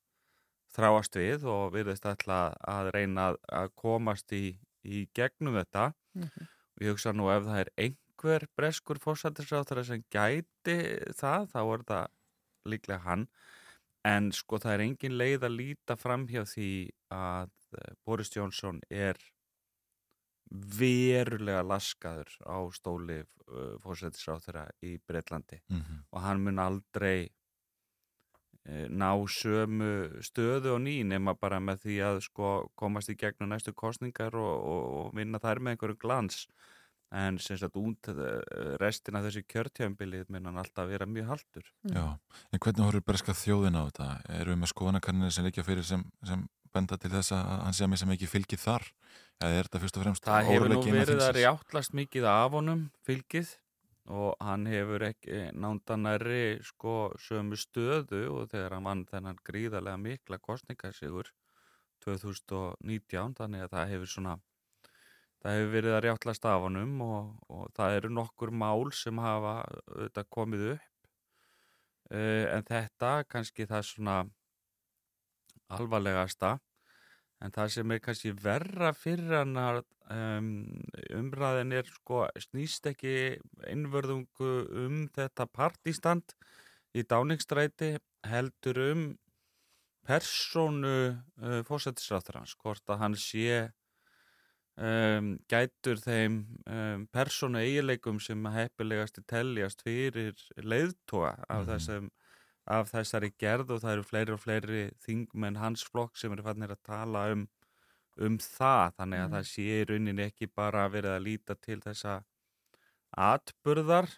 þráast 0.75 1.15
við 1.17 1.45
og 1.49 1.71
virðist 1.73 2.05
ætla 2.05 2.39
að 2.69 2.91
reyna 2.95 3.30
að, 3.47 3.71
komast 3.80 4.32
í, 4.36 4.57
í 4.86 5.07
gegnum 5.15 5.57
þetta 5.61 5.93
Mhm. 6.17 6.47
og 6.75 6.82
ég 6.84 6.89
hugsa 6.95 7.11
nú 7.13 7.30
ef 7.30 7.43
það 7.45 7.59
er 7.61 7.69
einhver 7.77 8.47
breskur 8.57 8.97
fórsættisráþara 8.99 9.84
sem 9.86 10.01
gæti 10.11 10.75
það 11.19 11.45
þá 11.53 11.59
er 11.73 11.84
það 11.91 12.07
líklega 12.65 12.99
hann 13.05 13.27
en 14.09 14.32
sko 14.32 14.57
það 14.57 14.73
er 14.73 14.84
engin 14.88 15.17
leið 15.19 15.45
að 15.45 15.57
líta 15.59 15.97
fram 15.99 16.25
hjá 16.27 16.41
því 16.49 16.69
að 17.13 17.51
eh, 17.77 17.93
Boris 18.05 18.32
Johnson 18.36 18.82
er 18.89 19.15
verulega 20.50 21.62
laskaður 21.66 22.32
á 22.41 22.58
stóli 22.74 23.20
uh, 23.22 23.76
fórsættisráþara 23.84 24.70
í 24.82 24.97
Breitlandi 25.08 25.62
Mm 25.70 26.00
og 26.12 26.22
hann 26.22 26.41
mun 26.41 26.60
aldrei 26.60 27.30
uh, 28.66 28.88
ná 28.89 29.14
sömu 29.30 30.22
stöðu 30.26 30.74
og 30.76 30.82
ný 30.82 31.04
nema 31.04 31.36
bara 31.36 31.60
með 31.60 31.86
því 31.86 32.02
að 32.02 32.20
sko 32.26 32.72
komast 32.76 33.10
í 33.10 33.16
gegnum 33.16 33.50
næstu 33.50 33.74
kostningar 33.74 34.36
og, 34.36 34.56
og, 34.74 34.84
og 35.00 35.16
vinna 35.16 35.39
þær 35.39 35.60
með 35.60 35.78
einhverju 35.78 36.02
glans 36.02 36.47
en 37.16 37.39
sem 37.41 37.58
sagt 37.58 37.78
út 37.80 38.10
eh, 38.12 38.76
restina 38.82 39.20
af 39.20 39.28
þessi 39.28 39.45
kjörtjömbili 39.50 40.22
mun 40.30 40.50
hann 40.50 40.62
alltaf 40.62 40.89
vera 40.89 41.08
mjög 41.10 41.32
haldur 41.32 41.66
Já, 41.89 42.06
en 42.54 42.62
hvernig 42.62 42.86
horfur 42.86 43.06
breska 43.06 43.34
þjóðin 43.34 43.80
á 43.82 43.84
þetta? 43.89 44.10
Erum 44.38 44.54
við 44.54 44.62
með 44.62 44.74
skoðanakannir 44.74 45.34
sem 45.34 45.47
líka 45.47 45.66
fyrir 45.66 45.88
sem, 45.88 46.06
sem 46.26 46.45
benda 46.74 47.00
til 47.02 47.12
þess 47.14 47.34
að 47.34 47.50
hann 47.66 47.78
sé 47.78 47.86
að 47.86 47.91
mér 47.93 48.02
sem 48.04 48.14
ekki 48.14 48.30
fylgið 48.30 48.62
þar? 48.62 48.86
Eða 49.40 49.56
er 49.56 49.68
þetta 49.70 49.80
fyrst 49.86 49.98
og 49.98 50.04
fremst 50.04 50.26
Það 50.28 50.50
hefur 50.50 50.72
nú 50.74 50.80
verið 50.84 51.22
að 51.24 51.38
rjáttlast 51.38 51.94
mikið 51.96 52.26
af 52.28 52.56
honum 52.58 52.82
fylgið 53.08 53.54
og 54.10 54.34
hann 54.44 54.66
hefur 54.68 55.06
ekki 55.06 55.46
nándanæri 55.56 56.60
sko 56.66 56.96
sömu 57.22 57.60
stöðu 57.60 58.26
og 58.34 58.50
þegar 58.52 58.76
hann 58.76 58.90
vann 58.90 59.06
þennan 59.08 59.40
gríðarlega 59.48 60.02
mikla 60.02 60.42
kostningasigur 60.44 61.32
2019 62.04 63.38
þannig 63.40 63.64
að 63.64 63.74
það 63.78 63.92
hefur 63.94 64.14
svona 64.18 64.36
það 65.40 65.56
hefur 65.56 65.74
verið 65.78 65.96
að 65.96 66.04
rjáttlast 66.06 66.48
af 66.52 66.64
honum 66.66 67.02
og, 67.06 67.34
og 67.48 67.74
það 67.78 67.98
eru 68.00 68.14
nokkur 68.18 68.52
mál 68.52 68.92
sem 68.96 69.22
hafa 69.24 69.56
auðvitað 69.88 70.32
komið 70.36 70.66
upp. 70.76 70.88
Uh, 72.10 72.46
en 72.58 72.66
þetta 72.66 73.12
kannski 73.30 73.68
það 73.70 73.86
svona 73.86 74.16
alvarlegasta 75.70 76.58
en 77.42 77.54
það 77.56 77.72
sem 77.76 77.92
er 77.96 78.02
kannski 78.04 78.34
verra 78.44 78.92
fyrir 78.98 79.38
hann 79.40 79.56
um, 79.60 80.50
umræðin 81.16 81.76
er 81.80 81.88
sko 81.88 82.26
snýst 82.42 82.90
ekki 82.92 83.14
einvörðungu 83.70 84.52
um 84.86 85.02
þetta 85.16 85.48
partístand 85.48 86.36
í 86.98 87.04
dáningstræti 87.08 87.94
heldur 88.28 88.82
um 88.90 89.04
persónu 90.10 90.96
uh, 91.42 91.60
fósættisráþarans 91.68 92.56
hvort 92.60 92.90
að 92.90 93.04
hann 93.04 93.16
sé 93.20 93.70
um, 94.80 95.36
gætur 95.52 96.00
þeim 96.02 96.40
um, 96.66 97.06
persónu 97.14 97.62
eigileikum 97.62 98.20
sem 98.24 98.46
heppilegasti 98.56 99.24
teljast 99.30 99.84
fyrir 99.86 100.36
leiðtóa 100.64 101.36
af, 101.48 101.66
Mhm. 101.66 101.70
þessum, 101.74 102.10
af 102.70 102.91
þessari 102.93 103.32
gerð 103.41 103.72
og 103.76 103.82
það 103.84 103.93
eru 103.97 104.03
fleiri 104.07 104.34
og 104.36 104.41
fleiri 104.43 104.82
þingmenn 105.05 105.57
hans 105.61 105.84
flokk 105.89 106.17
sem 106.22 106.32
eru 106.36 106.43
fannir 106.45 106.74
að 106.76 106.84
tala 106.86 107.24
um, 107.34 107.47
um 108.20 108.38
það 108.38 108.93
þannig 108.99 109.20
að 109.24 109.28
Mhm. 109.30 109.36
það 109.36 109.47
sé 109.53 109.67
í 109.82 109.86
rauninni 109.89 110.26
ekki 110.30 110.47
bara 110.55 110.88
verið 110.89 111.15
að 111.17 111.26
líta 111.28 111.55
til 111.61 111.80
þessa 111.82 112.24
atburðar 113.17 114.09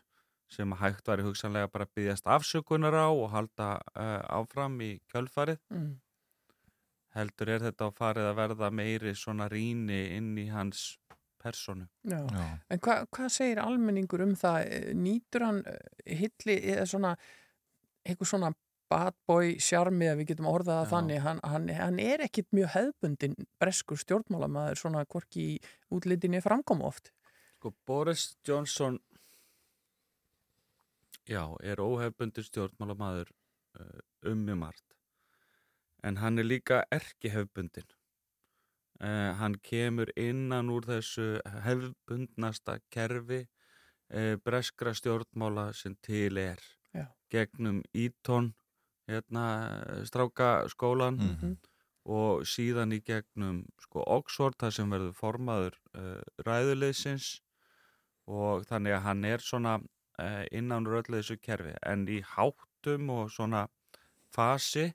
sem 0.52 0.72
hægt 0.82 1.08
var 1.08 1.22
í 1.24 1.24
hugsanlega 1.24 1.72
bara 1.72 1.86
að 1.88 1.93
byggjast 1.95 2.28
afsökunar 2.28 2.93
á 2.99 3.08
og 3.08 3.30
halda 3.32 3.70
uh, 3.95 4.22
áfram 4.41 4.80
í 4.84 4.97
kjölfarið 5.14 5.60
Mm. 5.72 5.99
heldur 7.16 7.49
er 7.56 7.60
þetta 7.66 7.88
á 7.88 7.91
farið 7.95 8.28
að 8.32 8.38
verða 8.39 8.70
meiri 8.72 9.14
svona 9.16 9.47
rýni 9.52 10.02
inn 10.18 10.34
í 10.39 10.45
hans 10.52 10.97
personu. 11.41 11.88
Já. 12.06 12.20
Já. 12.32 12.45
En 12.70 12.80
hva, 12.80 12.95
hvað 13.12 13.30
segir 13.34 13.60
almenningur 13.64 14.22
um 14.24 14.36
það? 14.38 14.60
Eh, 14.68 14.91
Nýtur 14.93 15.45
hann 15.47 15.64
eh, 15.66 16.16
hilli 16.22 16.58
eða 16.76 16.86
svona 16.88 17.16
eitthvað 18.06 18.32
svona 18.34 18.52
bad 18.91 19.16
boy 19.30 19.56
sjarmi 19.64 20.10
að 20.12 20.22
við 20.22 20.34
getum 20.34 20.49
orðað 20.52 20.82
Já. 20.84 20.89
þannig 20.91 21.24
hann, 21.24 21.39
hann, 21.47 21.70
hann 21.78 21.99
er 22.04 22.26
ekkit 22.26 22.49
mjög 22.56 22.74
hefðbundin 22.76 23.38
breskur 23.62 24.02
stjórnmálamaður 24.02 24.82
svona 24.82 25.06
hvorki 25.06 25.45
í 25.54 25.58
útlitinni 25.93 26.43
framkom 26.43 26.84
oft 26.84 27.14
Sko 27.62 27.74
Boris 27.86 28.32
Johnson 28.47 28.97
já, 31.30 31.45
er 31.64 31.80
óhefbundur 31.80 32.43
stjórnmálamaður 32.47 33.32
uh, 33.80 34.02
um 34.32 34.43
mjög 34.47 34.62
margt 34.66 34.97
en 36.04 36.18
hann 36.18 36.41
er 36.41 36.49
líka 36.49 36.84
erki 36.91 37.32
hefbundin 37.32 37.88
uh, 39.02 39.32
hann 39.39 39.58
kemur 39.64 40.12
innan 40.20 40.70
úr 40.74 40.86
þessu 40.89 41.39
hefbundnasta 41.66 42.80
kerfi 42.93 43.43
uh, 43.45 44.36
breskra 44.45 44.93
stjórnmála 44.97 45.72
sem 45.78 45.95
til 46.06 46.39
er. 46.41 46.62
Gegnum 47.32 47.82
Eton 47.94 48.54
hérna, 49.10 49.46
strákaskólan 50.08 51.18
Mhm. 51.20 51.58
og 52.06 52.42
síðan 52.50 52.94
í 52.96 53.02
gegnum 53.06 53.66
sko, 53.80 54.04
Oxford 54.08 54.56
þar 54.58 54.72
sem 54.74 54.90
verður 54.90 55.14
formaður 55.14 55.76
uh, 55.96 56.22
ræðuleysins 56.48 57.42
og 58.28 58.64
þannig 58.70 58.96
að 58.96 59.04
hann 59.06 59.26
er 59.26 59.44
svona 59.46 59.76
uh, 59.78 60.46
innan 60.52 60.88
úr 60.88 61.02
öllu 61.02 61.20
þessu 61.20 61.38
kerfi 61.42 61.76
en 61.86 62.08
í 62.08 62.22
háttum 62.26 63.10
og 63.14 63.30
svona 63.34 63.68
fasi 64.34 64.88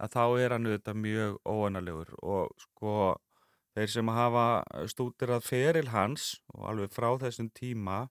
að 0.00 0.10
þá 0.16 0.22
er 0.44 0.54
hann 0.56 0.66
auðvitað 0.70 0.98
mjög 1.04 1.36
óanalegur 1.46 2.14
og 2.22 2.54
sko 2.64 2.94
þeir 3.76 3.90
sem 3.90 4.08
hafa 4.08 4.46
stútirað 4.90 5.44
feril 5.46 5.88
hans 5.92 6.40
og 6.54 6.68
alveg 6.70 6.92
frá 6.94 7.10
þessum 7.20 7.50
tíma 7.54 8.08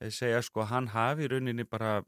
þeir 0.00 0.14
segja 0.18 0.42
sko 0.42 0.66
hann 0.70 0.90
hafi 0.94 1.26
í 1.26 1.30
rauninni 1.32 1.64
bara 1.68 2.02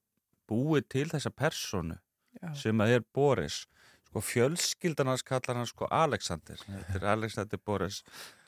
búið 0.50 0.88
til 0.96 1.06
þessa 1.12 1.30
personu 1.30 1.96
Já. 2.40 2.52
sem 2.54 2.82
að 2.84 2.96
er 2.98 3.04
Boris 3.14 3.62
sko 4.10 4.20
fjölskyldan 4.26 5.06
hans 5.12 5.22
kallar 5.26 5.58
hann 5.60 5.68
sko 5.70 5.86
Alexander 5.94 6.58
þetta 6.66 6.96
er 6.98 7.04
Alexander 7.12 7.60
Boris 7.66 8.00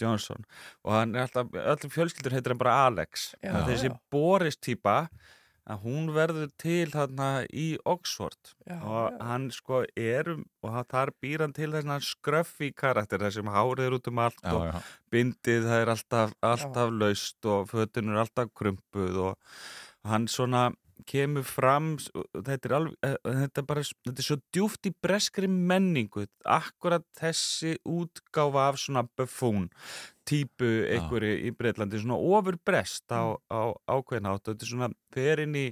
Johnson 0.03 0.43
og 0.85 0.97
hann 0.97 1.15
er 1.15 1.29
alltaf, 1.29 1.53
öllum 1.55 1.93
fjölskyldur 1.95 2.35
heitir 2.35 2.55
hann 2.55 2.59
bara 2.63 2.81
Alex 2.89 3.29
Já, 3.43 3.55
þessi 3.69 3.91
já. 3.93 3.99
Boris 4.11 4.59
típa 4.59 4.97
að 5.71 5.85
hún 5.87 6.09
verður 6.11 6.49
til 6.59 6.89
þarna 6.91 7.29
í 7.55 7.69
Oxford 7.87 8.51
Já, 8.67 8.81
og 8.83 9.13
já. 9.13 9.21
hann 9.29 9.45
sko 9.55 9.85
er 9.95 10.33
um- 10.33 10.43
og 10.67 10.73
hann- 10.75 10.89
þar 10.91 11.13
býr 11.23 11.45
hann 11.45 11.53
til 11.55 11.71
þess 11.71 11.87
að 11.95 12.09
skröffi 12.09 12.73
karakter 12.75 13.23
þar 13.23 13.31
sem 13.37 13.47
hárið 13.55 13.87
er 13.87 13.97
út 14.01 14.09
um 14.11 14.19
allt 14.19 14.43
Já, 14.43 14.53
og 14.59 14.67
já. 14.73 14.83
bindið 15.15 15.69
það 15.71 15.83
er 15.85 15.93
alltaf, 15.95 16.35
alltaf 16.43 16.91
laust 16.91 17.47
og 17.47 17.71
fötun 17.71 18.11
er 18.11 18.19
alltaf 18.25 18.51
krumpuð 18.59 19.21
og 19.29 19.39
hann 20.11 20.27
svona 20.27 20.73
kemur 21.09 21.47
fram 21.47 21.95
þetta 22.01 22.69
er, 22.69 22.75
alveg, 22.77 22.97
eh, 23.07 23.17
þetta 23.43 23.65
bara 23.69 23.85
þetta 23.85 24.23
er 24.23 24.27
svo 24.27 24.39
djúft 24.55 24.89
í 24.89 24.93
breskri 25.05 25.49
menningu. 25.51 26.27
Akkurat 26.45 27.07
þessi 27.19 27.77
útgáfa 27.89 28.69
af 28.69 28.81
svona 28.83 29.05
buffón 29.19 29.71
típu 30.29 30.69
einhverju 30.93 31.41
í 31.49 31.51
Breitlandi 31.57 32.03
svona 32.03 32.21
ofur 32.21 32.59
brest 32.65 33.11
á, 33.11 33.35
á 33.51 33.75
ákveðin 33.91 34.31
átt 34.31 34.53
þetta 34.53 34.67
er 34.67 34.71
svona 34.71 34.93
fer 35.13 35.43
inn 35.43 35.59
í 35.59 35.67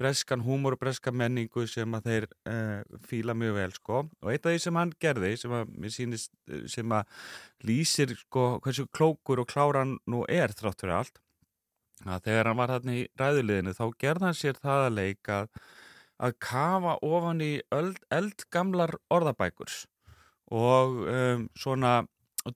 breskan 0.00 0.42
húmor 0.42 0.74
og 0.74 0.82
breska 0.82 1.12
menningu 1.14 1.66
sem 1.70 1.92
að 1.94 2.08
þeir 2.08 2.24
uh, 2.50 2.98
fíla 3.06 3.34
mjög 3.38 3.58
vel 3.60 3.74
sko. 3.76 4.00
Og 4.24 4.32
eitt 4.32 4.46
af 4.46 4.54
því 4.54 4.62
sem 4.64 4.80
hann 4.80 4.94
gerði 5.00 5.34
sem 5.38 5.54
að 5.54 5.70
mér 5.70 5.94
sýnist 5.94 6.32
eh, 6.50 6.64
sem 6.70 6.94
að 6.96 7.28
lýsir 7.68 8.16
sko 8.18 8.48
hversu 8.64 8.88
klókur 8.90 9.44
og 9.44 9.50
klára 9.50 9.84
hann 9.84 9.98
nú 10.10 10.24
er 10.26 10.54
þrátt 10.56 10.82
fyrir 10.82 10.98
allt 10.98 11.23
að 12.04 12.24
þegar 12.26 12.50
hann 12.50 12.60
var 12.60 12.72
þarna 12.74 12.96
í 12.98 13.04
ræðuliðinu 13.20 13.74
þá 13.78 13.84
gerði 14.02 14.26
hann 14.28 14.38
sér 14.40 14.58
það 14.60 14.86
að 14.88 14.96
leik 14.98 15.30
að, 15.32 15.48
kafa 16.42 16.96
ofan 17.04 17.40
í 17.44 17.52
eld, 17.74 18.00
eldgamlar 18.12 18.96
orðabækurs 19.14 19.84
og 20.52 20.98
um, 21.08 21.46
svona 21.56 21.94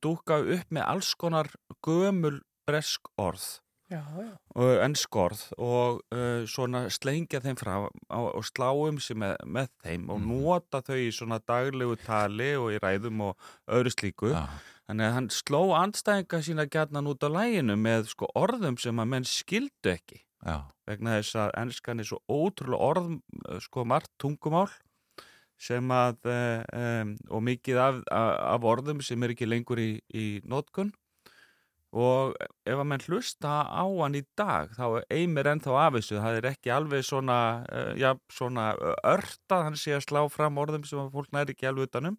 dúka 0.04 0.40
upp 0.42 0.68
með 0.74 0.84
alls 0.84 1.14
konar 1.16 1.48
gömul 1.86 2.40
bresk 2.68 3.08
orð 3.16 3.46
Já, 3.88 4.02
já. 4.20 4.34
og 4.52 4.82
ennsk 4.84 5.16
orð 5.16 5.42
og 5.56 6.02
uh, 6.12 6.42
svona 6.44 6.82
slengja 6.92 7.40
þeim 7.40 7.56
frá 7.56 7.78
og, 7.80 7.94
og 8.12 8.44
slá 8.44 8.68
um 8.76 8.98
sig 9.00 9.16
með, 9.16 9.38
með 9.48 9.70
þeim 9.80 10.10
og 10.12 10.18
Mhm. 10.20 10.42
nota 10.44 10.82
þau 10.84 10.98
í 11.00 11.08
svona 11.16 11.38
daglegu 11.40 11.96
tali 12.04 12.50
og 12.60 12.68
í 12.76 12.82
ræðum 12.84 13.22
og 13.30 13.48
öðru 13.64 13.94
slíku 13.96 14.34
Já. 14.34 14.44
Þannig 14.88 15.04
að 15.04 15.14
hann 15.18 15.28
sló 15.36 15.62
andstæðinga 15.76 16.40
sína 16.46 16.64
gætnan 16.64 17.10
út 17.10 17.24
á 17.24 17.28
læginu 17.28 17.76
með 17.76 18.08
sko 18.14 18.30
orðum 18.38 18.78
sem 18.80 18.96
að 18.96 19.10
menn 19.12 19.28
skildu 19.28 19.92
ekki. 19.92 20.22
Já. 20.38 20.70
vegna 20.86 21.18
þess 21.18 21.36
að 21.42 21.50
ennskan 21.60 22.00
er 22.00 22.06
svo 22.08 22.18
ótrúlega 22.30 22.84
orð, 22.92 23.08
eh, 23.18 23.58
sko 23.60 23.84
margt 23.84 24.12
tungumál 24.22 24.70
sem 25.58 25.90
að, 25.90 26.20
eh, 26.30 26.62
um, 27.02 27.16
og 27.28 27.42
mikið 27.42 27.80
af, 27.82 27.98
af 28.12 28.62
orðum 28.62 29.02
sem 29.02 29.22
er 29.22 29.34
ekki 29.34 29.48
lengur 29.48 29.80
í, 29.82 30.00
í 30.14 30.40
nótkun 30.46 30.92
og 31.92 32.36
ef 32.38 32.76
að 32.78 32.86
menn 32.86 33.04
hlusta 33.08 33.64
á 33.66 33.82
hann 33.82 34.14
í 34.14 34.22
dag 34.36 34.70
þá 34.76 35.02
eimir 35.10 35.50
ennþá 35.50 35.74
af 35.88 35.98
þessu, 35.98 36.20
það 36.22 36.38
er 36.38 36.48
ekki 36.52 36.70
alveg 36.70 37.04
svona, 37.04 37.38
uh, 37.72 37.92
já, 37.98 38.12
svona 38.30 38.70
örtað 39.02 39.66
hann 39.66 39.76
sé 39.76 39.96
að 39.96 40.06
slá 40.06 40.22
fram 40.30 40.62
orðum 40.62 40.86
sem 40.86 41.02
að 41.02 41.12
fólk 41.16 41.32
næri 41.32 41.56
ekki 41.56 41.66
alveg 41.66 41.90
utanum 41.90 42.18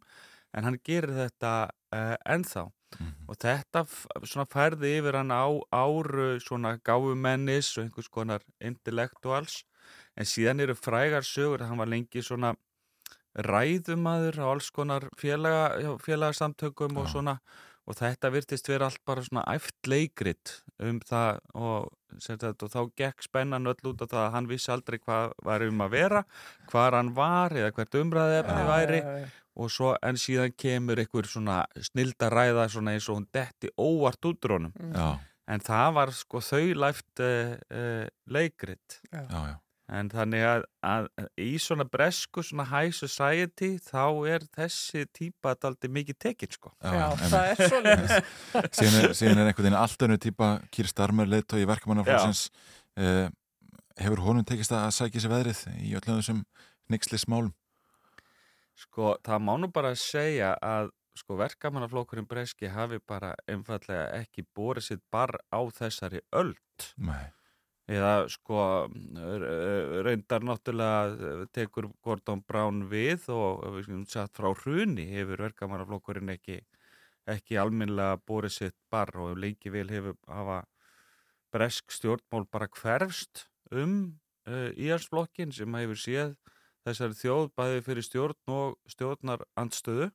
en 0.53 0.67
hann 0.67 0.79
gerir 0.83 1.15
þetta 1.15 1.69
uh, 1.93 2.15
ennþá 2.25 2.69
Mhm. 2.99 3.27
og 3.29 3.37
þetta 3.37 3.83
svona 4.25 4.47
færði 4.49 4.95
yfir 4.97 5.13
hann 5.19 5.29
á 5.29 5.45
áru 5.71 6.39
svona 6.41 6.79
gáfumennis 6.81 7.77
og 7.77 7.83
einhvers 7.83 8.09
konar 8.09 8.41
intellektuals 8.59 9.59
en 10.17 10.25
síðan 10.25 10.59
eru 10.65 10.73
frægar 10.73 11.21
sögur 11.21 11.61
að 11.61 11.67
hann 11.69 11.77
var 11.77 11.85
lengi 11.91 12.23
svona 12.25 12.55
ræðumadur 13.37 14.39
á 14.41 14.45
alls 14.49 14.71
konar 14.73 15.05
félaga, 15.21 15.97
félagasamtökum 16.01 16.97
og 16.97 17.05
Já. 17.07 17.11
svona 17.13 17.35
og 17.89 17.95
þetta 17.97 18.29
virtist 18.33 18.67
vera 18.69 18.85
allt 18.89 19.01
bara 19.05 19.21
svona 19.25 19.43
æft 19.49 19.87
leikrit 19.89 20.59
um 20.79 20.99
það 20.99 21.39
og, 21.57 21.87
sem 22.21 22.37
sagt, 22.39 22.61
og 22.63 22.69
þá 22.69 22.81
gekk 22.97 23.23
spennan 23.25 23.65
öll 23.69 23.85
út 23.89 24.01
af 24.01 24.09
það 24.11 24.25
að 24.27 24.33
hann 24.35 24.47
vissi 24.49 24.71
aldrei 24.73 24.99
hvað 24.99 25.31
var 25.45 25.61
um 25.65 25.81
að 25.85 25.89
vera 25.95 26.23
hvar 26.69 26.93
hann 26.97 27.13
var 27.17 27.49
eða 27.57 27.71
hvert 27.73 27.97
umræði 28.01 28.39
efni 28.43 28.65
væri. 28.69 29.01
Og 29.59 29.71
svo 29.73 29.93
en 30.05 30.19
síðan 30.19 30.53
kemur 30.57 30.99
einhver 31.01 31.27
svona 31.29 31.63
snilda 31.89 32.29
ræða 32.33 32.67
svona 32.71 32.93
eins 32.95 33.07
og 33.09 33.19
hún 33.19 33.29
detti 33.33 33.71
óvart 33.79 34.29
út 34.29 34.45
úr 34.45 34.57
honum 34.57 34.75
Já. 34.93 35.17
en 35.49 35.63
það 35.65 35.95
var 35.97 36.13
sko 36.15 36.43
þau 36.43 36.61
læft 36.83 37.23
uh, 37.25 37.55
uh, 37.73 38.05
leikrit 38.29 38.99
Já. 39.11 39.25
Já. 39.31 39.55
en 39.99 40.11
þannig 40.13 40.45
að, 40.45 40.65
að 40.85 41.09
í 41.41 41.49
svona 41.59 41.87
bresku 41.89 42.43
svona 42.45 42.67
high 42.69 42.93
society 42.95 43.71
þá 43.81 44.05
er 44.35 44.45
þessi 44.55 45.05
típa 45.17 45.55
daldi 45.59 45.89
mikið 45.89 46.19
tekin 46.27 46.53
sko 46.53 46.71
Já, 46.79 47.09
einmitt. 47.09 47.33
það 47.33 47.51
er 47.51 47.73
svo 47.73 47.83
síðan 48.79 49.01
er, 49.01 49.17
síðan 49.17 49.41
er 49.43 49.51
einhvern 49.51 49.65
veginn 49.65 49.81
allt 49.81 50.07
önnu 50.07 50.19
típa 50.21 50.53
Kýr 50.71 50.91
Starmer 50.93 51.27
leiðtói 51.29 51.63
í 51.65 51.69
verkamannaflóksins 51.69 52.47
uh, 53.01 53.27
hefur 53.99 54.21
honum 54.29 54.45
tekist 54.47 54.71
að 54.71 54.91
sækja 54.95 55.25
sér 55.25 55.33
veðrið 55.33 55.65
í 55.83 55.95
öllum 55.97 56.21
þessum 56.21 56.43
nixlis 56.89 57.27
málum 57.27 57.51
Sko, 58.79 59.17
það 59.25 59.43
má 59.43 59.53
nú 59.59 59.67
bara 59.75 59.91
segja 59.99 60.53
að 60.63 60.93
sko, 61.19 61.35
verkamannaflokkurinn 61.39 62.27
breski 62.29 62.69
hafi 62.71 63.01
bara 63.07 63.33
einfallega 63.49 64.07
ekki 64.21 64.45
borið 64.55 64.87
sitt 64.87 65.03
bar 65.11 65.35
á 65.51 65.59
þessari 65.75 66.21
öld 66.39 66.85
Nei. 67.03 67.27
eða 67.91 68.13
sko 68.31 68.61
reyndar 70.05 70.45
náttúrulega 70.47 71.31
eh, 71.31 71.45
tekur 71.55 71.89
Gordon 72.05 72.43
Brown 72.47 72.85
við 72.91 73.27
og 73.35 73.65
við 73.75 73.89
skulum 73.89 74.05
satt 74.07 74.39
frá 74.39 74.53
hruni 74.63 75.09
hefur 75.11 75.43
verkamannaflokkurinn 75.49 76.35
ekki 76.37 76.61
ekki 77.29 77.59
alminlega 77.61 78.19
borið 78.25 78.55
sitt 78.55 78.77
bar 78.91 79.11
og 79.19 79.37
lengi 79.37 79.71
vel 79.73 79.89
hefur 79.91 80.15
hafa 80.27 80.63
bresk 81.53 81.91
stjórnmál 81.93 82.47
bara 82.51 82.69
hverfst 82.79 83.47
um 83.75 84.19
uh, 84.47 84.71
íhalsflokkin 84.73 85.51
sem 85.53 85.75
hefur 85.81 85.99
séð 85.99 86.33
þessari 86.89 87.19
þjóð 87.21 87.51
bæði 87.57 87.85
fyrir 87.85 88.05
stjórn 88.05 88.53
og 88.55 88.77
stjórnar 88.89 89.45
andstöðu 89.59 90.09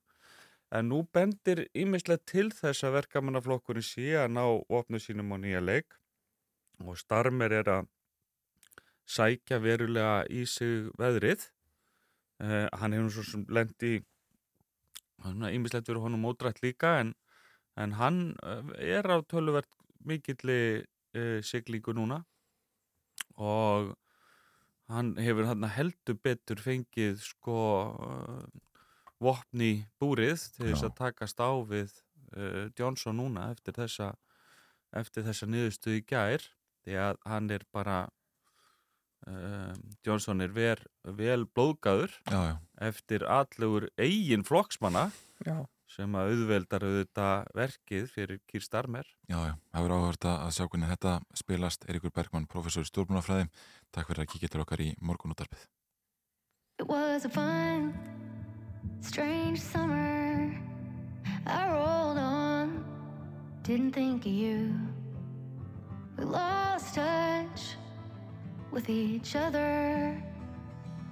en 0.75 0.89
nú 0.91 1.03
bendir 1.15 1.67
ímislega 1.77 2.23
til 2.27 2.49
þess 2.55 2.87
að 2.87 2.99
verkamannaflokkurinn 2.99 3.87
sé 3.87 4.15
að 4.19 4.33
ná 4.37 4.45
opnu 4.51 5.01
sínum 5.03 5.35
á 5.35 5.37
nýja 5.39 5.63
leik 5.63 5.95
og 6.83 6.99
Starmer 6.99 7.53
er 7.55 7.71
að 7.71 7.91
sækja 9.07 9.61
verulega 9.63 10.25
í 10.33 10.45
sig 10.49 10.89
veðrið. 10.99 11.49
Uh, 12.43 12.67
hann 12.81 12.97
hefur 12.97 13.13
svo 13.15 13.25
sem 13.29 13.45
lendi 13.53 14.01
ímislegt 15.25 15.89
verið 15.89 16.03
honum 16.09 16.25
mótrætt 16.27 16.59
líka 16.65 16.97
en, 17.01 17.15
en 17.79 17.95
hann 18.01 18.19
uh, 18.43 18.65
er 18.81 19.07
á 19.07 19.23
töluvert 19.23 19.71
mikilli 20.05 20.83
uh, 20.83 21.39
siglingu 21.45 21.95
núna. 21.95 22.25
Og 23.39 23.95
hann 24.93 25.15
hefur 25.21 25.49
hann 25.49 25.67
heldur 25.77 26.19
betur 26.23 26.61
fengið 26.61 27.23
sko 27.25 27.59
uh, 27.95 28.43
vopni 29.23 29.87
búrið 30.01 30.43
til 30.57 30.69
þess 30.71 30.89
að 30.89 30.97
takast 30.99 31.41
á 31.41 31.51
við 31.65 31.95
uh, 32.37 32.69
Johnson 32.79 33.19
núna 33.21 33.51
eftir 33.55 33.77
þessa 33.79 34.13
eftir 34.95 35.25
þessa 35.27 35.49
niðurstuð 35.51 35.99
í 35.99 36.05
gær 36.07 36.45
því 36.85 36.99
að 37.01 37.21
hann 37.27 37.51
er 37.55 37.65
bara 37.75 38.01
uh, 39.27 39.73
Johnson 40.07 40.45
er 40.45 40.53
ver, 40.55 40.83
vel 41.03 41.45
blóðgæður 41.47 42.19
eftir 42.85 43.25
allugur 43.25 43.89
eigin 43.97 44.45
flokksmanna 44.47 45.09
Já, 45.45 45.65
sem 45.91 46.15
að 46.19 46.35
auðveldar 46.35 46.85
auðvitað 46.87 47.49
verkið 47.57 48.07
fyrir 48.13 48.43
Kýr 48.51 48.65
Starmer 48.65 49.09
já, 49.31 49.39
já. 49.49 49.55
Það 49.73 49.87
verður 49.87 50.05
áhört 50.05 50.29
að 50.31 50.53
sjá 50.57 50.65
hvernig 50.67 50.93
þetta 50.95 51.15
spilast. 51.41 51.89
Eiríkur 51.89 52.15
Bergmann, 52.15 52.49
professor 52.51 52.87
í 52.87 52.89
stjórnbúnafræði. 52.89 53.49
Takk 53.95 54.09
fyrir 54.11 54.25
að 54.25 54.31
kíkja 54.33 54.49
til 54.51 54.59
okkar 54.65 54.81
í 54.83 54.89
morgunútarpið. 55.07 55.69
It 56.83 56.89
was 56.89 57.25
a 57.25 57.29
fun, 57.29 57.95
strange 59.01 59.61
summer. 59.63 60.51
I 61.47 61.71
rolled 61.71 62.19
on, 62.19 62.85
didn't 63.63 63.93
think 63.93 64.27
of 64.27 64.33
you. 64.33 64.75
We 66.19 66.25
lost 66.25 66.97
touch 66.97 67.77
with 68.73 68.91
each 68.91 69.37
other. 69.37 70.21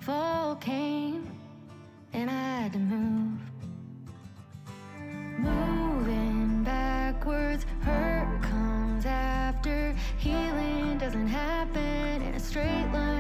Fall 0.01 0.57
came, 0.57 1.31
and 2.13 2.29
I 2.29 2.63
had 2.63 2.73
to 2.73 2.81
move. 2.81 3.39
Moving 5.39 6.65
backwards, 6.65 7.65
hurt 7.83 8.43
comes 8.43 9.07
after. 9.07 9.95
Healing 10.19 10.99
doesn't 10.99 11.29
happen 11.29 11.93
in 11.93 12.09
a 12.09 12.12
straight 12.53 12.93
line. 12.93 13.12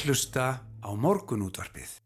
Að 0.00 0.08
hlusta 0.08 0.44
á 0.80 0.90
morgunútvarpið. 0.96 1.99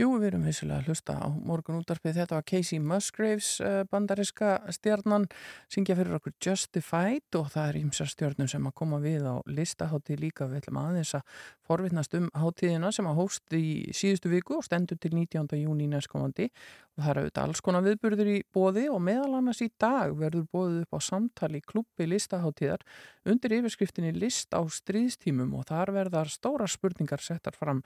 Jú, 0.00 0.14
við 0.16 0.30
erum 0.30 0.46
vissulega 0.48 0.80
að 0.80 0.86
hlusta 0.88 1.14
á 1.20 1.28
morgun 1.28 1.82
útarpið. 1.82 2.14
Þetta 2.22 2.36
var 2.38 2.44
Casey 2.48 2.78
Musgraves, 2.80 3.48
uh, 3.60 3.82
bandariska 3.92 4.54
stjarnan, 4.72 5.26
syngja 5.68 5.92
fyrir 5.98 6.14
okkur 6.16 6.32
Justified 6.40 7.36
og 7.36 7.50
það 7.52 7.66
er 7.66 7.78
ímsar 7.82 8.08
stjörnum 8.08 8.48
sem 8.48 8.64
að 8.64 8.76
koma 8.80 8.96
við 9.02 9.26
á 9.28 9.36
listahátti 9.44 10.16
líka. 10.16 10.48
Við 10.48 10.62
ætlum 10.62 10.78
aðeins 10.80 11.12
að 11.18 11.42
forvitnast 11.68 12.16
um 12.16 12.30
háttíðina 12.32 12.94
sem 12.96 13.10
að 13.10 13.20
hóst 13.20 13.58
í 13.58 13.66
síðustu 13.92 14.32
viku 14.32 14.56
og 14.56 14.64
stendur 14.64 14.96
til 14.96 15.12
19. 15.18 15.52
júni 15.60 15.90
næstkomandi 15.92 16.48
og 16.48 17.04
það 17.04 17.10
eru 17.12 17.26
auðvitað 17.26 17.44
alls 17.44 17.62
konar 17.66 17.84
viðburður 17.84 18.32
í 18.32 18.38
bóði 18.56 18.86
og 18.88 19.04
meðal 19.04 19.36
annars 19.36 19.60
í 19.60 19.68
dag 19.76 20.16
verður 20.16 20.48
bóðið 20.48 20.80
upp 20.86 20.96
á 20.96 21.00
samtali 21.10 21.60
klubbi 21.60 22.08
listaháttíðar 22.08 22.88
undir 23.28 23.58
yfirskriftinni 23.60 24.16
list 24.16 24.56
á 24.56 24.64
stríðstímum 24.64 25.52
og 25.60 25.68
þar 25.68 25.92
verðar 26.00 26.32
stóra 26.32 26.68
spurningar 26.70 27.20
settar 27.20 27.56
fram 27.56 27.84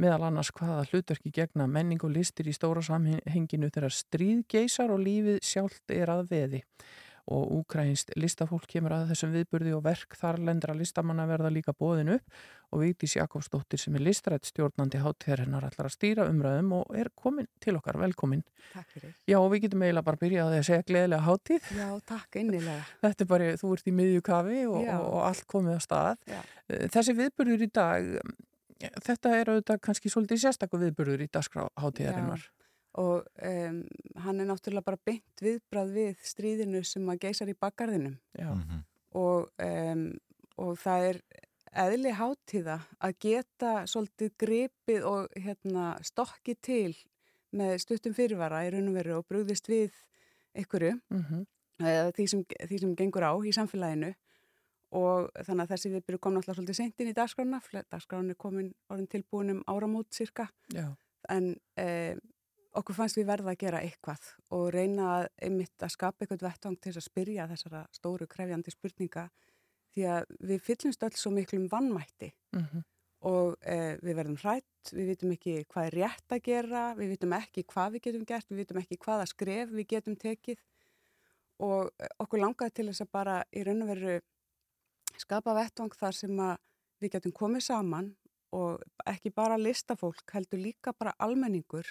meðal 0.00 0.28
annars 0.30 0.52
hvaða 0.56 0.86
hlutverki 0.90 1.32
gegna 1.34 1.68
menning 1.70 2.00
og 2.06 2.14
listir 2.14 2.48
í 2.48 2.56
stóra 2.56 2.82
samhenginu 2.84 3.70
þegar 3.72 3.94
stríð 3.94 4.42
geysar 4.50 4.94
og 4.94 5.04
lífið 5.04 5.40
sjálft 5.44 5.94
er 5.94 6.12
að 6.12 6.26
veði. 6.32 6.64
Og 7.30 7.50
úkrænst 7.60 8.10
listafólk 8.18 8.64
kemur 8.66 8.94
að 8.96 9.12
þessum 9.12 9.34
viðburði 9.36 9.74
og 9.76 9.84
verk 9.84 10.16
þarlendra 10.18 10.74
listamanna 10.74 11.28
verða 11.30 11.52
líka 11.52 11.74
bóðin 11.76 12.16
upp 12.16 12.40
og 12.70 12.82
Vigdís 12.82 13.16
Jakobsdóttir 13.18 13.78
sem 13.82 13.94
er 13.98 14.04
listrætt 14.06 14.48
stjórnandi 14.48 14.98
hátþérinnar 15.02 15.66
allar 15.68 15.88
að 15.88 15.94
stýra 15.94 16.26
umræðum 16.30 16.72
og 16.80 16.96
er 16.96 17.10
komin 17.18 17.48
til 17.62 17.76
okkar, 17.78 18.00
velkomin. 18.02 18.42
Takk 18.72 18.90
fyrir. 18.94 19.14
Já, 19.28 19.38
og 19.38 19.48
við 19.52 19.66
getum 19.66 19.84
eiginlega 19.84 20.06
bara 20.06 20.20
byrjað 20.22 20.46
á 20.46 20.50
því 20.50 20.60
að 20.60 20.68
segja 20.68 20.86
gleðilega 20.90 21.26
háttíð. 21.26 21.70
Já, 21.78 21.88
takk 22.10 22.38
innilega. 22.42 22.84
Þetta 23.04 23.26
er 23.26 23.30
bara, 23.34 23.50
þú 23.62 23.72
ert 23.76 23.90
í 23.90 23.96
miðju 24.00 24.26
kafi 24.30 24.60
og, 24.66 24.78
og, 24.80 25.08
og 25.10 25.24
allt 25.28 25.48
komið 25.50 25.78
á 25.78 25.80
stað. 25.86 26.22
Já. 26.30 26.40
Þessi 26.94 27.16
viðburður 27.18 27.66
í 27.66 27.70
dag, 27.74 28.12
þetta 28.80 29.34
er 29.36 29.52
auðvitað 29.52 29.82
kannski 29.84 30.12
svolítið 30.12 30.42
sérstakku 30.44 30.80
viðburður 30.80 31.24
í 31.24 31.28
dagskráháttíðarinnar. 31.34 32.46
Og 33.00 33.26
um, 33.46 33.76
hann 34.24 34.42
er 34.42 34.48
náttúrulega 34.48 34.88
bara 34.88 35.02
beint 35.06 35.44
viðbrað 35.44 35.92
við 35.94 36.24
stríðinu 36.26 36.80
sem 36.86 37.12
að 37.12 37.20
geysar 37.26 37.52
í 37.52 37.54
bakgarðinum 37.54 38.16
Já. 38.34 38.50
Mhm. 38.50 38.82
og, 39.20 39.46
um, 39.62 40.02
og 40.58 40.74
það 40.80 41.06
er 41.12 41.20
eðli 41.84 42.16
hátíða 42.18 42.80
að 42.98 43.14
geta 43.22 43.76
svolítið 43.86 44.34
gripið 44.42 45.06
og 45.06 45.38
hérna, 45.38 45.92
stokki 46.02 46.56
til 46.58 46.96
með 47.54 47.76
stuttum 47.84 48.14
fyrirvara 48.14 48.64
í 48.66 48.72
raun 48.74 48.90
og 48.90 48.98
veru 48.98 49.16
og 49.20 49.28
brugðist 49.30 49.70
við 49.70 49.94
einhverju, 50.58 50.98
Mm 51.14 51.46
eða 51.80 52.10
því 52.12 52.26
sem, 52.28 52.42
því 52.44 52.78
sem 52.82 52.96
gengur 52.98 53.24
á 53.24 53.32
í 53.40 53.52
samfélaginu 53.56 54.10
og 54.90 55.28
þannig 55.46 55.62
að 55.66 55.70
þessi 55.74 55.90
viðbyrju 55.94 56.18
kom 56.18 56.34
náttúrulega 56.34 56.58
svolítið 56.58 56.78
seint 56.80 57.00
inn 57.04 57.10
í 57.12 57.14
dagskrána, 57.14 57.60
dagskrána 57.92 58.34
er 58.34 58.38
komin 58.42 58.72
orðin 58.90 59.06
tilbúin 59.12 59.52
um 59.54 59.62
áramót 59.70 60.10
cirka 60.14 60.48
Já. 60.74 60.88
en 61.30 61.52
e, 61.78 62.16
okkur 62.74 62.94
fannst 62.98 63.18
við 63.18 63.28
verða 63.30 63.52
að 63.54 63.60
gera 63.62 63.80
eitthvað 63.86 64.26
og 64.56 64.68
reyna 64.74 65.06
að, 65.20 65.28
einmitt 65.46 65.82
að 65.86 65.92
skapa 65.94 66.24
eitthvað 66.26 66.42
vettvang 66.48 66.76
til 66.80 66.90
þess 66.92 67.02
að 67.04 67.08
spyrja 67.10 67.46
þessara 67.52 67.84
stóru 67.94 68.26
krefjandi 68.30 68.74
spurninga 68.74 69.28
því 69.94 70.04
að 70.06 70.34
við 70.50 70.64
fyllumst 70.66 71.02
öll 71.06 71.14
svo 71.18 71.32
miklum 71.34 71.68
vannmætti 71.70 72.32
Mhm. 72.54 72.82
og 73.20 73.56
eh, 73.68 73.98
við 74.00 74.14
verðum 74.16 74.36
hrætt, 74.40 74.90
við 74.96 75.06
vitum 75.12 75.32
ekki 75.34 75.54
hvað 75.68 75.86
er 75.90 75.96
rétt 75.98 76.32
að 76.32 76.42
gera, 76.46 76.84
við 76.96 77.10
vitum 77.14 77.32
ekki 77.36 77.64
hvað 77.68 77.92
við 77.92 78.02
getum 78.06 78.24
gert, 78.24 78.46
við 78.50 78.56
vitum 78.62 78.78
ekki 78.80 78.96
hvaða 79.04 79.26
skref 79.28 79.70
við 79.76 79.86
getum 79.92 80.16
tekið 80.16 80.58
og 81.60 81.90
eh, 82.00 82.08
okkur 82.22 82.40
langaði 82.40 82.72
til 82.78 82.86
þess 82.88 83.04
að 83.04 83.10
bara 83.12 83.34
í 83.52 83.64
raun 83.66 83.82
og 83.84 83.90
veru 83.92 84.14
skapa 85.20 85.54
vettvang 85.56 85.92
þar 85.96 86.16
sem 86.16 86.36
við 87.00 87.12
getum 87.16 87.32
komið 87.36 87.62
saman 87.68 88.14
og 88.52 88.82
ekki 89.06 89.30
bara 89.34 89.56
listafólk, 89.60 90.24
heldur 90.34 90.58
líka 90.58 90.92
bara 90.98 91.12
almenningur 91.22 91.86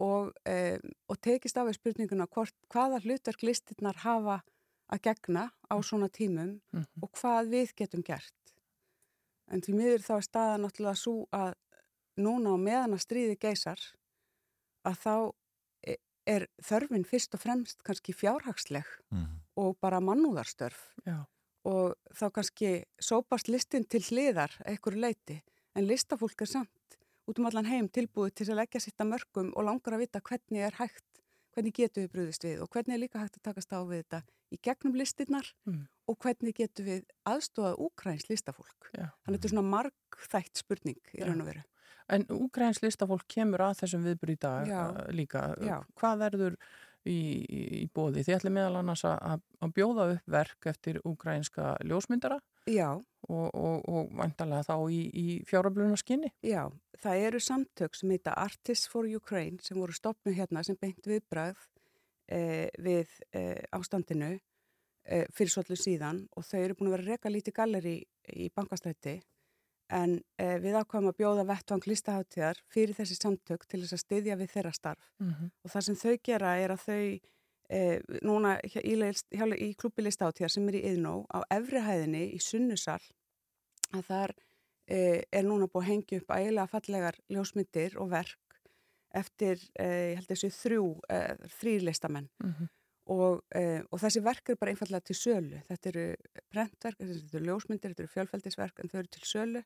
og, 0.00 0.32
eh, 0.46 0.78
og 1.08 1.18
tekist 1.24 1.56
af 1.56 1.66
við 1.68 1.78
spurninguna 1.80 2.26
hvort, 2.28 2.54
hvaða 2.70 3.00
hlutverk 3.02 3.42
listirnar 3.42 3.96
hafa 4.04 4.42
að 4.92 5.00
gegna 5.08 5.50
á 5.72 5.74
svona 5.82 6.08
tímum 6.08 6.60
Mhm. 6.72 6.84
og 7.02 7.10
hvað 7.12 7.48
við 7.50 7.74
getum 7.74 8.02
gert. 8.04 8.32
En 9.48 9.60
því 9.60 9.74
miður 9.74 10.02
þá 10.06 10.16
er 10.16 10.26
staða 10.28 10.58
náttúrulega 10.60 10.96
svo 10.96 11.26
að 11.32 11.54
núna 12.18 12.54
á 12.54 12.56
meðan 12.58 12.94
að 12.94 13.04
stríði 13.06 13.38
geysar 13.38 13.78
að 14.84 14.96
þá 15.02 15.32
e- 15.86 15.96
er 16.26 16.46
þörfin 16.62 17.04
fyrst 17.06 17.34
og 17.34 17.40
fremst 17.40 17.82
kannski 17.82 18.14
fjárhagsleg 18.14 18.84
Mhm. 19.12 19.40
og 19.56 19.80
bara 19.80 20.00
mannúðarstörf 20.00 20.94
Já. 21.06 21.26
Og 21.66 21.96
þá 22.14 22.26
kannski 22.38 22.70
sópast 23.02 23.50
listin 23.50 23.84
til 23.90 24.02
hliðar 24.06 24.54
einhverju 24.68 25.02
leiti 25.02 25.40
en 25.76 25.86
listafólk 25.88 26.44
er 26.46 26.50
samt 26.52 26.98
út 27.26 27.40
um 27.42 27.48
allan 27.50 27.66
heim 27.66 27.88
tilbúið 27.90 28.36
til 28.38 28.48
að 28.52 28.60
leggja 28.62 28.80
sitt 28.84 29.02
að 29.02 29.10
mörgum 29.16 29.52
og 29.58 29.66
langar 29.66 29.96
að 29.96 30.04
vita 30.04 30.20
hvernig 30.22 30.62
er 30.68 30.76
hægt, 30.78 31.04
hvernig 31.56 31.74
getum 31.74 32.04
við 32.06 32.12
brúðist 32.14 32.46
við 32.46 32.62
og 32.62 32.70
hvernig 32.70 32.94
er 32.94 33.02
líka 33.02 33.18
hægt 33.24 33.40
að 33.40 33.46
takast 33.50 33.74
á 33.74 33.82
við 33.82 34.04
þetta 34.04 34.20
í 34.54 34.58
gegnum 34.62 34.94
listinnar 34.94 35.48
Mm. 35.66 35.80
og 36.06 36.18
hvernig 36.22 36.54
getum 36.54 36.86
við 36.86 37.00
aðstofað 37.26 37.80
úkræns 37.82 38.28
listafólk. 38.30 38.92
Já. 38.94 39.08
Þannig 39.24 39.26
að 39.26 39.34
þetta 39.40 39.48
er 39.48 39.54
svona 39.56 39.70
margþætt 39.72 40.60
spurning 40.62 41.00
í 41.18 41.24
raun 41.26 41.40
og 41.42 41.48
veru. 41.50 41.64
En 42.14 42.22
úgræns 42.30 42.78
listafólk 42.84 43.26
kemur 43.26 43.64
að 43.66 43.80
þessum 43.80 44.04
viðbúr 44.06 44.30
í 44.30 44.38
dag 44.38 44.68
Já. 44.70 44.82
uh, 44.86 45.08
líka. 45.10 45.42
Já. 45.66 45.80
Hvað 45.98 46.20
verður 46.22 46.56
í, 47.06 47.20
í, 47.46 47.62
í 47.82 47.86
bóði? 47.94 48.24
Þið 48.26 48.38
ætlum 48.38 48.56
meðal 48.58 48.80
annars 48.80 49.04
að, 49.08 49.44
að 49.62 49.74
bjóða 49.76 50.08
upp 50.16 50.34
verk 50.36 50.68
eftir 50.72 51.00
úgrænska 51.06 51.76
ljósmyndara 51.86 52.40
Já, 52.66 52.96
og, 53.30 53.54
og, 53.54 53.84
og 53.86 54.10
vantarlega 54.18 54.66
þá 54.66 54.74
í, 54.90 55.00
í 55.14 55.26
fjáröfluna 55.46 55.98
skinni. 56.00 56.32
Já, 56.42 56.64
það 56.98 57.22
eru 57.28 57.40
samtök 57.42 57.94
sem 57.94 58.10
heita 58.14 58.34
Artists 58.42 58.90
for 58.90 59.06
Ukraine 59.06 59.62
sem 59.62 59.78
voru 59.78 59.94
stopnum 59.94 60.34
hérna 60.34 60.64
sem 60.66 60.78
beint 60.80 61.06
viðbrað 61.06 61.60
eh, 62.26 62.66
við 62.82 63.12
eh, 63.30 63.62
ástandinu 63.76 64.32
eh, 64.34 65.26
fyrir 65.30 65.54
svolítið 65.54 65.82
síðan 65.84 66.24
og 66.34 66.48
þau 66.48 66.58
eru 66.64 66.78
búin 66.78 66.90
að 66.90 66.96
vera 66.98 67.14
reka 67.14 67.32
lítið 67.32 67.58
galleri 67.60 67.96
í 68.34 68.50
bankastrætti 68.50 69.20
en 69.92 70.20
eh, 70.38 70.56
við 70.62 70.74
ákvæmum 70.80 71.12
að 71.12 71.18
bjóða 71.20 71.44
vettvang 71.46 71.86
listaháttíðar 71.86 72.60
fyrir 72.72 72.94
þessi 72.96 73.16
samtök 73.20 73.66
til 73.66 73.80
þess 73.82 73.92
að 73.96 74.02
styðja 74.04 74.36
við 74.36 74.52
þeirra 74.54 74.72
starf 74.72 75.10
Mm 75.20 75.32
-hmm. 75.32 75.50
og 75.64 75.70
það 75.70 75.80
sem 75.86 75.96
þau 75.96 76.16
gera 76.22 76.56
er 76.58 76.70
að 76.70 76.80
þau 76.86 77.20
eh, 77.68 78.00
núna 78.22 78.56
hjá, 78.64 78.80
í, 78.82 78.94
í 79.68 79.74
klubbi 79.74 80.02
listaháttíðar 80.02 80.50
sem 80.50 80.68
er 80.68 80.74
í 80.74 80.84
Yðnó 80.92 81.26
á 81.32 81.38
efrihæðinni 81.50 82.24
í 82.34 82.38
Sunnusal 82.38 83.02
að 83.92 84.02
þar 84.10 84.34
eh, 84.88 85.22
er 85.32 85.44
núna 85.44 85.66
búið 85.66 85.82
að 85.84 85.88
hengja 85.90 86.18
upp 86.20 86.30
ægilega 86.30 86.66
fallegar 86.66 87.16
ljósmyndir 87.28 87.96
og 87.98 88.10
verk 88.10 88.38
eftir, 89.16 89.58
eh, 89.78 90.12
ég 90.12 90.16
held 90.18 90.28
þessu 90.28 90.50
þrjú, 90.50 91.00
eh, 91.08 91.36
þrýr 91.60 91.82
listamenn 91.82 92.28
Mhm. 92.44 92.68
Og, 93.12 93.42
eh, 93.54 93.82
og 93.90 94.00
þessi 94.02 94.22
verk 94.24 94.50
eru 94.50 94.58
bara 94.60 94.72
einfallega 94.72 95.06
til 95.06 95.16
sölu. 95.16 95.60
Þetta 95.68 95.90
eru 95.92 96.06
prentverk, 96.50 96.98
þetta 96.98 97.38
eru 97.38 97.46
ljósmyndir, 97.46 97.92
þetta 97.92 98.04
eru 98.04 98.14
fjölfældisverk 98.14 98.80
en 98.82 98.90
þau 98.90 98.98
eru 99.02 99.12
til 99.14 99.28
sölu 99.30 99.62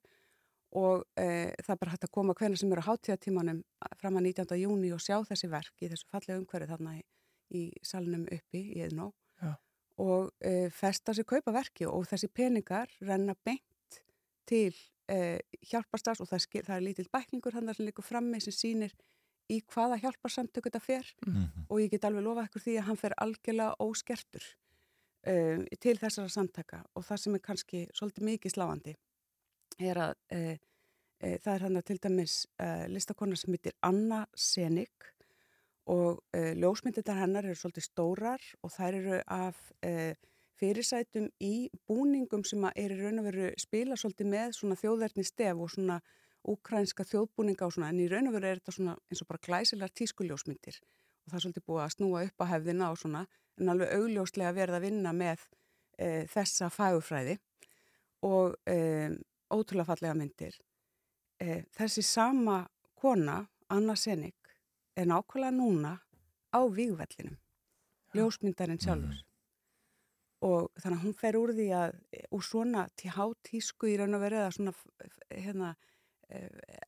og 0.81 1.07
eh, 1.19 1.51
það 1.65 1.73
er 1.75 1.81
bara 1.81 1.95
hægt 1.95 2.05
að 2.07 2.13
koma 2.15 2.35
hvernig 2.39 2.61
sem 2.61 2.71
eru 2.71 2.85
á 2.85 2.89
hátíðatímanum 2.91 3.63
fram 3.99 4.19
að 4.21 4.29
19. 4.29 4.61
júni 4.61 4.93
og 4.95 5.01
sjá 5.03 5.17
þessi 5.27 5.51
verk 5.51 5.83
í 5.83 5.89
þessu 5.91 6.07
fallega 6.13 6.39
umhverfi 6.39 6.71
þarna 6.71 6.93
í, 7.01 7.03
í 7.51 7.63
salnum 7.83 8.29
uppi 8.31 8.63
í 8.77 8.85
Eðnó 8.85 9.09
Já. 9.43 9.57
og 10.05 10.31
eh, 10.47 10.69
festa 10.71 11.17
sér 11.17 11.27
kaupa 11.27 11.57
verki 11.57 11.89
og 11.91 12.07
þessi 12.07 12.31
peningar 12.31 12.93
renna 13.01 13.35
beint 13.45 14.03
til 14.47 14.75
hjálparstars 15.11 16.21
og 16.23 16.29
það, 16.31 16.41
skil, 16.45 16.61
það 16.63 16.77
er 16.77 16.83
lítill 16.85 17.09
bæklingur 17.11 17.57
hann 17.57 17.73
sem 17.75 17.89
líkur 17.89 18.07
frammi 18.07 18.39
sem 18.39 18.55
sýnir 18.55 18.93
í 19.51 19.61
hvaða 19.73 19.99
hjálparsamtök 20.03 20.69
þetta 20.69 20.81
fer 20.85 21.07
Mhm. 21.27 21.67
og 21.69 21.81
ég 21.81 21.91
get 21.91 22.05
alveg 22.09 22.25
lofa 22.25 22.47
ykkur 22.49 22.63
því 22.65 22.79
að 22.79 22.87
hann 22.89 22.97
fer 23.03 23.15
algjörlega 23.19 23.75
óskertur 23.81 24.45
um, 25.27 25.67
til 25.81 25.97
þessara 25.99 26.29
samtaka 26.33 26.85
og 26.97 27.05
það 27.05 27.23
sem 27.25 27.35
er 27.35 27.45
kannski 27.45 27.87
svolítið 27.93 28.25
mikið 28.31 28.55
sláandi 28.55 28.95
er 29.81 29.97
að 29.97 30.15
uh, 30.33 30.57
uh, 31.25 31.37
það 31.43 31.55
er 31.55 31.65
hann 31.67 31.77
að 31.81 31.85
til 31.91 31.99
dæmis 32.07 32.47
uh, 32.63 32.87
listakona 32.89 33.37
sem 33.37 33.53
heitir 33.57 33.77
Anna 33.83 34.27
Senik 34.35 35.11
og 35.91 36.21
uh, 36.37 36.53
ljósmyndirnar 36.55 37.21
hennar 37.25 37.45
eru 37.49 37.57
svolítið 37.59 37.89
stórar 37.89 38.43
og 38.63 38.71
þær 38.75 38.99
eru 39.01 39.21
af 39.27 39.61
uh, 39.85 40.15
fyrirsætum 40.61 41.31
í 41.41 41.71
búningum 41.89 42.43
sem 42.45 42.65
að 42.69 42.77
er 42.83 42.93
í 42.93 42.99
raun 43.01 43.23
og 43.23 43.29
veru 43.31 43.51
spila 43.59 43.97
svolítið 43.97 44.29
með 44.29 44.57
svona 44.59 44.77
þjóðverðni 44.77 45.25
stef 45.25 45.57
og 45.65 45.71
svona 45.73 46.01
úkrænska 46.49 47.05
þjóðbúninga 47.05 47.67
og 47.67 47.75
svona 47.75 47.91
en 47.93 48.01
í 48.01 48.09
raun 48.09 48.31
og 48.31 48.37
veru 48.37 48.49
er 48.49 48.61
þetta 48.61 48.77
svona 48.77 48.97
eins 49.11 49.23
og 49.23 49.29
bara 49.29 49.45
glæsilegar 49.45 49.93
tískuljósmyndir 49.93 50.81
og 50.81 51.31
það 51.33 51.37
er 51.39 51.45
svolítið 51.45 51.67
búið 51.69 51.83
að 51.85 51.95
snúa 51.97 52.25
upp 52.27 52.45
á 52.45 52.51
hefðina 52.55 52.91
og 52.91 53.01
svona 53.01 53.25
en 53.61 53.73
alveg 53.73 53.93
augljóslega 53.97 54.57
verið 54.57 54.79
að 54.79 54.87
vinna 54.87 55.13
með 55.17 55.45
e, 56.01 56.09
þessa 56.33 56.71
fægufræði 56.73 57.37
og 58.27 58.57
e, 58.69 58.77
ótrúlega 59.53 59.89
fallega 59.91 60.17
myndir. 60.17 60.57
E, 61.41 61.65
þessi 61.77 62.05
sama 62.07 62.63
kona, 63.01 63.43
Anna 63.73 63.97
Senik, 63.97 64.55
er 64.97 65.09
nákvæmlega 65.09 65.57
núna 65.57 65.97
á 66.51 66.61
vígvellinum, 66.67 67.37
ljósmyndarinn 68.17 68.81
sjálfur. 68.83 69.21
Og 70.41 70.71
þannig 70.81 70.97
að 70.97 71.05
hún 71.05 71.17
fer 71.21 71.37
úr 71.37 71.53
því 71.53 71.69
að 71.77 71.97
úr 72.33 72.45
svona 72.45 72.87
til 72.97 73.13
hátísku 73.13 73.91
í 73.93 73.97
raun 74.01 74.17
og 74.17 74.23
verið 74.25 74.47
að 74.47 74.55
svona 74.57 74.75
hérna, 75.29 75.75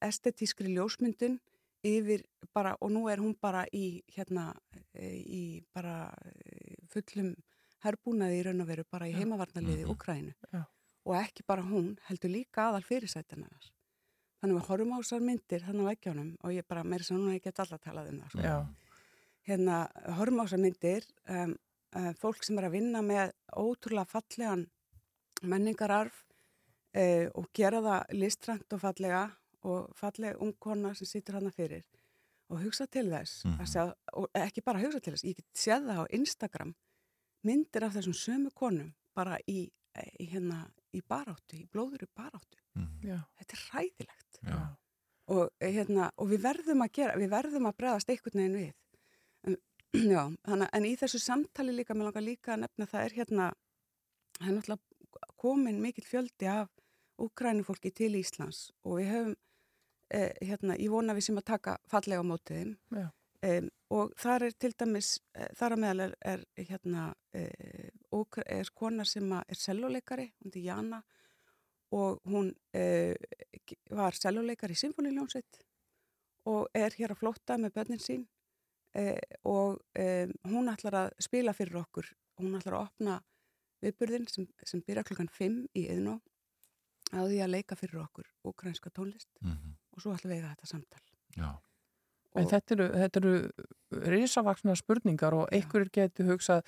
estetískri 0.02 0.74
ljósmyndun 0.76 1.38
yfir 1.82 2.22
bara, 2.54 2.76
og 2.80 2.92
nú 2.94 3.08
er 3.10 3.18
hún 3.18 3.34
bara 3.40 3.64
í 3.74 4.02
hérna, 4.14 4.52
eh, 4.94 5.18
í 5.18 5.42
bara 5.74 6.12
eh, 6.24 6.76
fullum 6.92 7.34
herbúnaði 7.82 8.38
í 8.38 8.44
raun 8.46 8.62
og 8.62 8.68
veru 8.68 8.84
bara 8.90 9.08
í 9.10 9.14
heimavarnaliði. 9.16 9.88
Úkrænu 9.90 10.34
Já. 10.52 10.64
og 11.04 11.16
ekki 11.18 11.42
bara 11.46 11.62
hún, 11.66 11.96
heldur 12.06 12.30
líka 12.30 12.68
aðal 12.68 12.84
fyrirsættinar 12.86 13.72
þannig 14.42 14.56
að 14.56 14.58
við 14.58 14.68
horfum 14.68 14.94
á 14.94 14.98
þessar 14.98 15.22
myndir 15.22 15.62
þannig 15.62 15.84
að 15.84 15.90
veggjónum 15.92 16.30
og 16.42 16.54
ég 16.56 16.66
bara 16.66 16.82
meira 16.82 17.06
sem 17.06 17.18
núna 17.18 17.36
ég 17.36 17.44
get 17.44 17.60
alltaf 17.62 17.82
talað 17.84 18.08
um 18.10 18.22
það 18.22 18.32
sko. 18.34 18.54
Hérna, 19.46 19.76
horfum 20.18 20.42
á 20.42 20.44
þessar 20.44 20.62
myndir 20.62 21.06
um, 21.30 21.52
uh, 21.98 22.12
fólk 22.18 22.46
sem 22.46 22.58
er 22.58 22.66
að 22.66 22.74
vinna 22.74 23.02
með 23.06 23.34
ótrúlega 23.54 24.10
fallegan 24.10 24.64
menningararf 25.46 26.24
uh, 26.96 27.26
og 27.34 27.46
gera 27.54 27.80
það 27.80 28.12
listrænt 28.18 28.72
og 28.72 28.80
fallega 28.80 29.30
og 29.64 29.92
falleg 29.94 30.36
ungkona 30.42 30.94
sem 30.94 31.06
situr 31.06 31.34
hana 31.38 31.50
fyrir 31.54 31.84
og 32.50 32.58
hugsa 32.64 32.86
til 32.86 33.06
þess 33.08 33.44
Mhm. 33.46 33.58
að 33.60 33.68
sjá, 33.72 33.94
og 34.12 34.28
ekki 34.34 34.62
bara 34.64 34.80
hugsa 34.82 35.00
til 35.00 35.12
þess, 35.14 35.24
ég 35.24 35.36
get 35.36 35.46
séð 35.54 35.86
það 35.88 36.02
á 36.02 36.06
Instagram 36.12 36.74
myndir 37.44 37.84
af 37.84 37.94
þessum 37.94 38.14
sömu 38.14 38.50
konum 38.54 38.92
bara 39.14 39.38
í, 39.48 39.70
í 40.20 40.26
hérna 40.30 40.70
í 40.94 41.00
baráttu, 41.08 41.56
í 41.56 41.66
blóður 41.68 42.02
í 42.02 42.08
baráttu 42.16 42.58
Mhm. 42.74 43.00
Já. 43.04 43.18
þetta 43.38 43.52
er 43.52 43.62
hræðilegt 43.70 44.38
Já. 44.44 44.76
og, 45.28 45.50
eh, 45.60 45.72
hérna, 45.72 46.10
og 46.18 46.28
við 46.28 46.40
verðum 46.42 46.82
að 46.84 46.92
gera, 46.92 47.16
við 47.16 47.28
verðum 47.30 47.66
að 47.70 47.76
bregðast 47.76 48.08
einhvern 48.08 48.40
veginn 48.40 48.56
við 48.56 48.72
en, 49.44 49.56
já, 50.12 50.36
hana, 50.46 50.68
en 50.72 50.82
í 50.84 50.96
þessu 50.96 51.18
samtali 51.20 51.72
líka, 51.72 51.94
mér 51.94 52.04
langar 52.10 52.22
líka 52.22 52.54
að 52.54 52.60
nefna 52.66 52.86
það 52.86 53.04
er 53.04 53.10
hérna, 53.16 53.52
það 54.40 54.48
er 54.48 54.54
náttúrulega 54.56 55.36
komin 55.36 55.80
mikill 55.80 56.04
fjöldi 56.04 56.46
af 56.48 56.68
úkrænufólki 57.20 57.92
til 57.94 58.14
Íslands 58.18 58.70
og 58.84 59.00
við 59.00 59.10
höfum 59.12 59.34
eh, 60.14 60.32
hérna, 60.42 60.76
ég 60.76 60.92
vona 60.92 61.16
við 61.16 61.28
sem 61.28 61.40
að 61.40 61.48
taka 61.52 61.76
fallega 61.90 62.24
á 62.24 62.26
mótið 62.26 62.60
þeim. 62.60 62.76
Já. 62.96 63.08
um, 63.48 63.70
og 63.92 64.12
þar 64.16 64.46
er 64.46 64.54
til 64.58 64.72
dæmis 64.78 65.08
eh, 65.34 65.48
þar 65.58 65.76
að 65.76 65.82
meðal 65.84 66.06
er, 66.06 66.14
er 66.32 66.68
hérna 66.70 67.08
eh, 67.34 67.90
er 68.46 68.70
kona 68.74 69.04
sem 69.04 69.32
er 69.32 69.58
seljuleikari, 69.58 70.30
hún 70.42 70.54
er 70.54 70.64
Jana 70.66 71.02
og 71.92 72.20
hún 72.24 72.54
eh, 72.74 73.16
var 73.90 74.16
seljuleikari 74.16 74.76
í 74.76 74.80
Sinfoníljónsveit 74.80 75.60
og 76.48 76.70
er 76.74 76.94
hér 76.96 77.12
að 77.12 77.20
flótta 77.20 77.58
með 77.60 77.74
börnin 77.76 78.02
sín 78.02 78.24
eh, 78.96 79.20
og 79.44 79.82
eh, 79.94 80.28
hún 80.48 80.72
ætlar 80.72 80.98
að 81.04 81.12
spila 81.22 81.54
fyrir 81.56 81.82
okkur. 81.82 82.08
Hún 82.40 82.56
ætlar 82.58 82.78
að 82.78 82.86
opna 82.88 83.18
viðburðin 83.82 84.28
sem, 84.30 84.48
sem 84.64 84.82
byrja 84.86 85.04
klukkan 85.06 85.30
5 85.30 85.58
í 85.78 85.86
yðnó 85.92 86.18
á 87.12 87.20
því 87.28 87.38
að 87.44 87.50
leika 87.52 87.76
fyrir 87.76 88.00
okkur 88.06 88.26
ukrainska 88.44 88.90
tónlist 88.90 89.28
Mhm. 89.42 89.74
og 89.92 90.00
svo 90.02 90.14
ætlum 90.16 90.32
við 90.32 90.38
að 90.38 90.40
eiga 90.42 90.54
þetta 90.56 90.66
samtal 90.66 91.02
Já. 91.36 91.50
En 92.34 92.46
þetta 92.48 92.72
eru, 92.72 92.88
þetta 92.88 93.20
eru 93.20 93.50
risavaksna 94.08 94.74
spurningar 94.76 95.34
og 95.36 95.48
einhverjir 95.52 95.90
getur 95.92 96.30
hugsað 96.32 96.62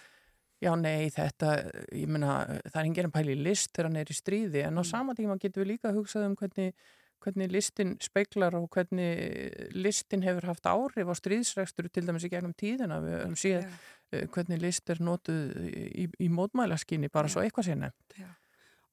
já 0.62 0.74
nei 0.80 1.08
þetta, 1.10 1.54
ég 1.92 2.08
meina 2.08 2.44
það 2.68 2.76
er 2.80 2.84
enginn 2.88 3.08
að 3.08 3.14
pæli 3.16 3.34
list 3.42 3.72
þegar 3.72 3.88
hann 3.90 3.96
er 3.96 4.12
í 4.12 4.16
stríði 4.16 4.62
en 4.66 4.76
á 4.76 4.82
Mm. 4.84 4.90
sama 4.90 5.14
tíma 5.14 5.38
getur 5.40 5.64
við 5.64 5.72
líka 5.78 5.92
hugsað 5.92 6.26
um 6.26 6.36
hvernig, 6.36 6.74
hvernig 7.20 7.50
listin 7.50 7.96
speiklar 8.00 8.54
og 8.54 8.68
hvernig 8.70 9.72
listin 9.74 10.22
hefur 10.22 10.44
haft 10.44 10.64
áhrif 10.68 11.08
á 11.08 11.14
stríðsrekstur 11.16 11.88
til 11.90 12.04
dæmis 12.06 12.24
í 12.24 12.30
gegnum 12.30 12.52
tíðina 12.54 13.00
við 13.00 13.16
höfum 13.24 13.36
séð 13.36 13.62
Já. 13.64 13.70
eh, 14.12 14.26
hvernig 14.26 14.60
list 14.60 14.90
er 14.90 14.96
notuð 15.00 15.56
í, 15.72 16.08
í 16.20 16.28
mótmælaskinni 16.28 17.08
bara 17.10 17.28
svo 17.28 17.40
eitthvað 17.40 17.64
sé 17.64 17.74
nefnt. 17.74 18.18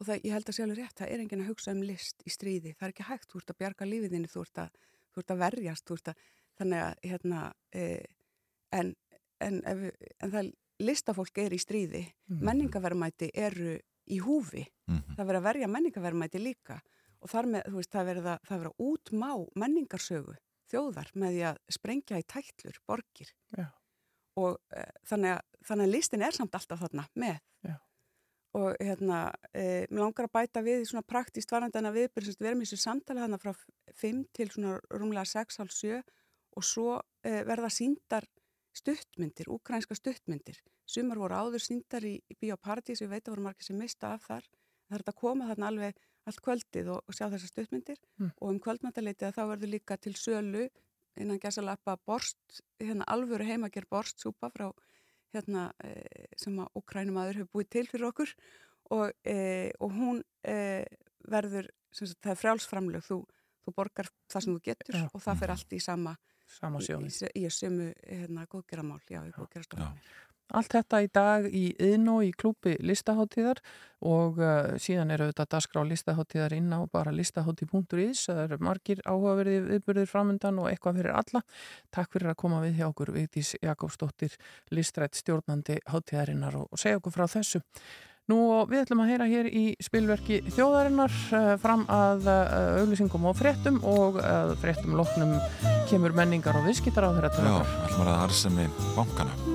Og 0.02 0.08
það, 0.08 0.22
ég 0.26 0.34
held 0.34 0.50
að 0.50 0.60
alveg 0.66 0.80
rétt, 0.82 0.96
það 0.98 1.12
er 1.14 1.22
enginn 1.24 1.44
að 1.44 1.50
hugsa 1.52 1.74
um 1.76 1.82
list 1.86 2.24
í 2.26 2.32
stríði, 2.34 2.72
það 2.78 2.88
er 2.88 2.94
ekki 2.96 3.06
hægt, 3.06 3.28
þú 3.30 3.42
ert 3.42 3.52
að 3.54 3.60
bjarga 3.62 3.86
lífiðinni, 3.86 4.30
þú 4.32 4.42
ert 4.48 4.62
að, 4.64 4.80
þú 5.14 5.22
ert 5.22 5.34
að 5.36 5.42
verjast, 5.44 5.86
þú 5.86 5.98
ert 6.00 6.10
að, 6.12 6.24
þannig 6.62 6.82
að, 6.82 6.96
hérna, 7.12 7.42
e, 7.78 7.86
en, 8.80 8.90
en, 9.46 9.60
ef, 9.70 9.84
en 10.26 10.34
það 10.34 10.50
listafólk 10.82 11.38
er 11.44 11.54
í 11.54 11.60
stríði, 11.62 12.04
Mhm. 12.32 12.42
menningaverðmæti 12.50 13.30
eru 13.38 13.76
í 14.10 14.18
húfi, 14.26 14.66
Mhm. 14.90 15.16
það 15.18 15.26
verður 15.28 15.42
að 15.42 15.48
verja 15.52 15.68
menningaverðmæti 15.70 16.40
líka 16.42 16.82
og 17.22 17.30
þar 17.30 17.46
með, 17.54 17.66
þú 17.70 17.76
veist, 17.78 17.92
það 17.94 18.08
verður 18.10 18.30
að, 18.34 18.40
það 18.48 18.58
verður 18.58 18.72
að 18.72 18.82
útmá 18.90 19.30
menningarsögu 19.56 20.36
þjóðar 20.72 21.12
með 21.14 21.30
því 21.36 21.44
að 21.52 21.58
sprengja 21.70 22.18
í 22.18 22.26
tætlur, 22.26 22.80
borgir 22.88 23.30
Já. 23.58 23.68
og 24.38 24.58
e, 24.74 24.84
þannig, 25.06 25.38
að, 25.38 25.42
þannig 25.68 25.86
að 25.86 25.92
listin 25.92 26.22
er 26.26 26.32
samt 26.32 26.52
alltaf 26.58 26.80
þarna 26.80 27.06
með 27.16 27.40
Já. 27.64 27.76
Og 28.58 28.76
hérna, 28.84 29.32
e, 29.56 29.88
mér 29.88 30.04
langar 30.04 30.28
að 30.28 30.34
bæta 30.36 30.64
við 30.66 30.84
svona 30.90 31.06
praktíst 31.08 31.52
varandana 31.52 31.94
viðbyrð, 31.96 32.36
við 32.40 32.50
erum 32.50 32.64
í 32.64 32.68
þessu 32.68 32.82
samtali 32.84 33.24
þarna 33.24 33.40
frá 33.40 33.54
5 34.02 34.26
til 34.36 34.50
svona 34.52 34.74
rúmlega 34.92 35.26
6, 35.32 35.60
halv 35.62 35.72
7 35.76 36.02
og 36.60 36.68
svo 36.68 36.98
e, 37.24 37.44
verða 37.48 37.72
síndar 37.72 38.28
stuttmyndir, 38.76 39.48
úkrænska 39.52 39.96
stuttmyndir. 39.96 40.60
Sumar 40.88 41.20
voru 41.20 41.38
áður 41.40 41.64
síndar 41.64 42.04
í, 42.08 42.18
í 42.28 42.38
Bíóparadís, 42.40 43.04
við 43.04 43.14
veit 43.16 43.26
að 43.26 43.36
voru 43.36 43.48
margir 43.48 43.68
sem 43.68 43.80
mista 43.80 44.14
af 44.16 44.28
þar. 44.28 44.48
Það 44.90 44.98
er 44.98 45.04
að 45.08 45.20
koma 45.24 45.48
þarna 45.48 45.72
alveg 45.72 46.00
allt 46.28 46.44
kvöldið 46.46 46.92
og, 46.94 47.04
og 47.08 47.16
sjá 47.16 47.28
þessar 47.32 47.52
stuttmyndir. 47.54 48.00
Mm. 48.20 48.32
og 48.38 48.48
um 48.52 48.60
kvöldmættaleitið 48.64 49.36
þá 49.38 49.44
verður 49.54 49.74
líka 49.76 49.98
til 49.98 50.16
sölu 50.20 50.68
innan 51.20 51.40
gæsalappa 51.40 51.98
borst, 52.08 52.62
hérna 52.80 53.08
alvöru 53.12 53.48
heimager 53.48 53.88
borstsúpa 53.90 54.52
frá 54.54 54.70
hérna 55.36 55.68
e, 55.84 55.92
sem 56.40 56.58
að 56.62 56.82
Ukrænumadur 56.82 57.42
hefur 57.42 57.60
búið 57.60 57.70
til 57.76 57.86
fyrir 57.90 58.10
okkur 58.10 58.34
og, 58.92 59.14
e, 59.24 59.38
og 59.80 59.94
hún 59.96 60.24
e, 60.48 60.58
verður, 61.32 61.70
sem 61.94 62.10
sagt, 62.10 62.22
það 62.24 62.34
er 62.34 62.42
frjálsframlög 62.42 63.08
þú, 63.08 63.22
þú 63.66 63.76
borgar 63.78 64.12
það 64.32 64.46
sem 64.46 64.58
þú 64.58 64.66
getur 64.72 65.00
Já. 65.00 65.06
og 65.12 65.24
það 65.24 65.42
fer 65.44 65.56
allt 65.56 65.78
í 65.78 65.82
sama 65.84 66.18
Sama 66.52 66.82
í, 66.84 66.88
í, 66.92 67.28
í 67.40 67.48
sömu 67.48 67.94
hérna, 68.04 68.44
góðgeramál, 68.52 69.00
já, 69.08 69.22
í 69.24 69.32
góðgerastofnum 69.32 69.94
Allt 70.58 70.76
þetta 70.76 71.00
í 71.04 71.08
dag 71.14 71.48
í 71.48 71.64
Yðnó 71.80 72.20
í 72.26 72.32
klúpi 72.36 72.76
listaháttíðar 72.84 73.62
og 74.02 74.40
uh, 74.42 74.74
síðan 74.82 75.14
eru 75.16 75.30
þetta 75.30 75.48
dagskrá 75.56 75.84
listaháttíðar 75.88 76.56
inn 76.58 76.74
á 76.74 76.82
bara 76.92 77.14
listahátti.is 77.16 78.26
það 78.28 78.44
eru 78.46 78.60
margir 78.66 79.02
áhugaverði 79.06 79.58
viðburðir 79.70 80.12
framundan 80.12 80.62
og 80.62 80.72
eitthvað 80.72 81.02
fyrir 81.02 81.18
alla. 81.22 81.44
Takk 81.94 82.16
fyrir 82.16 82.34
að 82.34 82.40
koma 82.44 82.62
við 82.66 82.80
hjá 82.82 82.88
okkur 82.90 83.14
Vigdís 83.16 83.56
Jakobsdóttir 83.62 84.38
listrætt 84.74 85.20
stjórnandi 85.20 85.82
háttíðarinnar 85.92 86.58
og, 86.64 86.72
og 86.72 86.82
segja 86.82 87.02
okkur 87.02 87.16
frá 87.20 87.28
þessu. 87.32 87.62
Nú 88.30 88.38
og 88.54 88.70
við 88.72 88.84
ætlum 88.86 89.02
að 89.04 89.12
heyra 89.12 89.28
hér 89.28 89.48
í 89.50 89.64
spilverki 89.84 90.42
þjóðarinnar 90.56 91.16
uh, 91.36 91.54
fram 91.62 91.84
að 91.92 92.28
uh, 92.30 92.82
auglýsingum 92.84 93.28
og 93.32 93.40
fréttum 93.40 93.82
og 93.82 94.22
uh, 94.22 94.54
fréttum 94.62 94.96
loknum 95.00 95.36
kemur 95.92 96.16
menningar 96.16 96.62
og 96.62 96.70
viðskiptar 96.70 97.10
á 97.10 97.14
þeirra 97.18 97.34
til 97.34 97.50
Já, 97.50 97.58
ætlum 97.90 98.06
að 98.08 98.22
arsemi 98.30 98.70
bankana. 98.94 99.51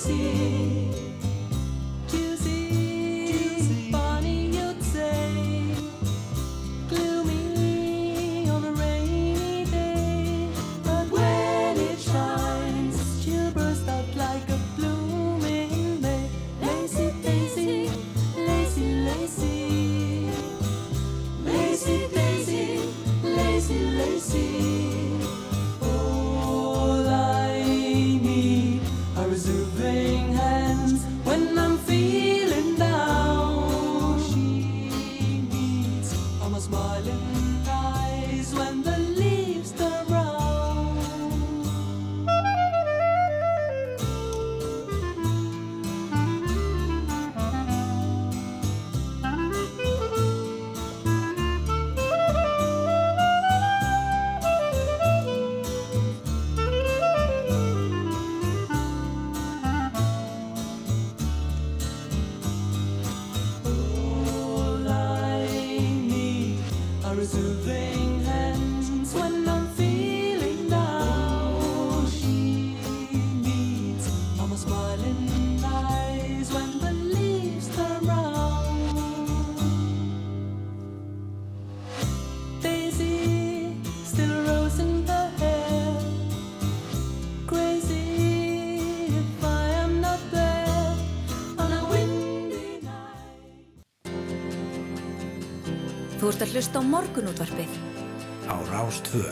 see. 0.00 0.89
Hlusta 96.70 96.78
á 96.78 96.86
morgunútvarpið 96.86 97.72
á 98.46 98.54
Rástvö. 98.70 99.26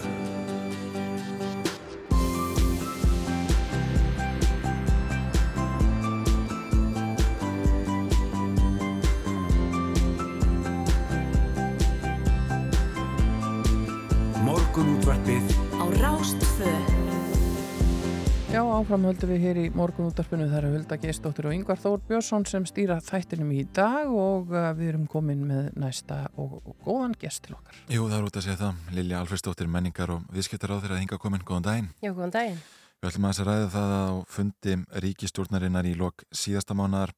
Áfram 18.88 19.04
höldum 19.04 19.28
við 19.28 19.42
hér 19.44 19.58
í 19.60 19.62
morgunúttarpinu 19.76 20.46
þar 20.48 20.64
er 20.64 20.72
Hulda 20.72 20.96
Geistóttir 20.96 21.44
og 21.44 21.52
Yngvar 21.52 21.76
Þór 21.76 21.98
Björnsson 22.08 22.46
sem 22.48 22.64
stýra 22.64 22.94
þættinum 23.04 23.50
í 23.52 23.66
dag 23.76 24.08
og 24.08 24.48
uh, 24.48 24.70
við 24.78 24.94
erum 24.94 25.02
komin 25.12 25.42
með 25.44 25.66
næsta 25.76 26.22
og, 26.40 26.54
og 26.62 26.86
góðan 26.86 27.12
gest 27.20 27.42
til 27.44 27.58
okkar. 27.58 27.82
Jú, 27.92 28.06
það 28.06 28.16
er 28.16 28.28
út 28.30 28.38
að 28.40 28.46
segja 28.46 28.60
það. 28.62 28.78
Lilja 28.96 29.18
Alfredsdóttir, 29.20 29.68
menningar 29.68 30.14
og 30.14 30.22
viðskiptar 30.32 30.72
á 30.72 30.80
þeirra 30.80 30.96
að 30.96 31.02
hinga 31.02 31.18
komin. 31.20 31.44
Góðan 31.44 31.66
daginn. 31.66 31.90
Já, 32.00 32.10
góðan 32.16 32.32
daginn. 32.38 32.62
Við 32.96 33.10
ætlum 33.10 33.26
að 33.28 33.34
þess 33.34 33.42
að 33.44 33.50
ræða 33.50 33.68
það 33.74 33.92
að 33.98 34.08
á 34.08 34.16
fundi 34.38 34.76
ríkistjórnarinnar 35.04 35.88
í 35.90 35.92
lok 36.00 36.24
síðasta 36.32 36.76
mánar 36.78 37.12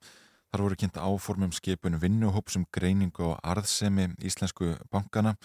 þar 0.51 0.64
voru 0.66 0.81
kynnt 0.81 0.99
áformum 0.99 1.53
skipun 1.55 2.01
vinnuhópsum 2.03 2.64
greiningu 2.75 3.29
og 3.29 3.39
arðsemi 3.47 4.09
íslensku 4.18 4.75
bankana. 4.91 5.37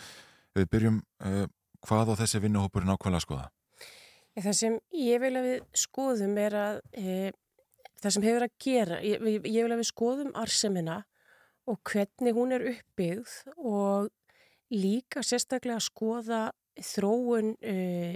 Við 0.58 0.72
byrjum 0.74 1.04
uh, 1.22 1.46
hvað 1.86 2.18
á 2.18 2.20
þessi 2.24 2.42
vinnuhópur 2.48 2.90
nákvæmlega 2.90 3.22
að 3.22 3.28
skoða? 3.28 3.52
Það 4.36 4.56
sem 4.60 4.78
ég 4.92 5.22
vil 5.24 5.34
að 5.40 5.46
við 5.48 5.66
skoðum 5.80 6.38
er 6.44 6.56
að 6.60 6.80
e, 6.92 7.32
það 8.04 8.16
sem 8.16 8.26
hefur 8.28 8.46
að 8.46 8.56
gera, 8.66 8.98
ég, 9.06 9.24
ég 9.48 9.64
vil 9.64 9.72
að 9.72 9.82
við 9.82 9.90
skoðum 9.94 10.34
arsemina 10.36 10.98
og 11.66 11.80
hvernig 11.88 12.36
hún 12.36 12.52
er 12.54 12.66
uppbyggð 12.74 13.36
og 13.58 14.10
líka 14.76 15.24
sérstaklega 15.24 15.80
að 15.80 15.86
skoða 15.88 16.40
þróun 16.76 17.54
uh, 17.64 18.16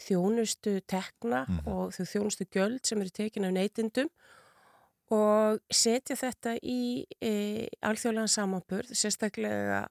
þjónustu 0.00 0.80
tekna 0.88 1.44
Mhm. 1.46 1.60
og 1.68 1.92
þjónustu 1.94 2.46
gjöld 2.50 2.84
sem 2.84 3.00
eru 3.00 3.10
tekin 3.10 3.44
af 3.44 3.52
neytindum 3.52 4.08
og 5.10 5.60
setja 5.70 6.16
þetta 6.16 6.56
í 6.62 7.04
e, 7.20 7.68
alþjóðlegan 7.82 8.30
samanburð, 8.30 8.92
sérstaklega 8.94 9.88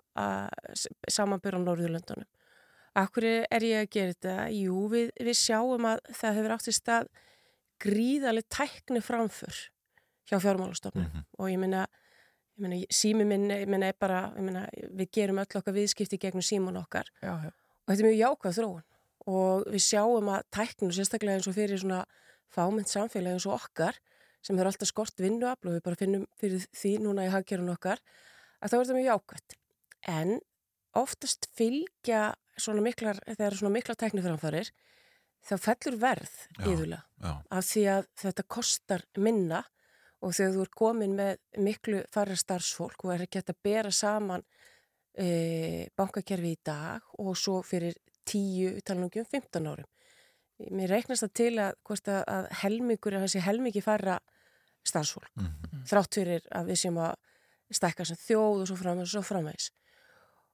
samanburð 1.12 1.60
á 1.60 1.66
Norðurlöndunum. 1.66 2.28
Akkur 2.96 3.24
er 3.24 3.62
ég 3.64 3.84
að 3.84 3.90
gera 3.94 4.14
þetta? 4.14 4.36
Jú, 4.56 4.88
við, 4.90 5.10
við 5.20 5.36
sjáum 5.38 5.86
að 5.86 6.00
það 6.18 6.36
hefur 6.40 6.52
átt 6.56 6.68
í 6.68 6.74
stað 6.76 7.08
gríðaleg 7.80 8.48
tækni 8.52 9.02
framför 9.04 9.56
hjá 10.30 10.38
fjármálastofnum 10.44 11.06
Mhm. 11.10 11.24
og 11.40 11.50
ég 11.50 11.60
meina, 11.60 11.88
ég 12.58 12.62
meina 12.62 12.86
sími 12.92 13.26
minn 13.26 13.50
ég 13.50 13.68
meina, 13.68 13.88
er 13.88 13.94
bara, 14.00 14.34
ég 14.36 14.42
meina, 14.44 14.68
við 14.94 15.12
gerum 15.12 15.38
öll 15.40 15.56
okkar 15.62 15.74
viðskipti 15.74 16.20
gegnum 16.20 16.42
símun 16.42 16.78
okkar 16.78 17.06
Já, 17.22 17.34
já. 17.44 17.52
og 17.52 17.88
þetta 17.88 18.00
er 18.04 18.10
mjög 18.10 18.20
jákvæð 18.26 18.58
þróun 18.60 18.84
og 19.28 19.64
við 19.68 19.84
sjáum 19.86 20.30
að 20.30 20.44
tækninu 20.52 20.92
sérstaklega 20.94 21.36
eins 21.40 21.48
og 21.48 21.56
fyrir 21.56 21.80
svona 21.80 22.06
fámynd 22.54 22.88
samfélagi 22.90 23.34
eins 23.38 23.46
og 23.48 23.54
okkar 23.62 23.96
sem 24.42 24.58
er 24.60 24.66
alltaf 24.66 24.88
skort 24.88 25.16
vinnuafl 25.20 25.68
og 25.68 25.74
við 25.78 25.84
bara 25.84 25.96
finnum 25.96 26.26
fyrir 26.40 26.66
því 26.74 26.98
núna 27.00 27.26
í 27.28 27.32
hagkerun 27.32 27.70
okkar 27.76 28.00
að 28.62 28.74
er 28.74 28.84
þetta 28.84 28.98
mjög 28.98 29.10
jákvætt 29.12 29.56
en 30.08 30.40
oftast 30.96 31.48
fylgja 31.56 32.36
svona 32.60 32.84
miklar, 32.86 33.20
þegar 33.28 33.58
svona 33.58 33.74
miklar 33.74 33.98
tækniframfærir 34.00 34.72
þá 35.50 35.54
fellur 35.64 35.98
verð 36.02 36.32
já. 37.24 37.34
af 37.50 37.64
því 37.70 37.84
að 37.96 38.08
þetta 38.24 38.44
kostar 38.48 39.06
minna 39.18 39.64
og 40.22 40.34
þegar 40.36 40.56
þú 40.58 40.64
er 40.66 40.72
komin 40.76 41.14
með 41.16 41.38
miklu 41.64 42.02
færra 42.12 42.36
starfsfólk 42.36 43.06
og 43.06 43.14
er 43.16 43.24
ekki 43.24 43.40
hægt 43.40 43.54
að 43.54 43.62
bera 43.64 43.92
saman 43.96 44.44
e, 45.16 45.88
bankakerfi 45.96 46.52
í 46.58 46.60
dag 46.68 47.02
og 47.24 47.38
svo 47.40 47.62
fyrir 47.64 47.96
10, 48.30 48.82
talanum 48.86 49.10
15 49.10 49.64
árum. 49.72 49.88
Mér 50.76 50.92
reiknast 50.92 51.24
það 51.24 51.34
til 51.40 51.54
að, 51.64 51.78
að, 51.88 52.24
að 52.28 52.50
helmingur, 52.66 53.16
að 53.16 53.24
þessi 53.26 53.42
helmingi 53.46 53.82
færra 53.82 54.20
starfsfólk, 54.86 55.32
Mhm. 55.40 55.86
þrátt 55.88 56.14
fyrir 56.20 56.42
að 56.52 56.68
við 56.68 56.78
séum 56.84 57.00
að 57.00 57.16
stekka 57.72 58.06
sem 58.06 58.18
þjóð 58.18 58.62
og 58.62 58.68
svo 58.68 58.76
framvegis 58.76 59.16
og 59.16 59.24
svo 59.24 59.24
framvegis. 59.30 59.70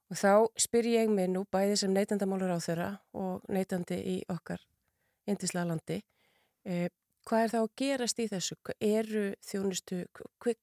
Og 0.06 0.18
þá 0.20 0.32
spyr 0.60 0.86
ég 0.92 1.10
mig 1.10 1.28
nú 1.32 1.42
bæði 1.50 1.80
sem 1.80 1.94
neytandamálur 1.94 2.54
á 2.54 2.58
þeirra 2.62 2.90
og 3.18 3.42
neytandi 3.50 3.98
í 3.98 4.16
okkar 4.30 4.62
indislega 5.26 5.66
landi, 5.66 6.00
eh, 6.64 6.88
hvað 7.26 7.42
er 7.42 7.52
þá 7.54 7.58
að 7.60 7.74
gerast 7.82 8.22
í 8.22 8.28
þessu? 8.30 8.56
Hvað 8.62 8.86
Eru 8.86 9.24
þjónustu, 9.42 10.04
hver, 10.38 10.58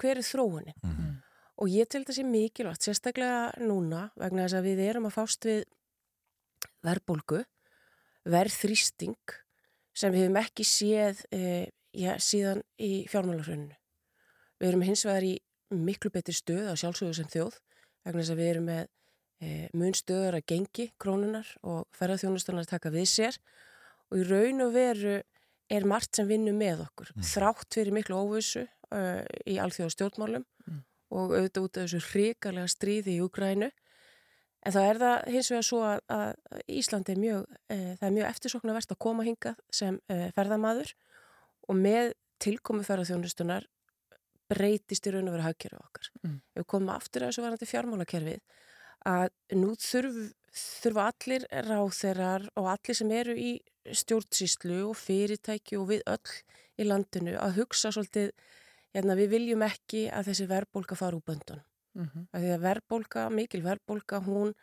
hver, 0.00 0.16
er 0.16 0.24
þróunin? 0.24 0.78
Mhm. 0.82 1.22
Og 1.58 1.68
ég 1.68 1.88
til 1.88 2.04
þessi 2.04 2.24
mikilvægt, 2.24 2.86
sérstaklega 2.86 3.52
núna, 3.58 4.12
vegna 4.16 4.46
þess 4.46 4.54
að 4.54 4.66
við 4.68 4.78
erum 4.88 5.06
að 5.06 5.16
fást 5.16 5.44
við 5.44 5.64
verðbólgu, 6.86 7.44
verðþrýsting 8.24 9.34
sem 9.92 10.12
við 10.12 10.28
hefum 10.28 10.38
ekki 10.38 10.64
séð 10.64 11.24
e, 11.34 11.70
já, 11.92 12.14
síðan 12.22 12.62
í 12.78 13.08
fjármálarhruninu. 13.10 13.74
Við 14.60 14.68
erum 14.68 14.84
hins 14.86 15.04
vegar 15.04 15.26
í 15.26 15.34
miklu 15.74 16.12
betri 16.14 16.32
stöð 16.32 16.70
á 16.70 16.74
sjálfsögur 16.78 17.16
sem 17.18 17.26
þjóð, 17.26 17.58
vegna 18.08 18.24
þess 18.24 18.34
að 18.34 18.40
við 18.42 18.50
erum 18.52 18.68
með 18.68 18.84
e, 19.40 19.48
mun 19.78 19.96
stöður 19.96 20.38
að 20.38 20.46
gengi 20.52 20.86
krónunar 21.00 21.50
og 21.62 21.86
ferðarþjónustunar 21.98 22.64
að 22.66 22.72
taka 22.74 22.92
við 22.94 23.08
sér 23.12 23.40
og 24.08 24.22
í 24.22 24.28
raun 24.28 24.64
og 24.64 24.72
veru 24.74 25.18
er 25.68 25.84
margt 25.84 26.16
sem 26.16 26.28
vinnur 26.28 26.56
með 26.56 26.86
okkur, 26.86 27.10
Mm. 27.12 27.24
þrátt 27.28 27.74
fyrir 27.76 27.92
miklu 27.92 28.16
óvissu 28.16 28.62
uh, 28.64 29.20
í 29.44 29.58
alþjóða 29.60 29.92
stjórnmálum 29.92 30.46
og 31.12 31.34
auðvitað 31.36 31.64
út 31.66 31.76
af 31.76 31.84
þessu 31.84 32.00
hrikalega 32.12 32.68
stríði 32.68 33.14
í 33.16 33.20
Úgrænu. 33.24 33.68
En 34.66 34.72
það 34.74 34.88
er 34.88 34.98
það 35.02 35.28
hins 35.32 35.50
vegar 35.52 35.66
svo 35.68 35.78
að, 35.86 36.00
að 36.08 36.62
Íslandi 36.68 37.12
er 37.14 37.20
mjög, 37.22 37.44
e, 37.68 37.76
það 38.00 38.06
er 38.08 38.14
mjög 38.16 38.28
eftirsoknavert 38.28 38.92
að 38.92 38.98
koma 38.98 39.24
hingað 39.24 39.60
sem 39.72 40.00
e, 40.08 40.16
ferðamaður 40.36 40.90
og 41.68 41.78
með 41.78 42.12
tilkomi 42.42 42.84
ferðarþjónustunar 42.84 43.68
breytist 44.48 45.06
í 45.06 45.12
raun 45.12 45.28
og 45.28 45.36
veru 45.36 45.46
hagkerfi 45.46 45.78
okkar. 45.78 46.10
Mm. 46.24 46.36
Ef 46.54 46.62
við 46.62 46.68
komum 46.72 46.92
aftur 46.94 47.24
að 47.24 47.32
þessu 47.32 47.44
varandi 47.44 47.68
fjármálakerfið 47.68 48.40
að 49.08 49.58
nú 49.58 49.74
þurf, 49.78 50.20
þurfa 50.58 51.08
allir 51.12 51.46
ráþerar 51.68 52.48
og 52.58 52.70
allir 52.72 52.98
sem 52.98 53.12
eru 53.14 53.36
í 53.38 53.50
stjórnsýslu 53.88 54.82
og 54.88 54.96
fyrirtæki 54.98 55.78
og 55.78 55.90
við 55.92 56.02
öll 56.10 56.34
í 56.78 56.86
landinu 56.86 57.36
að 57.40 57.62
hugsa 57.62 57.92
svolítið 57.94 58.32
hérna, 58.94 59.16
við 59.18 59.32
viljum 59.36 59.64
ekki 59.66 60.06
að 60.12 60.30
þessi 60.30 60.48
verðbólka 60.50 60.98
fara 60.98 61.18
úr 61.18 61.24
böndun. 61.26 61.62
Mhm. 61.98 62.28
Af 62.32 62.42
því 62.42 62.52
að 62.54 62.64
verðbólka, 62.66 63.28
mikil 63.30 63.62
verðbólka, 63.64 64.20
hún 64.24 64.54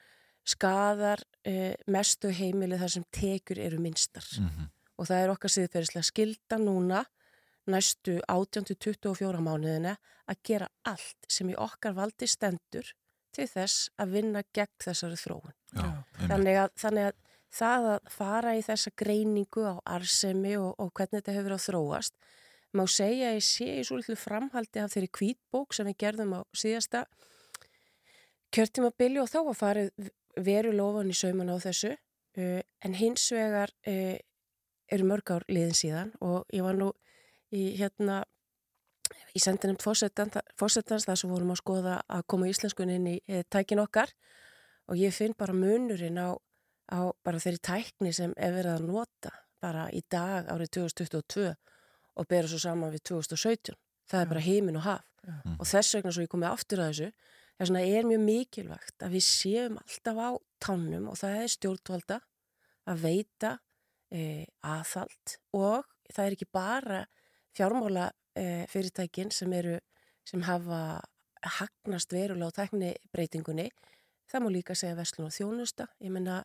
skadar 0.45 1.21
eh, 1.43 1.73
mestu 1.87 2.29
heimili 2.29 2.77
þar 2.77 2.91
sem 2.91 3.05
tekjur 3.11 3.59
eru 3.59 3.79
minnstar. 3.81 4.25
Mhm. 4.39 4.69
Og 4.97 5.07
það 5.09 5.23
er 5.23 5.33
okkar 5.33 5.51
siðferðislega 5.51 6.07
skilda 6.07 6.57
núna 6.61 7.05
næstu 7.71 8.19
18-24 8.31 9.41
mánuðina 9.41 9.95
að 10.29 10.41
gera 10.45 10.69
allt 10.85 11.29
sem 11.29 11.49
í 11.49 11.57
okkar 11.57 11.95
valdi 11.97 12.27
stendur 12.29 12.91
til 13.35 13.47
þess 13.51 13.89
að 13.99 14.15
vinna 14.15 14.43
gegn 14.55 14.83
þessari 14.83 15.19
þróun. 15.19 15.55
Já. 15.75 15.87
Þannig 16.29 16.59
að, 16.61 16.69
þannig 16.79 17.09
að 17.09 17.21
það 17.55 17.89
að 17.93 18.09
fara 18.11 18.55
í 18.55 18.63
þessa 18.65 18.91
greiningu 18.99 19.65
á 19.67 19.75
arsemi 19.97 20.55
og, 20.59 20.73
og 20.79 20.91
hvernig 20.95 21.21
þetta 21.21 21.37
hefur 21.37 21.55
að 21.55 21.65
þróast 21.65 22.15
má 22.75 22.83
segja 22.91 23.31
að 23.31 23.37
ég 23.37 23.45
sé 23.47 23.67
í 23.79 23.83
svo 23.87 23.99
litlu 23.99 24.17
framhaldi 24.19 24.81
af 24.83 24.93
þeirri 24.93 25.11
kvítbók 25.15 25.75
sem 25.75 25.87
við 25.87 25.99
gerðum 26.03 26.35
á 26.35 26.41
síðasta 26.55 27.05
kjörtímabili 28.55 29.21
og 29.21 29.31
þá 29.31 29.39
var 29.47 29.59
farið 29.59 30.11
veru 30.43 30.73
lofan 30.75 31.11
í 31.11 31.15
sauman 31.15 31.53
á 31.53 31.57
þessu 31.63 31.93
uh, 31.95 32.61
en 32.61 32.97
hins 32.99 33.29
vegar 33.35 33.71
uh, 33.87 34.15
eru 34.91 35.07
mörg 35.07 35.31
ár 35.31 35.47
liðin 35.47 35.77
síðan 35.77 36.11
og 36.23 36.43
ég 36.53 36.65
var 36.65 36.77
nú 36.77 36.91
í 37.55 37.75
hérna 37.79 38.23
í 39.35 39.41
sendinemt 39.43 39.83
fósettans 39.83 41.07
þar 41.07 41.19
sem 41.19 41.31
vorum 41.31 41.53
að 41.53 41.61
skoða 41.61 41.95
að 42.07 42.25
koma 42.31 42.49
íslenskunni 42.49 42.97
inn 42.99 43.09
í 43.11 43.15
e, 43.27 43.43
tækin 43.51 43.81
okkar 43.83 44.11
og 44.89 44.99
ég 44.99 45.13
finn 45.15 45.35
bara 45.37 45.55
munurinn 45.55 46.19
á, 46.19 46.35
á 46.91 46.99
bara 47.25 47.41
þeirri 47.41 47.61
tækni 47.63 48.13
sem 48.15 48.35
er 48.37 48.55
verið 48.55 48.77
að 48.77 48.87
nota 48.89 49.33
bara 49.63 49.87
í 49.91 50.01
dag 50.11 50.47
árið 50.51 50.75
2022 50.79 51.49
og 52.15 52.29
bera 52.29 52.47
svo 52.47 52.61
saman 52.61 52.93
við 52.93 53.03
2017. 53.11 53.75
Það 54.05 54.21
er 54.21 54.31
bara 54.31 54.45
heimin 54.45 54.79
og 54.79 54.85
haf 54.85 55.03
Já. 55.25 55.35
og 55.57 55.65
þess 55.65 55.97
vegna 55.97 56.13
svo 56.13 56.23
ég 56.23 56.31
komið 56.31 56.51
aftur 56.51 56.83
að 56.83 56.91
þessu 56.91 57.09
þess 57.57 57.71
vegna 57.71 57.83
er 57.97 58.07
mjög 58.09 58.23
mikilvægt 58.25 59.05
að 59.05 59.17
við 59.17 59.25
séum 59.25 59.79
alltaf 59.81 60.21
á 60.21 60.29
tánum 60.61 61.09
og 61.11 61.19
það 61.19 61.37
er 61.41 61.53
stjórnvalda 61.55 62.19
að 62.85 63.01
veita 63.01 63.51
e, 64.13 64.45
aðhald 64.61 65.37
og 65.57 65.87
það 66.13 66.25
er 66.25 66.37
ekki 66.37 66.49
bara 66.53 67.01
fjármála 67.55 68.11
e, 68.35 68.65
fyrirtækin 68.67 69.31
sem 69.31 69.53
eru 69.53 69.77
sem 70.25 70.41
hafa 70.41 71.01
hagnast 71.59 72.11
verulega 72.13 72.49
á 72.51 72.57
teknibreitingunni 72.61 73.69
það 74.31 74.41
má 74.45 74.49
líka 74.51 74.75
segja 74.75 74.95
verslun 74.97 75.27
og 75.29 75.33
þjónusta 75.35 75.87
ég 76.01 76.11
menna, 76.11 76.43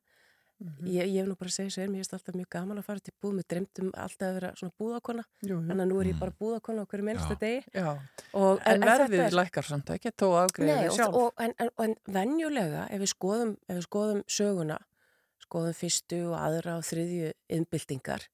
Mhm. 0.61 0.85
ég, 0.93 1.07
ég 1.09 1.21
hef 1.23 1.27
nú 1.31 1.37
bara 1.41 1.49
segja 1.51 1.71
sér 1.73 1.89
mér 1.89 2.03
finnst 2.05 2.13
alltaf 2.13 2.35
mjög 2.37 2.49
gaman 2.53 2.77
að 2.79 2.85
fara 2.85 3.01
til 3.01 3.15
búð 3.23 3.33
mér 3.39 3.47
dreymt 3.49 3.79
um 3.81 3.91
alltaf 3.97 4.27
að 4.29 4.35
vera 4.35 4.51
svona 4.61 4.73
búðakona 4.79 5.25
þannig 5.41 5.81
að 5.81 5.89
nú 5.89 6.01
er 6.03 6.07
ég 6.11 6.15
Mm. 6.15 6.21
bara 6.21 6.35
búðakona 6.41 6.83
okkur 6.85 7.03
minnsta 7.03 7.33
Já. 7.33 7.39
degi 7.41 7.65
Já. 7.73 7.99
og, 8.35 8.61
En 8.67 8.81
þetta 8.83 9.09
verðið 9.09 9.25
er- 9.25 9.31
lækkar 9.41 9.65
samt 9.65 9.87
ekki, 9.91 10.11
við 10.85 10.91
og, 10.91 10.97
sjálf. 10.99 11.15
og, 11.15 11.33
en, 11.39 11.55
en, 11.59 11.71
en 11.79 11.95
venjulega 12.07 12.91
ef 12.93 13.01
við 13.01 13.09
skoðum, 13.15 13.57
ef 13.69 13.77
við 13.79 13.87
skoðum 13.89 14.23
söguna 14.29 14.79
skoðum 15.49 15.73
fyrstu 15.81 16.21
og 16.29 16.37
aðra 16.39 16.77
og 16.77 16.85
þriðju 16.85 17.33
innbyltingar 17.49 18.29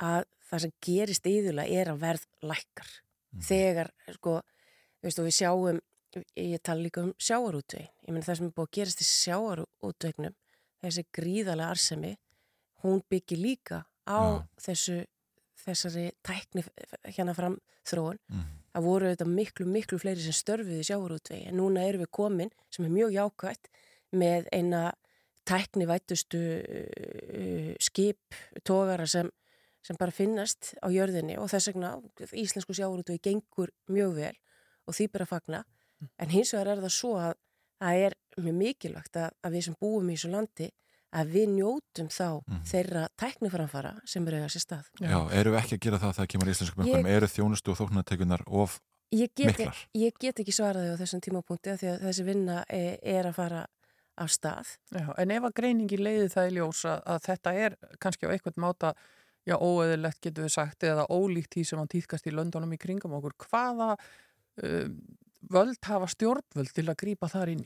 að 0.00 0.24
það 0.50 0.60
sem 0.60 0.72
gerist 0.86 1.26
yðurlega 1.26 1.80
er 1.80 1.86
að 1.92 1.98
verð 2.00 2.26
lækkar 2.42 2.90
Mhm. 3.32 3.42
þegar, 3.48 3.88
sko, 4.12 4.42
veistu, 5.02 5.22
við 5.24 5.36
sjáum 5.40 5.80
ég 6.36 6.60
tala 6.62 6.82
líka 6.82 7.00
um 7.02 7.14
sjáarútvegin 7.18 7.88
ég 8.06 8.12
menn 8.12 8.22
það 8.22 8.36
sem 8.36 8.46
er 8.46 8.52
búið 8.52 8.68
að 8.68 8.76
gerast 8.76 9.00
í 9.00 9.04
sjáarútvegnum 9.08 10.34
þessi 10.84 11.04
gríðalega 11.16 11.70
arsemi 11.70 12.16
hún 12.84 13.00
byggir 13.08 13.38
líka 13.40 13.84
á 14.06 14.20
Já. 14.20 14.44
þessu 14.60 15.06
þessari 15.64 16.10
tækni 16.22 16.64
hérna 17.16 17.34
fram 17.34 17.56
þróun 17.86 18.18
Mhm. 18.28 18.44
það 18.74 18.82
voru 18.84 19.06
þetta 19.16 19.26
miklu, 19.26 19.64
miklu 19.66 19.98
fleiri 19.98 20.20
sem 20.20 20.32
störfuði 20.32 20.80
í 20.80 20.88
sjávarútvegi 20.90 21.46
en 21.48 21.56
núna 21.56 21.80
erum 21.88 22.02
við 22.04 22.10
komin 22.10 22.50
sem 22.70 22.84
er 22.84 22.90
mjög 22.90 23.12
jákvætt 23.16 23.68
með 24.12 24.48
eina 24.52 24.92
tæknivætustu 25.46 26.38
uh, 26.62 27.74
skip, 27.80 28.18
tógara 28.64 29.06
sem, 29.08 29.30
sem 29.82 29.96
bara 29.98 30.14
finnast 30.14 30.74
á 30.82 30.86
jörðinni 30.94 31.38
og 31.38 31.48
þess 31.50 31.70
vegna 31.72 31.94
íslensku 32.32 32.74
sjávarútvegi 32.76 33.22
gengur 33.30 33.72
mjög 33.90 34.14
vel 34.20 34.34
og 34.86 34.94
því 34.94 35.08
bara 35.12 35.26
fagna 35.26 35.64
en 36.18 36.30
hins 36.30 36.52
vegar 36.54 36.76
er 36.76 36.82
það 36.84 36.94
svo 36.98 37.16
að 37.18 37.34
það 37.82 38.04
er 38.06 38.14
mjög 38.38 38.54
mikilvægt 38.60 39.16
að, 39.18 39.30
að 39.42 39.52
við 39.56 39.64
sem 39.66 39.76
búum 39.80 40.10
í 40.10 40.14
þessu 40.16 40.30
landi 40.32 40.68
að 41.12 41.32
við 41.34 41.48
njótum 41.58 42.08
þá 42.08 42.28
Mhm. 42.48 42.62
þeirra 42.70 43.02
tækniframfara 43.20 43.90
sem 44.08 44.26
eru 44.28 44.36
eiga 44.38 44.48
sér 44.48 44.62
stað. 44.64 44.86
Já, 45.00 45.18
eru 45.36 45.50
við 45.52 45.58
ekki 45.60 45.76
að 45.76 45.82
gera 45.84 45.98
það 45.98 46.14
þegar 46.16 46.30
kemur 46.32 46.48
í 46.48 46.52
íslensku 46.54 46.78
bönkunum, 46.80 47.06
eru 47.12 47.26
þjónustu 47.28 47.70
og 47.74 47.78
þóknartekunar 47.82 48.42
of 48.46 48.78
Ég 49.12 49.28
get, 49.36 49.46
miklar? 49.58 49.76
ég 49.94 50.12
get 50.18 50.40
ekki 50.40 50.54
svaraði 50.56 50.94
á 50.94 51.00
þessum 51.02 51.20
tímapunkti 51.20 51.68
af 51.74 51.80
því 51.82 51.88
að 51.92 52.00
þessi 52.06 52.24
vinna 52.24 52.64
er, 52.72 52.96
er 53.02 53.26
að 53.28 53.34
fara 53.36 53.66
af 54.16 54.30
stað. 54.32 54.70
Já, 54.94 55.12
en 55.18 55.30
ef 55.36 55.42
að 55.50 55.52
greiningi 55.60 55.98
leiði 56.00 56.30
það 56.32 56.48
í 56.48 56.54
ljós 56.56 56.80
að, 56.88 57.02
að 57.04 57.20
þetta 57.28 57.52
er 57.66 57.76
kannski 58.00 58.24
á 58.24 58.32
eitthvað 58.32 58.56
máta 58.64 58.94
já, 59.48 59.56
óeðilegt 59.58 60.20
getur 60.22 60.46
við 60.46 60.54
sagt 60.54 60.86
eða 60.86 61.06
ólíkt 61.10 61.56
því 61.56 61.64
sem 61.68 61.80
hann 61.80 61.90
týðkast 61.92 62.28
í 62.28 62.34
löndunum 62.34 62.74
í 62.74 62.80
kringum 62.80 63.16
okkur, 63.18 63.36
hvaða 63.46 63.94
um, 64.62 64.98
völd 65.52 65.88
hafa 65.88 66.10
stjórnvöld 66.12 66.74
til 66.74 66.86
að 66.88 67.00
grípa 67.02 67.30
þar 67.30 67.54
inn? 67.56 67.64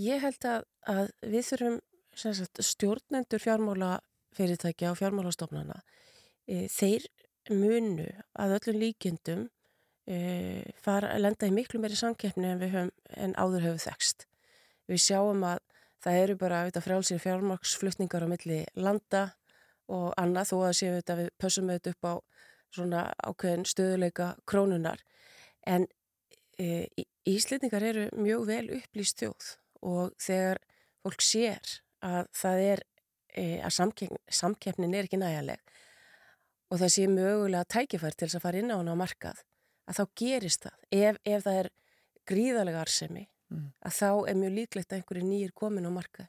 Ég 0.00 0.22
held 0.24 0.46
að, 0.48 0.64
að 0.90 1.10
við 1.22 1.48
þurfum 1.50 1.80
sagt, 2.18 2.62
stjórnendur 2.62 3.42
fjármála 3.42 3.98
fyrirtækja 4.34 4.92
og 4.92 4.98
fjármálastofnana 4.98 5.80
e, 6.48 6.66
þeir 6.72 7.06
munu 7.52 8.08
að 8.40 8.56
öllum 8.58 8.80
líkjendum 8.80 9.44
e, 10.08 10.16
fara 10.82 11.12
að 11.14 11.26
lenda 11.26 11.50
í 11.50 11.54
miklu 11.54 11.80
meiri 11.82 11.98
samkeppni 11.98 12.50
en, 12.50 12.64
höfum, 12.64 12.90
en 13.14 13.36
áður 13.38 13.68
hefur 13.68 13.84
þekst. 13.86 14.26
Við 14.90 15.02
sjáum 15.06 15.44
að 15.46 15.62
það 16.04 16.20
eru 16.24 16.36
bara 16.40 16.64
frálsir 16.84 17.22
fjármaksflutningar 17.22 18.26
á 18.26 18.28
milli 18.28 18.64
landa 18.76 19.28
og 19.92 20.12
annað 20.20 20.50
þó 20.52 20.56
að 20.68 20.76
séu 20.78 20.94
þetta 20.96 21.16
við 21.20 21.28
pössum 21.40 21.70
auðvitað 21.70 21.94
upp 21.94 22.08
á 22.08 22.14
svona 22.74 23.02
ákveðin 23.22 23.66
stöðuleika 23.68 24.28
krónunar 24.50 25.02
en 25.66 25.86
e, 26.58 26.88
Íslendingar 27.24 27.82
eru 27.82 28.08
mjög 28.20 28.46
vel 28.50 28.64
upplýst 28.78 29.22
þjóð 29.22 29.50
og 29.84 30.16
þegar 30.20 30.60
fólk 31.04 31.24
sér 31.24 31.76
að 32.04 32.28
það 32.36 32.64
er 32.64 32.82
e, 33.32 33.44
að 33.64 33.76
samkeppnin, 33.78 34.24
samkeppnin 34.28 34.96
er 34.96 35.08
ekki 35.08 35.20
næjanleg 35.20 35.62
og 36.72 36.80
það 36.80 36.94
sé 36.96 37.06
mögulega 37.08 37.70
tækifær 37.76 38.16
til 38.16 38.28
þess 38.28 38.40
að 38.40 38.46
fara 38.48 38.60
inn 38.60 38.72
á 38.72 38.76
hana 38.80 38.96
á 38.96 39.02
markað 39.04 39.44
að 39.84 40.00
þá 40.00 40.04
gerist 40.16 40.64
það. 40.64 40.76
Ef, 40.90 41.16
ef 41.28 41.42
það 41.44 41.58
er 41.60 41.70
gríðalega 42.24 42.80
arsemi 42.80 43.26
Mm. 43.54 43.70
að 43.84 43.96
þá 43.98 44.08
er 44.30 44.38
mjög 44.40 44.54
líklegt 44.58 44.92
að 44.92 45.00
einhverju 45.00 45.26
nýjir 45.28 45.52
komin 45.54 45.86
á 45.86 45.92
markað 45.92 46.28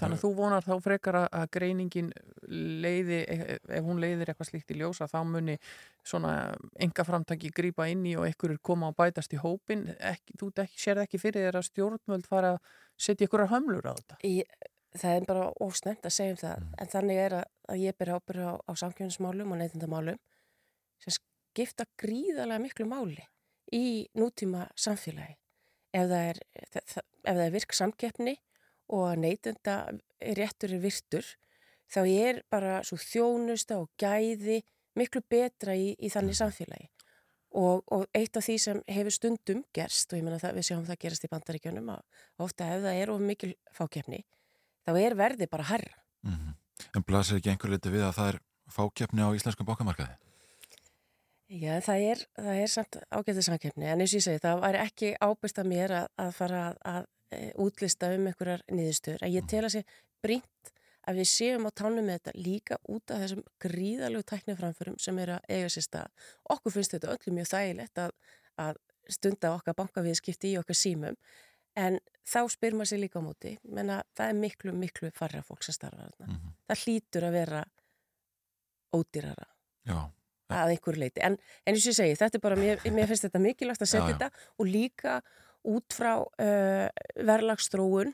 Þannig 0.00 0.16
að 0.18 0.22
þú 0.24 0.30
vonar 0.38 0.64
þá 0.64 0.72
frekar 0.82 1.16
að- 1.20 1.28
að 1.40 1.46
greiningin 1.56 2.10
leiði, 2.48 3.18
ef 3.28 3.58
ef 3.78 3.84
hún 3.84 4.00
leiðir 4.02 4.30
eitthvað 4.32 4.48
slíkt 4.50 4.72
í 4.74 4.78
ljósa, 4.80 5.06
þá 5.10 5.18
muni 5.28 5.58
svona 6.04 6.34
enga 6.80 7.04
framtaki 7.04 7.50
grípa 7.52 7.86
inn 7.90 8.04
í 8.08 8.16
og 8.16 8.24
einhverjur 8.26 8.60
koma 8.62 8.88
og 8.88 8.96
bætast 8.96 9.32
í 9.36 9.40
hópin. 9.42 9.86
Ekki, 10.00 10.36
þú 10.40 10.50
sér 10.74 11.02
ekki 11.04 11.20
fyrir 11.20 11.46
þér 11.50 11.60
að 11.60 11.68
stjórnvöld 11.70 12.26
fara 12.26 12.54
að 12.56 12.60
setja 12.98 13.26
einhverjar 13.28 13.52
hömlur 13.54 13.86
á 13.86 13.92
þetta. 13.94 14.16
Í, 14.24 14.42
það 14.96 15.16
er 15.20 15.26
bara 15.28 15.52
ósnend 15.60 16.02
að 16.02 16.16
segja 16.16 16.30
um 16.34 16.40
það 16.42 16.64
en 16.80 16.86
þannig 16.94 17.16
er 17.26 17.32
að, 17.40 17.44
að 17.70 17.78
ég 17.84 17.98
ber 17.98 18.14
ábyrð 18.16 18.46
á, 18.48 18.54
á 18.66 18.72
samkjöfnismálum 18.74 19.52
og 19.52 19.58
neytindamálum 19.60 20.18
sem 20.98 21.14
skipta 21.14 21.84
gríðarlega 22.00 22.60
miklu 22.64 22.86
máli 22.90 23.22
í 23.72 24.08
nútíma 24.18 24.66
samfélagi 24.74 25.36
ef 25.94 26.08
það 26.10 26.24
er, 26.32 26.40
það, 26.72 26.82
það- 26.90 27.06
ef 27.24 27.36
það 27.36 27.44
er 27.46 27.54
virk 27.54 27.72
samkeppni 27.78 28.34
og 28.90 29.06
að 29.10 29.22
neytinda 29.24 29.76
réttur 30.36 30.74
er 30.76 30.82
virtur 30.82 31.26
þá 31.90 32.00
er 32.06 32.42
bara 32.50 32.80
svo 32.86 32.98
þjónusta 33.00 33.80
og 33.80 33.90
gæði 33.98 34.60
miklu 34.98 35.22
betra 35.30 35.74
í, 35.78 35.94
í 35.98 36.10
þannig 36.12 36.38
samfélagi 36.38 36.90
og, 37.58 37.82
og 37.90 38.06
eitt 38.14 38.36
af 38.38 38.46
því 38.46 38.56
sem 38.62 38.82
hefur 38.90 39.14
stundum 39.14 39.62
gerst 39.74 40.12
og 40.12 40.20
ég 40.20 40.26
menna 40.26 40.52
við 40.54 40.68
sjáum 40.68 40.86
það 40.86 41.00
gerast 41.04 41.26
í 41.26 41.30
bandaríkjunum 41.32 41.92
að 41.96 42.44
ofta 42.46 42.68
ef 42.74 42.84
það 42.84 43.02
er 43.02 43.12
of 43.14 43.24
mikil 43.24 43.52
fákeppni 43.74 44.22
þá 44.86 44.92
er 45.00 45.16
verði 45.18 45.50
bara 45.50 45.68
herra. 45.70 45.96
Mhm. 46.26 46.56
En 46.96 47.04
blasir 47.04 47.36
ekki 47.36 47.50
einhver 47.52 47.74
liti 47.74 47.92
við 47.92 48.06
að 48.06 48.16
það 48.16 48.28
er 48.32 48.38
fákeppni 48.72 49.26
á 49.26 49.34
íslenskum 49.36 49.68
bókamarkaði? 49.68 50.16
Já, 51.50 51.80
það 51.82 52.04
er, 52.06 52.20
það 52.38 52.58
er 52.62 52.70
samt 52.70 52.96
ágætið 53.10 53.42
samkeppni 53.42 53.88
en 53.90 54.02
eins 54.04 54.12
og 54.14 54.20
ég 54.20 54.24
segi, 54.24 54.42
það 54.42 54.60
væri 54.62 54.80
ekki 54.84 55.08
ábyrst 55.18 55.58
að 55.58 55.70
mér 55.72 55.94
að, 55.98 56.06
að 56.22 56.30
fara 56.36 56.60
að, 56.68 56.76
að 56.86 57.08
útlista 57.60 58.10
um 58.14 58.28
einhverjar 58.30 58.62
niðurstöður. 58.70 59.24
Að 59.26 59.34
ég 59.36 59.48
tel 59.50 59.64
að 59.64 59.74
sé 59.76 59.82
brínt 60.24 60.72
að 61.08 61.20
við 61.20 61.28
séum 61.30 61.66
á 61.66 61.70
tánum 61.72 62.04
með 62.04 62.18
þetta 62.18 62.32
líka 62.36 62.78
út 62.92 63.12
af 63.12 63.22
þessum 63.24 63.42
gríðalegu 63.62 64.26
tækniframförum 64.28 64.98
sem 65.00 65.18
eru 65.22 65.38
að 65.38 65.46
eiga 65.48 65.70
sér 65.72 65.86
stað. 65.86 66.26
Okkur 66.52 66.74
finnst 66.76 66.96
þetta 66.96 67.14
öllum 67.14 67.38
mjög 67.38 67.50
þægilegt 67.50 68.02
að, 68.04 68.12
að 68.60 68.80
stunda 69.10 69.54
okkar 69.56 69.78
bankaviðskipti 69.78 70.52
í 70.52 70.58
okkar 70.60 70.78
símum 70.78 71.16
en 71.78 71.98
þá 72.26 72.40
spyr 72.52 72.76
maður 72.76 72.92
sér 72.92 73.02
líka 73.04 73.22
á 73.22 73.24
móti 73.24 73.54
menna 73.64 74.00
það 74.18 74.32
er 74.32 74.38
miklu, 74.42 74.74
miklu 74.76 75.10
farra 75.14 75.42
fólk 75.46 75.64
sem 75.64 75.76
starfa 75.76 76.10
þarna. 76.10 76.32
Mhm. 76.34 76.56
Það 76.68 76.84
hlýtur 76.84 77.26
að 77.26 77.36
vera 77.38 77.62
ódýrara 78.90 79.46
Já, 79.86 80.00
að 80.50 80.74
einhverju 80.74 81.00
leiti. 81.00 81.22
En, 81.24 81.38
en 81.64 81.74
eins 81.74 81.86
og 81.86 81.92
ég 81.92 81.96
segi, 81.96 82.18
þetta 82.18 82.38
er 82.38 82.42
bara, 82.42 82.58
mér, 82.58 82.82
mér 82.90 83.08
finnst 83.10 83.26
þetta 83.26 83.42
mikilvægt 83.42 83.84
að 83.86 83.92
setja 83.92 84.10
þetta 84.12 84.30
og 84.58 84.68
líka 84.68 85.20
út 85.68 85.92
frá 85.92 86.14
uh, 86.22 86.88
verðlagstróun 87.16 88.12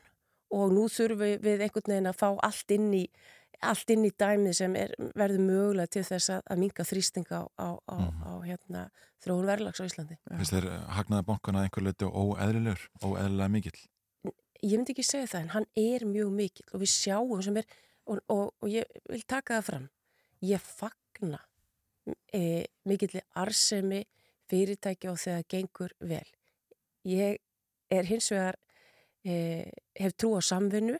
og 0.55 0.71
nú 0.75 0.85
þurfum 0.91 1.41
við 1.43 1.63
einhvern 1.65 1.91
veginn 1.91 2.09
að 2.11 2.19
fá 2.21 2.29
allt 2.47 2.71
inn 2.71 2.87
í, 2.95 3.03
allt 3.67 3.89
inn 3.91 4.05
í 4.07 4.11
dæmið 4.15 4.53
sem 4.59 4.75
er, 4.79 4.93
verður 5.17 5.43
mögulega 5.43 5.91
til 5.97 6.03
þess 6.07 6.29
að, 6.37 6.41
að 6.53 6.61
minga 6.63 6.85
þrýstinga 6.87 7.41
á, 7.41 7.43
á, 7.59 7.67
á, 7.87 7.95
Mhm. 7.97 8.23
á 8.23 8.31
hérna, 8.45 8.83
þróun 9.23 9.47
verðlags 9.49 9.81
á 9.81 9.87
Íslandi. 9.87 10.17
finnst 10.29 10.53
þér 10.53 10.67
eh, 10.71 10.85
hagnaði 10.99 11.25
bankana 11.27 11.59
að 11.59 11.67
einhver 11.67 11.83
liti 11.87 12.05
óeðlilegur, 12.05 12.87
óeðlilega 13.03 13.49
mikill? 13.51 13.79
Ég 14.63 14.77
myndi 14.79 14.93
ekki 14.95 15.03
segja 15.05 15.27
það 15.27 15.41
en 15.41 15.49
hann 15.53 15.67
er 15.77 16.05
mjög 16.09 16.31
mikill 16.33 16.69
og 16.73 16.81
við 16.81 16.89
sjáum 16.93 17.43
sem 17.43 17.57
er, 17.57 17.65
og, 18.07 18.21
og, 18.29 18.53
og 18.61 18.69
ég 18.71 18.85
vil 19.09 19.23
taka 19.27 19.59
það 19.59 19.67
fram, 19.67 19.89
ég 20.41 20.61
fagna 20.63 21.39
e, 22.33 22.65
mikilli 22.87 23.21
arsemi 23.35 24.03
fyrirtækja 24.49 25.11
og 25.11 25.19
þegar 25.19 25.43
gengur 25.51 25.93
vel. 25.99 26.25
Ég 27.07 27.37
er 27.93 28.07
hins 28.07 28.31
vegar, 28.31 28.57
e, 29.25 29.65
hef 29.97 30.15
trú 30.17 30.35
á 30.37 30.41
samvinnu 30.43 30.97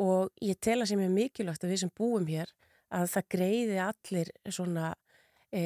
og 0.00 0.30
ég 0.44 0.58
tel 0.62 0.80
að 0.80 0.92
sem 0.92 1.04
er 1.04 1.12
mikilvægt 1.12 1.64
að 1.64 1.72
við 1.74 1.82
sem 1.84 1.94
búum 1.96 2.28
hér 2.30 2.50
að 2.94 3.06
það 3.14 3.30
greiði 3.34 3.78
allir 3.84 4.30
svona, 4.50 4.92
e, 5.52 5.62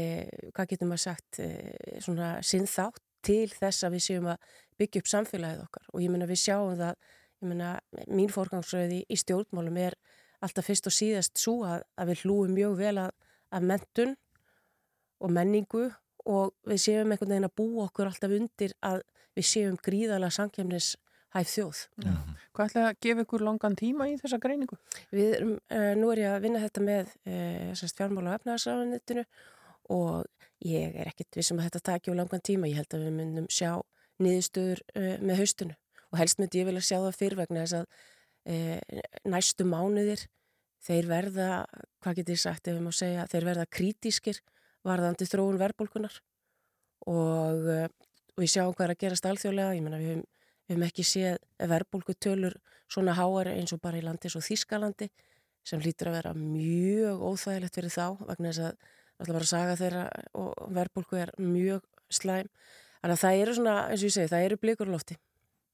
hvað 0.54 0.70
getur 0.72 0.90
maður 0.90 1.04
sagt, 1.04 1.40
e, 1.40 2.00
svona 2.04 2.36
sinnþátt 2.44 3.02
til 3.24 3.48
þess 3.52 3.86
að 3.86 3.96
við 3.96 4.04
séum 4.08 4.30
að 4.32 4.50
byggja 4.80 5.00
upp 5.00 5.10
samfélagið 5.10 5.62
okkar. 5.64 5.86
Og 5.94 6.02
ég 6.04 6.12
meina 6.12 6.28
við 6.28 6.42
sjáum 6.42 6.76
það, 6.76 6.98
ég 7.40 7.50
meina 7.50 7.70
mín 8.10 8.32
fórgangsröði 8.32 9.00
í 9.08 9.18
stjórnmálum 9.20 9.80
er 9.80 9.96
alltaf 10.44 10.68
fyrst 10.68 10.88
og 10.90 10.94
síðast 10.94 11.40
svo 11.40 11.62
að, 11.68 11.86
að 11.96 12.12
við 12.12 12.24
hlúum 12.24 12.54
mjög 12.56 12.76
vel 12.80 12.96
að, 13.06 13.12
að 13.54 13.68
mentun 13.70 14.16
og 15.24 15.32
menningu 15.32 15.86
og 16.28 16.54
við 16.68 16.82
séum 16.82 17.12
einhvern 17.12 17.32
veginn 17.32 17.48
að 17.48 17.56
búa 17.60 17.86
okkur 17.88 18.10
alltaf 18.10 18.34
undir 18.34 18.74
að 18.84 19.02
við 19.34 19.48
séum 19.48 19.78
gríðalega 19.82 20.36
samkjöfnishæf 20.38 21.50
þjóð. 21.50 21.80
Hvað 22.54 22.68
ætlaði 22.68 22.86
að 22.86 23.00
gefa 23.06 23.24
ykkur 23.24 23.44
langan 23.44 23.76
tíma 23.78 24.08
í 24.10 24.16
þessa 24.20 24.38
greiningu? 24.42 24.78
Við 25.10 25.36
erum, 25.38 25.54
uh, 25.74 25.92
nú 25.98 26.12
er 26.14 26.22
ég 26.22 26.34
að 26.34 26.44
vinna 26.46 26.62
þetta 26.62 26.84
með 26.84 27.12
uh, 27.26 27.84
fjármála 27.98 28.34
og 28.34 28.38
efnaðarsrafanitinu 28.38 29.24
og 29.94 30.28
ég 30.64 30.94
er 31.02 31.10
ekkit 31.10 31.40
vissum 31.40 31.58
að 31.60 31.68
þetta 31.68 31.84
taki 31.90 32.14
á 32.14 32.18
langan 32.20 32.44
tíma. 32.44 32.70
Ég 32.70 32.80
held 32.80 32.94
að 32.96 33.08
við 33.08 33.16
myndum 33.18 33.50
sjá 33.50 33.72
niðurstöður 34.22 34.84
uh, 34.94 35.16
með 35.20 35.42
haustinu 35.42 35.78
og 36.14 36.20
helst 36.20 36.38
myndi 36.38 36.62
ég 36.62 36.68
vilja 36.70 36.86
sjá 36.86 36.98
það 37.00 37.18
fyrr 37.18 37.38
vegna 37.42 37.64
þess 37.64 37.80
að 37.80 37.86
uh, 38.54 39.02
næstu 39.34 39.66
mánuðir 39.66 40.28
þeir 40.84 41.08
verða, 41.08 41.50
hvað 42.04 42.20
getur 42.20 42.36
ég 42.36 42.42
sagt 42.44 42.68
ef 42.68 42.76
við 42.76 42.84
má 42.84 42.92
segja, 42.94 43.26
þeir 43.32 43.46
verða 43.48 43.70
krítískir 43.72 44.40
varðandi 44.84 45.26
þróun 45.26 45.60
verðbólkunar 45.60 46.18
og 47.08 47.70
uh, 48.34 48.42
við 48.42 48.54
sjáum 48.54 48.74
hvað 48.74 48.88
er 48.88 48.94
að 48.94 49.02
gerast 49.04 49.28
alþjóðlega, 49.30 49.76
ég 49.78 49.84
menna 49.86 50.00
við 50.02 50.12
höfum 50.12 50.30
Við 50.64 50.72
hefum 50.72 50.84
ekki 50.86 51.04
séð 51.04 51.34
verðbólkutölur 51.60 52.54
svona 52.88 53.14
háar 53.18 53.50
eins 53.52 53.74
og 53.76 53.82
bara 53.84 53.98
í 54.00 54.04
landi 54.04 54.30
og 54.32 54.44
Þískalandi 54.44 55.10
sem 55.64 55.80
lítur 55.80 56.08
að 56.08 56.16
vera 56.18 56.32
mjög 56.36 57.20
óþægilegt 57.20 57.76
fyrir 57.76 57.92
þá 57.92 58.06
vegna 58.24 58.52
þess 58.52 58.62
að 58.64 58.86
alltaf 59.18 59.36
bara 59.36 59.50
saga 59.50 59.76
þeirra 59.80 60.04
og 60.40 60.72
verðbólku 60.78 61.20
er 61.20 61.32
mjög 61.36 61.84
slæm. 62.12 62.48
Þannig 63.02 63.16
að 63.16 63.22
það 63.24 63.42
eru 63.42 63.56
svona, 63.58 63.76
eins 63.90 64.00
og 64.00 64.08
ég 64.08 64.16
segi, 64.16 64.32
það 64.32 64.46
eru 64.48 64.60
blikur 64.64 64.88
á 64.88 64.94
lofti. 64.94 65.18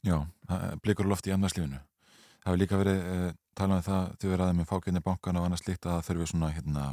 Já, 0.07 0.17
það 0.51 0.67
er 0.67 0.83
blikur 0.83 1.07
á 1.07 1.13
lofti 1.13 1.31
í 1.31 1.35
annarslífinu. 1.37 1.81
Það 2.41 2.51
hefur 2.51 2.61
líka 2.65 2.81
verið 2.81 3.01
uh, 3.15 3.27
talað 3.59 3.81
um 3.81 3.87
það 3.87 4.13
þegar 4.17 4.33
við 4.33 4.41
ræðum 4.43 4.61
með 4.61 4.71
fákjörni 4.71 5.05
bankana 5.07 5.41
og 5.41 5.47
annars 5.47 5.67
líkt 5.69 5.87
að 5.87 5.97
það 5.97 6.07
þurfi 6.09 6.31
svona 6.33 6.53
hérna, 6.57 6.87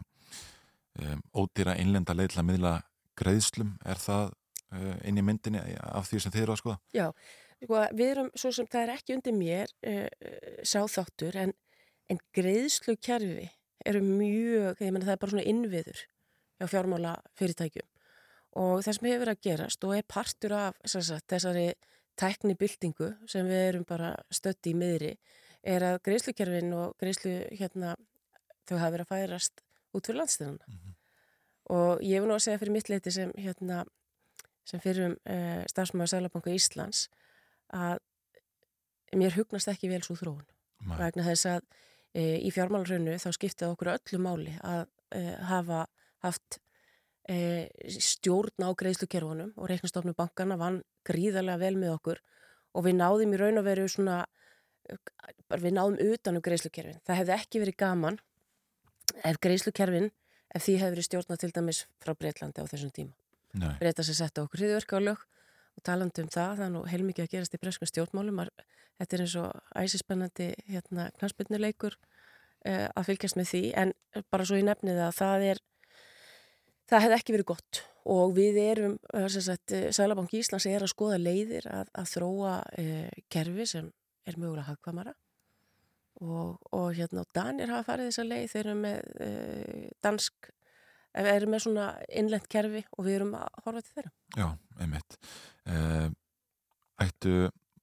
um, 1.01 1.21
ódýra 1.33 1.77
innlenda 1.81 2.17
leið 2.17 2.33
til 2.33 2.41
að 2.43 2.49
miðla 2.51 2.73
greiðslum. 3.17 3.77
Er 3.85 4.01
það 4.01 4.35
inn 4.75 5.19
í 5.19 5.23
myndinni 5.25 5.61
af 5.79 6.09
því 6.09 6.23
sem 6.23 6.33
þið 6.33 6.43
eru 6.43 6.55
að 6.55 6.61
skoða? 6.61 6.79
Já, 6.95 7.07
sko, 7.63 7.83
við 7.99 8.11
erum 8.13 8.31
svo 8.35 8.51
sem 8.55 8.69
það 8.71 8.83
er 8.83 8.93
ekki 8.97 9.15
undir 9.17 9.37
mér 9.37 9.73
uh, 9.87 10.07
sáþáttur 10.67 11.39
en, 11.43 11.53
en 12.11 12.21
greiðslu 12.35 12.97
kerfi 12.99 13.49
eru 13.87 14.01
mjög, 14.03 14.81
ég 14.81 14.91
menna 14.91 15.07
það 15.07 15.15
er 15.15 15.21
bara 15.21 15.35
svona 15.35 15.47
innviður 15.47 16.01
hjá 16.57 16.71
fjármála 16.71 17.13
fyrirtækjum 17.39 17.87
og 18.57 18.81
það 18.83 18.97
sem 18.97 19.07
hefur 19.07 19.23
verið 19.23 19.35
að 19.35 19.45
gerast 19.45 19.85
og 19.85 19.95
er 19.95 20.07
partur 20.09 20.55
af 20.57 20.77
sagt, 20.89 21.27
þessari 21.29 21.67
tæknibildingu 22.17 23.11
sem 23.29 23.47
við 23.47 23.63
erum 23.67 23.85
bara 23.87 24.15
stötti 24.33 24.73
í 24.73 24.77
miðri 24.77 25.13
er 25.67 25.85
að 25.85 25.99
greiðslukerfin 26.07 26.73
og 26.77 26.95
greiðslu 27.01 27.35
hérna 27.59 27.95
þau 28.67 28.77
hafa 28.79 28.93
verið 28.95 29.05
að 29.05 29.11
færast 29.13 29.63
út 29.93 30.07
fyrir 30.07 30.21
landstæðuna 30.23 30.95
og 31.77 32.03
ég 32.05 32.23
vil 32.23 32.29
nú 32.29 32.37
að 32.37 32.45
segja 32.47 32.61
fyrir 32.61 32.75
mitt 32.77 32.89
leiti 32.91 33.13
sem 33.13 33.33
hérna 33.37 33.83
sem 34.67 34.83
fyrir 34.83 35.09
um 35.09 35.15
uh, 35.17 35.63
starfsmæður 35.71 36.13
Sælabanka 36.13 36.53
Íslands 36.53 37.07
að 37.73 37.99
mér 39.15 39.35
hugnast 39.37 39.71
ekki 39.71 39.89
vel 39.91 40.03
svo 40.03 40.17
þróun 40.19 40.45
Nei. 40.85 40.97
vegna 40.99 41.25
þess 41.29 41.49
að 41.55 41.61
uh, 41.63 42.37
í 42.37 42.53
fjármálarhraunu 42.53 43.17
þá 43.23 43.29
skiptið 43.35 43.73
okkur 43.73 43.93
öllu 43.95 44.21
máli 44.23 44.55
að 44.61 44.85
uh, 45.15 45.35
hafa 45.51 45.85
haft 46.25 46.61
stjórn 47.27 48.63
á 48.63 48.71
greiðslukerfunum 48.71 49.49
og 49.59 49.67
reiknastofnum 49.67 50.15
bankana 50.15 50.55
vann 50.55 50.77
gríðarlega 51.03 51.59
vel 51.59 51.75
með 51.75 51.97
okkur 51.97 52.21
og 52.71 52.85
við 52.85 52.95
náðum 53.01 53.33
í 53.35 53.39
raun 53.41 53.59
og 53.59 53.65
veru 53.67 53.87
svona 53.91 54.21
bara 55.51 55.63
við 55.63 55.75
náðum 55.75 56.13
utan 56.13 56.39
um 56.39 56.45
greiðslukerfin. 56.45 57.01
Það 57.03 57.19
hefði 57.21 57.35
ekki 57.35 57.61
verið 57.63 57.77
gaman 57.83 58.19
ef 59.27 59.39
greiðslukerfin, 59.43 60.11
ef 60.55 60.65
því 60.65 60.75
hefði 60.81 60.95
verið 60.95 61.07
stjórnað 61.09 61.41
til 61.43 61.53
dæmis 61.55 61.81
frá 62.03 62.13
Breitlandi 62.15 62.63
á 62.63 62.69
þessum 62.69 62.93
tíma. 62.95 63.15
Nei. 63.55 63.73
Breita 63.79 64.03
sem 64.03 64.17
setja 64.17 64.43
okkur 64.43 64.63
hriðverka 64.63 64.99
á 64.99 65.01
lög 65.01 65.23
og 65.77 65.85
talandi 65.85 66.23
um 66.23 66.29
það, 66.33 66.53
það 66.57 66.65
er 66.65 66.73
nú 66.73 66.83
heilmikið 66.89 67.25
að 67.25 67.33
gerast 67.35 67.55
í 67.55 67.61
breskum 67.61 67.89
stjórnmálum. 67.89 68.41
Þetta 68.97 69.15
er 69.15 69.23
eins 69.23 69.35
og 69.37 69.73
æsispennandi 69.77 70.47
hérna, 70.67 71.09
knarspinnuleikur 71.19 71.97
uh, 71.97 72.87
að 72.89 73.11
fylgjast 73.11 73.37
með 73.37 73.51
því, 73.51 73.63
en 73.83 73.93
bara 74.33 74.47
svo 74.49 74.57
í 74.57 74.65
nefnið 74.65 75.03
að 75.05 75.13
það 75.19 75.45
er 75.51 75.61
það 76.89 77.05
hefði 77.05 77.19
ekki 77.19 77.37
verið 77.37 77.49
gott 77.53 77.83
og 78.07 78.33
við 78.37 78.59
erum, 78.63 78.97
sagt, 79.29 79.75
uh, 79.75 79.87
Sælabanki 79.93 80.41
Íslands 80.41 80.67
er 80.69 80.85
að 80.85 80.93
skoða 80.93 81.21
leiðir 81.21 81.69
að, 81.69 81.93
að 81.93 82.11
þróa 82.15 82.57
uh, 82.65 83.23
kerfi 83.33 83.69
sem 83.69 83.89
er 84.27 84.39
mögulega 84.39 84.71
hagkvamara 84.71 85.13
og, 86.23 86.57
og 86.73 86.87
hérna 86.97 87.23
og 87.23 87.33
Danir 87.35 87.71
hafa 87.71 87.91
farið 87.91 88.09
þessa 88.09 88.25
leið, 88.27 88.47
þeir 88.53 88.63
eru 88.63 88.77
með 88.81 89.11
uh, 89.27 89.89
dansk, 90.05 90.49
eh, 91.17 91.29
eru 91.33 91.49
með 91.51 91.63
svona 91.65 91.87
innlent 92.21 92.47
kerfi 92.51 92.83
og 92.95 93.07
við 93.07 93.19
erum 93.19 93.35
að 93.39 93.61
horfa 93.65 93.83
til 93.83 93.95
þeirra. 93.97 94.13
Já, 94.37 94.47
einmitt. 94.83 95.17
Uh, 95.67 96.09
ættu 97.03 97.35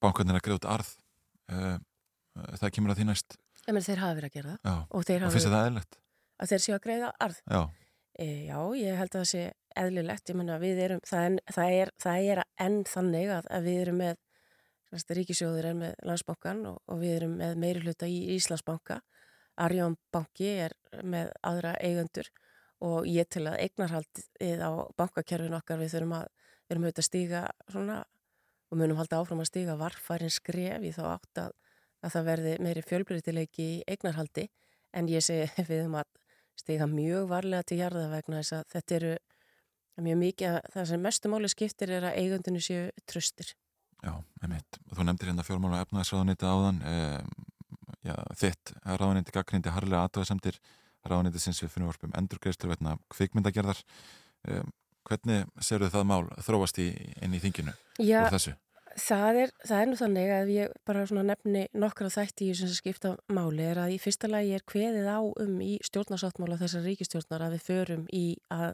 bankarnir 0.03 0.39
að 0.39 0.47
greiða 0.47 0.61
út 0.61 0.71
arð? 0.79 0.93
Uh, 1.53 1.77
það 2.61 2.75
kemur 2.79 2.95
að 2.95 3.03
því 3.03 3.09
næst? 3.11 3.39
Menn 3.69 3.85
þeir 3.85 4.03
hafa 4.03 4.19
verið 4.19 4.31
að 4.31 4.37
gera 4.39 4.59
það 4.59 4.83
og 4.85 4.99
Og 5.01 5.33
finnst 5.33 5.49
það 5.49 5.67
eðlilegt? 5.69 5.99
að 6.35 6.51
þeir 6.51 6.63
séu 6.65 6.75
að 6.75 6.85
greiða 6.85 7.11
arð. 7.25 7.41
Já, 7.47 7.61
E, 8.15 8.47
já, 8.47 8.59
ég 8.79 8.95
held 8.95 9.11
að 9.11 9.23
það 9.25 9.31
sé 9.33 9.41
eðlilegt, 9.75 10.31
ég 10.31 10.37
menna 10.39 10.59
við 10.63 10.81
erum, 10.85 11.01
það 11.03 11.25
er, 11.27 11.39
það 11.57 11.73
er, 11.79 11.91
það 12.05 12.27
er 12.31 12.41
enn 12.63 12.77
þannig 12.87 13.33
að, 13.35 13.49
að 13.57 13.65
við 13.67 13.79
erum 13.83 13.97
með, 13.99 14.21
ríkisjóður 15.19 15.67
er 15.67 15.79
með 15.81 15.97
landsbankan 16.07 16.61
og, 16.71 16.77
og 16.87 17.01
við 17.01 17.17
erum 17.17 17.35
með 17.41 17.57
meiri 17.65 17.83
hluta 17.83 18.07
í 18.07 18.21
Íslandsbanka, 18.37 19.01
Arjón 19.65 19.97
banki 20.15 20.53
er 20.67 20.77
með 21.03 21.33
aðra 21.43 21.75
eigendur 21.83 22.31
og 22.85 23.09
ég 23.09 23.29
til 23.33 23.47
að 23.49 23.61
eignarhaldið 23.65 24.65
á 24.65 24.73
bankakerfin 24.99 25.57
okkar 25.57 25.81
við 25.81 25.95
þurfum 25.95 26.17
að, 26.19 26.27
við 26.65 26.75
erum 26.75 26.87
auðvitað 26.87 27.05
að 27.05 27.09
stíga 27.09 27.45
svona 27.73 28.01
og 28.71 28.81
munum 28.81 28.99
halda 28.99 29.21
áfram 29.21 29.43
að 29.45 29.51
stíga 29.51 29.79
varfærin 29.81 30.33
skref 30.33 30.85
í 30.85 30.93
þá 30.95 31.05
átt 31.15 31.41
að, 31.45 31.55
að 32.05 32.17
það 32.17 32.29
verði 32.31 32.55
meiri 32.67 32.85
fjölbreytileiki 32.85 33.69
í 33.77 33.83
eignarhaldi 33.91 34.49
en 34.95 35.11
ég 35.11 35.25
segi 35.25 35.49
við 35.71 35.87
um 35.89 35.99
að 36.03 36.11
stiga 36.59 36.89
mjög 36.91 37.29
varlega 37.31 37.67
til 37.69 37.81
jarða 37.81 38.11
vegna 38.13 38.43
þess 38.43 38.59
að 38.59 38.69
þetta 38.75 38.99
eru 38.99 39.15
mjög 40.05 40.21
mikið 40.21 40.51
að 40.51 40.71
það 40.75 40.89
sem 40.91 41.05
mestu 41.07 41.31
máli 41.31 41.51
skiptir 41.51 41.93
er 41.95 42.09
að 42.11 42.21
eigundinu 42.23 42.63
séu 42.63 42.87
tröstir. 43.11 43.55
já, 44.03 44.15
einmitt. 44.43 44.79
Þú 44.91 45.07
nefndir 45.07 45.31
hérna 45.31 45.47
fjármála 45.47 45.81
og 45.81 45.87
efnaðisráðuniti 45.87 46.49
áðan. 46.51 46.81
Um, 46.91 47.29
já, 48.05 48.17
þitt 48.41 48.73
ráðuniti 48.85 49.35
gaggrindi 49.35 49.75
harlega 49.75 50.09
aðtöðasemdir 50.09 50.59
ráðuniti 51.09 51.43
sinns 51.43 51.63
við 51.63 51.75
finnum 51.75 51.93
varpum 51.93 52.15
endurgreistur 52.19 52.73
veitna 52.73 52.97
kvikmyndagerðar. 53.13 53.81
Um, 54.49 54.73
hvernig 55.09 55.49
serðu 55.65 55.91
það 55.93 56.07
mál 56.09 56.23
þróast 56.45 56.79
í, 56.83 56.91
inn 57.25 57.35
í 57.37 57.41
þinginu 57.43 57.75
Já, 58.03 58.25
það 59.01 59.41
er, 59.43 59.53
það 59.67 59.81
er 59.81 59.89
nú 59.91 59.99
þannig 59.99 60.33
að 60.35 60.53
ég 60.55 60.75
bara 60.87 61.05
nefni 61.27 61.65
nokkra 61.77 62.11
þætti 62.13 62.49
í 62.49 62.53
þessum 62.53 62.71
sem 62.71 62.81
skipta 62.81 63.15
máli 63.33 63.67
er 63.67 63.83
að 63.85 63.97
í 63.97 64.01
fyrsta 64.03 64.31
lagi 64.31 64.55
er 64.57 64.65
kveðið 64.71 65.11
á 65.11 65.21
um 65.21 65.55
í 65.65 65.75
stjórnarsáttmála 65.85 66.59
þessar 66.61 66.87
ríkistjórnar 66.89 67.47
að 67.47 67.57
við 67.57 67.67
förum 67.69 68.07
í 68.15 68.25
að, 68.55 68.73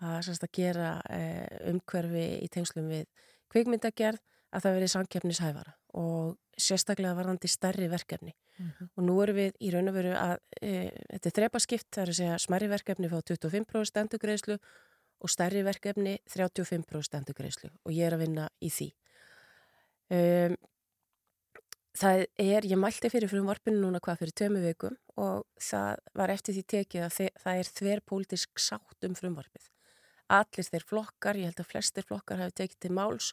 að, 0.00 0.30
að 0.32 0.50
gera 0.56 0.90
eh, 1.10 1.46
umhverfi 1.72 2.26
í 2.40 2.50
tengslum 2.52 2.90
við 2.92 3.06
kvikmyndagerð 3.52 4.22
að 4.50 4.64
það 4.64 4.76
verið 4.78 4.92
samkeppnishæfara 4.94 5.74
og 6.00 6.38
sérstaklega 6.60 7.16
varðandi 7.18 7.50
stærri 7.50 7.88
verkefni. 7.90 8.34
Og 8.98 9.04
nú 9.06 9.16
erum 9.24 9.38
við 9.38 9.54
í 9.64 9.70
raun 9.72 9.88
og 9.88 9.96
veru 9.96 10.12
að 10.18 10.36
e, 10.60 10.90
þetta 11.14 11.30
er 11.30 11.36
þrepaskipt, 11.38 11.88
það 11.94 12.02
er 12.02 12.12
að 12.12 12.18
segja 12.18 12.40
smerri 12.44 12.68
verkefni 12.68 13.08
fá 13.08 13.16
25% 13.22 14.02
endurgreislu 14.02 14.58
og 15.20 15.32
stærri 15.32 15.62
verkefni 15.64 16.18
35% 16.28 17.16
endurgreislu 17.20 17.70
og 17.70 17.94
ég 17.94 18.08
er 18.08 18.16
að 18.16 18.26
vinna 18.26 18.48
í 18.60 18.72
því. 18.72 18.90
Um, 20.10 20.56
það 21.96 22.24
er, 22.42 22.66
ég 22.66 22.80
mælti 22.80 23.10
fyrir 23.12 23.30
fyrir 23.30 23.46
varpinu 23.46 23.80
núna 23.80 24.00
hvað 24.02 24.24
fyrir 24.24 24.36
tömu 24.42 24.62
vikum 24.64 24.96
og 25.20 25.46
það 25.62 26.00
var 26.18 26.32
eftir 26.34 26.56
því 26.56 26.64
tekið 26.74 27.06
að 27.06 27.18
það 27.44 27.60
er 27.60 27.70
þverpólitisk 27.78 28.62
sátt 28.62 29.08
um 29.08 29.16
frumvarpið. 29.16 29.70
Allir 30.30 30.68
þeir 30.68 30.86
flokkar, 30.86 31.38
ég 31.38 31.50
held 31.50 31.62
að 31.62 31.70
flestir 31.72 32.06
flokkar 32.06 32.42
hafi 32.44 32.60
tekið 32.60 32.82
til 32.84 32.92
máls 32.94 33.32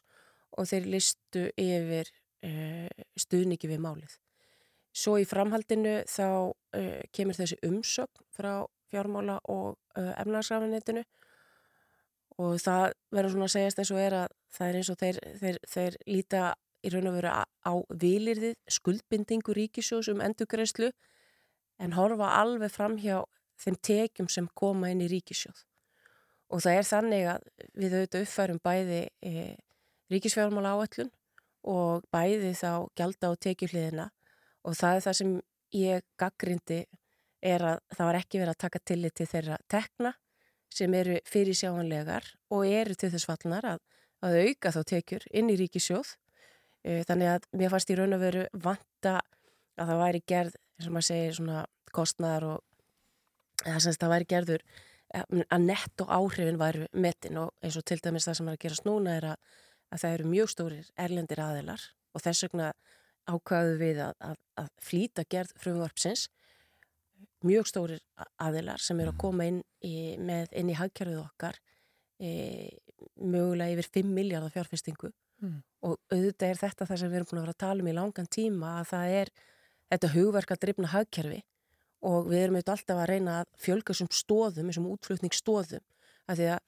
og 0.58 0.68
þeir 0.70 0.88
listu 0.94 1.44
yfir 1.58 2.10
uh, 2.10 2.88
stuðningi 3.18 3.70
við 3.70 3.84
málið 3.84 4.18
Svo 4.98 5.14
í 5.20 5.26
framhaldinu 5.28 6.00
þá 6.10 6.26
uh, 6.26 7.00
kemur 7.14 7.36
þessi 7.38 7.58
umsögn 7.66 8.24
frá 8.34 8.66
fjármála 8.90 9.38
og 9.52 9.76
uh, 9.98 10.14
efnagsrafinitinu 10.18 11.04
og 12.38 12.56
það 12.62 12.94
verður 13.14 13.34
svona 13.34 13.48
að 13.48 13.54
segjast 13.54 13.82
eins 13.82 13.92
og 13.94 14.00
er 14.02 14.16
að 14.22 14.34
það 14.54 14.68
er 14.68 14.78
eins 14.78 14.90
og 14.92 14.98
þeir, 15.02 15.20
þeir, 15.42 15.60
þeir 15.68 15.98
líta 16.08 16.42
í 16.82 16.92
raun 16.94 17.10
og 17.10 17.16
veru 17.18 17.32
á, 17.34 17.74
vilirðið 18.02 18.56
skuldbindingu 18.70 19.54
ríkisjós 19.56 20.10
um 20.12 20.22
endurgreislu 20.24 20.90
en 21.82 21.94
horfa 21.98 22.30
alveg 22.40 22.72
fram 22.74 22.96
hjá 23.02 23.22
þeim 23.58 23.78
tekjum 23.82 24.30
sem 24.30 24.46
koma 24.54 24.90
inn 24.92 25.02
í 25.02 25.10
ríkisjóð. 25.10 25.64
Og 26.54 26.62
það 26.64 26.78
er 26.78 26.86
þannig 26.88 27.24
að 27.28 27.48
við 27.74 27.96
auðvitað 27.96 28.24
uppfærum 28.24 28.60
bæði 28.64 29.00
e, 29.20 29.32
ríkisfjármála 30.12 30.74
áætlun 30.76 31.10
og 31.68 32.06
bæði 32.14 32.54
þá 32.56 32.88
gjalda 32.96 33.32
og 33.32 33.40
tekjuhliðina 33.44 34.08
og 34.64 34.78
það 34.78 34.96
er 34.96 35.04
það 35.06 35.18
sem 35.20 35.34
ég 35.76 36.06
gaggrindi 36.20 36.80
er 37.44 37.64
að 37.64 37.82
það 37.94 38.08
var 38.08 38.18
ekki 38.20 38.40
verið 38.40 38.54
að 38.54 38.62
taka 38.64 38.84
tillit 38.90 39.16
til 39.18 39.28
þeirra 39.30 39.58
tekna 39.70 40.14
sem 40.74 40.94
eru 40.94 41.18
fyrirsjáanlegar 41.28 42.26
og 42.54 42.66
eru 42.66 42.96
til 42.98 43.10
þess 43.12 43.28
fallnar 43.28 43.66
að, 43.74 43.82
að 44.24 44.38
auka 44.44 44.72
þá 44.74 44.80
tekjur 44.92 45.26
inn 45.32 45.50
í 45.52 45.56
ríkisjóð. 45.60 46.14
Þannig 47.08 47.30
að 47.32 47.46
mér 47.58 47.72
fannst 47.72 47.90
í 47.92 47.96
raun 47.98 48.16
og 48.16 48.22
veru 48.22 48.44
vanta 48.52 49.14
að 49.78 49.90
það 49.90 50.02
væri 50.02 50.20
gerð, 50.28 50.58
sem 50.82 50.94
maður 50.94 51.08
segir, 51.08 51.36
svona 51.38 51.62
kostnar 51.94 52.46
og 52.46 52.60
það 53.64 53.98
það 53.98 54.12
væri 54.12 54.28
gerður 54.32 54.64
eh, 55.14 55.24
að 55.48 55.64
netto 55.64 56.06
áhrifin 56.06 56.60
væru 56.60 56.86
metin 56.92 57.40
og 57.42 57.54
eins 57.64 57.78
og 57.78 57.86
til 57.88 57.98
dæmis 58.02 58.28
það 58.28 58.38
sem 58.38 58.50
er 58.50 58.58
að 58.58 58.62
gerast 58.64 58.86
núna 58.86 59.16
er 59.18 59.28
að, 59.32 59.56
að 59.92 60.02
það 60.02 60.16
eru 60.16 60.32
mjög 60.32 60.50
stórir 60.52 60.90
erlendir 61.00 61.42
aðilar 61.42 61.84
og 62.14 62.24
þess 62.24 62.46
vegna 62.46 62.72
ákvaðu 63.28 63.78
við 63.80 64.02
að, 64.02 64.14
að, 64.24 64.36
að 64.62 64.68
flýta 64.82 65.24
gerð 65.28 65.54
frumvarpsins. 65.60 66.28
Mjög 67.46 67.68
stórir 67.70 68.02
aðilar 68.40 68.82
sem 68.82 68.98
eru 69.00 69.12
að 69.12 69.20
koma 69.22 69.46
inn 69.48 69.62
í, 69.84 70.16
með, 70.18 70.52
inn 70.58 70.72
í 70.72 70.76
hagkerfið 70.78 71.20
okkar 71.22 71.58
e, 72.18 72.30
mögulega 73.20 73.76
yfir 73.76 73.90
5 74.00 74.14
miljardar 74.16 74.54
fjárfestingu. 74.54 75.12
Mm. 75.38 75.60
og 75.86 76.00
auðvitað 76.10 76.48
er 76.48 76.58
þetta 76.58 76.86
það 76.88 76.98
sem 76.98 77.10
við 77.12 77.16
erum 77.20 77.26
búin 77.30 77.38
að 77.38 77.44
vera 77.44 77.52
að 77.54 77.62
tala 77.62 77.82
um 77.84 77.88
í 77.88 77.92
langan 77.94 78.26
tíma 78.34 78.70
að 78.80 78.88
það 78.90 79.12
er 79.20 79.28
þetta 79.92 80.08
hugverk 80.16 80.50
að 80.50 80.60
drifna 80.64 80.88
hagkerfi. 80.90 81.38
Og 82.08 82.26
við 82.26 82.40
erum 82.40 82.56
auðvitað 82.58 82.74
alltaf 82.74 83.02
að 83.02 83.10
reyna 83.12 83.36
að 83.42 83.52
fjölga 83.62 83.94
þessum 83.94 84.10
stóðum, 84.18 84.72
þessum 84.72 84.88
útflutningsstóðum 84.90 85.84
af 86.26 86.40
því 86.40 86.48
að 86.56 86.58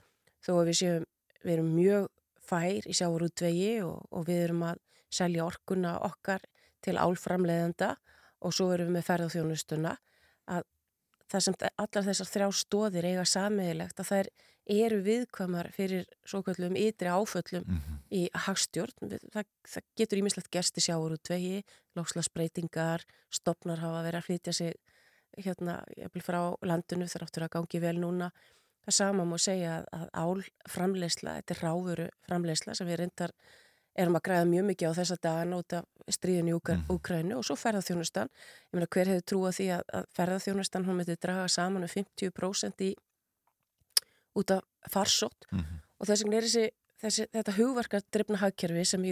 þó 0.47 0.53
að 0.55 0.71
við 0.71 0.79
séum 0.81 1.09
við 1.43 1.53
erum 1.57 1.73
mjög 1.75 2.07
fær 2.51 2.87
í 2.91 2.97
sjávarútvegi 2.97 3.73
og, 3.87 4.05
og 4.11 4.27
við 4.29 4.45
erum 4.49 4.67
að 4.73 4.83
selja 5.11 5.47
orkuna 5.47 5.97
okkar 6.07 6.45
til 6.85 6.97
álframleiðenda 7.01 7.95
og 8.41 8.55
svo 8.57 8.71
erum 8.75 8.91
við 8.91 8.99
með 8.99 9.09
ferðarþjónustuna 9.09 9.97
að 10.51 10.69
það 11.31 11.45
sem 11.47 11.57
allar 11.71 12.07
þessar 12.07 12.31
þrjá 12.31 12.49
stóðir 12.61 13.07
eiga 13.07 13.27
samiðilegt 13.29 14.01
að 14.03 14.11
þær 14.11 14.31
eru 14.71 15.01
viðkvæmar 15.07 15.71
fyrir 15.75 16.07
svo 16.27 16.43
kallum 16.47 16.77
ytri 16.79 17.11
áföllum 17.11 17.67
í 18.15 18.27
hagstjórn. 18.47 19.15
Það, 19.33 19.49
það 19.67 19.87
getur 19.99 20.21
ímislegt 20.21 20.51
gerst 20.55 20.79
í 20.79 20.85
sjáurútvegi, 20.85 21.63
lókslasbreytingar, 21.99 23.05
stopnar 23.31 23.83
hafa 23.83 24.05
verið 24.07 24.21
að 24.21 24.27
flytja 24.29 24.53
sig 24.53 24.75
hérna 25.39 25.81
frá 26.23 26.55
landinu 26.67 27.09
þar 27.11 27.27
áttur 27.27 27.47
að 27.47 27.55
gangi 27.57 27.83
vel 27.83 27.97
núna. 28.03 28.31
Það 28.87 28.97
sama 28.97 29.27
má 29.29 29.37
segja 29.39 29.75
að, 29.79 29.89
að 29.93 30.07
álframleysla, 30.25 31.35
þetta 31.41 31.55
er 31.57 31.63
ráfuru 31.67 32.07
framleysla 32.27 32.75
sem 32.79 32.89
við 32.89 33.03
reyndar 33.03 33.35
erum 34.01 34.17
að 34.17 34.25
græða 34.29 34.49
mjög 34.49 34.67
mikið 34.71 34.91
á 34.91 34.99
þessa 35.01 35.17
dagana 35.23 35.59
út 35.61 35.77
af 35.77 35.87
stríðinu 36.17 36.53
í 36.55 36.57
Úkra- 36.57 36.79
Úkrænu 36.95 37.37
og 37.37 37.45
svo 37.45 37.57
ferðarþjónustan. 37.61 38.31
Ég 38.71 38.79
meina 38.79 38.89
hver 38.95 39.11
hefur 39.13 39.27
trúað 39.29 39.57
því 39.59 39.67
að, 39.77 39.83
að 39.99 40.05
ferðarþjónustan 40.17 40.87
hún 40.89 41.01
myndi 41.01 41.17
draga 41.21 41.49
saman 41.49 41.85
um 41.87 41.91
50% 41.93 42.85
í 42.87 42.91
út 44.41 44.55
af 44.57 44.63
farsótt? 44.95 45.47
Og 46.01 46.07
þess 46.09 46.25
vegna 46.25 46.39
er 46.41 46.47
þessi 46.49 46.69
þessi, 47.01 47.27
þetta 47.33 47.57
hugverkardrifna 47.57 48.41
hagkerfi 48.43 48.85
sem, 48.89 49.05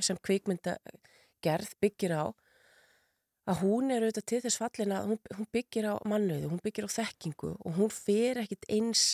sem 0.00 0.18
kvikmynda 0.22 0.76
gerð 1.44 1.74
byggir 1.82 2.14
á 2.18 2.24
að 3.46 3.62
hún 3.62 3.92
er 3.94 4.04
auðvitað 4.04 4.28
til 4.32 4.40
þess 4.44 4.60
fallin 4.60 4.94
að 4.96 5.10
hún, 5.12 5.20
hún 5.38 5.48
byggir 5.54 5.88
á 5.90 5.94
mannauðu, 6.08 6.50
hún 6.50 6.62
byggir 6.64 6.88
á 6.88 6.96
þekkingu 6.96 7.52
og 7.56 7.78
hún 7.78 7.92
fer 7.94 8.42
ekkit 8.42 8.66
eins 8.72 9.04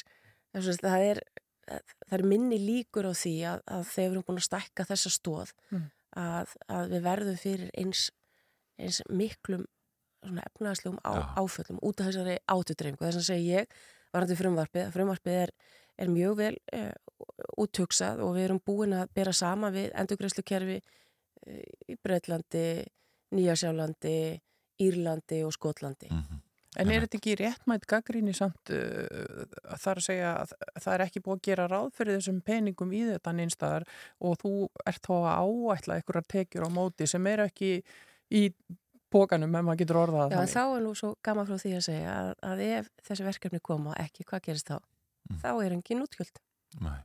þess 0.53 0.79
að 0.79 0.87
það 0.89 1.09
er 1.11 1.23
það 1.73 2.17
er 2.19 2.25
minni 2.27 2.59
líkur 2.61 3.09
á 3.09 3.13
því 3.17 3.35
að, 3.49 3.61
að 3.71 3.85
þegar 3.93 4.09
við 4.09 4.17
erum 4.17 4.25
búin 4.29 4.41
að 4.41 4.49
stækka 4.49 4.89
þessa 4.89 5.13
stóð 5.15 5.53
Mm. 5.73 5.85
að, 6.21 6.57
að 6.69 6.91
við 6.93 7.05
verðum 7.07 7.39
fyrir 7.41 7.71
eins, 7.79 8.01
eins 8.77 8.99
miklum 9.09 9.63
svona 10.23 10.45
efnaðslegum 10.51 10.99
á, 11.03 11.13
áföllum 11.41 11.79
út 11.83 12.01
af 12.01 12.11
þessari 12.11 12.35
átudreifingu. 12.47 13.07
Þess 13.07 13.21
að 13.23 13.29
segja 13.31 13.61
ég 13.63 13.79
varandi 14.13 14.37
frumvarpið, 14.39 14.85
að 14.87 14.97
frumvarpið 14.99 15.39
er, 15.39 15.53
er 16.03 16.11
mjög 16.13 16.37
vel 16.43 16.53
uh, 16.77 16.93
úthugsað 17.63 18.21
og 18.23 18.35
við 18.37 18.49
erum 18.49 18.61
búin 18.67 18.93
að 18.99 19.15
bera 19.17 19.33
sama 19.33 19.73
við 19.75 19.89
endurgræslukerfi 20.03 20.79
uh, 20.83 21.63
í 21.89 21.97
Breitlandi, 22.03 22.67
Nýjasjálandi, 23.33 24.17
Írlandi 24.83 25.43
og 25.47 25.55
Skotlandi. 25.57 26.11
Mhm. 26.13 26.41
En 26.81 26.89
er 26.89 27.05
þetta 27.05 27.19
ekki 27.19 27.33
réttmætt 27.37 27.83
gaggríni 27.85 28.33
samt 28.33 28.71
uh, 28.73 29.43
það 29.77 29.91
er 29.91 29.99
að 30.01 30.07
segja 30.07 30.31
að 30.41 30.55
það 30.81 30.95
er 30.95 31.03
ekki 31.05 31.21
búið 31.21 31.35
að 31.37 31.43
gera 31.51 31.67
ráð 31.69 31.91
fyrir 31.99 32.17
þessum 32.17 32.39
peningum 32.47 32.95
í 32.97 33.03
þetta 33.11 33.35
neinstæðar 33.37 33.85
og 34.25 34.39
þú 34.41 34.53
ert 34.89 35.03
þá 35.05 35.13
að 35.19 35.43
áætla 35.45 35.99
einhverjar 35.99 36.31
tekjur 36.33 36.65
á 36.65 36.71
móti 36.73 37.09
sem 37.11 37.29
er 37.29 37.45
ekki 37.45 37.75
í 38.33 38.43
bókanum 39.13 39.53
ef 39.53 39.67
maður 39.69 39.83
getur 39.83 40.01
orðað 40.07 40.33
Já, 40.33 40.39
en 40.39 40.39
þannig. 40.39 40.57
þá 40.57 40.65
er 40.65 40.83
nú 40.87 40.95
svo 40.97 41.13
gaman 41.29 41.49
frá 41.51 41.61
því 41.61 41.75
að 41.77 41.87
segja 41.91 42.17
að, 42.17 42.33
að 42.49 42.65
ef 42.71 42.91
þessi 43.11 43.29
verkefni 43.29 43.61
koma 43.69 43.97
ekki, 44.01 44.27
hvað 44.33 44.45
gerist 44.49 44.73
þá? 44.73 44.79
Mm. 45.29 45.41
Þá 45.43 45.51
er 45.53 45.75
engin 45.77 46.05
útgjöld. 46.07 46.41
Nei. 46.81 47.01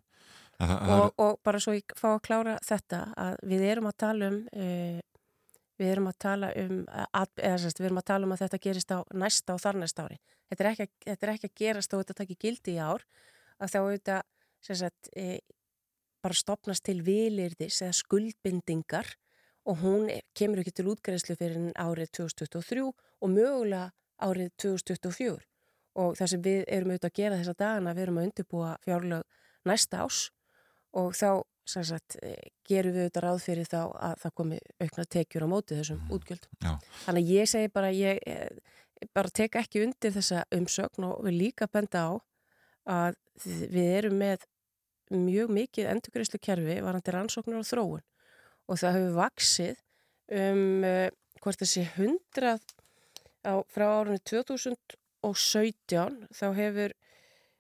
Það, 0.57 0.71
það 0.71 0.93
Og, 0.95 1.11
og 1.21 1.35
bara 1.45 1.59
svo 1.61 1.75
ég 1.75 1.93
fá 1.99 2.07
að 2.15 2.21
klára 2.25 2.55
þetta 2.65 3.01
að 3.19 3.35
við 3.51 3.65
erum 3.67 3.91
að 3.91 3.97
tala 4.01 4.31
um 4.31 4.39
uh, 4.47 5.01
við 5.77 5.91
erum 5.93 6.09
um 6.09 6.79
að, 6.87 7.29
eða 7.37 7.59
sérst, 7.61 7.79
við 7.79 7.89
erum 7.89 8.01
að 8.01 8.07
tala 8.09 8.27
um 8.27 8.33
að 8.35 8.41
þetta 8.45 8.61
gerist 8.63 8.93
á 8.93 8.99
næsta 9.13 9.55
og 9.55 9.61
þar 9.61 9.79
næsta 9.81 10.07
ári. 10.07 10.17
Þetta 10.49 10.63
er 10.63 10.69
ekki, 10.71 10.87
þetta 11.05 11.27
er 11.27 11.33
ekki 11.33 11.49
að 11.49 11.59
gerast 11.61 11.93
og 11.93 12.01
þetta 12.01 12.17
takir 12.21 12.41
gildi 12.41 12.75
í 12.77 12.81
ár 12.81 13.05
að 13.57 13.73
þá 13.73 13.77
auðvitað 13.81 14.21
sérst, 14.67 15.11
e, 15.15 15.39
bara 16.23 16.37
stopnast 16.37 16.85
til 16.87 17.01
vilirðis 17.05 17.81
eða 17.85 17.97
skuldbindingar 17.99 19.13
og 19.67 19.83
hún 19.83 20.07
kemur 20.37 20.63
ekki 20.63 20.73
til 20.79 20.87
útgreðslu 20.93 21.35
fyrir 21.37 21.69
árið 21.75 22.13
2023 22.21 22.87
og 22.87 23.31
mögulega 23.33 23.91
árið 24.23 24.53
2024 24.63 25.43
og 25.97 26.17
það 26.17 26.31
sem 26.31 26.43
við 26.45 26.63
erum 26.69 26.93
auðvitað 26.93 27.11
að 27.11 27.19
gera 27.19 27.37
þessa 27.41 27.57
dagana, 27.57 27.93
við 27.97 28.05
erum 28.05 28.19
að 28.19 28.27
undirbúa 28.27 28.71
fjárlög 28.85 29.23
næsta 29.67 30.03
ás 30.05 30.19
og 30.97 31.13
þá 31.17 31.29
sagt, 31.67 32.17
eh, 32.23 32.49
gerum 32.67 32.95
við 32.95 33.07
auðvitað 33.07 33.27
ráð 33.27 33.39
fyrir 33.43 33.67
þá 33.67 33.81
að 33.93 34.15
það 34.23 34.35
komi 34.39 34.59
aukna 34.79 35.05
tekjur 35.15 35.45
á 35.45 35.47
móti 35.51 35.77
þessum 35.77 36.11
útgjöldum. 36.15 36.51
Já. 36.63 36.73
Þannig 37.05 37.23
að 37.23 37.31
ég 37.35 37.49
segi 37.51 37.71
bara, 37.73 37.91
ég 37.91 38.21
eh, 38.25 38.49
bara 39.13 39.29
tek 39.29 39.59
ekki 39.59 39.83
undir 39.85 40.15
þessa 40.15 40.45
umsögn 40.55 41.09
og 41.09 41.23
vil 41.27 41.37
líka 41.37 41.67
benda 41.71 42.07
á 42.07 42.11
að 42.87 43.17
við 43.45 43.89
erum 43.99 44.17
með 44.17 44.47
mjög 45.13 45.51
mikið 45.55 45.89
endurgreyslu 45.91 46.39
kerfi 46.43 46.79
varandi 46.83 47.13
rannsóknar 47.13 47.61
og 47.61 47.67
þróun 47.67 48.03
og 48.67 48.79
það 48.79 48.97
hefur 48.97 49.13
vaksið 49.21 49.75
um 50.37 50.83
uh, 50.83 51.07
hvort 51.43 51.59
þessi 51.61 51.83
100 51.85 52.57
á, 53.47 53.63
frá 53.71 53.85
árunni 53.87 54.19
2017 54.27 56.27
þá 56.35 56.47
hefur, 56.57 56.91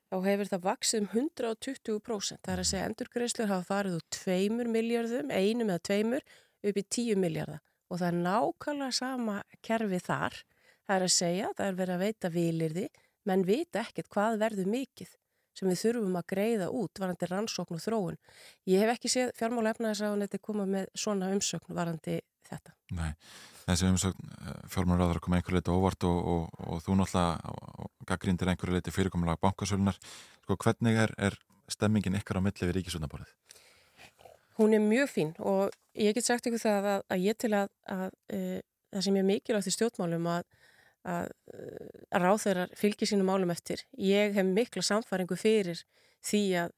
þá 0.07 0.17
hefur 0.25 0.51
það 0.51 0.65
vaksið 0.65 0.99
um 1.01 1.07
120%. 1.13 2.41
Það 2.43 2.53
er 2.53 2.63
að 2.63 2.69
segja 2.71 2.89
endurgreislur 2.89 3.51
hafa 3.51 3.67
farið 3.67 3.97
úr 3.99 4.05
2 4.17 4.67
miljardum, 4.71 5.31
einum 5.31 5.71
eða 5.71 5.85
tveimur, 5.89 6.27
upp 6.63 6.81
í 6.81 6.85
10 6.97 7.21
miljardar 7.23 7.63
og 7.87 8.01
það 8.01 8.07
er 8.07 8.17
nákvæmlega 8.25 8.95
sama 8.97 9.37
kerfi 9.63 9.99
þar. 10.03 10.33
Það 10.87 10.95
er 10.97 11.05
að 11.05 11.13
segja, 11.15 11.51
það 11.55 11.69
er 11.69 11.77
verið 11.77 11.93
að 11.93 12.03
veita 12.03 12.31
vilirði, 12.33 12.87
menn 13.27 13.45
vita 13.47 13.83
ekkert 13.83 14.09
hvað 14.11 14.39
verður 14.41 14.67
mikið 14.71 15.13
sem 15.57 15.69
við 15.71 15.81
þurfum 15.81 16.17
að 16.19 16.27
greiða 16.33 16.69
út 16.69 17.01
varandi 17.01 17.29
rannsókn 17.31 17.77
og 17.77 17.83
þróun. 17.83 18.17
Ég 18.69 18.83
hef 18.83 18.93
ekki 18.93 19.11
séð 19.11 19.33
fjármála 19.39 19.73
efnaðisraðunetti 19.73 20.41
koma 20.43 20.67
með 20.69 20.89
svona 20.97 21.31
umsökn 21.33 21.77
varandi 21.77 22.19
þetta. 22.47 22.75
Nei, 22.97 23.11
þessi 23.65 23.89
umsögn 23.91 24.31
fjármálaráður 24.73 25.21
kom 25.25 25.37
einhver 25.37 25.57
leiti 25.57 25.73
óvart 25.73 26.07
og, 26.07 26.19
og, 26.33 26.63
og 26.67 26.83
þú 26.85 26.99
náttúrulega 27.01 27.89
gaggrindir 28.07 28.53
einhver 28.53 28.73
leiti 28.77 28.93
fyrirkomulega 28.95 29.41
bankasölunar. 29.43 29.99
Sko, 30.45 30.59
hvernig 30.63 31.01
er, 31.03 31.13
er 31.17 31.37
stemmingin 31.71 32.15
ykkar 32.21 32.39
á 32.39 32.45
milli 32.45 32.69
við 32.69 32.79
ríkisvöndaborðið? 32.79 33.33
Hún 34.57 34.73
er 34.73 34.81
mjög 34.81 35.11
fín 35.11 35.35
og 35.37 35.73
ég 35.97 36.15
get 36.17 36.25
sagt 36.25 36.47
ykkur 36.49 36.63
það 36.63 36.87
að, 36.93 37.03
að 37.13 37.25
ég 37.27 37.37
til 37.37 37.51
að, 37.53 37.73
að 37.93 38.07
uh, 38.33 38.59
það 38.93 39.05
sem 39.05 39.19
er 39.19 39.27
mikilvægt 39.27 39.69
í 39.69 39.75
stjórnmálum 39.75 40.29
að, 40.31 40.47
að, 41.05 41.29
að 42.11 42.25
ráþeirar 42.25 42.73
fylgir 42.77 43.09
sínum 43.09 43.29
málum 43.29 43.53
eftir. 43.53 43.83
Ég 43.97 44.35
hef 44.35 44.47
mikla 44.47 44.83
samfæringu 44.85 45.37
fyrir 45.39 45.83
því 46.25 46.43
að 46.63 46.75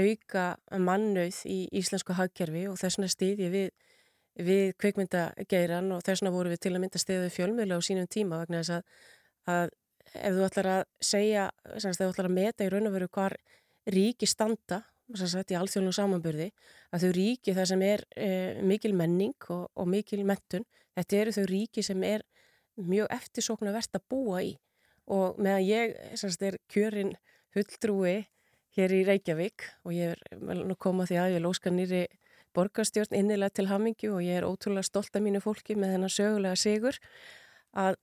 auka 0.00 0.44
mannauð 0.78 1.40
í 1.50 1.60
íslensku 1.80 2.14
hagkerfi 2.14 2.68
og 2.70 2.78
þess 2.78 2.98
vegna 2.98 3.10
stýði 3.10 3.48
við 3.50 3.70
við 4.40 4.74
kveikmyndageiran 4.80 5.90
og 5.94 6.04
þess 6.06 6.22
vegna 6.22 6.34
voru 6.34 6.52
við 6.52 6.62
til 6.64 6.72
að 6.74 6.82
mynda 6.84 7.00
stiðið 7.02 7.32
fjölmiðla 7.34 7.78
á 7.78 7.80
sínum 7.84 8.08
tíma 8.10 8.38
vegna 8.40 8.60
þess 8.62 8.76
að, 8.76 8.84
að 9.54 9.72
ef 10.14 10.36
þú 10.36 10.44
ætlar 10.46 10.68
að 10.74 10.82
segja, 11.04 11.48
sagt, 11.76 11.98
ef 11.98 12.00
þú 12.00 12.12
ætlar 12.12 12.30
að 12.30 12.36
meta 12.38 12.66
í 12.66 12.70
raun 12.72 12.88
og 12.88 12.94
veru 12.94 13.10
hvar 13.12 13.36
ríki 13.90 14.28
standa 14.30 14.82
sagt, 15.18 15.50
í 15.50 15.58
alþjóðlum 15.58 15.94
samanburði 15.96 16.50
að 16.94 17.04
þau 17.04 17.12
ríki 17.16 17.54
það 17.56 17.70
sem 17.72 17.84
er 17.86 18.04
e, 18.14 18.28
mikil 18.66 18.94
menning 18.96 19.50
og, 19.50 19.66
og 19.74 19.90
mikil 19.90 20.22
mentun 20.26 20.66
þetta 20.98 21.20
eru 21.22 21.34
þau 21.34 21.44
ríki 21.50 21.84
sem 21.86 22.04
er 22.06 22.24
mjög 22.86 23.10
eftirsóknarvert 23.14 23.96
að 23.98 24.06
búa 24.12 24.42
í 24.44 24.52
og 25.10 25.38
meðan 25.42 25.64
ég 25.66 25.94
sem 26.18 26.30
sagt, 26.30 26.42
er 26.46 26.58
kjörin 26.70 27.14
hulltrúi 27.56 28.26
hér 28.76 28.94
í 28.94 29.00
Reykjavík 29.08 29.66
og 29.84 29.94
ég 29.96 30.14
er 30.14 30.38
vel 30.38 30.60
nú 30.68 30.76
koma 30.78 31.06
því 31.08 31.18
að 31.18 31.34
ég 31.34 31.44
lóska 31.44 31.72
nýri 31.74 32.04
borgarstjórn 32.54 33.16
innilega 33.18 33.54
til 33.58 33.68
hamingju 33.70 34.14
og 34.16 34.22
ég 34.26 34.40
er 34.40 34.46
ótrúlega 34.46 34.86
stolt 34.86 35.14
af 35.16 35.22
mínu 35.22 35.42
fólki 35.42 35.76
með 35.78 35.96
þennan 35.96 36.14
sögulega 36.14 36.58
sigur 36.58 36.98
að, 37.74 37.98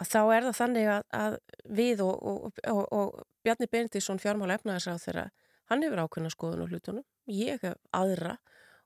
að 0.00 0.10
þá 0.12 0.20
er 0.22 0.48
það 0.48 0.58
þannig 0.60 0.90
að, 0.92 1.06
að 1.16 1.38
við 1.80 2.04
og, 2.04 2.16
og, 2.22 2.60
og, 2.72 2.82
og 2.92 3.22
Bjarni 3.42 3.68
Benedísson 3.72 4.20
fjármála 4.22 4.58
efnaðarsráð 4.60 5.06
þeirra 5.06 5.28
hann 5.72 5.84
hefur 5.84 6.04
ákveðna 6.04 6.32
skoðun 6.32 6.64
og 6.66 6.72
hlutunum 6.72 7.06
ég 7.32 7.64
hef 7.64 7.80
aðra 7.96 8.36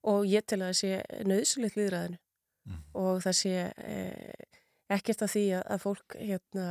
og 0.07 0.27
ég 0.31 0.47
til 0.47 0.61
að 0.61 0.71
það 0.71 0.79
sé 0.81 1.27
nöðsulegt 1.27 1.79
líðræðinu 1.79 2.23
Mm. 2.67 2.79
og 2.99 3.21
það 3.23 3.37
sé 3.39 3.55
eh, 3.87 4.47
ekkert 4.93 5.25
af 5.27 5.33
því 5.33 5.45
að, 5.59 5.63
að 5.75 5.83
fólk 5.83 6.17
hérna, 6.21 6.67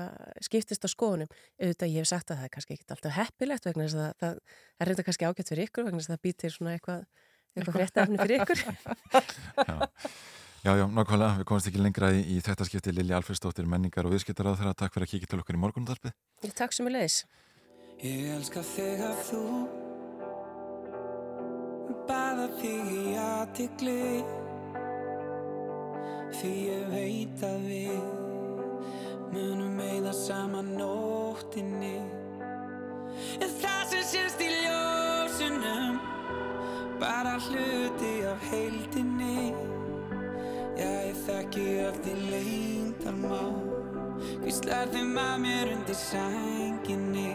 skiptist 0.45 0.87
á 0.87 0.89
skoðunum. 0.91 1.31
Auðvitað 1.59 1.91
ég 1.93 2.03
hef 2.03 2.09
sagt 2.11 2.31
að 2.31 2.41
það 2.41 2.47
er 2.47 2.53
kannski 2.55 2.77
ekkert 2.77 2.95
alltaf 2.95 3.15
heppilegt 3.17 3.67
vegna 3.67 3.87
þess 3.87 3.97
að 3.97 4.05
það, 4.05 4.15
það, 4.23 4.41
það 4.75 4.85
er 4.85 4.91
reynda 4.91 5.05
kannski 5.09 5.29
ágætt 5.29 5.51
fyrir 5.51 5.69
ykkur 5.69 5.87
vegna 5.87 6.01
þess 6.01 6.09
að 6.11 6.15
það 6.15 6.25
býtir 6.27 6.55
svona 6.55 6.75
eitthvað 6.75 7.05
eitthvað 7.55 7.77
fréttaefni 7.79 8.21
fyrir 8.23 8.43
ykkur. 8.43 8.59
Já, 10.65 10.71
já, 10.73 10.79
já 10.81 10.85
nákvæmlega, 10.89 11.37
við 11.37 11.45
komumst 11.45 11.67
ekki 11.69 11.81
lengra 11.83 12.07
í, 12.09 12.21
í 12.25 12.39
þetta 12.41 12.65
skipti. 12.65 12.89
Lili 12.95 13.13
Alfredsdóttir 13.13 13.67
menningar 13.69 14.07
og 14.07 14.15
viðskiptar 14.15 14.49
á 14.49 14.57
þeirra. 14.57 14.71
Takk 14.73 14.95
fyrir 14.95 15.05
að 15.05 15.11
kíkja 15.11 15.29
til 15.29 15.39
okkur 15.43 15.59
í 15.59 15.61
morgundarpið. 15.61 16.15
Ég 16.41 16.55
takk 16.57 16.73
sem 16.73 16.89
er 16.89 16.95
leiðis 16.95 17.19
Ég 18.01 18.31
elska 18.33 18.63
þegar 18.65 19.13
þú 19.29 19.43
Baða 22.09 22.49
þig 22.57 22.89
í 22.91 23.13
aðtikli 23.21 24.01
Því 26.35 26.51
ég 26.69 26.89
veit 26.91 27.45
að 27.47 27.67
við 27.69 28.07
Munum 29.35 29.77
meða 29.79 30.13
saman 30.15 30.73
nóttinni. 30.79 31.97
En 33.39 33.55
það 33.61 33.81
sem 33.91 34.03
sést 34.11 34.43
í 34.43 34.49
ljósunum 34.51 36.01
Bara 36.99 37.37
hluti 37.47 38.13
af 38.27 38.43
heildinni. 38.51 39.51
Já, 40.75 40.91
ég 41.07 41.19
þekki 41.23 41.65
öll 41.85 41.99
því 42.03 42.13
lengdarmál 42.31 43.53
Hvíslar 44.41 44.89
þeim 44.91 45.13
að 45.19 45.35
mér 45.43 45.69
undir 45.71 45.95
sænginni 45.95 47.29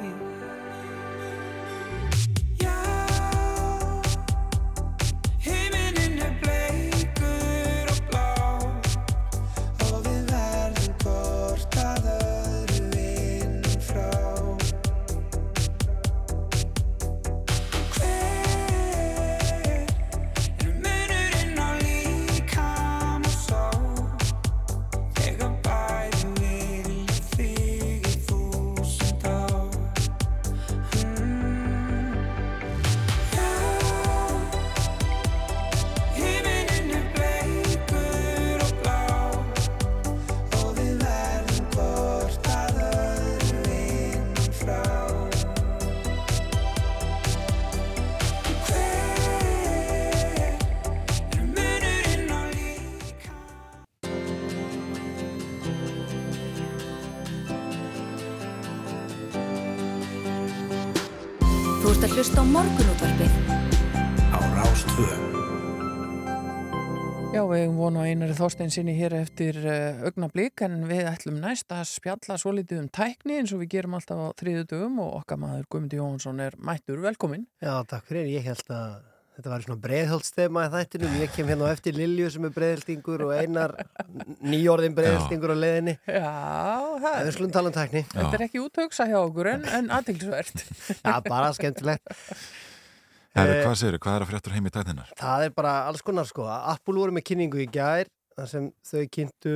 morgunútvarpið. 62.51 63.35
á 64.35 64.39
Rástvö. 64.59 65.07
Já, 67.31 67.45
við 67.47 67.61
eigum 67.63 67.77
vonu 67.79 68.03
á 68.03 68.11
einari 68.11 68.35
þósteinsinni 68.35 68.97
hér 68.99 69.15
eftir 69.21 69.59
uh, 69.63 70.03
augnablík 70.03 70.65
en 70.67 70.81
við 70.91 71.07
ætlum 71.13 71.39
næst 71.39 71.71
að 71.71 71.85
spjalla 71.93 72.39
svo 72.43 72.57
litið 72.57 72.83
um 72.83 72.89
tækni 72.91 73.39
eins 73.39 73.55
og 73.55 73.63
við 73.63 73.77
gerum 73.77 73.95
alltaf 73.95 74.19
á 74.19 74.29
þriðu 74.43 74.67
dögum 74.73 74.99
og 75.05 75.21
okkar 75.21 75.39
maður 75.39 75.69
Guðmundi 75.71 76.01
Jóhansson 76.01 76.43
er 76.43 76.59
mættur 76.59 76.99
velkominn. 77.07 77.47
Já, 77.63 77.77
takk 77.87 78.11
fyrir. 78.11 78.27
Ég 78.35 78.51
held 78.51 78.67
að 78.75 78.99
þetta 79.41 79.51
var 79.55 79.65
svona 79.65 79.81
breiðhaldstema 79.83 80.63
í 80.67 80.71
þættinum. 80.77 81.15
Ég 81.25 81.33
kem 81.35 81.49
hérna 81.51 81.67
á 81.67 81.75
eftir 81.75 81.97
Lilju 81.99 82.29
sem 82.35 82.47
er 82.47 82.53
breiðhaldingur 82.55 83.25
og 83.27 83.33
einar 83.41 83.75
nýjórðin 84.45 84.95
breiðhaldingur 84.99 85.53
á 85.53 85.57
leiðinni. 85.59 85.95
Já, 86.05 86.33
það 87.01 87.15
En 87.17 87.27
við 87.27 87.35
skulum 87.39 87.55
tala 87.57 87.73
um 87.73 87.77
tækni. 87.81 88.03
Þetta 88.15 88.37
er 88.39 88.45
ekki 88.47 88.63
útöksa 88.63 89.07
hjá 89.11 89.19
okkur 89.25 89.51
en, 89.57 89.65
en 89.81 89.91
aðtilsvert. 89.99 90.65
Já, 91.09 91.15
bara 91.27 91.51
skemmtilegt. 91.57 92.21
Herri, 93.39 93.59
Eh, 93.61 93.63
hvað 93.63 93.77
segir 93.79 93.99
hvað 94.03 94.17
er 94.19 94.25
að 94.25 94.31
fréttur 94.33 94.55
heim 94.57 94.67
í 94.67 94.73
tækninar? 94.75 95.11
Það 95.21 95.45
er 95.47 95.53
bara 95.55 95.75
alls 95.87 96.03
konar 96.03 96.27
sko. 96.27 96.49
Apple 96.51 96.99
voru 96.99 97.15
með 97.15 97.29
kynningu 97.31 97.61
í 97.63 97.69
gær 97.71 98.09
þar 98.35 98.49
sem 98.51 98.65
þau 98.91 99.05
kynntu 99.15 99.53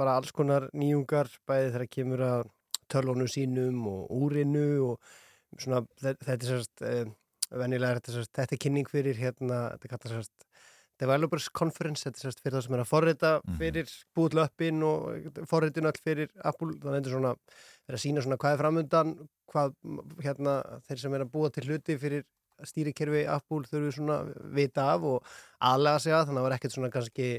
bara 0.00 0.14
alls 0.16 0.32
konar 0.32 0.70
nýjungar 0.72 1.28
bæði 1.48 1.74
þegar 1.74 1.90
kemur 1.92 2.22
að 2.24 2.46
tölvónu 2.92 3.26
sínum 3.28 3.84
og 3.90 4.08
úrinu 4.16 4.64
og 4.94 5.12
svona 5.60 5.82
þe- 6.00 6.16
þetta 6.24 6.38
er 6.38 6.48
sérst 6.54 6.86
venjulega 7.60 7.94
er 7.94 8.00
þetta 8.00 8.14
sérst 8.16 8.32
þetta 8.38 8.56
er 8.56 8.62
kynning 8.64 8.90
fyrir 8.90 9.18
hérna 9.18 9.58
þetta 9.74 9.92
kallar 9.92 10.16
sérst 10.18 10.46
Developers 11.02 11.48
Conference, 11.50 12.04
þetta 12.04 12.20
er 12.20 12.26
sérst 12.28 12.42
fyrir 12.42 12.56
það 12.56 12.64
sem 12.66 12.76
er 12.76 12.82
að 12.82 12.90
forrita 12.90 13.30
fyrir 13.58 13.94
búðlöppin 14.16 14.84
og 14.86 15.40
forritin 15.50 15.88
öll 15.88 16.02
fyrir 16.04 16.28
Apple, 16.44 16.76
þannig 16.76 16.92
að 16.92 16.98
þetta 16.98 17.10
er 17.10 17.16
svona 17.16 17.32
er 17.88 17.96
að 17.96 18.02
sína 18.04 18.24
svona 18.24 18.38
hvað 18.42 18.54
er 18.54 18.62
framundan 18.62 19.14
hvað 19.52 19.74
hérna 20.22 20.58
þeir 20.86 21.02
sem 21.02 21.16
er 21.16 21.24
að 21.24 21.32
búa 21.32 21.50
til 21.52 21.66
hluti 21.68 21.98
fyrir 22.00 22.26
stýrikerfi 22.68 23.24
Apple 23.26 23.66
þurfu 23.66 23.96
svona 23.96 24.20
vita 24.54 24.86
af 24.92 25.08
og 25.08 25.32
aðlega 25.58 25.98
að 25.98 26.28
þannig 26.28 26.36
að 26.36 26.38
það 26.38 26.46
var 26.46 26.56
ekkert 26.58 26.76
svona 26.76 26.92
kannski 26.94 27.30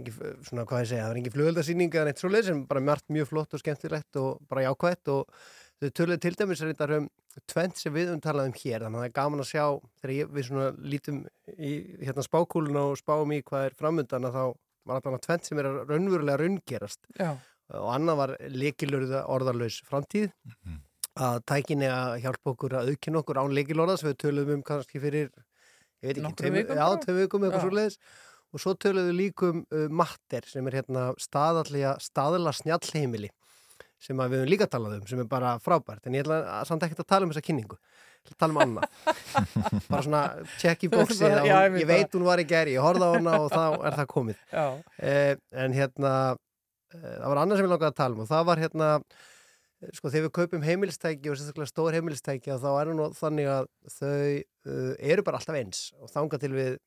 ekki, 0.00 0.14
svona 0.48 0.66
hvað 0.68 0.84
ég 0.84 0.90
segja, 0.90 1.02
það 1.04 1.10
var 1.12 1.20
engin 1.20 1.34
flugöldasýning 1.34 1.94
eða 1.94 2.06
neitt 2.08 2.22
svoleið 2.22 2.46
sem 2.48 2.62
bara 2.70 2.98
mjög 3.12 3.28
flott 3.28 3.56
og 3.56 3.62
skemmtilegt 3.62 4.20
og 4.20 4.40
bara 4.48 4.64
jákvætt 4.64 5.12
og 5.12 5.42
þau 5.80 5.90
töluðu 5.96 6.20
til 6.24 6.34
dæmis 6.38 6.60
þetta 6.64 6.88
um 6.98 7.06
tvent 7.48 7.78
sem 7.80 7.94
við 7.94 8.10
umtalaðum 8.14 8.56
hér 8.60 8.84
þannig 8.84 8.98
að 8.98 9.04
það 9.04 9.08
er 9.10 9.14
gaman 9.20 9.42
að 9.44 9.48
sjá 9.50 9.64
þegar 10.00 10.12
ég, 10.16 10.32
við 10.34 10.46
svona 10.48 10.66
lítum 10.92 11.20
í 11.56 11.72
hérna 12.04 12.24
spákúluna 12.26 12.82
og 12.90 12.98
spáum 13.00 13.32
í 13.36 13.40
hvað 13.46 13.66
er 13.68 13.76
framundan 13.78 14.28
að 14.28 14.36
þá 14.36 14.44
var 14.90 15.00
allan 15.00 15.16
að 15.18 15.24
tvent 15.28 15.48
sem 15.48 15.60
er 15.62 15.68
raunverulega 15.88 16.40
raungerast. 16.40 17.00
Já. 17.20 17.30
og 17.70 17.90
annað 17.94 18.16
var 18.18 18.30
lekilurða 18.50 19.20
orðarlaus 19.30 19.76
framtíð. 19.86 20.32
Að 21.20 21.36
tækinni 21.46 21.86
að 21.90 22.16
hjálpa 22.24 22.52
okkur 22.54 22.74
að 22.80 22.90
aukina 22.94 23.20
okkur 23.20 23.38
án 23.42 23.54
leikilorða 23.54 23.96
sem 24.00 24.08
við 24.10 24.18
töluðum 24.24 24.56
um 24.60 24.62
kannski 24.66 25.00
fyrir 25.02 25.28
ég 25.28 26.08
veit 26.08 26.18
ekki, 26.18 26.34
tveim- 26.40 26.56
vikum 26.56 26.78
já, 26.80 26.86
tveim 27.04 27.18
vikum 27.20 27.44
eitthvað 27.46 27.64
svo 27.66 27.72
leiðis 27.76 27.98
og 28.50 28.62
svo 28.64 28.74
töluðum 28.82 29.10
við 29.10 29.18
líkum 29.20 29.58
uh, 29.70 29.88
Matter 30.00 30.46
sem 30.48 30.66
er 30.70 30.78
hérna 30.80 31.08
staðallega 31.20 31.96
staðala 32.02 32.52
snjallheimili 32.56 33.30
sem 34.00 34.16
við 34.20 34.38
höfum 34.40 34.50
líka 34.50 34.66
talað 34.70 34.98
um 34.98 35.08
sem 35.10 35.20
er 35.22 35.28
bara 35.28 35.54
frábært 35.62 36.06
en 36.08 36.16
ég 36.16 36.24
ætla 36.24 36.38
að, 36.58 36.68
samt 36.70 36.86
ekkert 36.86 37.02
að 37.04 37.10
tala 37.12 37.26
um 37.28 37.32
þessa 37.34 37.44
kynningu. 37.46 37.76
Ég 38.20 38.30
ætla 38.30 38.36
að 38.36 38.40
tala 38.42 38.54
um 38.54 38.60
annað 38.64 38.84
bara 39.92 40.02
svona 40.06 40.22
check 40.60 40.84
í 40.86 40.90
Bara- 40.92 41.06
já, 41.48 41.56
ég 41.68 41.76
ég 41.82 41.88
veit 41.90 42.16
hún 42.16 42.24
var 42.28 42.40
í 42.42 42.46
gæri, 42.48 42.76
ég 42.76 42.84
horfði 42.84 43.08
á 43.08 43.12
hana 43.16 43.34
og 43.44 43.50
þá 43.52 43.64
er 43.90 43.98
það 44.00 44.08
komið. 44.14 44.40
Eh, 44.98 45.34
en 45.64 45.76
hérna 45.76 46.14
eh, 46.94 47.16
það 47.20 47.28
var 47.32 47.42
annað 47.44 47.60
sem 47.60 47.68
ég 47.68 47.74
langaði 47.74 47.92
að 47.94 48.00
tala 48.02 48.16
um 48.16 48.24
og 48.24 48.30
það 48.32 48.46
var 48.50 48.62
hérna 48.64 48.90
eh, 49.00 49.90
sko 49.96 50.12
þegar 50.12 50.26
við 50.28 50.34
kaupum 50.40 50.64
heimilistæki 50.68 51.32
og 51.32 51.40
sérstaklega 51.40 51.72
stór 51.72 51.96
heimilistæki 51.96 52.56
þá 52.60 52.70
er 52.80 52.92
nú 52.96 53.10
þannig 53.16 53.48
að 53.52 53.68
þau 53.96 54.14
uh, 54.40 54.94
eru 55.12 55.24
bara 55.28 55.40
alltaf 55.40 55.60
eins. 55.60 55.84
Og 56.00 56.12
þanga 56.12 56.40
til 56.40 56.52
við 56.56 56.78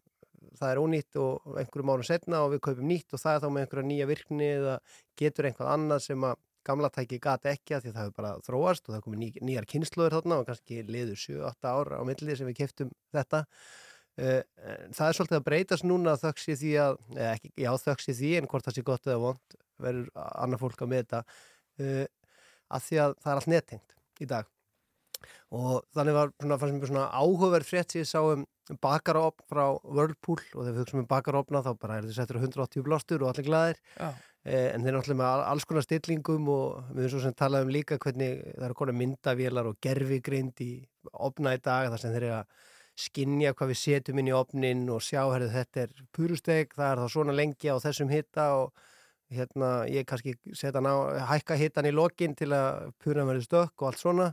það 0.60 0.72
er 0.74 0.82
ónýtt 0.82 1.18
og 1.22 1.56
einhverjum 1.60 1.92
árum 1.94 2.06
setna 2.08 2.42
og 2.46 2.52
við 2.54 2.64
kaupum 2.68 2.90
nýtt 2.90 3.16
og 3.16 3.22
það 3.22 3.38
er 3.38 3.44
þá 3.44 3.48
með 3.56 3.64
einhverja 3.64 3.88
nýja 3.90 4.08
virkni 4.10 4.50
eða 4.58 4.74
getur 5.20 5.48
einhvað 5.50 5.72
annað 5.74 6.04
sem 6.06 6.26
að 6.28 6.42
gamla 6.68 6.90
tæki 6.94 7.20
gati 7.24 7.52
ekki 7.54 7.78
að 7.78 7.86
því 7.86 7.92
að 7.92 7.96
það 7.96 8.06
hefur 8.06 8.18
bara 8.20 8.34
þróast 8.48 8.88
og 8.88 8.96
það 8.96 9.04
komið 9.06 9.22
ný, 9.22 9.30
nýjar 9.50 9.68
kynnslóður 9.74 10.16
þarna 10.18 10.38
og 10.40 10.48
kannski 10.50 10.80
liður 10.88 11.20
7-8 11.24 11.74
ár 11.74 11.92
á 11.98 12.02
milli 12.08 12.38
sem 12.40 12.50
við 12.50 12.60
keftum 12.62 12.94
þetta. 13.16 13.44
Uh, 14.14 14.42
það 14.94 15.08
er 15.08 15.18
svolítið 15.18 15.40
að 15.40 15.46
breytast 15.48 15.88
núna 15.90 16.16
þöks 16.22 16.50
í 16.54 16.58
því 16.62 16.74
að, 16.84 17.00
ekki, 17.32 17.54
já 17.64 17.72
þöks 17.82 18.12
í 18.14 18.18
því 18.20 18.34
en 18.40 18.50
hvort 18.52 18.68
það 18.68 18.78
sé 18.78 18.86
gott 18.86 19.08
eða 19.10 19.22
vond 19.24 19.56
verður 19.84 20.10
annað 20.22 20.62
fólk 20.62 20.84
að 20.86 20.92
með 20.92 21.06
þetta 21.06 21.22
uh, 21.24 22.04
að 22.74 22.88
því 22.88 23.00
að 23.04 23.16
það 23.24 23.32
er 23.32 23.42
allt 23.42 23.54
nettengt 23.54 23.96
í 24.22 24.30
dag. 24.30 24.52
Og 25.54 25.84
þannig 25.96 26.18
var 26.18 26.34
svona, 26.36 26.58
fannst 26.62 26.78
mér 26.78 26.92
svona 26.92 27.08
áhugaverð 27.14 27.70
frétt 27.70 27.94
sem 27.94 28.04
ég 28.04 28.10
sá 28.10 28.20
um 28.22 28.46
bakaropn 28.84 29.44
frá 29.50 29.64
Whirlpool 29.84 30.40
og 30.40 30.62
þegar 30.62 30.76
við 30.76 30.82
hugsaum 30.84 31.02
um 31.02 31.10
bakaropna 31.10 31.64
þá 31.66 31.72
bara 31.80 31.98
er 31.98 32.06
þetta 32.08 32.18
settur 32.22 32.40
á 32.40 32.44
180 32.46 32.86
blástur 32.86 33.24
og 33.26 33.32
allir 33.34 33.48
glæðir 33.48 33.82
Já. 33.98 34.10
Eh, 34.46 34.70
en 34.74 34.84
þeir 34.84 34.98
náttúrulega 34.98 35.20
með 35.22 35.30
all- 35.30 35.46
alls 35.54 35.66
konar 35.70 35.86
stillingum 35.86 36.48
og 36.54 36.84
við 36.94 37.06
erum 37.06 37.14
svo 37.16 37.24
sem 37.26 37.34
talaðum 37.40 37.74
líka 37.74 37.98
hvernig 37.98 38.44
það 38.58 38.68
eru 38.68 38.78
konar 38.82 38.98
myndavélar 39.02 39.70
og 39.72 39.80
gerfigreind 39.82 40.64
í 40.66 40.72
opna 41.14 41.56
í 41.56 41.62
dag 41.64 41.90
þar 41.92 42.00
sem 42.04 42.14
þeir 42.16 42.28
eru 42.30 42.38
að 42.42 42.46
skinja 43.04 43.54
hvað 43.58 43.72
við 43.74 43.80
setjum 43.82 44.20
inn 44.22 44.28
í 44.30 44.36
opnin 44.38 44.84
og 44.94 45.00
sjá, 45.02 45.24
herðu, 45.34 45.50
þetta 45.50 45.82
er 45.88 45.94
purusteg, 46.14 46.76
það 46.78 46.92
er 46.92 47.00
þá 47.02 47.08
svona 47.16 47.34
lengi 47.34 47.72
á 47.74 47.78
þessum 47.82 48.12
hitta 48.14 48.50
og 48.60 48.84
hérna, 49.36 49.70
ég 49.90 50.06
kannski 50.10 50.34
setja 50.56 50.82
ná, 50.84 50.92
hækka 51.30 51.58
hittan 51.60 51.88
í 51.90 51.92
lokin 51.94 52.36
til 52.40 52.50
að 52.56 52.92
puran 53.04 53.28
verði 53.30 53.46
stökk 53.48 53.84
og 53.84 53.90
allt 53.90 54.02
svona. 54.02 54.28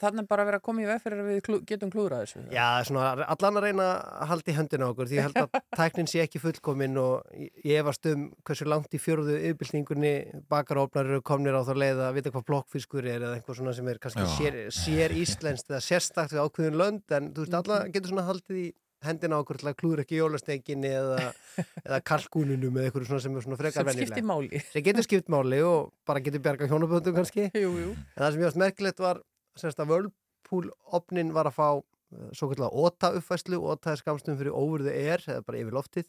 Þannig 0.00 0.28
bara 0.30 0.44
að 0.44 0.50
vera 0.50 0.60
að 0.60 0.64
koma 0.68 0.82
í 0.84 0.88
veg 0.90 1.02
fyrir 1.04 1.22
að 1.22 1.30
við 1.30 1.40
klú, 1.46 1.58
getum 1.70 1.92
klúðrað 1.94 2.24
þessu. 2.26 2.42
Já, 2.54 2.66
svona 2.88 3.26
allan 3.30 3.60
að 3.60 3.66
reyna 3.68 3.88
að 4.20 4.30
halda 4.34 4.52
í 4.52 4.56
höndina 4.58 4.88
á 4.88 4.90
okkur 4.92 5.10
því 5.10 5.18
ég 5.20 5.28
held 5.28 5.40
að 5.44 5.60
tæknin 5.80 6.10
sé 6.10 6.22
ekki 6.24 6.42
fullkomin 6.42 6.98
og 7.00 7.30
ég- 7.40 7.78
efast 7.80 8.10
um 8.12 8.26
hversu 8.44 8.68
langt 8.68 8.94
í 8.96 9.00
fjörðu 9.00 9.38
yfirbyltingunni 9.40 10.14
bakarófnar 10.50 11.08
eru 11.10 11.22
komnir 11.22 11.56
á 11.56 11.62
þá 11.64 11.72
leið 11.78 12.04
að 12.08 12.14
vita 12.18 12.34
hvað 12.34 12.46
blokkfiskur 12.50 13.06
er 13.06 13.22
eða 13.24 13.38
eitthvað 13.38 13.60
svona 13.60 13.74
sem 13.76 13.88
er 13.92 14.00
kannski 14.02 14.26
sér, 14.36 14.60
sér 14.74 15.14
íslenskt 15.16 15.70
eða 15.70 15.80
sérstakt 15.84 16.34
við 16.34 16.42
ákveðin 16.44 16.78
lönd 16.80 17.14
en 17.16 17.30
þú 17.36 17.44
veist, 17.46 17.56
alla 17.60 17.80
getur 17.88 18.12
svona 18.14 18.26
haldið 18.28 18.60
í 18.64 18.68
hendina 19.06 19.38
á 19.38 19.42
okkur 19.42 19.58
til 19.60 19.68
að 19.70 19.76
klúður 19.80 20.02
ekki 20.04 20.18
jólastekinni 20.18 20.90
eða, 20.92 21.30
eða 21.86 22.00
kalkúninum 22.10 22.76
eða 22.80 22.88
eitthvað 22.90 23.06
svona 23.08 23.24
sem 23.24 23.36
er 23.40 23.46
svona 23.46 23.58
frekar 23.60 23.80
Sem 23.84 23.88
venjulegt. 23.90 24.10
skiptir 24.12 24.26
máli. 24.30 24.62
Sem 24.72 24.86
getur 24.88 25.06
skipt 25.06 25.30
máli 25.32 25.60
og 25.64 25.92
bara 26.08 26.22
getur 26.24 26.42
bjarga 26.44 26.68
hjónaböndum 26.70 27.16
kannski. 27.16 27.46
Jú, 27.56 27.70
jú. 27.80 27.94
En 28.16 28.24
það 28.24 28.34
sem 28.34 28.42
ég 28.42 28.48
varst 28.50 28.60
merkilegt 28.64 29.00
var 29.04 29.22
semst 29.60 29.80
að 29.80 29.94
Whirlpool-opnin 29.94 31.32
var 31.36 31.48
að 31.50 31.56
fá 31.56 31.68
uh, 31.78 32.28
svo 32.36 32.50
kallar 32.52 32.74
OTA 32.74 33.12
uppfæslu 33.18 33.60
OTA 33.72 33.94
er 33.94 34.00
skamstum 34.02 34.38
fyrir 34.40 34.54
over 34.56 34.84
the 34.86 34.92
air 34.94 35.24
eða 35.26 35.44
bara 35.46 35.60
yfir 35.62 35.76
loftið 35.76 36.06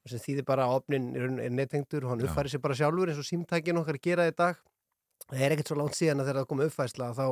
og 0.00 0.08
sem 0.14 0.22
þýðir 0.22 0.46
bara 0.48 0.64
að 0.68 0.78
opnin 0.80 1.10
er, 1.18 1.28
er 1.44 1.52
nettengdur 1.52 2.06
og 2.06 2.14
hann 2.14 2.24
uppfæri 2.24 2.52
sér 2.52 2.62
bara 2.64 2.76
sjálfur 2.78 3.10
eins 3.12 3.20
og 3.20 3.26
símtækin 3.28 3.80
okkar 3.82 3.98
gera 4.00 4.28
í 4.30 4.34
dag 4.36 4.56
það 5.28 5.42
er 5.44 5.54
ekkert 5.56 5.68
svo 5.72 5.76
langt 5.76 5.98
síðan 5.98 6.22
að 6.22 6.30
þegar 6.30 6.40
það 6.40 6.48
kom 6.52 6.62
uppfæsla 6.64 7.10
þá 7.18 7.26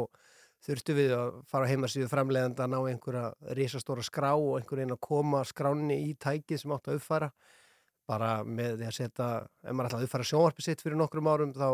þurftu 0.67 0.97
við 0.97 1.13
að 1.17 1.37
fara 1.51 1.69
heimasíðu 1.71 2.09
framleiðanda 2.11 2.65
að 2.65 2.73
ná 2.75 2.79
einhverja 2.81 3.55
risastóra 3.59 4.05
skrá 4.07 4.33
og 4.35 4.57
einhver 4.59 4.83
einn 4.83 4.95
að 4.95 5.05
koma 5.07 5.45
skránni 5.47 6.01
í 6.09 6.17
tækið 6.19 6.63
sem 6.63 6.75
átt 6.75 6.91
að 6.91 6.99
uppfæra. 6.99 7.31
Bara 8.09 8.33
með 8.45 8.81
því 8.81 8.89
að 8.89 8.97
setja 8.97 9.29
ef 9.45 9.77
maður 9.77 9.91
ætlaði 9.91 10.03
að 10.03 10.09
uppfæra 10.09 10.29
sjónvarpi 10.31 10.65
sitt 10.65 10.83
fyrir 10.83 10.99
nokkrum 10.99 11.31
árum 11.31 11.55
þá 11.55 11.69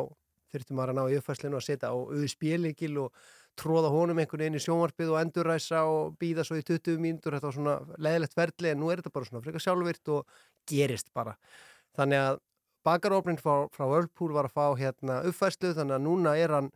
þurfti 0.54 0.76
maður 0.76 0.92
að 0.92 0.98
ná 0.98 1.04
í 1.10 1.18
uppfæslinu 1.18 1.58
að 1.58 1.66
setja 1.66 1.90
á 1.90 1.96
USB-líkil 1.96 2.94
og 3.02 3.24
tróða 3.58 3.90
honum 3.94 4.18
einhvern 4.18 4.42
veginn 4.42 4.58
í 4.58 4.62
sjónvarpið 4.62 5.12
og 5.14 5.20
endurræsa 5.20 5.84
og 5.90 6.16
býða 6.20 6.44
svo 6.46 6.58
í 6.58 6.64
20 6.66 6.98
mínútur. 7.02 7.36
Þetta 7.36 7.48
var 7.48 7.56
svona 7.56 7.76
leðilegt 8.02 8.36
verðli 8.38 8.72
en 8.72 8.82
nú 8.82 8.90
er 8.90 9.00
þetta 9.00 9.14
bara 9.14 9.30
svona 9.30 9.44
frekar 9.44 9.64
sjálfvirt 9.64 10.12
og 10.14 10.40
gerist 10.70 11.12
bara. 11.14 11.36
Þannig 11.94 12.24
að 12.24 12.40
bakarófnin 12.84 13.40
frá, 13.40 13.68
frá 13.74 13.86
Whirlpool 13.88 14.34
var 14.34 14.48
að 14.48 14.56
fá 14.58 14.66
hérna 14.78 15.20
uppfæslu 15.28 15.72
þannig 15.78 15.98
að 15.98 16.06
núna 16.08 16.34
er 16.38 16.54
hann 16.54 16.72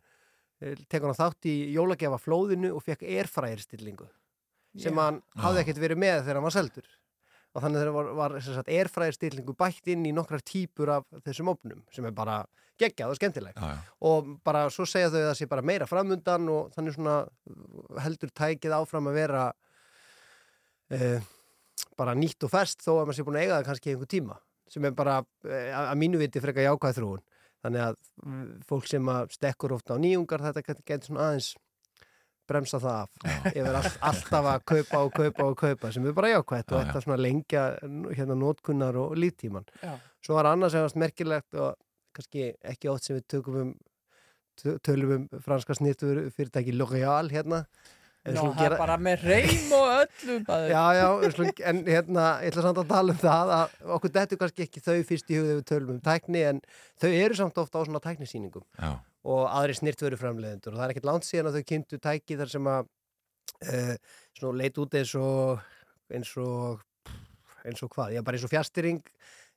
tekur 0.59 1.09
hann 1.09 1.19
þátt 1.19 1.49
í 1.49 1.55
jólagjafa 1.75 2.19
flóðinu 2.21 2.73
og 2.75 2.83
fekk 2.83 3.05
airfryer-stillingu 3.07 4.09
sem 4.79 4.93
Já. 4.93 5.01
hann 5.01 5.21
hafði 5.39 5.61
Já. 5.61 5.63
ekkert 5.63 5.83
verið 5.83 6.01
með 6.03 6.17
þegar 6.23 6.39
hann 6.39 6.47
var 6.47 6.55
seldur 6.55 6.89
og 7.49 7.63
þannig 7.63 7.81
þegar 7.81 7.95
var, 7.95 8.09
var 8.19 8.35
sem 8.43 8.57
sagt, 8.57 8.71
airfryer-stillingu 8.75 9.55
bætt 9.57 9.89
inn 9.89 10.05
í 10.05 10.13
nokkrar 10.15 10.43
típur 10.45 10.91
af 10.99 11.07
þessum 11.25 11.53
opnum 11.53 11.81
sem 11.95 12.05
er 12.05 12.15
bara 12.15 12.43
geggjað 12.79 13.13
og 13.13 13.19
skemmtileg 13.19 13.57
já. 13.57 13.71
og 14.07 14.35
bara 14.45 14.67
svo 14.73 14.85
segja 14.87 15.09
þau 15.11 15.19
að 15.21 15.27
það 15.29 15.39
sé 15.39 15.49
bara 15.51 15.65
meira 15.65 15.87
framundan 15.89 16.51
og 16.53 16.69
þannig 16.75 16.95
svona 16.95 17.15
heldur 18.03 18.31
tækið 18.35 18.75
áfram 18.77 19.09
að 19.09 19.19
vera 19.19 19.47
uh, 20.95 21.31
bara 21.99 22.15
nýtt 22.15 22.45
og 22.47 22.53
fest 22.53 22.85
þó 22.85 22.93
að 22.99 23.03
maður 23.09 23.19
sé 23.19 23.27
búin 23.27 23.39
að 23.39 23.47
eiga 23.47 23.57
það 23.57 23.67
kannski 23.71 23.93
einhver 23.95 24.13
tíma 24.13 24.39
sem 24.69 24.85
er 24.85 24.95
bara 24.95 25.17
uh, 25.23 25.73
að 25.81 25.97
mínu 26.03 26.21
viti 26.21 26.43
frekar 26.43 26.69
jákvæð 26.69 27.01
þróun 27.01 27.25
þannig 27.63 27.81
að 27.85 27.97
fólk 28.69 28.87
sem 28.87 29.09
að 29.11 29.33
stekkur 29.35 29.73
ofta 29.75 29.95
á 29.95 30.01
nýjungar 30.01 30.43
þetta 30.47 30.63
getur 30.67 30.85
get 30.87 31.07
svona 31.07 31.25
aðeins 31.29 31.49
bremsa 32.49 32.79
það 32.81 33.01
af 33.03 33.51
yfir 33.51 33.75
all, 33.77 33.91
alltaf 34.09 34.47
að 34.53 34.63
kaupa 34.71 35.01
og 35.05 35.11
kaupa 35.19 35.43
og 35.51 35.57
kaupa 35.59 35.91
sem 35.93 36.07
er 36.09 36.15
bara 36.17 36.31
jákvætt 36.33 36.71
og 36.71 36.79
Já, 36.79 36.81
já. 36.81 36.87
þetta 36.87 37.03
svona 37.05 37.19
lengja 37.21 37.65
hérna 38.17 38.37
nótkunnar 38.39 38.97
og 38.97 39.13
líftíman 39.21 39.67
Já. 39.83 39.93
svo 40.25 40.39
var 40.39 40.49
annars 40.49 40.73
sem 40.73 40.81
varst 40.81 40.97
merkilegt 40.97 41.53
og 41.61 41.75
kannski 42.17 42.47
ekki 42.73 42.89
oft 42.89 43.05
sem 43.05 43.19
við 43.19 43.27
tökum 43.35 43.59
um 43.61 43.69
tö- 44.59 44.79
tölum 44.81 45.13
um 45.19 45.27
franska 45.45 45.75
snittur 45.77 46.23
fyrirtæki 46.33 46.73
L'Oréal 46.73 47.29
hérna 47.29 47.65
Ná, 48.27 48.39
það 48.51 48.65
er 48.65 48.73
bara 48.75 48.95
með 48.99 49.21
reym 49.29 49.69
og 49.77 49.85
öllum. 49.93 50.41
Já, 50.67 50.81
já, 50.97 51.05
skulum, 51.31 51.51
en 51.71 51.77
hérna, 51.87 52.25
ég 52.43 52.51
ætla 52.51 52.63
samt 52.65 52.81
að 52.81 52.89
tala 52.91 53.13
um 53.15 53.19
það 53.21 53.51
að 53.55 53.93
okkur 53.95 54.13
dettur 54.17 54.41
kannski 54.41 54.65
ekki 54.65 54.83
þau 54.83 54.97
fyrst 55.07 55.31
í 55.31 55.37
hugðu 55.39 55.55
við 55.55 55.63
tölum 55.71 55.93
um 55.95 56.01
tækni 56.03 56.41
en 56.49 56.59
þau 56.99 57.09
eru 57.09 57.37
samt 57.39 57.61
ofta 57.63 57.79
á 57.79 57.87
svona 57.87 58.01
tæknisýningum 58.03 58.65
Já. 58.75 58.91
og 59.23 59.43
aðri 59.47 59.77
snirtveru 59.79 60.19
framleiðendur 60.19 60.75
og 60.75 60.81
það 60.81 60.85
er 60.85 60.95
ekkert 60.95 61.09
langt 61.09 61.29
síðan 61.29 61.49
að 61.49 61.59
þau 61.59 61.69
kynntu 61.71 62.01
tæki 62.03 62.39
þar 62.41 62.51
sem 62.51 62.69
að 62.73 62.91
uh, 63.71 64.53
leit 64.59 64.81
út 64.83 64.99
eins 64.99 65.15
og 65.15 65.63
eins 66.11 66.33
og 66.43 66.83
eins 67.63 67.83
og 67.85 67.93
hvað, 67.93 68.17
já 68.17 68.23
bara 68.25 68.35
eins 68.35 68.47
og 68.47 68.51
fjastýring 68.51 68.99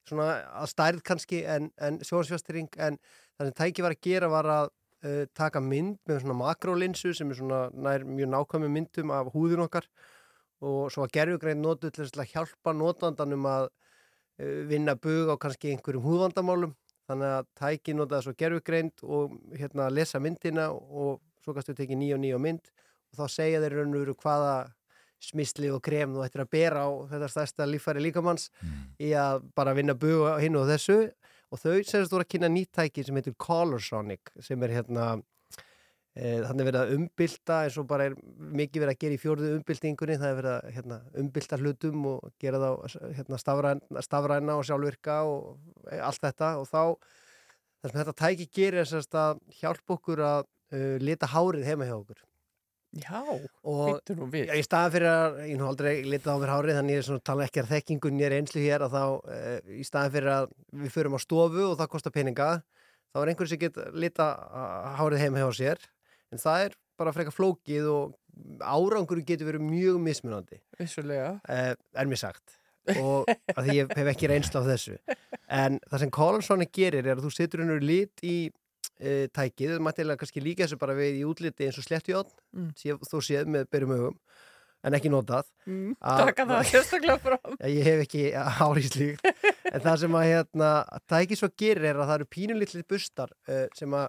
svona 0.07 0.29
að 0.63 0.71
stærð 0.71 1.03
kannski 1.07 1.43
en, 1.51 1.69
en 1.83 1.99
sjónsfjastýring 2.07 2.71
en 2.79 2.99
það 3.37 3.49
sem 3.49 3.59
tæki 3.59 3.85
var 3.85 3.95
að 3.97 4.07
gera 4.07 4.31
var 4.31 4.49
að 4.51 4.71
uh, 5.05 5.23
taka 5.37 5.63
mynd 5.63 6.01
með 6.09 6.23
svona 6.23 6.39
makrólinsu 6.39 7.13
sem 7.17 7.31
er 7.31 7.39
svona 7.39 7.63
nær 7.75 8.07
mjög 8.07 8.33
nákvæmi 8.33 8.71
myndum 8.73 9.15
af 9.15 9.33
húðun 9.35 9.65
okkar. 9.67 9.89
Og 10.63 10.93
svo 10.95 11.07
að 11.07 11.15
gerfugrein 11.17 11.63
notu 11.63 11.91
til 11.91 12.07
að 12.07 12.31
hjálpa 12.35 12.75
notandanum 12.77 13.49
að 13.51 13.67
uh, 13.69 14.61
vinna 14.71 14.95
bug 14.95 15.33
á 15.33 15.37
kannski 15.41 15.73
einhverjum 15.73 16.07
húðvandamálum. 16.07 16.77
Þannig 17.11 17.35
að 17.39 17.49
tæki 17.59 17.97
notaði 17.99 18.29
svo 18.29 18.37
gerfugreind 18.39 19.03
og 19.03 19.35
hérna 19.59 19.91
lesa 19.91 20.23
myndina 20.23 20.71
og 20.73 21.19
svo 21.43 21.55
kannski 21.57 21.75
tekið 21.79 21.99
nýja 21.99 22.19
og 22.19 22.23
nýja 22.23 22.39
mynd. 22.43 22.71
Og 23.13 23.21
þá 23.21 23.35
segja 23.35 23.65
þeir 23.65 23.81
raun 23.81 23.97
og 23.97 24.05
veru 24.05 24.17
hvaða 24.23 24.55
smisli 25.23 25.71
og 25.71 25.83
krem 25.87 26.15
þú 26.15 26.25
ættir 26.25 26.43
að 26.45 26.51
bera 26.51 26.85
á 26.87 26.91
þetta 27.11 27.29
stærsta 27.31 27.67
líffæri 27.69 28.03
líkamanns 28.03 28.49
í 28.99 29.13
að 29.15 29.45
bara 29.55 29.75
vinna 29.77 29.95
bug 29.95 30.27
á 30.27 30.43
hinn 30.43 30.59
og 30.59 30.67
þessu 30.71 30.97
og 31.53 31.61
þau 31.61 31.83
semst 31.85 32.15
voru 32.15 32.25
að 32.25 32.33
kynna 32.33 32.49
nýttæki 32.53 33.05
sem 33.05 33.19
heitir 33.19 33.37
Colorsonic 33.41 34.33
sem 34.41 34.63
er 34.65 34.73
hérna 34.79 35.09
e, 36.17 36.41
þannig 36.47 36.69
verið 36.71 36.81
að 36.81 36.93
umbylta 36.97 37.59
eins 37.67 37.77
og 37.81 37.89
bara 37.91 38.09
er 38.09 38.17
mikið 38.63 38.85
verið 38.87 38.95
að 38.95 39.03
gera 39.05 39.19
í 39.19 39.21
fjórðu 39.21 39.51
umbyltingunni. 39.59 40.19
Það 40.23 40.31
er 40.31 40.39
verið 40.41 40.55
að 40.55 40.79
hérna, 40.79 40.99
umbylta 41.23 41.61
hlutum 41.61 42.09
og 42.15 42.33
gera 42.41 42.63
þá 42.63 42.97
hérna, 43.19 43.41
stafræna, 43.45 44.07
stafræna 44.09 44.57
og 44.57 44.67
sjálfvirka 44.69 45.19
og 45.29 45.93
e, 45.93 46.01
allt 46.01 46.25
þetta. 46.25 46.55
Og 46.63 46.69
þá 46.73 46.83
það 47.83 47.91
sem 47.91 48.01
þetta 48.01 48.19
tæki 48.25 48.51
gerir 48.57 48.85
er 48.87 49.17
að 49.27 49.41
hjálpa 49.61 49.97
okkur 49.99 50.27
að 50.27 50.45
uh, 50.47 50.97
lita 51.03 51.29
hárið 51.33 51.67
heima 51.67 51.89
hjá 51.89 51.97
okkur 51.99 52.23
Já, 52.93 53.23
býttu 53.65 54.15
nú 54.19 54.27
við. 54.29 54.51
Já, 54.51 54.57
í 54.61 54.65
staðan 54.67 54.93
fyrir 54.93 55.09
að, 55.09 55.37
ég 55.49 55.57
nú 55.57 55.69
aldrei 55.71 55.93
litið 56.05 56.29
á 56.29 56.37
mér 56.43 56.53
hárið 56.53 56.77
þannig 56.77 56.97
ég 56.97 57.01
er 57.01 57.07
svona 57.07 57.25
tala 57.25 57.47
ekki 57.47 57.63
að 57.63 57.71
þekkingun 57.73 58.21
ég 58.21 58.29
er 58.29 58.37
einslu 58.37 58.65
hér 58.65 58.85
að 58.85 58.97
þá, 58.99 59.05
e, 59.33 59.39
í 59.81 59.87
staðan 59.89 60.15
fyrir 60.17 60.33
að 60.35 60.49
við 60.83 60.95
förum 60.99 61.17
á 61.17 61.21
stofu 61.25 61.65
og 61.71 61.77
það 61.81 61.91
kostar 61.95 62.13
peninga 62.13 62.49
þá 63.13 63.21
er 63.23 63.33
einhver 63.33 63.49
sem 63.49 63.63
get 63.63 63.81
lita 63.97 64.29
hárið 65.01 65.25
heima 65.25 65.41
hjá 65.41 65.57
sér 65.57 65.87
en 66.33 66.43
það 66.43 66.67
er 66.67 66.77
bara 67.01 67.15
frekar 67.17 67.37
flókið 67.37 67.89
og 67.93 68.19
árangur 68.61 69.25
getur 69.25 69.49
verið 69.49 69.65
mjög 69.65 70.01
mismunandi 70.05 70.61
Vissulega. 70.81 71.39
e, 71.49 71.73
er 71.97 72.11
mér 72.13 72.21
sagt 72.21 72.59
og 72.99 73.29
að 73.55 73.63
því 73.69 73.77
ég 73.79 73.93
hef 73.97 74.09
ekki 74.13 74.29
reynsla 74.29 74.65
á 74.65 74.69
þessu 74.69 74.99
en 75.49 75.81
það 75.89 76.03
sem 76.03 76.13
Collinsoni 76.13 76.69
gerir 76.69 77.07
er 77.07 77.17
að 77.17 77.29
þú 77.29 77.33
setur 77.37 77.65
hennur 77.65 77.85
lit 77.85 78.25
í 78.27 78.37
e, 79.03 79.27
tækið, 79.35 79.75
það 79.77 79.83
mætti 79.89 80.07
kannski 80.23 80.43
líka 80.45 80.65
þessu 80.65 80.79
bara 80.81 80.95
við 80.97 81.19
í 81.21 81.27
útliti 81.27 81.67
eins 81.67 81.79
og 81.83 81.85
slettjótt 81.89 82.33
Mm. 82.55 82.71
þú 83.11 83.21
séð 83.27 83.51
með 83.51 83.67
byrjum 83.75 83.95
hugum 83.99 84.19
en 84.85 84.97
ekki 84.99 85.11
notað 85.13 85.45
Mm, 85.67 85.93
Að- 86.03 86.25
taka 86.27 86.45
það 86.47 86.63
sérstaklega 86.73 87.19
fram. 87.23 87.57
Ég 87.71 87.85
hef 87.87 88.01
ekki 88.07 88.23
hár 88.35 88.79
í 88.81 88.87
slíkt 88.89 89.27
en 89.73 89.81
það 89.85 89.99
sem 90.03 90.17
að 90.19 90.27
hérna, 90.31 90.71
tækið 91.07 91.39
svo 91.39 91.49
gerir 91.57 91.85
er 91.93 92.01
að 92.03 92.09
það 92.11 92.17
eru 92.19 92.27
pínulitli 92.35 92.83
bustar 92.91 93.31
uh, 93.49 93.67
sem 93.79 93.95
að 93.95 94.09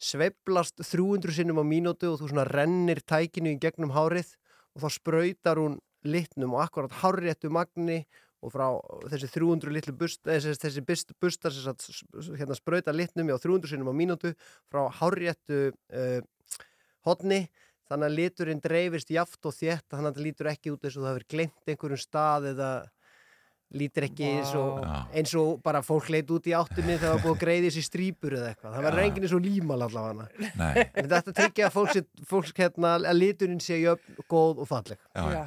sveiflast 0.00 0.80
300 0.80 1.32
sinnum 1.36 1.60
á 1.60 1.64
mínútu 1.64 2.08
og 2.12 2.20
þú 2.20 2.30
svona 2.32 2.44
rennir 2.48 3.00
tækinu 3.04 3.52
í 3.54 3.58
gegnum 3.60 3.92
hárið 3.92 4.34
og 4.76 4.84
þá 4.84 4.88
sprautar 4.96 5.60
hún 5.60 5.78
litnum 6.04 6.54
og 6.56 6.62
akkurat 6.64 6.94
hárréttu 7.02 7.50
magni 7.52 8.04
og 8.40 8.52
frá 8.54 8.66
þessi 9.12 9.28
300 9.34 9.72
litlu 9.74 9.92
bust, 10.00 10.22
þessi, 10.24 10.54
þessi 10.62 10.84
bust, 10.88 11.12
bustar 11.20 11.52
sem 11.52 11.66
sagt, 11.66 11.84
s- 11.90 12.30
hérna, 12.40 12.56
sprauta 12.56 12.94
litnum 12.94 13.28
á 13.34 13.36
300 13.36 13.68
sinnum 13.74 13.90
á 13.92 13.94
mínútu 13.96 14.32
frá 14.72 14.86
hárréttu 15.00 15.66
uh, 15.92 16.20
hodni 17.08 17.42
þannig 17.90 18.06
að 18.06 18.16
liturinn 18.20 18.62
dreifist 18.62 19.10
jaft 19.12 19.44
og 19.50 19.52
þétt 19.56 19.88
þannig 19.90 20.12
að 20.12 20.16
það 20.20 20.24
lítur 20.28 20.48
ekki 20.52 20.72
út 20.72 20.84
eins 20.86 20.96
og 20.96 21.04
það 21.04 21.12
hefur 21.14 21.28
glemt 21.34 21.70
einhverjum 21.74 22.00
stað 22.04 22.48
eða 22.54 22.70
lítur 23.70 24.02
ekki 24.08 24.24
eins, 24.26 24.50
og, 24.58 24.80
eins 25.14 25.32
og 25.38 25.60
bara 25.62 25.78
fólk 25.86 26.08
leit 26.10 26.30
út 26.34 26.46
í 26.50 26.54
áttunni 26.58 26.96
þegar 26.96 27.04
það 27.04 27.12
var 27.14 27.20
búið 27.22 27.34
að 27.36 27.42
greiði 27.44 27.68
þessi 27.68 27.82
strípur 27.86 28.34
eða 28.34 28.48
eitthvað. 28.50 28.72
Það 28.74 28.86
verður 28.88 29.02
enginn 29.04 29.26
eins 29.28 29.34
og 29.36 29.44
límal 29.44 29.76
allavega. 29.86 30.26
Nei, 30.58 30.84
en 30.98 31.10
þetta 31.12 31.34
tryggja 31.36 31.68
að 31.68 31.76
fólk, 31.76 32.00
fólk 32.32 32.58
hérna, 32.64 32.96
að 32.98 33.18
liturinn 33.20 33.62
sé 33.62 33.78
jöfn, 33.78 34.18
góð 34.32 34.64
og 34.64 34.70
falleg. 34.72 35.04
Já, 35.14 35.22
já, 35.36 35.44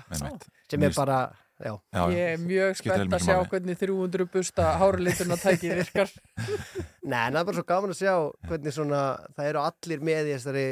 sem 0.72 0.86
er 0.88 0.96
bara, 0.96 1.18
já 1.64 1.74
Já, 1.94 2.04
Ég 2.12 2.34
er 2.34 2.38
mjög 2.44 2.76
spennt 2.82 3.14
að 3.18 3.24
sjá 3.26 3.36
máli. 3.40 3.50
hvernig 3.54 3.80
300 3.82 4.26
busta 4.34 4.68
háralituna 4.82 5.38
tæki 5.40 5.72
virkar. 5.78 6.12
Nei, 7.12 7.20
en 7.28 7.34
það 7.34 7.40
er 7.42 7.48
bara 7.50 7.58
svo 7.58 7.66
gaman 7.72 7.94
að 7.96 8.00
sjá 8.02 8.14
hvernig 8.50 8.76
svona, 8.76 9.02
það 9.38 9.50
eru 9.54 9.64
allir 9.64 10.06
með 10.12 10.30
í 10.30 10.36
þessari 10.38 10.66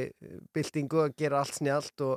byltingu 0.55 1.03
að 1.05 1.15
gera 1.23 1.39
allt 1.41 1.57
snjált 1.59 2.05
og, 2.07 2.13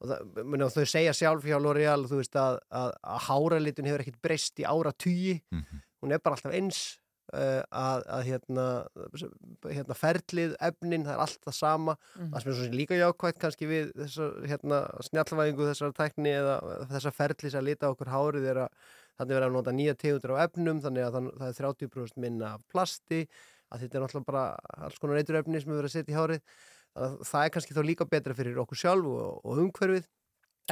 og, 0.00 0.10
það, 0.10 0.42
muni, 0.44 0.68
þau 0.74 0.84
segja 0.96 1.14
sjálf 1.16 1.44
hjá 1.48 1.56
L'Oreal, 1.60 2.04
þú 2.10 2.20
veist 2.22 2.36
að, 2.40 2.58
að, 2.82 2.90
að 3.14 3.24
háralitun 3.28 3.88
hefur 3.92 4.04
ekkert 4.04 4.20
breyst 4.24 4.60
í 4.60 4.68
ára 4.68 4.92
tugi, 4.96 5.38
Mhm. 5.52 5.82
hún 6.04 6.12
er 6.12 6.20
bara 6.20 6.36
alltaf 6.36 6.52
eins 6.52 6.82
að, 7.34 8.04
að 8.16 8.24
hérna, 8.28 8.66
hérna 9.64 9.96
ferlið, 9.98 10.56
efnin, 10.68 11.06
það 11.06 11.14
er 11.14 11.22
allt 11.24 11.46
það 11.46 11.56
sama. 11.58 11.94
Það 12.16 12.36
sem 12.42 12.50
er 12.50 12.58
svo 12.58 12.66
sem 12.66 12.76
líka 12.78 12.98
jákvægt 12.98 13.40
kannski 13.42 13.70
við 13.70 13.94
þessar 13.98 14.36
hérna, 14.50 14.82
snjallvæðingu 15.08 15.70
þessar 15.70 15.96
tækni 15.96 16.34
eða 16.34 16.58
þessar 16.92 17.16
ferlis 17.16 17.56
að 17.58 17.66
lita 17.70 17.90
okkur 17.92 18.12
hárið 18.12 18.50
er 18.52 18.62
að 18.66 18.78
þannig 19.14 19.36
verður 19.36 19.48
að 19.48 19.56
nota 19.56 19.74
nýja 19.74 19.96
tegundur 19.98 20.34
á 20.34 20.44
efnum 20.44 20.80
þannig 20.82 21.06
að 21.06 21.18
það, 21.18 21.48
er 21.48 21.58
30% 21.60 22.22
minna 22.22 22.54
plasti 22.72 23.20
að 23.70 23.84
þetta 23.84 23.98
er 23.98 24.04
náttúrulega 24.04 24.30
bara 24.30 24.44
alls 24.86 25.00
konar 25.02 25.20
eiturefni 25.20 25.60
sem 25.60 25.70
við 25.70 25.78
verðum 25.78 25.90
að 25.90 25.94
setja 25.94 26.14
í 26.14 26.18
hárið. 26.18 26.42
Það 26.94 27.44
er 27.44 27.54
kannski 27.54 27.74
þá 27.74 27.82
líka 27.86 28.06
betra 28.10 28.36
fyrir 28.38 28.58
okkur 28.62 28.78
sjálf 28.78 29.08
og, 29.10 29.40
og 29.42 29.62
umhverfið 29.64 30.04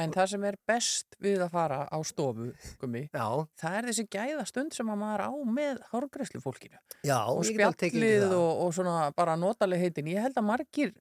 En 0.01 0.09
það 0.11 0.27
sem 0.31 0.43
er 0.49 0.55
best 0.67 1.15
við 1.21 1.43
að 1.45 1.51
fara 1.53 1.79
á 1.85 1.97
stofu, 2.01 2.47
gummi, 2.81 3.03
Já, 3.13 3.27
það 3.61 3.75
er 3.77 3.87
þessi 3.91 4.05
gæðastund 4.15 4.73
sem 4.73 4.87
að 4.89 4.97
maður 5.03 5.21
á 5.29 5.31
með 5.45 5.81
hárgræslu 5.91 6.41
fólkinu. 6.41 6.79
já, 7.05 7.19
og 7.29 7.43
spjallið 7.45 8.31
og, 8.33 8.51
og 8.65 8.73
svona 8.73 9.11
bara 9.15 9.35
notaleg 9.37 9.79
heitin. 9.85 10.09
Ég 10.09 10.21
held 10.25 10.39
að 10.41 10.47
margir 10.49 10.93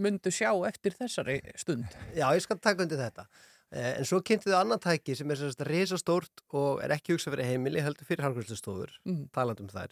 myndu 0.00 0.30
sjá 0.32 0.52
eftir 0.68 0.94
þessari 0.96 1.40
stund. 1.58 1.88
Já, 2.14 2.28
ég 2.36 2.44
skal 2.44 2.58
taka 2.62 2.84
undir 2.86 3.00
þetta. 3.00 3.26
Eh, 3.72 3.98
En 3.98 4.04
svo 4.06 4.20
kynntu 4.22 4.50
þau 4.50 4.60
annan 4.62 4.78
tæki 4.82 5.14
sem 5.18 5.30
er 5.30 5.36
sérst 5.42 5.60
reysa 5.66 5.98
stórt 5.98 6.42
og 6.54 6.80
er 6.82 6.94
ekki 6.96 7.14
hugsað 7.14 7.34
fyrir 7.36 7.50
heimili, 7.50 7.82
heldur 7.82 8.06
fyrir 8.06 8.22
harkvæmstustofur, 8.28 8.90
Mhm. 9.06 9.28
talandi 9.34 9.62
um 9.62 9.68
þær. 9.68 9.90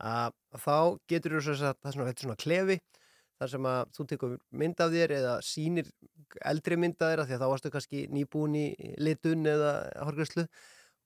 Að 0.00 0.32
þá 0.58 0.98
getur 1.08 1.38
þú 1.38 1.40
sérst 1.46 1.62
að 1.70 1.74
það 1.82 2.08
er 2.08 2.14
svona 2.14 2.36
klefi, 2.36 2.80
þar 3.38 3.52
sem 3.52 3.68
að 3.70 3.92
þú 3.96 4.06
tekur 4.12 4.34
mynd 4.62 4.80
af 4.84 4.90
þér 4.94 5.14
eða 5.18 5.34
sýnir 5.46 5.90
eldri 6.50 6.76
mynd 6.80 6.98
af 6.98 7.12
þér 7.12 7.22
af 7.22 7.28
því 7.30 7.36
að 7.36 7.42
þá 7.44 7.50
varstu 7.52 7.72
kannski 7.74 8.02
nýbúin 8.12 8.56
í 8.58 8.66
litun 8.98 9.46
eða 9.48 9.72
harkvæmslu 10.08 10.44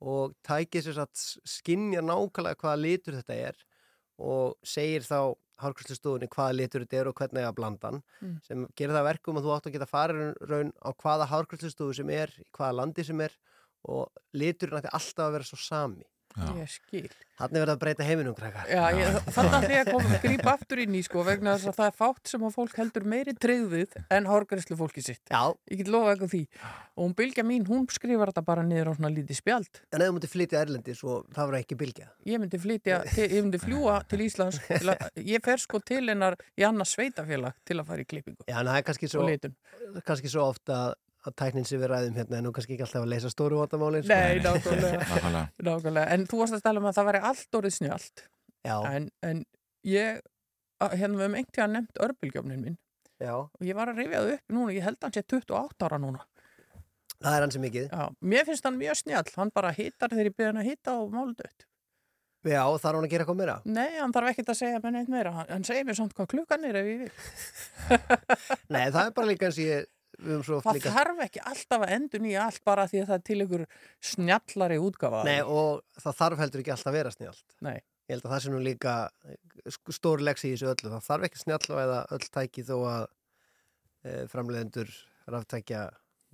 og 0.02 0.34
tækið 0.48 0.88
sérst 0.88 1.04
að 1.04 1.26
skinja 1.56 2.02
nákvæmlega 2.02 2.58
hvaða 2.62 2.80
litur 2.82 3.18
þetta 3.20 3.38
er 3.52 3.60
og 4.22 4.56
segir 4.66 5.04
þá 5.06 5.34
hárkvæmslustofunni 5.62 6.28
hvaða 6.32 6.56
litur 6.58 6.82
þetta 6.82 6.98
er 7.02 7.10
og 7.12 7.14
hvernig 7.20 7.44
að 7.46 7.56
blanda 7.60 7.90
hann 7.92 8.02
Mm. 8.22 8.36
sem 8.46 8.66
gerir 8.78 8.94
það 8.94 9.02
að 9.02 9.08
verkum 9.10 9.38
að 9.38 9.46
þú 9.46 9.52
átt 9.54 9.66
að 9.68 9.74
geta 9.76 9.90
farið 9.90 10.32
raun 10.50 10.72
á 10.82 10.90
hvaða 10.94 11.28
hárkvæmslustofu 11.30 11.94
sem 12.00 12.10
er, 12.10 12.30
hvaða 12.56 12.76
landi 12.80 13.04
sem 13.04 13.20
er 13.20 13.36
og 13.84 14.10
liturinn 14.34 14.78
ætti 14.78 14.90
alltaf 14.94 15.26
að 15.26 15.32
vera 15.36 15.44
svo 15.48 15.58
sami. 15.58 16.04
Já. 16.32 16.48
Ég 16.62 16.70
skil. 16.72 17.10
Þannig 17.42 17.62
verður 17.62 17.72
að 17.72 17.80
breyta 17.82 18.04
heiminum, 18.06 18.34
krakkar. 18.38 18.68
Já, 18.70 18.82
ég, 18.94 19.16
þannig 19.34 19.54
að 19.56 19.64
því 19.66 19.78
að 19.80 19.88
koma 19.90 20.10
að 20.12 20.22
grípa 20.22 20.52
aftur 20.52 20.80
inn 20.84 20.94
í 20.94 21.00
sko 21.02 21.24
vegna 21.26 21.54
þess 21.56 21.70
að 21.72 21.78
það 21.80 21.88
er 21.90 21.96
fátt 21.98 22.30
sem 22.30 22.44
að 22.46 22.54
fólk 22.54 22.76
heldur 22.78 23.06
meiri 23.12 23.34
treyðið 23.42 23.96
en 24.14 24.28
hárgræslu 24.30 24.76
fólki 24.78 25.02
sitt. 25.02 25.22
Já, 25.32 25.40
Ég 25.72 25.80
get 25.82 25.90
lofa 25.90 26.12
eitthvað 26.14 26.32
því. 26.36 26.42
Og 26.92 27.02
hún 27.06 27.14
Bylgja 27.18 27.44
mín, 27.48 27.66
hún 27.66 27.86
skrifar 27.90 28.30
þetta 28.30 28.44
bara 28.46 28.62
niður 28.68 28.92
á 28.92 28.96
svona 28.98 29.10
lítið 29.14 29.38
spjald. 29.40 29.80
en 29.90 30.04
ef 30.04 30.10
þú 30.10 30.16
mútið 30.18 30.32
flytja 30.36 30.60
erlendis 30.62 31.02
og 31.08 31.26
það 31.32 31.48
verður 31.50 31.58
ekki 31.62 31.78
bylgja. 31.82 32.08
Ég 32.28 32.42
myndi 32.42 32.60
flytja, 32.62 32.98
til, 33.08 33.28
ég 33.32 33.42
myndi 33.46 33.60
fljúa 33.62 33.96
til 34.12 34.20
Íslands. 34.26 34.60
Til 34.68 34.92
að, 34.92 35.06
ég 35.32 35.42
fer 35.44 35.62
sko 35.64 35.80
til 35.80 36.02
hennar 36.12 36.36
í 36.60 36.66
annars 36.68 36.92
sveitafélag 36.94 37.56
til 37.64 37.80
að 37.80 37.88
fara 37.88 38.04
í 38.04 38.08
klippingu 38.12 38.44
Já, 38.46 38.58
en 38.60 38.68
það 38.68 38.76
er 38.76 38.86
kannski 38.90 39.08
svo, 39.10 39.24
kannski 40.04 40.30
svo 40.30 40.44
ofta 40.52 40.82
að 41.26 41.34
tæknin 41.38 41.66
sem 41.68 41.80
við 41.82 41.90
ræðum 41.92 42.16
hérna 42.18 42.38
er 42.38 42.44
nú 42.46 42.52
kannski 42.56 42.74
ekki 42.76 42.84
alltaf 42.86 43.04
að 43.04 43.10
leysa 43.12 43.30
stóru 43.30 43.58
vandamálin. 43.60 44.02
sko. 44.02 44.14
Nei, 44.14 44.40
nákvæmlega. 44.42 45.42
Nákvæmlega. 45.68 46.06
En 46.16 46.26
þú 46.30 46.40
varst 46.42 46.56
að 46.58 46.64
tala 46.66 46.82
um 46.82 46.88
að 46.90 46.96
það 46.98 47.08
væri 47.10 47.20
allt 47.30 47.58
orðið 47.60 47.76
snjált. 47.78 48.24
Já, 48.66 48.76
En, 48.90 49.08
en 49.26 49.44
ég, 49.86 50.20
hérna 50.82 51.18
við 51.18 51.24
hefum 51.24 51.38
einhvern 51.38 51.54
tíðan 51.56 51.72
nefnt 51.78 52.02
örbylgjöfnin 52.06 52.60
minn 52.66 52.78
já, 53.22 53.34
og 53.38 53.62
ég 53.66 53.74
var 53.78 53.90
að 53.92 53.98
rifja 54.02 54.20
það 54.22 54.32
upp 54.36 54.54
núna, 54.56 54.72
ég 54.74 54.82
held 54.86 54.98
að 54.98 55.04
hann 55.08 55.14
sé 55.14 55.22
28 55.30 55.86
ára 55.86 55.98
núna. 56.02 56.22
það 57.22 57.36
er 57.38 57.44
hans 57.46 57.58
mikið. 57.62 57.84
Já, 57.92 58.04
mér 58.32 58.46
finnst 58.48 58.64
hann 58.66 58.78
mjög 58.80 58.98
snjall, 58.98 59.28
hann 59.36 59.52
bara 59.54 59.70
hittar 59.76 60.10
þegar 60.10 60.30
ég 60.30 60.34
byrja 60.38 60.50
hann 60.52 60.62
að 60.64 60.70
hitta 60.72 60.94
og 60.98 61.12
málu 61.14 61.34
dött. 61.38 61.66
Já, 62.42 62.62
þarf 62.82 62.96
hann 62.98 63.06
að 63.06 63.12
gera 63.12 63.22
eitthvað 63.22 63.38
meira. 63.38 63.56
Nei, 63.70 63.92
hann 64.00 64.14
þarf 64.16 64.32
ekkert 64.32 64.48
að 64.50 64.58
segja 64.58 64.80
með 64.82 64.94
neitt 64.96 65.10
meira, 65.14 65.30
hann, 65.36 65.50
hann 65.54 65.66
segir 65.68 65.86
mér 65.86 65.98
samt 66.00 66.14
hvað 66.18 66.30
klukkan 66.34 66.64
er 66.66 66.78
ef 66.80 66.88
ég 66.90 67.04
vil. 67.04 67.12
Nei, 68.74 68.86
það 68.90 69.04
er 69.04 69.12
bara 69.18 69.28
líka 69.30 69.46
eins 69.46 69.58
og 69.62 69.68
ég 69.68 69.86
Það 70.22 70.76
líka 70.78 70.92
þarf 70.94 71.22
ekki 71.26 71.40
alltaf 71.52 71.84
að 71.86 71.94
endur 71.96 72.22
nýja 72.24 72.44
allt 72.46 72.62
bara 72.68 72.84
því 72.90 73.00
að 73.02 73.08
það 73.10 73.16
er 73.18 73.24
til 73.28 73.38
ykkur 73.46 73.64
snjallari 74.12 74.78
útgafa. 74.82 75.22
af 75.22 75.28
Nei, 75.28 75.40
og 75.42 75.82
það 76.02 76.18
þarf 76.20 76.42
heldur 76.44 76.62
ekki 76.62 76.74
alltaf 76.76 76.90
að 76.92 76.98
vera 76.98 77.14
snjált. 77.14 77.44
Nei. 77.66 77.78
Ég 78.10 78.16
held 78.16 78.26
að 78.26 78.32
það 78.34 78.42
sé 78.44 78.52
nú 78.52 78.60
líka 78.62 78.94
sk- 79.76 79.94
stór 79.96 80.22
leksi 80.26 80.50
í 80.50 80.54
þessu 80.56 80.70
öllu. 80.72 80.90
Það 80.96 81.06
þarf 81.08 81.26
ekki 81.28 81.42
snjallvæða 81.44 81.98
öll 82.16 82.26
tæki 82.34 82.64
þó 82.66 82.76
að 82.90 83.04
e, 84.02 84.26
framleiðendur 84.32 84.90
ráftækja 85.32 85.82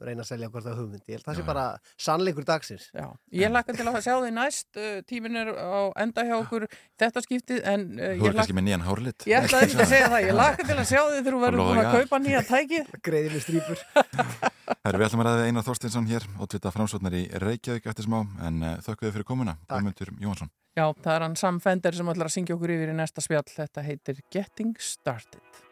reyna 0.02 0.24
að 0.24 0.28
selja 0.30 0.48
hvort 0.52 0.66
það 0.66 0.78
hugmyndi. 0.82 1.04
Ég 1.08 1.18
held 1.18 1.24
að 1.24 1.30
það 1.30 1.38
sé 1.38 1.46
bara 1.48 1.64
sannleikur 2.06 2.46
dagsins. 2.48 2.88
Já, 2.94 3.06
ég 3.40 3.52
lakka 3.52 3.76
til 3.76 3.86
að 3.88 3.98
sjá 4.04 4.14
þig 4.14 4.34
næst, 4.36 4.68
uh, 4.78 4.98
tímin 5.08 5.40
er 5.42 5.50
á 5.54 5.80
enda 6.04 6.26
hjá 6.28 6.34
okkur 6.38 6.68
þetta 7.00 7.24
skiptið, 7.24 7.62
en 7.72 7.86
uh, 7.96 8.12
Þú 8.18 8.28
ég 8.28 8.30
er 8.30 8.38
kannski 8.38 8.58
með 8.58 8.66
nýjan 8.68 8.86
hárlit 8.86 9.26
Ég 9.28 9.48
ætla 9.48 9.64
að 9.64 9.92
segja 9.94 10.12
það, 10.12 10.28
ég 10.28 10.38
laka 10.38 10.68
til 10.68 10.78
að 10.78 10.86
sjá 10.92 11.00
þig 11.00 11.18
þegar 11.18 11.38
þú 11.38 11.42
verður 11.46 11.64
búin 11.64 11.82
að 11.82 11.90
kaupa 11.96 12.22
nýja 12.24 12.44
tækið. 12.52 12.94
Greiði 13.08 13.34
með 13.34 13.44
strýpur. 13.46 13.84
Herri, 14.84 15.00
við 15.00 15.08
ætlum 15.08 15.24
að 15.24 15.30
ræða 15.30 15.48
Einar 15.48 15.66
Þorstinsson 15.66 16.08
hér 16.10 16.28
ótvita 16.38 16.72
framsóknar 16.74 17.16
í 17.18 17.26
Reykjavík 17.42 17.88
eftir 17.88 18.08
smá 18.08 18.20
en 18.44 18.62
uh, 18.62 18.76
þökkum 18.84 19.08
við 19.08 19.18
fyrir 19.18 19.28
komuna, 19.32 19.58
Guðmundur 19.70 20.12
Jóhansson 20.20 20.52
Já, 20.78 20.92
það 21.02 21.14
er 21.14 21.24
hann 21.24 21.38
Sam 21.38 21.56
Fender 21.62 21.96
sem 21.96 22.10
ætlar 22.12 22.28
að 22.30 22.36
syngja 22.36 22.54
okkur 22.54 22.72
yfir 22.76 22.92
í 22.92 22.98
næsta 22.98 23.24
spjall. 23.24 23.48
Þetta 23.50 23.82
heitir 23.82 24.20
Getting 24.30 24.76
Started. 24.78 25.67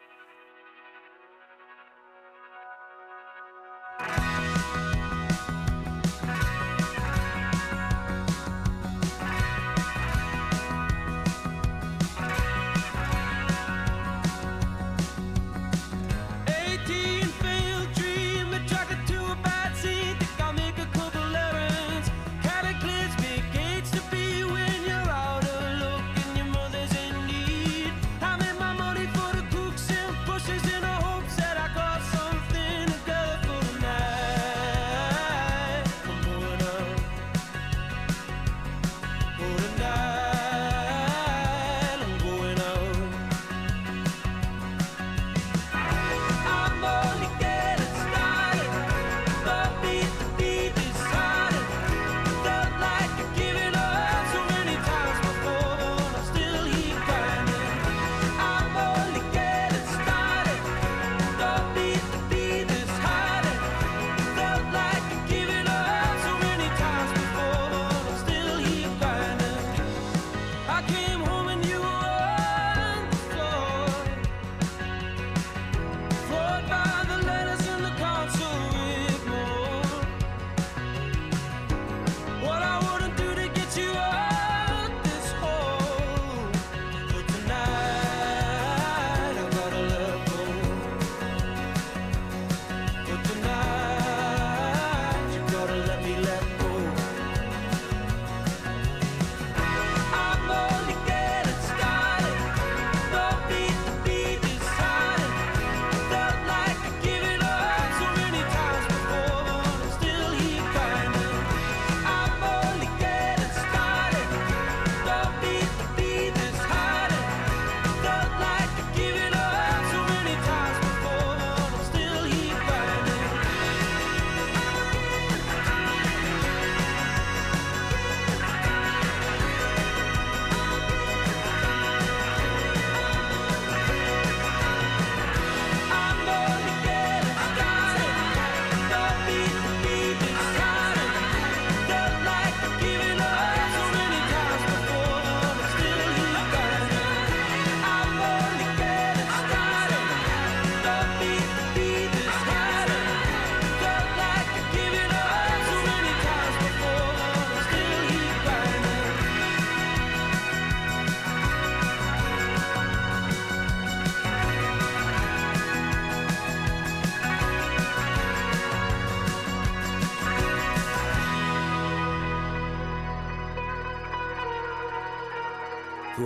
Bye. 3.97 4.26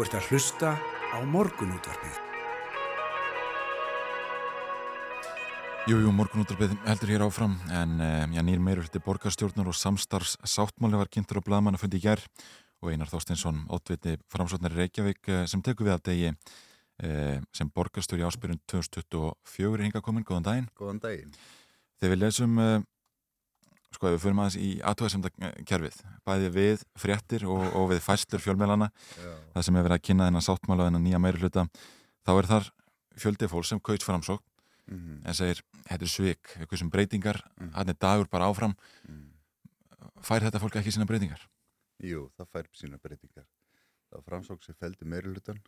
Þú 0.01 0.05
ert 0.07 0.15
að 0.17 0.27
hlusta 0.31 0.69
á 1.13 1.17
morgunútvarpið. 1.29 2.15
Jú, 5.91 5.99
jú, 6.01 6.13
morgunútarbið 6.17 6.73
heldur 6.87 7.11
hér 7.13 7.25
áfram 7.27 7.53
en 7.69 7.93
uh, 8.01 8.23
já, 8.33 8.41
nýr 8.41 8.63
meirur 8.65 8.87
hluti 8.87 8.97
borgarstjórnar 9.05 9.69
og 9.69 9.77
samstarfs 9.77 10.39
sáttmáli 10.41 10.97
var 10.97 11.11
kynntur 11.13 11.37
á 11.37 11.45
blaðmann 11.45 11.77
að 11.77 11.83
fundi 11.83 12.01
í 12.01 12.05
gær 12.07 12.23
og 12.81 12.89
Einar 12.89 13.11
Þorstinsson, 13.13 13.61
ótviti 13.69 14.15
framsóknar 14.33 14.73
í 14.73 14.79
Reykjavík 14.79 15.29
uh, 15.35 15.43
sem 15.45 15.61
tekur 15.61 15.91
við 15.91 15.93
að 15.99 16.03
degi 16.09 16.33
uh, 16.33 17.37
sem 17.53 17.69
borgarstjóri 17.69 18.25
áspyrjun 18.25 18.63
2024 18.73 19.69
er 19.69 19.85
hinga 19.85 20.01
komin, 20.01 20.25
góðan 20.25 20.49
daginn. 20.49 20.71
Góðan 20.81 21.03
daginn. 21.05 21.37
Þegar 22.01 22.15
við 22.15 22.23
lesum, 22.25 22.57
sko 23.91 24.07
ef 24.07 24.13
við 24.15 24.21
fyrir 24.23 24.37
aðeins 24.41 24.57
í 24.57 24.69
aðtöðasemda 24.87 25.31
kerfið, 25.67 25.97
bæði 26.27 26.51
við 26.55 26.83
fréttir 26.99 27.45
og, 27.49 27.65
og 27.75 27.89
við 27.91 27.99
fæslur 28.05 28.41
fjölmjölana, 28.43 28.87
það 29.53 29.65
sem 29.67 29.75
er 29.79 29.83
verið 29.87 29.97
að 29.97 30.05
kynna 30.07 30.29
þennan 30.29 30.45
sáttmála 30.47 30.85
og 30.85 30.89
þennan 30.91 31.03
nýja 31.07 31.19
meiri 31.21 31.41
hluta, 31.43 31.65
þá 32.25 32.31
er 32.37 32.49
þar 32.53 32.69
fjöldi 33.21 33.49
fólk 33.51 33.67
sem 33.67 33.79
kaust 33.83 34.07
framsókn 34.07 34.47
Mhm. 34.91 35.21
en 35.29 35.33
segir, 35.37 35.59
þetta 35.87 36.03
er 36.03 36.09
svik, 36.09 36.49
eitthvað 36.57 36.79
sem 36.81 36.89
breytingar, 36.91 37.37
hann 37.77 37.89
er 37.89 37.95
dagur 38.01 38.27
bara 38.27 38.47
áfram, 38.49 38.73
fær 40.25 40.43
þetta 40.43 40.59
fólk 40.59 40.75
ekki 40.81 40.91
sína 40.91 41.05
breytingar? 41.07 41.43
Jú, 42.03 42.25
það 42.35 42.49
fær 42.51 42.67
sína 42.75 42.97
breytingar. 42.99 43.45
Það 44.11 44.25
framsók 44.27 44.65
sem 44.65 44.75
feldi 44.75 45.05
meiri 45.07 45.31
hlutan 45.31 45.61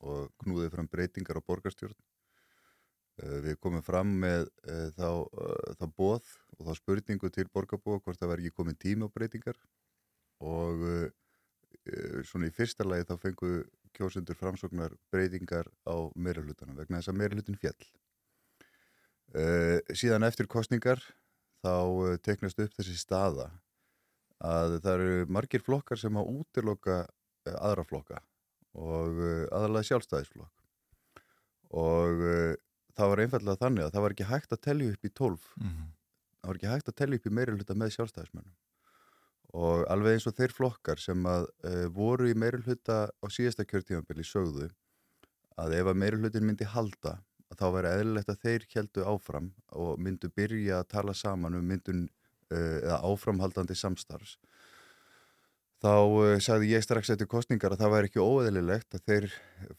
og 0.00 0.30
knúði 0.40 0.70
fram 0.72 0.88
breytingar 0.88 1.36
á 1.36 1.42
borgarstjórn. 1.44 1.92
Uh, 3.20 3.40
Við 3.44 3.58
komum 3.60 3.82
fram 3.84 4.14
með 4.22 4.46
uh, 4.64 4.88
þá, 4.96 5.08
uh, 5.28 5.74
þá 5.76 5.84
bóð 5.98 6.30
og 6.60 6.66
þá 6.68 6.76
spurningu 6.76 7.30
til 7.32 7.48
borgarbúa 7.48 8.00
hvort 8.04 8.20
það 8.20 8.30
var 8.34 8.42
ekki 8.42 8.52
komin 8.56 8.76
tíma 8.76 9.08
á 9.08 9.14
breytingar 9.14 9.56
og 10.44 10.84
uh, 10.84 11.08
svona 12.28 12.50
í 12.50 12.54
fyrsta 12.54 12.84
lagi 12.84 13.06
þá 13.08 13.14
fengu 13.22 13.52
kjósundur 13.96 14.36
framsóknar 14.38 14.92
breytingar 15.12 15.66
á 15.88 15.96
meiri 16.14 16.44
hlutanum 16.44 16.76
vegna 16.78 17.00
þess 17.00 17.10
að 17.12 17.18
meiri 17.20 17.38
hlutin 17.40 17.58
fjall. 17.60 17.80
Uh, 19.34 19.78
síðan 19.94 20.26
eftir 20.26 20.48
kostningar 20.50 21.00
þá 21.62 22.18
teknast 22.24 22.58
upp 22.62 22.72
þessi 22.76 22.96
staða 22.98 23.48
að 24.40 24.78
það 24.80 24.94
eru 24.96 25.26
margir 25.28 25.62
flokkar 25.62 26.00
sem 26.00 26.16
að 26.16 26.30
útiloka 26.40 27.02
aðra 27.50 27.84
flokka 27.84 28.20
og 28.80 29.18
aðalega 29.52 29.88
sjálfstæðisflokk 29.90 31.20
og 31.76 32.22
það 32.96 33.10
var 33.12 33.22
einfallega 33.24 33.60
þannig 33.60 33.84
að 33.86 33.92
það 33.94 34.04
var 34.06 34.14
ekki 34.14 34.28
hægt 34.30 34.54
að 34.56 34.62
tellja 34.66 34.94
upp 34.94 35.04
í 35.04 35.12
12 35.20 35.48
Mhm. 35.60 35.84
Það 36.40 36.48
var 36.48 36.58
ekki 36.58 36.72
hægt 36.72 36.90
að 36.90 36.98
tellja 37.00 37.20
upp 37.20 37.28
í 37.28 37.32
meiri 37.36 37.54
hluta 37.56 37.76
með 37.76 37.94
sjálfstæðismönnum. 37.96 38.58
Og 39.60 39.82
alveg 39.90 40.16
eins 40.16 40.28
og 40.30 40.36
þeir 40.36 40.54
flokkar 40.54 41.00
sem 41.02 41.24
að 41.26 41.48
uh, 41.66 41.86
voru 41.92 42.30
í 42.30 42.36
meiri 42.38 42.62
hluta 42.64 43.00
á 43.10 43.26
síðasta 43.28 43.66
kjörtífambili 43.66 44.24
sögðu 44.26 44.70
að 45.60 45.74
ef 45.80 45.90
að 45.90 45.98
meiri 46.00 46.20
hlutin 46.20 46.46
myndi 46.46 46.68
halda 46.70 47.18
þá 47.58 47.66
væri 47.74 47.90
eðlilegt 47.90 48.30
að 48.30 48.44
þeir 48.44 48.66
heldu 48.72 49.04
áfram 49.10 49.50
og 49.74 49.98
myndu 50.00 50.30
byrja 50.32 50.78
að 50.80 50.90
tala 50.92 51.14
saman 51.18 51.58
um 51.58 51.66
myndun 51.66 52.04
uh, 52.06 52.78
eða 52.78 53.00
áframhaldandi 53.10 53.76
samstarfs. 53.76 54.36
Þá 55.82 55.96
uh, 55.98 56.36
sagði 56.40 56.70
ég 56.70 56.84
strax 56.86 57.10
eftir 57.10 57.28
kostningar 57.28 57.74
að 57.74 57.82
það 57.82 57.94
væri 57.96 58.10
ekki 58.12 58.22
óeðlilegt 58.22 58.96
að 58.96 59.04
þeir 59.10 59.26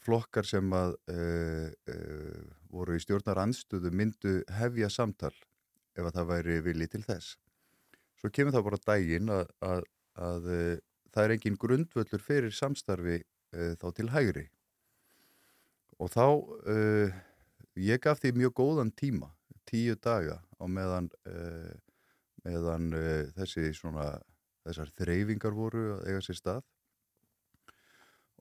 flokkar 0.04 0.46
sem 0.46 0.76
að 0.76 0.98
voru 2.72 2.96
í 2.96 3.00
stjórnar 3.02 3.40
andstöðu 3.40 3.90
myndu 3.92 4.36
hefja 4.60 4.92
samtal 4.92 5.32
ef 5.96 6.06
að 6.06 6.14
það 6.16 6.30
væri 6.30 6.60
vilji 6.64 6.88
til 6.92 7.02
þess. 7.06 7.36
Svo 8.20 8.30
kemur 8.30 8.54
það 8.54 8.66
bara 8.68 8.78
á 8.78 8.86
daginn 8.86 9.30
að, 9.34 9.52
að, 9.66 9.84
að 10.28 10.48
uh, 10.48 10.80
það 11.12 11.24
er 11.24 11.34
engin 11.36 11.60
grundvöllur 11.60 12.22
fyrir 12.22 12.54
samstarfi 12.56 13.20
uh, 13.20 13.72
þá 13.80 13.86
til 13.96 14.08
hægri. 14.12 14.44
Og 15.98 16.10
þá, 16.12 16.26
uh, 16.72 17.16
ég 17.78 18.02
gaf 18.02 18.22
því 18.22 18.34
mjög 18.38 18.54
góðan 18.60 18.92
tíma, 18.94 19.32
tíu 19.68 19.96
daga 19.98 20.40
á 20.58 20.64
meðan, 20.70 21.10
uh, 21.28 21.72
meðan 22.46 22.90
þessi 23.36 23.68
svona, 23.76 24.16
þessar 24.66 24.94
þreyfingar 24.98 25.54
voru 25.54 25.82
að 25.96 26.06
eiga 26.10 26.22
sér 26.24 26.38
stað. 26.38 26.62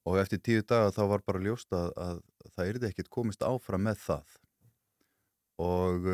Og 0.10 0.18
eftir 0.18 0.42
tíu 0.42 0.64
daga 0.66 0.94
þá 0.96 1.04
var 1.12 1.26
bara 1.26 1.44
ljóst 1.44 1.74
að, 1.78 1.92
að 2.02 2.22
það 2.56 2.72
yrði 2.72 2.90
ekkit 2.90 3.12
komist 3.14 3.44
áfram 3.46 3.86
með 3.86 4.00
það. 4.06 4.38
Og 5.62 6.08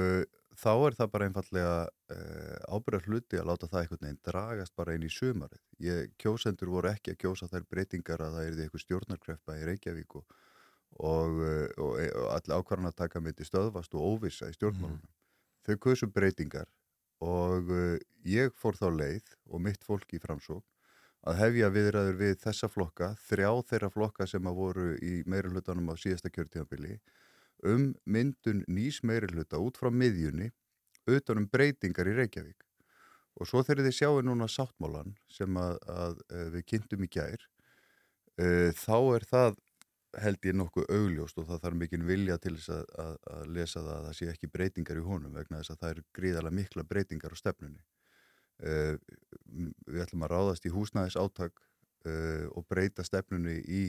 þá 0.57 0.71
er 0.73 0.97
það 0.97 1.11
bara 1.13 1.27
einfallega 1.27 1.73
uh, 1.85 2.73
ábyrðar 2.73 3.07
hluti 3.07 3.39
að 3.39 3.49
láta 3.51 3.69
það 3.69 3.81
einhvern 3.81 4.05
veginn 4.05 4.21
dragast 4.25 4.75
bara 4.79 4.95
inn 4.97 5.05
í 5.05 5.11
sumarið. 5.13 5.61
Ég, 5.85 6.13
kjósendur 6.21 6.71
voru 6.73 6.91
ekki 6.91 7.13
að 7.13 7.19
kjósa 7.23 7.49
þær 7.51 7.67
breytingar 7.69 8.23
að 8.25 8.37
það 8.37 8.49
erði 8.49 8.65
eitthvað 8.65 8.83
stjórnarkreppa 8.85 9.57
í 9.57 9.67
Reykjavík 9.69 10.17
og, 10.19 10.39
og, 10.97 11.43
uh, 11.43 11.67
og, 11.83 11.91
og 12.07 12.31
allir 12.37 12.57
ákvarðan 12.57 12.91
að 12.91 12.97
taka 13.03 13.21
myndi 13.23 13.47
stöðvast 13.47 13.93
og 13.97 14.07
óvissa 14.15 14.49
í 14.49 14.57
stjórnmálunum. 14.57 15.13
Þau 15.67 15.75
kausu 15.83 16.09
breytingar 16.09 16.71
og 17.23 17.69
uh, 17.73 17.93
ég 18.25 18.55
fór 18.57 18.79
þá 18.79 18.89
leið 18.95 19.37
og 19.51 19.63
mitt 19.67 19.85
fólk 19.85 20.17
í 20.17 20.21
framsók 20.23 20.65
að 21.27 21.39
hefja 21.41 21.69
viðræður 21.73 22.17
við 22.21 22.35
þessa 22.39 22.69
flokka, 22.71 23.11
þrjá 23.27 23.49
þeirra 23.69 23.89
flokka 23.91 24.27
sem 24.29 24.47
að 24.47 24.59
voru 24.61 24.89
í 25.03 25.21
meirulhutanum 25.27 25.89
á 25.91 25.95
síðasta 25.99 26.31
kjörtíðanbili 26.31 26.99
um 27.65 27.91
myndun 28.05 28.63
nýs 28.67 29.01
meirulhuta 29.03 29.59
út 29.61 29.79
frá 29.79 29.89
miðjunni 29.93 30.51
utanum 31.07 31.47
breytingar 31.49 32.09
í 32.09 32.15
Reykjavík. 32.17 32.65
Og 33.37 33.49
svo 33.49 33.61
þegar 33.65 33.85
þið 33.87 33.95
sjáu 33.99 34.23
núna 34.25 34.47
sáttmálan 34.49 35.13
sem 35.31 35.57
að, 35.61 35.77
að, 35.93 36.19
að 36.33 36.51
við 36.55 36.65
kynntum 36.71 37.05
í 37.05 37.09
gær, 37.13 37.45
uh, 38.41 38.69
þá 38.75 38.97
er 39.15 39.27
það 39.29 39.59
held 40.17 40.47
ég 40.47 40.55
nokkuð 40.57 40.87
augljóst 40.95 41.37
og 41.37 41.45
það 41.49 41.61
þarf 41.65 41.77
mikinn 41.77 42.07
vilja 42.07 42.37
til 42.41 42.55
þess 42.55 42.71
að, 42.73 42.83
að, 43.03 43.13
að 43.33 43.49
lesa 43.53 43.83
það 43.83 43.93
að 43.97 44.05
það 44.07 44.15
sé 44.17 44.29
ekki 44.31 44.49
breytingar 44.53 44.99
í 45.01 45.05
honum 45.05 45.35
vegna 45.37 45.59
þess 45.61 45.73
að 45.73 45.81
það 45.81 45.93
eru 45.93 46.05
gríðarlega 46.17 46.57
mikla 46.57 46.85
breytingar 46.89 47.35
á 47.35 47.37
stefnunni. 47.37 47.83
Uh, 48.57 48.95
við 49.85 50.05
ætlum 50.07 50.25
að 50.25 50.33
ráðast 50.33 50.65
í 50.65 50.73
húsnæðis 50.73 51.19
áttak 51.21 51.61
uh, 51.61 52.47
og 52.57 52.65
breyta 52.71 53.05
stefnunni 53.05 53.59
í 53.61 53.83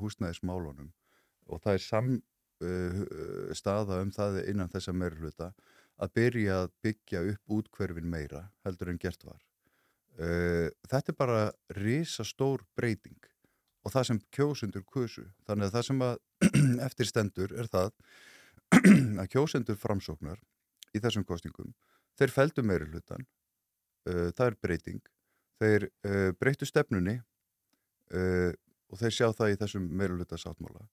húsnæðismálunum 0.00 0.88
og 1.52 1.60
það 1.62 1.76
er 1.76 1.84
sam 1.84 2.08
staða 3.56 4.00
um 4.00 4.12
það 4.14 4.38
innan 4.48 4.70
þessa 4.72 4.94
meira 4.96 5.18
hluta 5.20 5.50
að 6.00 6.12
byrja 6.16 6.60
að 6.62 6.70
byggja 6.84 7.22
upp 7.32 7.56
útkverfin 7.58 8.08
meira 8.08 8.46
heldur 8.64 8.92
en 8.92 9.00
gert 9.00 9.24
var. 9.24 9.42
Þetta 10.16 11.12
er 11.12 11.16
bara 11.18 11.40
risastór 11.76 12.64
breyting 12.76 13.18
og 13.84 13.92
það 13.92 14.06
sem 14.08 14.20
kjósendur 14.32 14.84
kusu. 14.88 15.26
Þannig 15.44 15.68
að 15.68 15.74
það 15.76 15.84
sem 15.88 16.04
að 16.06 16.16
eftirstendur 16.88 17.52
er 17.52 17.68
það 17.72 17.92
að 19.22 19.28
kjósendur 19.34 19.80
framsóknar 19.80 20.40
í 20.96 21.02
þessum 21.04 21.26
kostingum, 21.28 21.74
þeir 22.16 22.32
feldu 22.32 22.64
uh, 22.64 24.32
það 24.32 24.46
er 24.46 24.58
breyting 24.62 25.04
þeir 25.60 25.88
breytu 26.40 26.68
stefnunni 26.68 27.16
og 28.12 29.00
þeir 29.00 29.14
sjá 29.14 29.26
það 29.34 29.52
í 29.52 29.58
þessum 29.62 29.88
meiruluta 29.98 30.38
sáttmála 30.38 30.84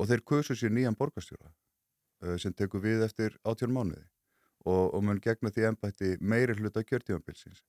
og 0.00 0.08
þeir 0.08 0.24
kusu 0.32 0.56
sér 0.56 0.72
nýjan 0.72 0.96
borgarstjóra 0.98 1.52
sem 2.40 2.52
tekur 2.56 2.82
við 2.84 3.04
eftir 3.04 3.36
átjón 3.48 3.72
mánuði 3.72 4.06
og, 4.64 4.94
og 4.94 5.04
mun 5.04 5.20
gegna 5.24 5.52
því 5.52 5.68
ennbætti 5.70 6.16
meiri 6.20 6.56
hluta 6.58 6.82
kjörtímanbilsins 6.84 7.62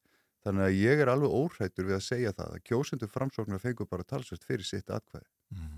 þannig 0.45 0.65
að 0.65 0.79
ég 0.79 1.03
er 1.03 1.11
alveg 1.11 1.35
óhrættur 1.37 1.87
við 1.87 1.97
að 1.97 2.05
segja 2.05 2.33
það 2.37 2.55
að 2.55 2.63
kjósendur 2.69 3.11
framsóknar 3.11 3.61
fengur 3.61 3.89
bara 3.89 4.07
talsvægt 4.07 4.45
fyrir 4.47 4.65
sitt 4.65 4.89
atkvæði. 4.89 5.27
Mm, 5.53 5.77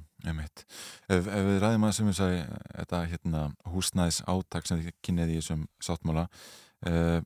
Ef, 1.09 1.27
ef 1.27 1.47
við 1.49 1.59
ræðum 1.63 1.87
að 1.87 1.95
sem 1.97 2.09
við 2.09 2.17
sagði 2.19 2.41
þetta 2.69 3.01
hérna, 3.11 3.43
húsnæðis 3.73 4.21
átak 4.31 4.69
sem 4.69 4.79
þið 4.79 4.97
kynniði 5.03 5.35
í 5.35 5.41
þessum 5.41 5.65
sáttmála 5.83 6.25
uh, 6.87 7.19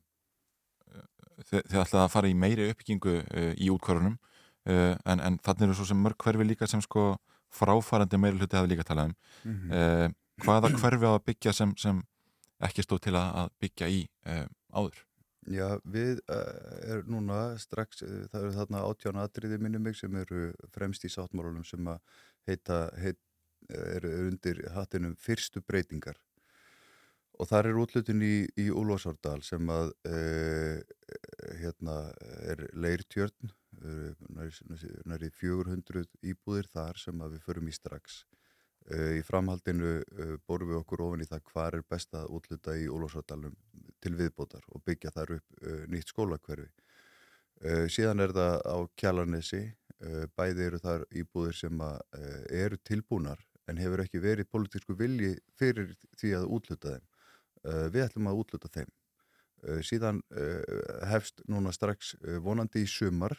þið, 1.44 1.60
þið 1.60 1.80
ætlaði 1.84 2.02
að 2.04 2.14
fara 2.16 2.32
í 2.32 2.38
meiri 2.42 2.70
uppbyggingu 2.72 3.16
uh, 3.22 3.52
í 3.54 3.70
útkvarunum 3.74 4.18
uh, 4.18 4.94
en, 5.04 5.22
en 5.22 5.38
þannig 5.44 5.68
eru 5.68 5.78
svo 5.78 5.88
sem 5.92 6.02
mörg 6.02 6.18
hverfi 6.24 6.48
líka 6.48 6.70
sem 6.70 6.82
sko 6.82 7.12
fráfarandi 7.50 8.20
meiri 8.20 8.38
hluti 8.38 8.56
hafi 8.56 8.72
líka 8.72 8.84
talað 8.84 9.10
um 9.10 9.14
mm 9.50 9.58
-hmm. 9.70 10.14
hvaða 10.44 10.70
hverfi 10.80 11.06
á 11.06 11.12
að 11.16 11.24
byggja 11.26 11.52
sem, 11.52 11.74
sem 11.76 12.02
ekki 12.60 12.82
stóð 12.82 13.00
til 13.00 13.14
að, 13.14 13.28
að 13.42 13.48
byggja 13.60 13.88
í 13.88 14.00
áður? 14.72 15.04
Já, 15.48 15.78
við 15.88 16.18
uh, 16.28 16.92
erum 16.92 17.14
núna 17.14 17.56
strax, 17.60 18.02
uh, 18.04 18.26
það 18.28 18.42
eru 18.42 18.54
þarna 18.56 18.84
átjána 18.84 19.24
atriði 19.24 19.58
minni 19.62 19.80
mig 19.80 19.96
sem 19.96 20.14
eru 20.20 20.50
fremst 20.74 21.06
í 21.08 21.10
sáttmálunum 21.12 21.64
sem 21.64 21.86
að 21.88 22.02
heita, 22.48 22.80
heit, 23.00 23.20
eru 23.68 24.10
er 24.12 24.26
undir 24.28 24.60
hattinum 24.74 25.14
fyrstu 25.20 25.62
breytingar 25.64 26.18
og 27.38 27.48
þar 27.48 27.70
er 27.70 27.80
útlutin 27.80 28.22
í, 28.24 28.34
í 28.58 28.68
Úlfarsárdal 28.68 29.40
sem 29.46 29.68
að 29.72 29.92
uh, 30.10 30.78
hérna 31.62 31.96
er 32.50 32.66
leirtjörn, 32.74 33.52
næri 33.80 35.30
400 35.34 36.04
íbúðir 36.26 36.68
þar 36.72 36.98
sem 37.00 37.22
við 37.22 37.40
förum 37.44 37.70
í 37.70 37.74
strax. 37.76 38.24
Í 38.88 39.20
framhaldinu 39.26 39.98
borum 40.48 40.70
við 40.70 40.78
okkur 40.78 41.02
ofin 41.04 41.24
í 41.24 41.28
það 41.28 41.42
hvað 41.50 41.74
er 41.76 41.82
best 41.92 42.14
að 42.16 42.30
útluta 42.38 42.76
í 42.78 42.86
Úlfarsárdalum 42.88 43.56
til 44.00 44.14
viðbótar 44.16 44.64
og 44.72 44.84
byggja 44.86 45.12
þar 45.14 45.34
upp 45.38 45.58
uh, 45.62 45.82
nýtt 45.92 46.14
skólakverfi. 46.14 46.68
Síðan 47.90 48.22
er 48.22 48.32
það 48.36 48.60
á 48.70 48.76
Kjalarnesi, 49.00 49.60
uh, 50.06 50.24
bæði 50.38 50.66
eru 50.68 50.80
þar 50.82 51.04
íbúðir 51.10 51.58
sem 51.58 51.80
eru 52.54 52.78
tilbúnar 52.86 53.42
en 53.68 53.80
hefur 53.82 54.04
ekki 54.04 54.22
verið 54.22 54.48
politísku 54.48 54.96
vilji 54.96 55.34
fyrir 55.58 55.90
því 56.16 56.34
að 56.38 56.48
útluta 56.56 56.94
þeim. 56.94 57.08
Við 57.92 58.04
ætlum 58.06 58.30
að 58.30 58.38
útluta 58.40 58.70
þeim. 58.72 58.88
Síðan 59.82 60.20
hefst 61.10 61.40
núna 61.50 61.72
strax 61.74 62.12
vonandi 62.44 62.84
í 62.84 62.90
sumar 62.90 63.34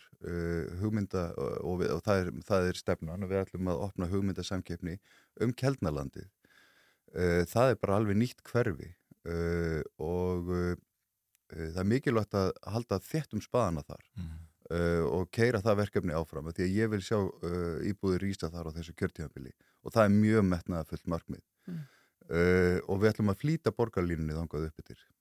hugmynda 0.82 1.30
og, 1.38 1.80
við, 1.80 1.94
og 1.96 2.02
það, 2.04 2.24
er, 2.24 2.32
það 2.50 2.68
er 2.68 2.80
stefnan 2.82 3.24
og 3.24 3.32
við 3.32 3.42
ætlum 3.46 3.72
að 3.72 3.84
opna 3.86 4.10
hugmyndasamkeppni 4.12 4.98
um 5.46 5.54
Kjeldnalandi. 5.56 6.26
Það 7.48 7.72
er 7.72 7.80
bara 7.80 8.02
alveg 8.02 8.20
nýtt 8.20 8.44
hverfi 8.52 8.92
Uh, 9.28 9.82
og 10.00 10.48
uh, 10.48 10.76
það 11.52 11.82
er 11.82 11.88
mikilvægt 11.92 12.36
að 12.40 12.54
halda 12.72 13.02
þettum 13.04 13.42
spaðana 13.44 13.84
þar 13.84 14.06
mm. 14.16 14.30
uh, 14.72 15.04
og 15.10 15.26
keira 15.36 15.60
það 15.66 15.82
verkefni 15.82 16.16
áfram 16.16 16.48
því 16.56 16.64
að 16.64 16.78
ég 16.78 16.92
vil 16.94 17.02
sjá 17.04 17.18
íbúður 17.90 18.24
rýsta 18.24 18.48
þar 18.54 18.70
á 18.72 18.76
þessu 18.78 18.96
kjörtíðanbili 18.96 19.52
og 19.84 19.92
það 19.92 20.06
er 20.06 20.16
mjög 20.16 20.48
metnaða 20.54 20.88
fullt 20.88 21.12
markmið 21.12 21.44
mm. 21.68 21.84
og 22.88 23.02
við 23.02 23.10
ætlum 23.12 23.34
að 23.34 23.42
flýta 23.44 23.76
borgarlínunni 23.76 24.38
þangað 24.38 24.70
upp 24.70 24.84
yfir 24.86 25.04
og 25.04 25.19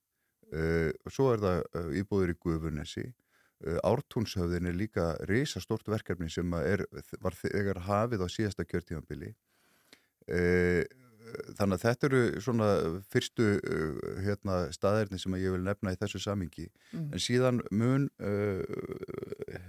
svo 1.12 1.32
er 1.34 1.42
það 1.42 1.90
íbúður 2.00 2.32
í 2.32 2.38
Guðvunesi 2.40 3.06
Ártúnshöfðin 3.84 4.70
er 4.70 4.76
líka 4.78 5.10
reysastort 5.26 5.88
verkefni 5.90 6.30
sem 6.30 6.52
er, 6.60 6.84
var 7.20 7.34
þegar 7.34 7.82
hafið 7.88 8.22
á 8.24 8.28
síðasta 8.30 8.64
kjörtíðanbili 8.68 9.32
og 10.28 11.06
þannig 11.58 11.76
að 11.76 11.84
þetta 11.84 12.08
eru 12.08 12.20
svona 12.42 12.68
fyrstu 13.12 13.46
hérna, 14.24 14.58
staðirni 14.74 15.20
sem 15.20 15.36
ég 15.40 15.54
vil 15.54 15.62
nefna 15.64 15.94
í 15.94 16.00
þessu 16.00 16.20
samingi 16.22 16.66
mm. 16.68 17.08
en 17.12 17.22
síðan 17.22 17.60
mun 17.74 18.08
uh, 18.22 18.62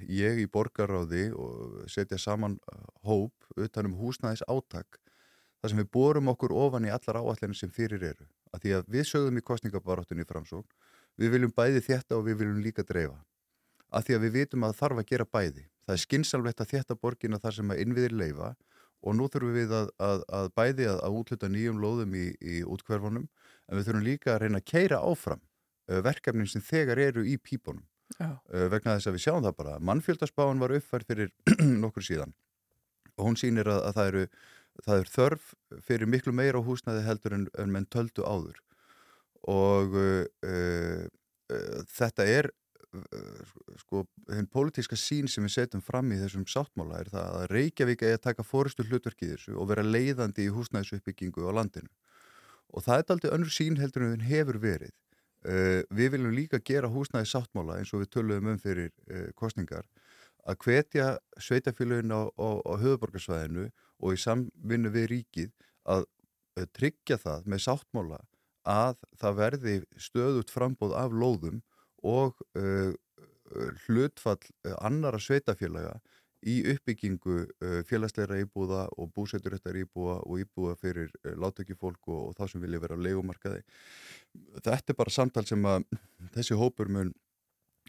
ég 0.08 0.42
í 0.44 0.48
borgaráði 0.52 1.30
og 1.36 1.86
setja 1.92 2.20
saman 2.22 2.60
hóp 3.08 3.50
utanum 3.60 3.98
húsnæðis 4.00 4.46
átak 4.48 5.00
þar 5.60 5.74
sem 5.74 5.82
við 5.82 5.92
borum 5.96 6.32
okkur 6.34 6.56
ofan 6.56 6.88
í 6.88 6.94
allar 6.94 7.22
áallinni 7.22 7.58
sem 7.58 7.72
fyrir 7.74 8.04
eru 8.14 8.30
að 8.54 8.64
því 8.64 8.76
að 8.78 8.94
við 8.96 9.08
sögðum 9.10 9.40
í 9.40 9.46
kostningabaráttunni 9.50 10.26
í 10.26 10.30
framsókn 10.30 10.70
við 11.20 11.34
viljum 11.36 11.54
bæði 11.56 11.84
þetta 11.86 12.18
og 12.18 12.26
við 12.28 12.40
viljum 12.42 12.64
líka 12.64 12.86
dreifa. 12.88 13.20
Að 13.90 14.08
því 14.08 14.16
að 14.16 14.26
við 14.26 14.36
vitum 14.38 14.66
að 14.66 14.76
þarf 14.80 15.02
að 15.02 15.10
gera 15.10 15.26
bæði. 15.26 15.66
Það 15.86 15.96
er 15.96 16.04
skinsalvett 16.04 16.62
að 16.62 16.74
þetta 16.74 16.98
borgina 17.02 17.40
þar 17.42 17.56
sem 17.58 17.72
að 17.74 17.82
innviðir 17.84 18.16
leifa 18.16 18.50
og 19.00 19.16
nú 19.16 19.28
þurfum 19.32 19.56
við 19.56 19.74
að, 19.74 19.92
að, 20.04 20.24
að 20.40 20.50
bæði 20.60 20.90
að, 20.92 21.00
að 21.08 21.20
útluta 21.20 21.50
nýjum 21.50 21.80
lóðum 21.82 22.18
í, 22.20 22.26
í 22.40 22.60
útkverfunum 22.68 23.26
en 23.26 23.80
við 23.80 23.88
þurfum 23.88 24.06
líka 24.06 24.34
að 24.36 24.42
reyna 24.44 24.62
að 24.62 24.68
keira 24.70 25.00
áfram 25.02 25.42
uh, 25.42 26.02
verkefnin 26.06 26.52
sem 26.52 26.64
þegar 26.64 27.02
eru 27.10 27.26
í 27.26 27.38
pípunum. 27.42 27.86
Uh, 28.20 28.68
vegna 28.74 28.98
þess 28.98 29.10
að 29.10 29.18
við 29.18 29.26
sjáum 29.26 29.44
það 29.46 29.58
bara. 29.62 29.80
Mannfjöldaspáin 29.90 30.62
var 30.62 30.76
uppfærð 30.78 31.12
fyrir 31.14 31.34
nokkur 31.84 32.06
síðan 32.06 32.36
og 33.20 33.28
hún 33.28 33.40
sýnir 33.40 33.68
að, 33.68 33.82
að 33.90 33.98
það, 33.98 34.10
eru, 34.10 34.26
það 34.86 35.02
er 35.02 35.12
þörf 35.14 35.52
fyrir 35.86 36.10
miklu 36.10 36.34
meira 36.36 36.62
á 36.62 36.64
húsnæði 36.66 37.06
heldur 37.08 37.36
en, 37.38 37.46
en 37.60 37.74
menn 37.74 37.88
töldu 37.92 38.26
áður. 38.26 38.60
Og 39.50 39.96
uh, 39.96 40.26
uh, 40.46 41.06
þetta 41.90 42.28
er 42.28 42.50
uh, 42.94 43.56
sko, 43.84 44.04
hinn 44.30 44.50
pólitíska 44.52 45.00
sín 45.00 45.30
sem 45.32 45.46
við 45.48 45.56
setjum 45.56 45.84
fram 45.86 46.12
í 46.14 46.20
þessum 46.20 46.46
sáttmála 46.50 47.02
er 47.02 47.12
það 47.14 47.38
að 47.42 47.50
Reykjavík 47.54 48.06
eigi 48.06 48.18
að 48.20 48.26
taka 48.28 48.48
fórustu 48.48 48.86
hlutverk 48.88 49.24
í 49.26 49.34
þessu 49.34 49.58
og 49.58 49.70
vera 49.72 49.86
leiðandi 49.86 50.48
í 50.48 50.56
húsnæðisuppbyggingu 50.56 51.48
á 51.48 51.52
landinu. 51.60 51.92
Og 52.70 52.86
það 52.86 53.02
er 53.02 53.14
aldrei 53.16 53.32
önnur 53.34 53.54
sín 53.54 53.80
heldur 53.82 54.06
en 54.06 54.14
hún 54.14 54.28
hefur 54.30 54.60
verið. 54.62 54.94
Við 55.96 56.10
viljum 56.14 56.34
líka 56.36 56.60
gera 56.68 56.90
húsnæði 56.92 57.30
sáttmála 57.32 57.78
eins 57.80 57.94
og 57.96 58.04
við 58.04 58.10
töluðum 58.12 58.52
um 58.52 58.58
fyrir 58.60 58.92
kostningar 59.40 59.88
að 60.50 60.58
hvetja 60.66 61.06
sveitafélagin 61.42 62.14
á, 62.14 62.28
á, 62.28 62.50
á 62.60 62.74
höfuborgarsvæðinu 62.82 63.70
og 64.00 64.16
í 64.16 64.22
samvinnu 64.22 64.92
við 64.94 65.10
ríkið 65.14 65.52
að 65.96 66.06
uh, 66.06 66.66
tryggja 66.76 67.20
það 67.22 67.50
með 67.52 67.66
sáttmála 67.68 68.22
að 68.70 68.98
það 69.18 69.38
verði 69.40 69.76
stöðut 69.98 70.52
frambóð 70.54 70.94
af 71.00 71.14
lóðum 71.16 71.62
og 72.06 72.36
hlutfall 73.88 74.44
annara 74.78 75.18
sveitafélaga 75.20 75.96
í 76.48 76.60
uppbyggingu 76.72 77.38
uh, 77.44 77.80
félagsleira 77.88 78.40
íbúða 78.40 78.86
og 78.98 79.12
búseturéttar 79.16 79.78
íbúða 79.82 80.20
og 80.24 80.44
íbúða 80.44 80.76
fyrir 80.80 81.12
uh, 81.26 81.34
látökjufólk 81.36 82.08
og, 82.08 82.22
og 82.30 82.38
þá 82.38 82.54
sem 82.54 82.64
vilja 82.64 82.80
vera 82.84 82.96
á 82.96 83.04
leikumarkaði. 83.04 83.64
Þetta 84.60 84.94
er 84.94 85.00
bara 85.02 85.14
samtal 85.14 85.46
sem 85.50 85.66
að 85.68 85.88
þessi 86.38 86.60
hópur 86.60 86.92
mun 86.96 87.12
uh, 87.12 87.18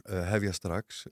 hefja 0.08 0.52
strax 0.56 1.04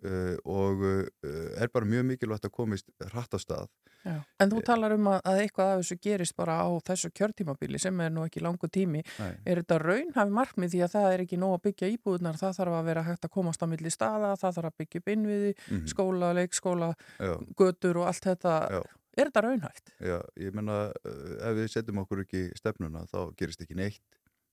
og 0.44 0.82
er 1.22 1.68
bara 1.72 1.84
mjög 1.88 2.06
mikilvægt 2.12 2.46
að 2.48 2.54
komist 2.54 2.88
hratt 3.12 3.34
á 3.34 3.38
stað. 3.42 3.68
Já. 4.06 4.14
En 4.40 4.50
þú 4.52 4.60
talar 4.64 4.92
um 4.94 5.08
að, 5.10 5.18
að 5.26 5.40
eitthvað 5.42 5.70
af 5.72 5.80
þessu 5.82 5.96
gerist 6.06 6.36
bara 6.38 6.54
á 6.62 6.68
þessu 6.86 7.10
kjörtímabili 7.18 7.80
sem 7.82 7.98
er 8.00 8.12
nú 8.14 8.22
ekki 8.24 8.40
langu 8.40 8.68
tími. 8.70 9.02
Nei. 9.18 9.32
Er 9.44 9.60
þetta 9.60 9.78
raunhafi 9.82 10.34
markmið 10.38 10.70
því 10.76 10.82
að 10.86 10.92
það 10.94 11.08
er 11.16 11.24
ekki 11.24 11.38
nóg 11.42 11.56
að 11.58 11.64
byggja 11.66 11.90
íbúðunar, 11.96 12.38
það 12.38 12.54
þarf 12.60 12.76
að 12.78 12.86
vera 12.92 13.02
hægt 13.08 13.26
að 13.26 13.32
komast 13.34 13.64
á 13.64 13.66
milli 13.68 13.90
staða, 13.92 14.30
það 14.38 14.54
þarf 14.60 14.70
að 14.70 14.78
byggja 14.84 15.02
upp 15.02 15.12
innviði, 15.16 15.50
Mhm. 15.58 15.86
skóla, 15.92 16.30
leikskóla, 16.38 16.90
Já. 17.18 17.34
götur 17.58 17.96
og 17.98 18.06
allt 18.06 18.24
þetta. 18.30 18.54
Já. 18.70 18.82
Er 19.18 19.26
þetta 19.32 19.42
raunhæft? 19.42 19.90
Já, 20.00 20.18
ég 20.38 20.54
menna 20.54 20.92
ef 21.04 21.56
við 21.58 21.68
setjum 21.74 21.98
okkur 22.06 22.22
ekki 22.24 22.44
stefnuna 22.56 23.02
þá 23.10 23.34
gerist 23.36 23.60
ekki 23.66 23.74
neitt 23.74 24.00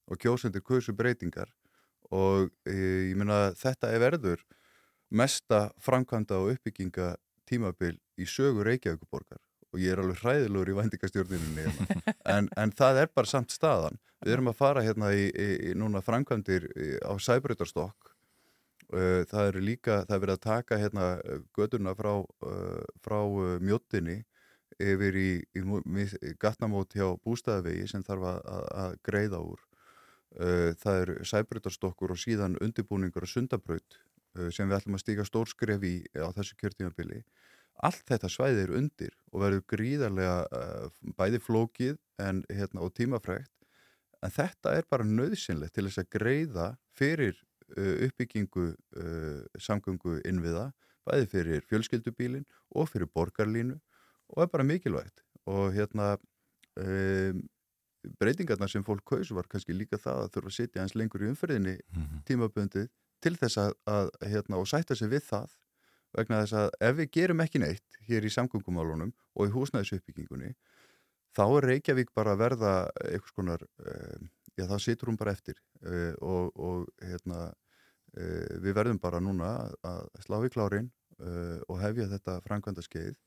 og 0.10 0.18
kjósendur 0.18 0.62
kursu 0.66 0.92
breytingar 0.98 1.54
og 2.14 2.50
e, 2.68 2.76
ég 3.12 3.18
menna 3.20 3.54
þetta 3.58 3.92
er 3.94 4.04
verður 4.04 4.44
mesta 5.16 5.70
framkvæmda 5.82 6.40
og 6.42 6.56
uppbygginga 6.56 7.16
tímabil 7.50 7.98
í 8.18 8.28
sögu 8.30 8.66
Reykjavíkuborgar 8.66 9.42
og 9.76 9.82
ég 9.84 9.92
er 9.94 10.02
alveg 10.02 10.22
hræðilegur 10.24 10.72
í 10.72 10.78
vændikastjórninni 10.80 11.66
hérna. 11.66 12.02
en, 12.36 12.50
en 12.58 12.74
það 12.76 13.02
er 13.04 13.14
bara 13.14 13.30
samt 13.30 13.54
staðan 13.54 14.00
við 14.26 14.38
erum 14.38 14.52
að 14.52 14.60
fara 14.60 14.84
hérna 14.86 15.12
í, 15.14 15.28
í, 15.30 15.48
í 15.72 15.74
núna 15.78 16.02
framkvæmdir 16.06 16.70
í- 16.76 17.00
á 17.06 17.14
Sæbreytarstokk 17.20 18.12
Uh, 18.94 19.24
það 19.26 19.48
eru 19.50 19.62
líka, 19.66 19.96
það 20.06 20.14
er 20.14 20.20
verið 20.22 20.36
að 20.36 20.44
taka 20.46 20.78
hérna 20.78 21.06
göduna 21.58 21.96
frá, 21.98 22.12
frá 23.02 23.16
mjóttinni 23.66 24.20
yfir 24.78 25.18
í, 25.18 25.30
í, 25.58 25.64
gatnamót 26.38 26.94
hjá 26.94 27.08
bústæðavegi 27.26 27.88
sem 27.90 28.04
þarf 28.06 28.28
að, 28.30 28.40
að, 28.46 28.68
að 28.84 28.96
greiða 29.08 29.40
úr. 29.42 29.64
Uh, 30.36 30.74
það 30.82 30.98
er 31.02 31.10
sæbreytarstokkur 31.30 32.12
og 32.12 32.20
síðan 32.20 32.58
undirbúningur 32.64 33.24
og 33.24 33.32
sundabraut 33.32 33.98
uh, 34.36 34.50
sem 34.52 34.68
við 34.68 34.82
ætlum 34.82 34.98
að 34.98 35.04
stíka 35.06 35.26
stórskref 35.28 35.86
í 35.88 35.96
á 36.20 36.28
þessu 36.36 36.58
kjörtímabili. 36.60 37.22
Allt 37.88 38.04
þetta 38.08 38.32
svæði 38.32 38.66
er 38.66 38.74
undir 38.76 39.16
og 39.32 39.44
verður 39.44 39.64
gríðarlega 39.72 40.60
bæði 41.20 41.42
flókið 41.44 41.98
en, 42.24 42.44
hérna, 42.48 42.84
og 42.84 42.94
tímafrægt 42.96 43.52
en 44.24 44.32
þetta 44.32 44.78
er 44.80 44.88
bara 44.92 45.08
nöðsynlegt 45.08 45.76
til 45.76 45.84
þess 45.90 46.00
að 46.04 46.12
greiða 46.16 46.68
fyrir 46.96 47.42
uppbyggingu 47.76 48.70
samgöngu 49.60 50.22
innviða, 50.30 50.70
bæði 51.04 51.28
fyrir 51.34 51.68
fjölskyldubílin 51.68 52.48
og 52.72 52.88
fyrir 52.94 53.12
borgarlínu 53.12 53.76
og 54.32 54.46
er 54.46 54.52
bara 54.54 54.68
mikilvægt 54.68 55.26
og 55.46 55.76
hérna 55.76 56.16
um, 56.80 57.44
breytingarnar 58.20 58.72
sem 58.72 58.84
fólk 58.86 59.04
kaus 59.08 59.32
var 59.36 59.48
kannski 59.52 59.76
líka 59.76 60.00
það 60.02 60.22
að 60.24 60.32
þurfa 60.36 60.52
að 60.52 60.58
sitja 60.58 60.84
eins 60.84 60.96
lengur 60.96 61.26
í 61.26 61.30
umferðinni 61.32 61.76
tímabundið 62.28 62.90
til 63.24 63.36
þess 63.40 63.60
að, 63.62 63.76
að 63.90 64.10
hérna, 64.22 64.60
og 64.60 64.68
sætta 64.70 64.98
sig 64.98 65.12
við 65.12 65.24
það 65.30 65.56
vegna 66.16 66.42
þess 66.44 66.58
að 66.62 66.70
ef 66.88 66.98
við 67.00 67.12
gerum 67.18 67.44
ekki 67.44 67.62
neitt 67.62 68.00
hér 68.08 68.26
í 68.26 68.32
samgöngumálunum 68.34 69.12
og 69.36 69.50
í 69.50 69.54
húsnæðisuppbyggingunni 69.56 70.54
þá 71.36 71.46
er 71.46 71.70
Reykjavík 71.72 72.14
bara 72.16 72.36
að 72.36 72.42
verða 72.44 72.74
eitthvað 73.04 73.32
skonar, 73.34 73.66
uh, 73.84 74.28
já 74.56 74.68
þá 74.70 74.76
situr 74.80 75.12
hún 75.12 75.20
bara 75.20 75.36
eftir 75.36 75.60
uh, 75.84 76.14
og, 76.22 76.52
og 76.56 76.86
hérna, 77.04 77.50
uh, 78.16 78.54
við 78.64 78.78
verðum 78.78 79.02
bara 79.04 79.24
núna 79.24 79.56
að 79.84 80.06
slá 80.24 80.40
í 80.46 80.52
klárin 80.54 80.92
uh, 81.20 81.60
og 81.68 81.82
hefja 81.84 82.08
þetta 82.14 82.40
framkvæmda 82.48 82.86
skeið 82.86 83.18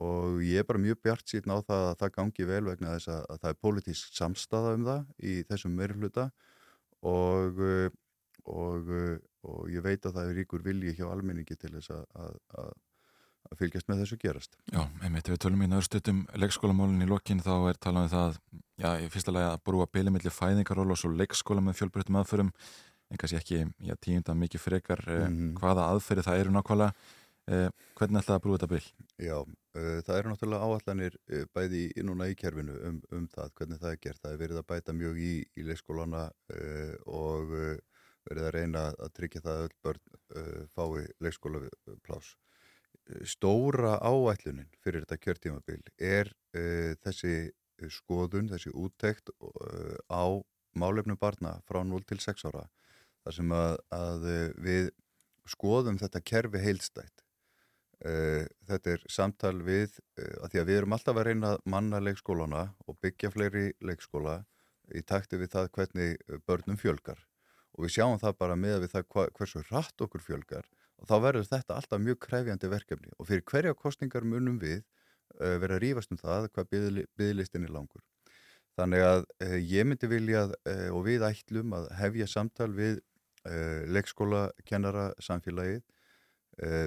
og 0.00 0.40
ég 0.44 0.62
er 0.62 0.68
bara 0.68 0.80
mjög 0.80 1.02
bjart 1.04 1.26
síðan 1.28 1.52
á 1.52 1.58
það 1.60 1.82
að 1.88 1.98
það 2.00 2.14
gangi 2.16 2.46
vel 2.48 2.62
vegna 2.70 2.94
þess 2.94 3.10
að, 3.12 3.24
að 3.28 3.42
það 3.42 3.50
er 3.50 3.58
pólitísk 3.60 4.14
samstaða 4.16 4.76
um 4.76 4.86
það 4.86 5.02
í 5.20 5.34
þessum 5.50 5.74
meirfluta 5.76 6.30
og, 7.02 7.60
uh, 7.60 7.90
og, 8.46 8.88
uh, 8.88 9.18
og 9.50 9.68
ég 9.72 9.84
veit 9.84 10.06
að 10.06 10.16
það 10.16 10.30
er 10.30 10.40
ríkur 10.40 10.64
vilji 10.64 10.96
hjá 10.96 11.04
almenningi 11.10 11.58
til 11.58 11.74
þess 11.74 11.92
að, 11.92 12.06
að, 12.24 12.40
að, 12.62 12.72
fylgjast 13.58 13.88
með 13.90 14.04
þessu 14.04 14.20
gerast. 14.22 14.54
Já, 14.72 14.80
einmitt, 15.04 15.28
við 15.28 15.42
tölum 15.44 15.64
í 15.66 15.68
nöðstutum 15.68 16.22
leikskólamálinn 16.40 17.04
í 17.04 17.10
lokin 17.10 17.42
þá 17.44 17.52
er 17.68 17.80
talað 17.82 18.06
um 18.06 18.12
það, 18.14 18.38
já, 18.80 18.88
í 19.02 19.10
fyrsta 19.12 19.34
lagi 19.34 19.50
að 19.50 19.64
brúa 19.66 19.88
beilimilli 19.92 20.32
fæðingaról 20.32 20.94
og 20.94 21.00
svo 21.00 21.10
leikskóla 21.12 21.64
með 21.66 21.82
fjölbreytum 21.82 22.16
aðförum, 22.22 22.52
en 23.12 23.20
kannski 23.20 23.40
ekki, 23.42 23.66
já, 23.84 23.96
tíunda 24.00 24.32
mikið 24.38 24.62
frekar 24.62 25.04
mm. 25.04 25.50
hvaða 25.60 25.90
aðferði 25.90 26.24
það 26.30 26.44
eru 26.46 26.54
nákvæmlega. 26.54 27.10
Eh, 27.50 27.68
hvernig 27.98 28.22
ætlaði 28.22 28.38
að 28.38 28.42
brúa 28.44 28.58
þetta 28.58 28.68
bil? 28.70 28.84
Já, 29.18 29.38
uh, 29.42 29.96
það 30.06 30.18
eru 30.18 30.30
náttúrulega 30.30 30.66
áallanir 30.68 31.16
uh, 31.18 31.46
bæði 31.50 31.80
í, 31.88 32.04
núna 32.06 32.28
í 32.30 32.36
kerfinu 32.38 32.76
um, 32.86 33.00
um 33.10 33.24
það, 33.32 33.48
hvernig 33.58 33.80
það 33.82 33.94
er 33.94 33.98
gert. 34.04 34.20
Það 34.22 34.34
er 34.34 34.42
verið 34.44 34.60
að 34.60 34.68
bæta 34.70 34.94
mjög 34.94 35.18
í, 35.18 35.32
í 35.58 35.64
leikskólana 35.66 36.20
uh, 36.30 36.92
og 37.10 37.56
verið 38.22 38.46
að 38.46 38.54
reyna 38.54 38.84
að 39.02 39.10
tryggja 39.18 39.42
það 39.42 39.56
að 39.58 39.64
öll 39.66 39.76
börn 39.82 40.68
fái 40.76 41.06
leikskólaplás. 41.26 42.28
Stóra 43.26 43.96
áætlunin 43.98 44.70
fyrir 44.84 45.02
þetta 45.02 45.18
kjörtímabil 45.18 45.80
er 45.98 46.30
þessi 47.02 47.50
skoðun, 47.90 48.52
þessi 48.52 48.70
úttekt 48.78 49.32
á 50.06 50.38
málefnum 50.78 51.18
barna 51.18 51.56
frá 51.66 51.80
0 51.82 52.06
til 52.06 52.20
6 52.22 52.46
ára. 52.46 52.68
þar 53.26 53.34
sem 53.34 53.56
að, 53.58 53.74
að 53.90 54.28
við 54.62 54.92
skoðum 55.50 55.98
þetta 55.98 56.22
kerfi 56.22 56.62
heildstætt. 56.62 57.26
Uh, 58.02 58.48
þetta 58.66 58.96
er 58.96 59.02
samtal 59.06 59.60
við, 59.62 59.92
uh, 60.18 60.42
að 60.42 60.48
því 60.50 60.58
að 60.58 60.70
við 60.70 60.78
erum 60.80 60.94
alltaf 60.96 61.18
að 61.20 61.26
reyna 61.28 61.50
að 61.54 61.60
manna 61.70 62.00
leikskólana 62.02 62.62
og 62.90 62.96
byggja 63.04 63.30
fleiri 63.30 63.68
leikskóla 63.78 64.40
í 64.90 65.04
takti 65.06 65.38
við 65.38 65.52
það 65.52 65.68
hvernig 65.76 66.16
uh, 66.26 66.40
börnum 66.42 66.80
fjölgar 66.80 67.20
og 67.76 67.84
við 67.84 67.94
sjáum 67.94 68.18
það 68.18 68.34
bara 68.40 68.56
með 68.58 68.80
við 68.82 68.96
það 68.96 69.06
hversu 69.38 69.62
rætt 69.68 70.02
okkur 70.02 70.24
fjölgar 70.24 70.66
og 70.98 71.12
þá 71.12 71.14
verður 71.28 71.48
þetta 71.52 71.76
alltaf 71.78 72.02
mjög 72.02 72.18
krefjandi 72.26 72.72
verkefni 72.72 73.14
og 73.18 73.30
fyrir 73.30 73.46
hverja 73.52 73.76
kostningar 73.78 74.26
munum 74.26 74.58
við 74.58 74.82
vera 75.38 75.78
að 75.78 75.84
rífast 75.86 76.10
um 76.12 76.18
það 76.20 76.50
hvað 76.52 76.74
byggðlistin 77.16 77.64
er 77.64 77.72
langur. 77.72 78.02
Þannig 78.76 79.04
að 79.06 79.22
ég 79.64 79.86
myndi 79.88 80.10
vilja 80.10 80.42
og 80.92 81.06
við 81.06 81.24
ætlum 81.24 81.72
að 81.78 81.88
hefja 81.96 82.28
samtal 82.28 82.68
við 82.76 83.00
leikskóla 83.88 84.50
kennara 84.68 85.08
samfélagið 85.24 85.80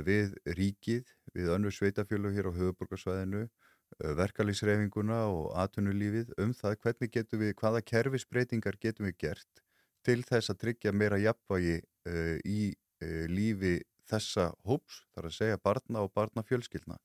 við 0.06 0.36
ríkið, 0.58 1.08
við 1.34 1.48
önnur 1.56 1.74
sveitafjölu 1.74 2.30
hér 2.36 2.52
á 2.54 2.58
höfuborgarsvæðinu, 2.58 3.46
uh, 3.48 4.12
verkalýsreifinguna 4.20 5.24
og 5.32 5.48
atvinnulífið 5.64 6.36
um 6.44 6.54
það 6.54 6.78
hvernig 6.84 7.14
getum 7.16 7.42
við, 7.42 7.56
hvaða 7.58 7.82
kerfisbreytingar 7.82 8.78
getum 8.82 9.10
við 9.10 9.18
gert 9.26 9.64
til 10.06 10.22
þess 10.22 10.54
að 10.54 10.62
tryggja 10.62 10.94
meira 10.94 11.18
jafnvægi 11.18 11.80
uh, 11.82 12.38
í 12.46 12.74
lífi 13.06 13.80
þessa 14.10 14.52
hóps, 14.66 15.02
þar 15.14 15.28
að 15.30 15.36
segja 15.36 15.62
barna 15.62 16.06
og 16.06 16.14
barnafjölskyldna 16.16 16.96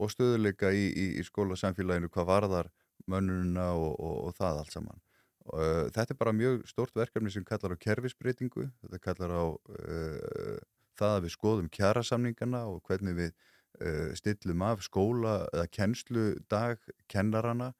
og 0.00 0.10
stöðuleika 0.12 0.72
í, 0.74 0.88
í, 0.90 1.06
í 1.20 1.24
skólasamfélaginu 1.26 2.10
hvað 2.12 2.28
varðar 2.28 2.70
mönnuna 3.10 3.72
og, 3.76 3.94
og, 3.98 4.16
og 4.28 4.36
það 4.36 4.60
allt 4.62 4.76
saman. 4.76 5.02
Uh, 5.42 5.88
þetta 5.90 6.14
er 6.14 6.20
bara 6.20 6.34
mjög 6.36 6.60
stort 6.70 6.94
verkefni 6.94 7.32
sem 7.34 7.44
kallar 7.46 7.74
á 7.74 7.82
kerfisbreytingu, 7.82 8.68
þetta 8.84 9.00
kallar 9.02 9.34
á 9.34 9.44
uh, 9.50 10.58
það 11.00 11.16
að 11.16 11.24
við 11.24 11.34
skoðum 11.36 11.68
kjærasamningana 11.72 12.62
og 12.70 12.80
hvernig 12.88 13.16
við 13.18 13.30
uh, 13.32 14.12
stillum 14.18 14.64
af 14.66 14.84
skóla 14.86 15.36
eða 15.52 15.66
kennslu 15.78 16.24
dag 16.52 16.80
kennarana 17.12 17.72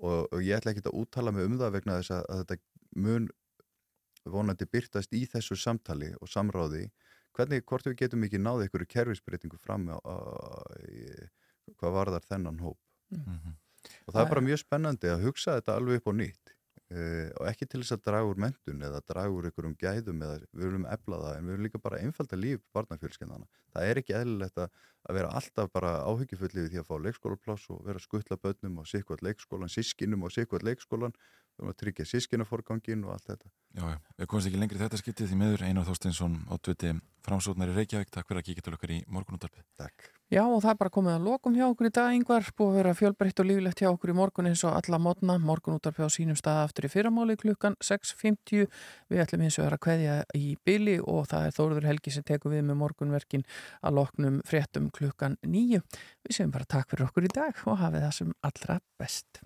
og, 0.00 0.28
og 0.32 0.38
ég 0.42 0.58
ætla 0.58 0.74
ekki 0.74 0.84
að 0.86 1.00
úttala 1.02 1.34
mig 1.34 1.48
um 1.48 1.58
það 1.60 1.74
vegna 1.78 1.98
þess 2.00 2.14
að, 2.16 2.24
að 2.28 2.44
þetta 2.44 3.04
mun 3.04 3.28
vonandi 4.24 4.66
byrtast 4.70 5.12
í 5.12 5.24
þessu 5.28 5.56
samtali 5.60 6.14
og 6.20 6.30
samráði. 6.32 6.86
Hvernig, 7.34 7.64
hvort 7.68 7.84
við 7.88 7.98
getum 8.04 8.24
ekki 8.24 8.40
náði 8.40 8.68
ykkur 8.68 8.86
kerfisbreytingu 8.88 9.58
fram 9.60 9.88
á, 9.90 9.98
á, 10.00 10.16
í, 10.88 11.10
hvað 11.80 11.96
varðar 11.98 12.26
þennan 12.30 12.62
hóp? 12.62 12.78
Mhm. 13.12 13.58
og 14.06 14.14
það 14.14 14.22
er 14.22 14.28
bara 14.30 14.42
mjög 14.44 14.58
spennandi 14.62 15.10
að 15.12 15.26
hugsa 15.26 15.58
þetta 15.58 15.74
alveg 15.76 16.00
upp 16.00 16.06
á 16.08 16.12
nýtt 16.16 16.53
uh, 16.94 17.28
og 17.40 17.48
ekki 17.50 17.68
til 17.68 17.82
þess 17.82 17.96
að 17.96 18.04
draga 18.08 18.30
úr 18.30 18.40
mentun 18.44 18.82
eða 18.88 19.02
draga 19.10 19.34
úr 19.34 19.48
ykkurum 19.50 19.76
gæðum 19.80 20.24
eða 20.24 20.40
við 20.40 20.64
viljum 20.64 20.88
efla 20.96 21.20
það 21.24 21.36
en 21.36 21.44
við 21.44 21.54
viljum 21.54 21.68
líka 21.68 21.82
bara 21.84 22.00
einfalda 22.00 22.38
líf 22.40 22.64
barnafjölskyndana. 22.76 23.48
Það 23.74 23.90
er 23.90 24.00
ekki 24.02 24.16
eðlilegt 24.18 24.60
að, 24.64 24.82
að 25.04 25.18
vera 25.18 25.32
alltaf 25.40 25.72
bara 25.74 25.94
áhyggjufullið 26.08 26.70
því 26.72 26.82
að 26.82 26.88
fá 26.90 26.94
leikskólapláss 27.06 27.70
og 27.74 27.82
vera 27.88 28.02
skuttla 28.02 28.40
börnum 28.40 28.80
á 28.80 28.84
sikvart 28.88 29.24
leikskólan, 29.26 29.72
sískinum 29.72 30.26
á 30.26 30.28
sikvart 30.32 30.66
leikskólan 30.66 31.16
viljum 31.58 31.72
að 31.72 31.78
tryggja 31.80 32.06
sískinaforgangin 32.10 33.04
og 33.06 33.14
allt 33.14 33.28
þetta. 33.30 33.50
Já, 33.74 33.84
já, 33.90 33.98
við 34.18 34.28
komumst 34.30 34.50
ekki 34.50 34.60
lengri 34.60 34.78
þetta 34.78 34.98
skiptið 35.00 35.30
því 35.30 35.38
meður 35.40 35.64
Einar 35.66 35.86
Þorstinsson 35.88 36.36
átviti 36.54 36.92
framsóknar 37.24 37.72
í 37.72 37.78
Reykjavík. 37.78 38.10
Takk 38.12 38.28
fyrir 38.28 38.42
að 38.42 38.50
kíkja 38.50 38.64
til 38.66 38.74
okkar 38.76 38.92
í 38.94 38.98
morgunúttarpið. 39.10 39.64
Takk. 39.80 40.10
Já 40.32 40.40
og 40.42 40.60
það 40.64 40.70
er 40.70 40.78
bara 40.80 40.92
komið 40.94 41.14
að 41.14 41.26
lokum 41.28 41.56
hjá 41.56 41.64
okkur 41.66 41.88
í 41.88 41.92
dag 41.94 42.14
yngvar, 42.16 42.46
búið 42.58 42.70
að 42.70 42.78
vera 42.78 42.92
fjölbreytt 42.98 43.40
og 43.42 43.48
líflegt 43.48 43.82
hjá 43.82 43.88
okkur 43.90 44.12
í 44.12 44.16
morgun 44.18 44.48
eins 44.50 44.62
og 44.66 44.76
alla 44.78 45.00
mótna, 45.02 45.36
morgun 45.38 45.76
út 45.76 45.88
af 45.90 46.00
á 46.00 46.08
sínum 46.10 46.38
stað 46.38 46.62
aftur 46.64 46.88
í 46.88 46.90
fyrramáli 46.90 47.36
klukkan 47.40 47.76
6.50 47.84 48.64
við 49.12 49.24
ætlum 49.24 49.44
eins 49.46 49.58
og 49.60 49.66
vera 49.66 49.78
að 49.78 49.84
kveðja 49.86 50.16
í 50.38 50.54
byli 50.66 50.96
og 51.02 51.28
það 51.30 51.48
er 51.48 51.56
Þóruður 51.58 51.88
Helgi 51.90 52.14
sem 52.14 52.26
tekur 52.26 52.54
við 52.54 52.66
með 52.70 52.80
morgunverkin 52.82 53.46
að 53.82 53.98
loknum 54.00 54.40
fréttum 54.48 54.90
klukkan 54.96 55.38
9. 55.44 55.82
Við 56.24 56.38
séum 56.38 56.54
bara 56.54 56.68
takk 56.68 56.90
fyrir 56.90 57.08
okkur 57.08 57.28
í 57.28 57.34
dag 57.34 57.66
og 57.68 57.82
hafið 57.82 58.06
það 58.08 58.16
sem 58.20 58.38
allra 58.48 58.80
best. 59.00 59.42